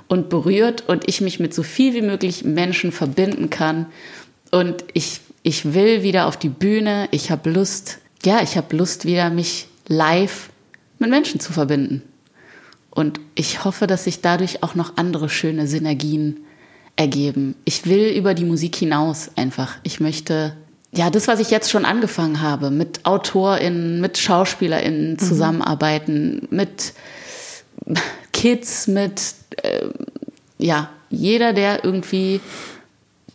und 0.09 0.29
berührt 0.29 0.85
und 0.89 1.09
ich 1.09 1.21
mich 1.21 1.41
mit 1.41 1.55
so 1.55 1.63
viel 1.63 1.95
wie 1.95 2.03
möglich 2.03 2.45
Menschen 2.45 2.93
verbinden 2.93 3.51
kann. 3.51 3.87
Und 4.51 4.85
ich 4.93 5.21
ich 5.43 5.73
will 5.75 6.03
wieder 6.03 6.27
auf 6.27 6.37
die 6.37 6.49
Bühne, 6.49 7.09
ich 7.11 7.31
habe 7.31 7.51
Lust, 7.51 7.99
ja, 8.25 8.43
ich 8.43 8.57
habe 8.57 8.77
Lust 8.77 9.05
wieder 9.05 9.31
mich 9.31 9.69
live 9.87 10.51
mit 10.99 11.11
Menschen 11.11 11.41
zu 11.41 11.53
verbinden. 11.53 12.03
Und 12.91 13.21
ich 13.35 13.65
hoffe, 13.65 13.87
dass 13.87 14.05
sich 14.05 14.21
dadurch 14.21 14.63
auch 14.63 14.75
noch 14.75 14.97
andere 14.97 15.29
schöne 15.29 15.67
Synergien 15.67 16.45
ergeben. 16.97 17.55
Ich 17.65 17.87
will 17.87 18.11
über 18.11 18.35
die 18.35 18.45
Musik 18.45 18.77
hinaus 18.77 19.31
einfach. 19.37 19.77
Ich 19.85 20.01
möchte, 20.01 20.57
ja, 20.93 21.09
das, 21.09 21.29
was 21.29 21.41
ich 21.41 21.51
jetzt 21.51 21.71
schon 21.71 21.85
angefangen 21.85 22.43
habe, 22.43 22.71
mit 22.71 23.07
AutorInnen, 23.07 24.01
mit 24.01 24.19
SchauspielerInnen 24.19 25.13
mhm. 25.13 25.19
zusammenarbeiten, 25.19 26.47
mit 26.51 26.93
Kids, 28.33 28.87
mit, 28.87 29.23
äh, 29.63 29.87
ja, 30.59 30.91
jeder, 31.09 31.53
der 31.53 31.85
irgendwie 31.85 32.41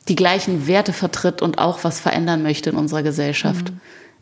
die 0.08 0.16
gleichen 0.16 0.68
Werte 0.68 0.94
vertritt 0.94 1.42
und 1.42 1.58
auch 1.58 1.84
was 1.84 2.00
verändern 2.00 2.44
möchte 2.44 2.70
in 2.70 2.76
unserer 2.76 3.04
Gesellschaft. 3.04 3.72
Mhm. 3.72 3.80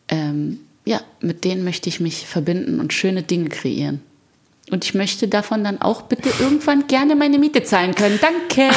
Ähm, 0.08 0.60
ja, 0.84 1.00
mit 1.20 1.44
denen 1.44 1.64
möchte 1.64 1.88
ich 1.88 2.00
mich 2.00 2.26
verbinden 2.26 2.80
und 2.80 2.92
schöne 2.92 3.22
Dinge 3.22 3.48
kreieren. 3.48 4.00
Und 4.70 4.84
ich 4.84 4.94
möchte 4.94 5.28
davon 5.28 5.62
dann 5.62 5.80
auch 5.82 6.02
bitte 6.02 6.30
irgendwann 6.40 6.86
gerne 6.86 7.16
meine 7.16 7.38
Miete 7.38 7.62
zahlen 7.62 7.94
können. 7.94 8.18
Danke. 8.20 8.62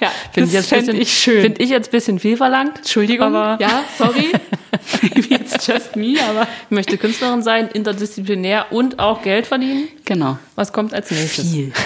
ja, 0.00 0.10
finde 0.32 0.48
ich, 0.48 0.54
jetzt 0.54 0.70
bisschen, 0.70 1.00
ich 1.00 1.12
schön. 1.12 1.42
Finde 1.42 1.62
ich 1.62 1.70
jetzt 1.70 1.88
ein 1.88 1.92
bisschen 1.92 2.18
viel 2.18 2.36
verlangt. 2.36 2.78
Entschuldigung. 2.78 3.28
Aber 3.28 3.62
ja, 3.62 3.84
sorry. 3.96 4.32
Just 5.66 5.96
me, 5.96 6.16
aber 6.28 6.42
ich 6.42 6.70
möchte 6.70 6.98
Künstlerin 6.98 7.42
sein, 7.42 7.68
interdisziplinär 7.68 8.66
und 8.70 8.98
auch 8.98 9.22
Geld 9.22 9.46
verdienen. 9.46 9.88
Genau. 10.04 10.38
Was 10.56 10.72
kommt 10.72 10.94
als 10.94 11.10
nächstes? 11.10 11.50
Viel. 11.50 11.72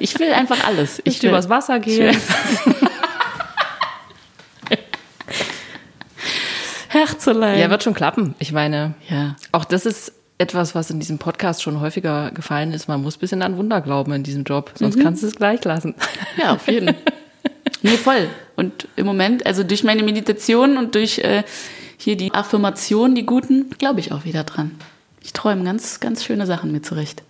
Ich 0.00 0.18
will 0.18 0.32
einfach 0.32 0.66
alles. 0.66 1.00
Ich, 1.04 1.22
will 1.22 1.30
übers 1.30 1.48
Wasser 1.48 1.78
gehen. 1.78 2.16
Herzelein. 6.88 7.58
Ja, 7.58 7.70
wird 7.70 7.82
schon 7.82 7.94
klappen. 7.94 8.34
Ich 8.38 8.52
meine, 8.52 8.94
ja. 9.08 9.36
auch 9.52 9.64
das 9.64 9.86
ist 9.86 10.12
etwas, 10.38 10.74
was 10.74 10.90
in 10.90 11.00
diesem 11.00 11.18
Podcast 11.18 11.62
schon 11.62 11.80
häufiger 11.80 12.30
gefallen 12.32 12.72
ist. 12.72 12.88
Man 12.88 13.02
muss 13.02 13.16
ein 13.16 13.20
bisschen 13.20 13.42
an 13.42 13.56
Wunder 13.56 13.80
glauben 13.80 14.12
in 14.12 14.22
diesem 14.22 14.44
Job, 14.44 14.72
sonst 14.74 14.96
mhm. 14.96 15.02
kannst 15.02 15.22
du 15.22 15.26
es 15.26 15.36
gleich 15.36 15.64
lassen. 15.64 15.94
Ja, 16.36 16.54
auf 16.54 16.66
jeden 16.68 16.88
Fall. 16.88 16.96
nee, 17.82 17.96
voll. 17.96 18.28
Und 18.56 18.88
im 18.96 19.06
Moment, 19.06 19.46
also 19.46 19.62
durch 19.62 19.84
meine 19.84 20.02
Meditation 20.02 20.76
und 20.76 20.94
durch 20.94 21.18
äh, 21.20 21.44
hier 22.04 22.16
die 22.16 22.34
Affirmation, 22.34 23.14
die 23.14 23.24
guten, 23.24 23.70
glaube 23.78 23.98
ich 23.98 24.12
auch 24.12 24.24
wieder 24.24 24.44
dran. 24.44 24.72
Ich 25.22 25.32
träume 25.32 25.64
ganz, 25.64 26.00
ganz 26.00 26.22
schöne 26.22 26.46
Sachen 26.46 26.70
mir 26.70 26.82
zurecht. 26.82 27.22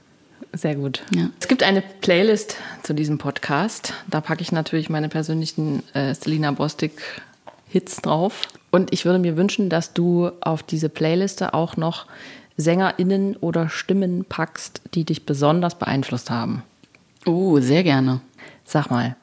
Sehr 0.53 0.75
gut. 0.75 1.03
Ja. 1.15 1.31
Es 1.39 1.47
gibt 1.47 1.63
eine 1.63 1.81
Playlist 1.81 2.57
zu 2.83 2.93
diesem 2.93 3.19
Podcast. 3.19 3.95
Da 4.09 4.21
packe 4.21 4.43
ich 4.43 4.51
natürlich 4.51 4.91
meine 4.91 5.09
persönlichen 5.09 5.85
äh, 5.95 6.13
Selina 6.15 6.51
Bostik 6.51 7.23
Hits 7.69 8.03
drauf. 8.03 8.43
Und 8.73 8.93
ich 8.93 9.05
würde 9.05 9.21
mir 9.21 9.37
wünschen, 9.37 9.69
dass 9.69 9.93
du 9.93 10.31
auf 10.41 10.65
diese 10.65 10.89
Playliste 10.89 11.55
auch 11.55 11.77
noch 11.77 12.07
SängerInnen 12.57 13.37
oder 13.37 13.69
Stimmen 13.69 14.25
packst, 14.25 14.81
die 14.95 15.05
dich 15.05 15.25
besonders 15.25 15.77
beeinflusst 15.77 16.31
haben. 16.31 16.65
Oh, 17.27 17.61
sehr 17.61 17.85
gerne. 17.85 18.21
Sag 18.65 18.91
mal, 18.91 19.15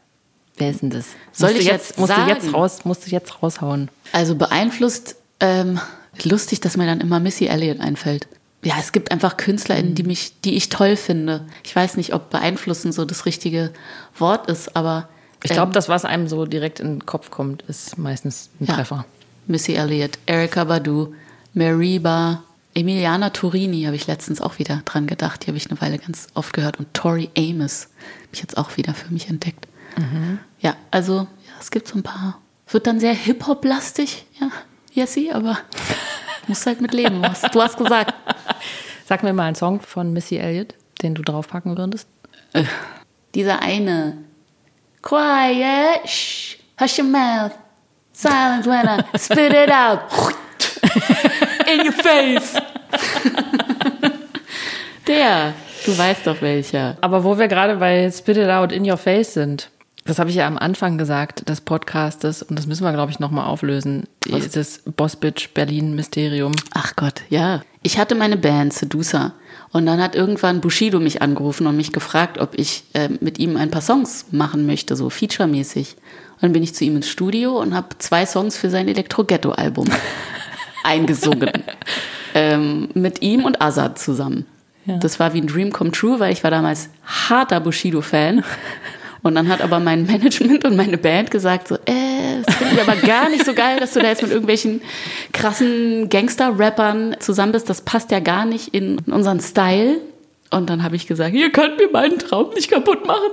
wer 0.58 0.72
ist 0.72 0.82
denn 0.82 0.92
das? 0.92 1.08
Soll 1.34 1.50
musst 1.50 1.62
ich 1.62 1.68
jetzt, 1.68 1.90
jetzt 1.90 2.00
musst 2.00 2.14
sagen? 2.14 2.30
Du 2.30 2.34
jetzt 2.34 2.54
raus, 2.54 2.86
musst 2.86 3.06
du 3.06 3.12
jetzt 3.12 3.44
raushauen. 3.44 3.90
Also 4.14 4.36
beeinflusst, 4.36 5.16
ähm, 5.42 5.80
lustig, 6.24 6.62
dass 6.62 6.78
mir 6.78 6.86
dann 6.86 7.02
immer 7.02 7.20
Missy 7.20 7.48
Elliott 7.48 7.80
einfällt 7.80 8.28
ja, 8.64 8.76
es 8.80 8.92
gibt 8.92 9.12
einfach 9.12 9.38
KünstlerInnen, 9.38 9.96
die 9.96 10.04
mich, 10.04 10.40
die 10.42 10.56
ich 10.56 10.70
toll 10.70 10.96
finde. 10.96 11.46
Ich 11.64 11.76
weiß 11.76 11.98
nicht, 11.98 12.14
ob 12.14 12.30
beeinflussen 12.30 12.92
so 12.92 13.06
das 13.06 13.26
richtige 13.26 13.72
Wort 14.18 14.50
ist, 14.50 14.76
aber. 14.76 15.10
Ich 15.44 15.52
glaube, 15.52 15.70
ähm, 15.70 15.74
das, 15.74 15.90
was 15.90 16.06
einem 16.06 16.28
so 16.28 16.46
direkt 16.46 16.80
in 16.80 16.88
den 16.88 17.06
Kopf 17.06 17.32
kommt, 17.32 17.64
ist 17.64 17.98
meistens 17.98 18.52
ein 18.60 18.68
ja. 18.68 18.76
Treffer. 18.76 19.06
Missy 19.48 19.74
Elliott, 19.74 20.20
Erika 20.28 20.64
Badu, 20.66 21.16
Mariba, 21.56 22.44
Emiliana 22.76 23.32
Torini 23.32 23.84
habe 23.84 23.96
ich 23.96 24.06
letztens 24.06 24.40
auch 24.40 24.60
wieder 24.60 24.84
dran 24.86 25.08
gedacht. 25.08 25.44
Die 25.44 25.48
habe 25.48 25.58
ich 25.58 25.70
eine 25.70 25.82
Weile 25.82 25.98
ganz 25.98 26.28
oft 26.36 26.54
gehört. 26.54 26.78
Und 26.78 26.94
Tori 26.94 27.32
Amos 27.36 27.90
habe 28.20 28.30
ich 28.34 28.42
jetzt 28.42 28.58
auch 28.58 28.78
wieder 28.78 28.94
für 28.94 29.12
mich 29.12 29.30
entdeckt. 29.30 29.68
Mhm. 29.98 30.38
Ja, 30.60 30.76
also 30.92 31.16
ja, 31.16 31.54
es 31.60 31.72
gibt 31.72 31.88
so 31.88 31.96
ein 31.96 32.04
paar. 32.04 32.40
Wird 32.68 32.86
dann 32.88 33.00
sehr 33.00 33.14
Hip-Hop-lastig, 33.14 34.26
ja, 34.40 34.50
Jessie, 34.92 35.32
aber 35.32 35.58
Musst 36.48 36.66
halt 36.66 36.82
mit 36.82 36.94
leben. 36.94 37.22
Du 37.22 37.62
hast 37.62 37.78
gesagt. 37.78 38.14
Sag 39.06 39.24
mir 39.24 39.34
mal 39.34 39.46
einen 39.46 39.56
Song 39.56 39.80
von 39.82 40.12
Missy 40.14 40.38
Elliott, 40.38 40.74
den 41.02 41.16
du 41.16 41.22
draufpacken 41.22 41.78
würdest. 41.78 42.08
Dieser 43.36 43.62
eine. 43.62 44.18
Quiet, 45.02 46.08
shh, 46.08 46.58
hush 46.80 47.00
your 47.00 47.06
mouth. 47.06 47.52
Silence 48.14 48.68
when 48.68 48.86
I 48.86 49.18
spit 49.18 49.54
it 49.54 49.72
out. 49.72 50.02
In 51.68 51.86
your 51.86 51.94
face. 51.94 52.56
Der. 55.08 55.54
Du 55.86 55.98
weißt 55.98 56.28
doch 56.28 56.42
welcher. 56.42 56.98
Aber 57.02 57.24
wo 57.24 57.40
wir 57.40 57.48
gerade 57.48 57.78
bei 57.78 58.12
Spit 58.12 58.38
It 58.38 58.50
Out 58.50 58.72
in 58.72 58.88
Your 58.88 58.98
Face 58.98 59.34
sind, 59.34 59.72
das 60.04 60.18
habe 60.18 60.30
ich 60.30 60.36
ja 60.36 60.48
am 60.48 60.58
Anfang 60.58 60.98
gesagt 60.98 61.48
des 61.48 61.62
Podcastes 61.62 62.42
und 62.42 62.58
das 62.58 62.66
müssen 62.66 62.84
wir, 62.84 62.92
glaube 62.92 63.12
ich, 63.12 63.20
nochmal 63.20 63.46
auflösen. 63.46 64.08
Was? 64.28 64.42
Dieses 64.42 64.80
Boss 64.80 65.16
Bitch 65.16 65.54
Berlin 65.54 65.96
Mysterium. 65.96 66.54
Ach 66.74 66.96
Gott, 66.96 67.22
ja. 67.30 67.62
Ich 67.84 67.98
hatte 68.00 68.16
meine 68.16 68.38
Band 68.38 68.74
Seducer 68.74 69.34
und 69.72 69.86
dann 69.86 70.02
hat 70.02 70.16
irgendwann 70.16 70.60
Bushido 70.60 71.00
mich 71.00 71.22
angerufen 71.22 71.68
und 71.68 71.78
mich 71.78 71.92
gefragt, 71.92 72.40
ob 72.40 72.58
ich 72.58 72.84
äh, 72.94 73.10
mit 73.20 73.38
ihm 73.40 73.58
ein 73.58 73.70
paar 73.70 73.82
Songs 73.82 74.28
machen 74.32 74.66
möchte, 74.66 74.96
so 74.96 75.10
featuremäßig. 75.10 75.96
Und 76.36 76.42
dann 76.42 76.54
bin 76.54 76.64
ich 76.64 76.74
zu 76.74 76.84
ihm 76.84 76.96
ins 76.96 77.10
Studio 77.10 77.60
und 77.60 77.76
habe 77.76 77.90
zwei 78.00 78.26
Songs 78.26 78.58
für 78.58 78.72
sein 78.72 78.88
Elektro-Ghetto-Album 78.88 79.88
eingesungen. 80.84 81.64
ähm, 82.34 82.90
mit 82.96 83.22
ihm 83.22 83.46
und 83.46 83.62
Azad 83.62 84.00
zusammen. 84.00 84.48
Ja. 84.86 84.98
Das 84.98 85.20
war 85.20 85.34
wie 85.34 85.42
ein 85.42 85.48
Dream 85.48 85.72
come 85.72 85.92
true, 85.92 86.20
weil 86.20 86.34
ich 86.34 86.44
war 86.44 86.50
damals 86.50 86.90
harter 87.06 87.60
Bushido-Fan. 87.60 88.44
Und 89.24 89.36
dann 89.36 89.48
hat 89.48 89.62
aber 89.62 89.80
mein 89.80 90.06
Management 90.08 90.66
und 90.66 90.76
meine 90.76 90.98
Band 90.98 91.32
gesagt 91.32 91.68
so, 91.68 91.76
äh, 91.86 92.42
das 92.44 92.56
finde 92.56 92.76
ich 92.76 92.82
aber 92.82 92.96
gar 92.96 93.30
nicht 93.30 93.46
so 93.46 93.54
geil, 93.54 93.80
dass 93.80 93.94
du 93.94 94.00
da 94.00 94.08
jetzt 94.08 94.22
mit 94.22 94.32
irgendwelchen 94.32 94.82
krassen 95.32 96.10
Gangster-Rappern 96.10 97.18
zusammen 97.20 97.52
bist. 97.52 97.70
Das 97.70 97.82
passt 97.82 98.12
ja 98.12 98.20
gar 98.20 98.46
nicht 98.46 98.74
in 98.74 99.00
unseren 99.00 99.40
Style. 99.40 99.98
Und 100.50 100.70
dann 100.70 100.84
habe 100.84 100.96
ich 100.96 101.08
gesagt, 101.08 101.34
ihr 101.34 101.52
könnt 101.52 101.78
mir 101.78 101.90
meinen 101.92 102.20
Traum 102.20 102.50
nicht 102.54 102.70
kaputt 102.70 103.06
machen. 103.06 103.30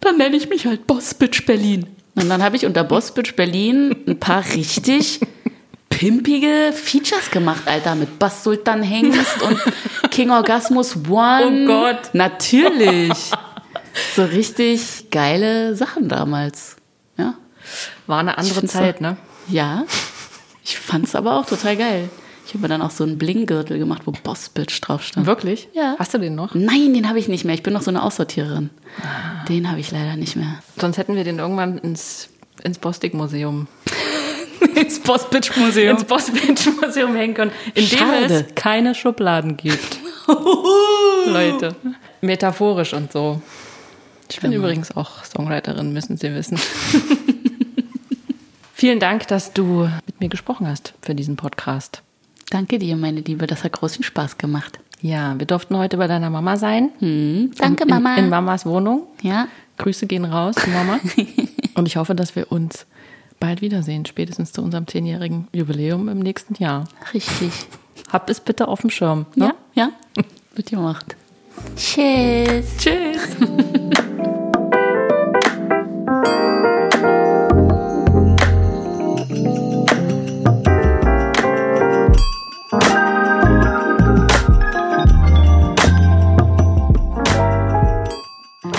Dann 0.00 0.16
nenne 0.16 0.36
ich 0.36 0.48
mich 0.48 0.66
halt 0.66 0.86
Boss 0.86 1.14
Bitch 1.14 1.46
Berlin. 1.46 1.86
Und 2.16 2.28
dann 2.28 2.42
habe 2.42 2.56
ich 2.56 2.66
unter 2.66 2.82
Boss 2.82 3.12
Bitch 3.12 3.36
Berlin 3.36 3.94
ein 4.06 4.18
paar 4.18 4.44
richtig 4.54 5.20
pimpige 5.90 6.72
Features 6.72 7.30
gemacht, 7.30 7.62
Alter, 7.66 7.94
mit 7.94 8.18
Bass 8.18 8.42
Sultan 8.42 8.82
Hengst 8.82 9.42
und 9.42 9.60
King 10.10 10.30
Orgasmus 10.30 10.96
One. 11.08 11.64
Oh 11.64 11.66
Gott. 11.66 12.14
Natürlich. 12.14 13.30
So 14.14 14.24
richtig 14.24 15.10
geile 15.10 15.74
Sachen 15.76 16.08
damals. 16.08 16.76
Ja. 17.16 17.34
War 18.06 18.20
eine 18.20 18.38
andere 18.38 18.64
Zeit, 18.64 19.00
ne? 19.00 19.16
Ja. 19.48 19.84
Ich 20.64 20.78
fand's 20.78 21.14
aber 21.14 21.38
auch 21.38 21.46
total 21.46 21.76
geil. 21.76 22.08
Ich 22.46 22.54
habe 22.54 22.62
mir 22.62 22.68
dann 22.68 22.82
auch 22.82 22.90
so 22.90 23.04
einen 23.04 23.16
Blinggürtel 23.18 23.78
gemacht, 23.78 24.02
wo 24.06 24.10
Boss 24.12 24.48
Bitch 24.48 24.80
drauf 24.80 25.02
stand. 25.04 25.26
Wirklich? 25.26 25.68
Ja. 25.72 25.94
Hast 25.98 26.14
du 26.14 26.18
den 26.18 26.34
noch? 26.34 26.54
Nein, 26.54 26.94
den 26.94 27.08
habe 27.08 27.18
ich 27.18 27.28
nicht 27.28 27.44
mehr. 27.44 27.54
Ich 27.54 27.62
bin 27.62 27.72
noch 27.72 27.82
so 27.82 27.90
eine 27.90 28.02
Aussortiererin. 28.02 28.70
Den 29.48 29.70
habe 29.70 29.78
ich 29.80 29.90
leider 29.92 30.16
nicht 30.16 30.34
mehr. 30.36 30.60
Sonst 30.76 30.98
hätten 30.98 31.14
wir 31.14 31.22
den 31.24 31.38
irgendwann 31.38 31.78
ins, 31.78 32.28
ins 32.64 32.78
Bostik-Museum, 32.78 33.68
Ins 34.74 35.00
Boss 35.00 35.28
Bitch 35.30 35.56
Museum. 35.56 35.96
ins 35.96 36.04
Boss-Bitch-Museum 36.04 37.14
hängen 37.14 37.34
können, 37.34 37.50
in 37.74 37.88
dem 37.88 37.98
Schade. 37.98 38.34
es 38.48 38.54
keine 38.54 38.94
Schubladen 38.94 39.56
gibt. 39.56 39.98
Leute. 41.26 41.74
Metaphorisch 42.20 42.92
und 42.94 43.10
so. 43.12 43.40
Ich 44.30 44.40
bin 44.40 44.52
übrigens 44.52 44.96
auch 44.96 45.24
Songwriterin, 45.24 45.92
müssen 45.92 46.16
Sie 46.16 46.32
wissen. 46.32 46.58
Vielen 48.74 49.00
Dank, 49.00 49.26
dass 49.26 49.52
du 49.52 49.88
mit 50.06 50.20
mir 50.20 50.28
gesprochen 50.28 50.66
hast 50.66 50.94
für 51.02 51.14
diesen 51.14 51.36
Podcast. 51.36 52.02
Danke 52.48 52.78
dir, 52.78 52.96
meine 52.96 53.20
Liebe. 53.20 53.46
Das 53.46 53.64
hat 53.64 53.72
großen 53.72 54.04
Spaß 54.04 54.38
gemacht. 54.38 54.78
Ja, 55.02 55.38
wir 55.38 55.46
durften 55.46 55.76
heute 55.76 55.96
bei 55.96 56.06
deiner 56.06 56.30
Mama 56.30 56.56
sein. 56.56 56.90
Hm, 57.00 57.52
danke, 57.58 57.84
in, 57.84 57.88
Mama. 57.88 58.16
In 58.16 58.28
Mamas 58.28 58.66
Wohnung. 58.66 59.06
ja. 59.22 59.48
Grüße 59.78 60.06
gehen 60.06 60.26
raus, 60.26 60.56
Mama. 60.66 61.00
Und 61.74 61.86
ich 61.86 61.96
hoffe, 61.96 62.14
dass 62.14 62.36
wir 62.36 62.52
uns 62.52 62.84
bald 63.38 63.62
wiedersehen, 63.62 64.04
spätestens 64.04 64.52
zu 64.52 64.60
unserem 64.62 64.86
zehnjährigen 64.86 65.48
Jubiläum 65.54 66.08
im 66.08 66.18
nächsten 66.18 66.54
Jahr. 66.62 66.84
Richtig. 67.14 67.50
Habt 68.12 68.28
es 68.28 68.40
bitte 68.40 68.68
auf 68.68 68.82
dem 68.82 68.90
Schirm. 68.90 69.24
Ne? 69.36 69.54
Ja, 69.74 69.90
ja. 70.16 70.22
Wird 70.54 70.68
gemacht. 70.68 71.16
Tschüss. 71.76 72.76
Tschüss. 72.78 73.36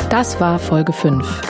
Das 0.09 0.39
war 0.39 0.59
Folge 0.59 0.93
5. 0.93 1.41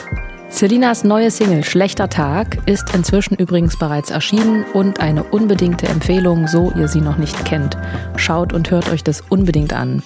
Selinas 0.49 1.03
neue 1.03 1.31
Single 1.31 1.63
Schlechter 1.63 2.07
Tag 2.07 2.59
ist 2.67 2.93
inzwischen 2.93 3.35
übrigens 3.35 3.79
bereits 3.79 4.11
erschienen 4.11 4.63
und 4.73 4.99
eine 4.99 5.23
unbedingte 5.23 5.87
Empfehlung, 5.87 6.47
so 6.47 6.71
ihr 6.77 6.87
sie 6.87 7.01
noch 7.01 7.17
nicht 7.17 7.43
kennt. 7.43 7.77
Schaut 8.17 8.53
und 8.53 8.69
hört 8.69 8.89
euch 8.89 9.03
das 9.03 9.21
unbedingt 9.29 9.73
an. 9.73 10.03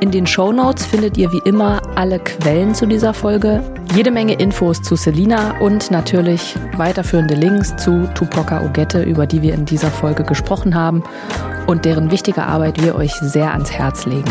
In 0.00 0.10
den 0.10 0.26
Shownotes 0.26 0.84
findet 0.84 1.16
ihr 1.16 1.32
wie 1.32 1.40
immer 1.46 1.80
alle 1.94 2.18
Quellen 2.18 2.74
zu 2.74 2.84
dieser 2.84 3.14
Folge, 3.14 3.62
jede 3.94 4.10
Menge 4.10 4.34
Infos 4.34 4.82
zu 4.82 4.94
Selina 4.94 5.58
und 5.60 5.90
natürlich 5.90 6.54
weiterführende 6.76 7.34
Links 7.34 7.74
zu 7.76 8.06
Tupoka 8.14 8.62
Ogette, 8.62 9.02
über 9.02 9.26
die 9.26 9.40
wir 9.40 9.54
in 9.54 9.64
dieser 9.64 9.90
Folge 9.90 10.22
gesprochen 10.22 10.74
haben 10.74 11.02
und 11.66 11.86
deren 11.86 12.10
wichtige 12.10 12.42
Arbeit 12.42 12.82
wir 12.82 12.94
euch 12.94 13.12
sehr 13.14 13.52
ans 13.52 13.72
Herz 13.72 14.04
legen. 14.04 14.30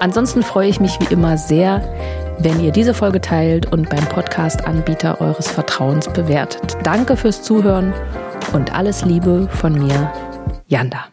Ansonsten 0.00 0.42
freue 0.42 0.68
ich 0.68 0.80
mich 0.80 0.98
wie 1.00 1.12
immer 1.14 1.38
sehr, 1.38 1.80
wenn 2.40 2.60
ihr 2.60 2.72
diese 2.72 2.92
Folge 2.92 3.20
teilt 3.20 3.72
und 3.72 3.88
beim 3.88 4.04
Podcast-Anbieter 4.04 5.20
eures 5.20 5.48
Vertrauens 5.48 6.08
bewertet. 6.08 6.76
Danke 6.82 7.16
fürs 7.16 7.42
Zuhören 7.42 7.94
und 8.52 8.74
alles 8.74 9.04
Liebe 9.04 9.48
von 9.48 9.74
mir, 9.74 10.12
Janda. 10.66 11.06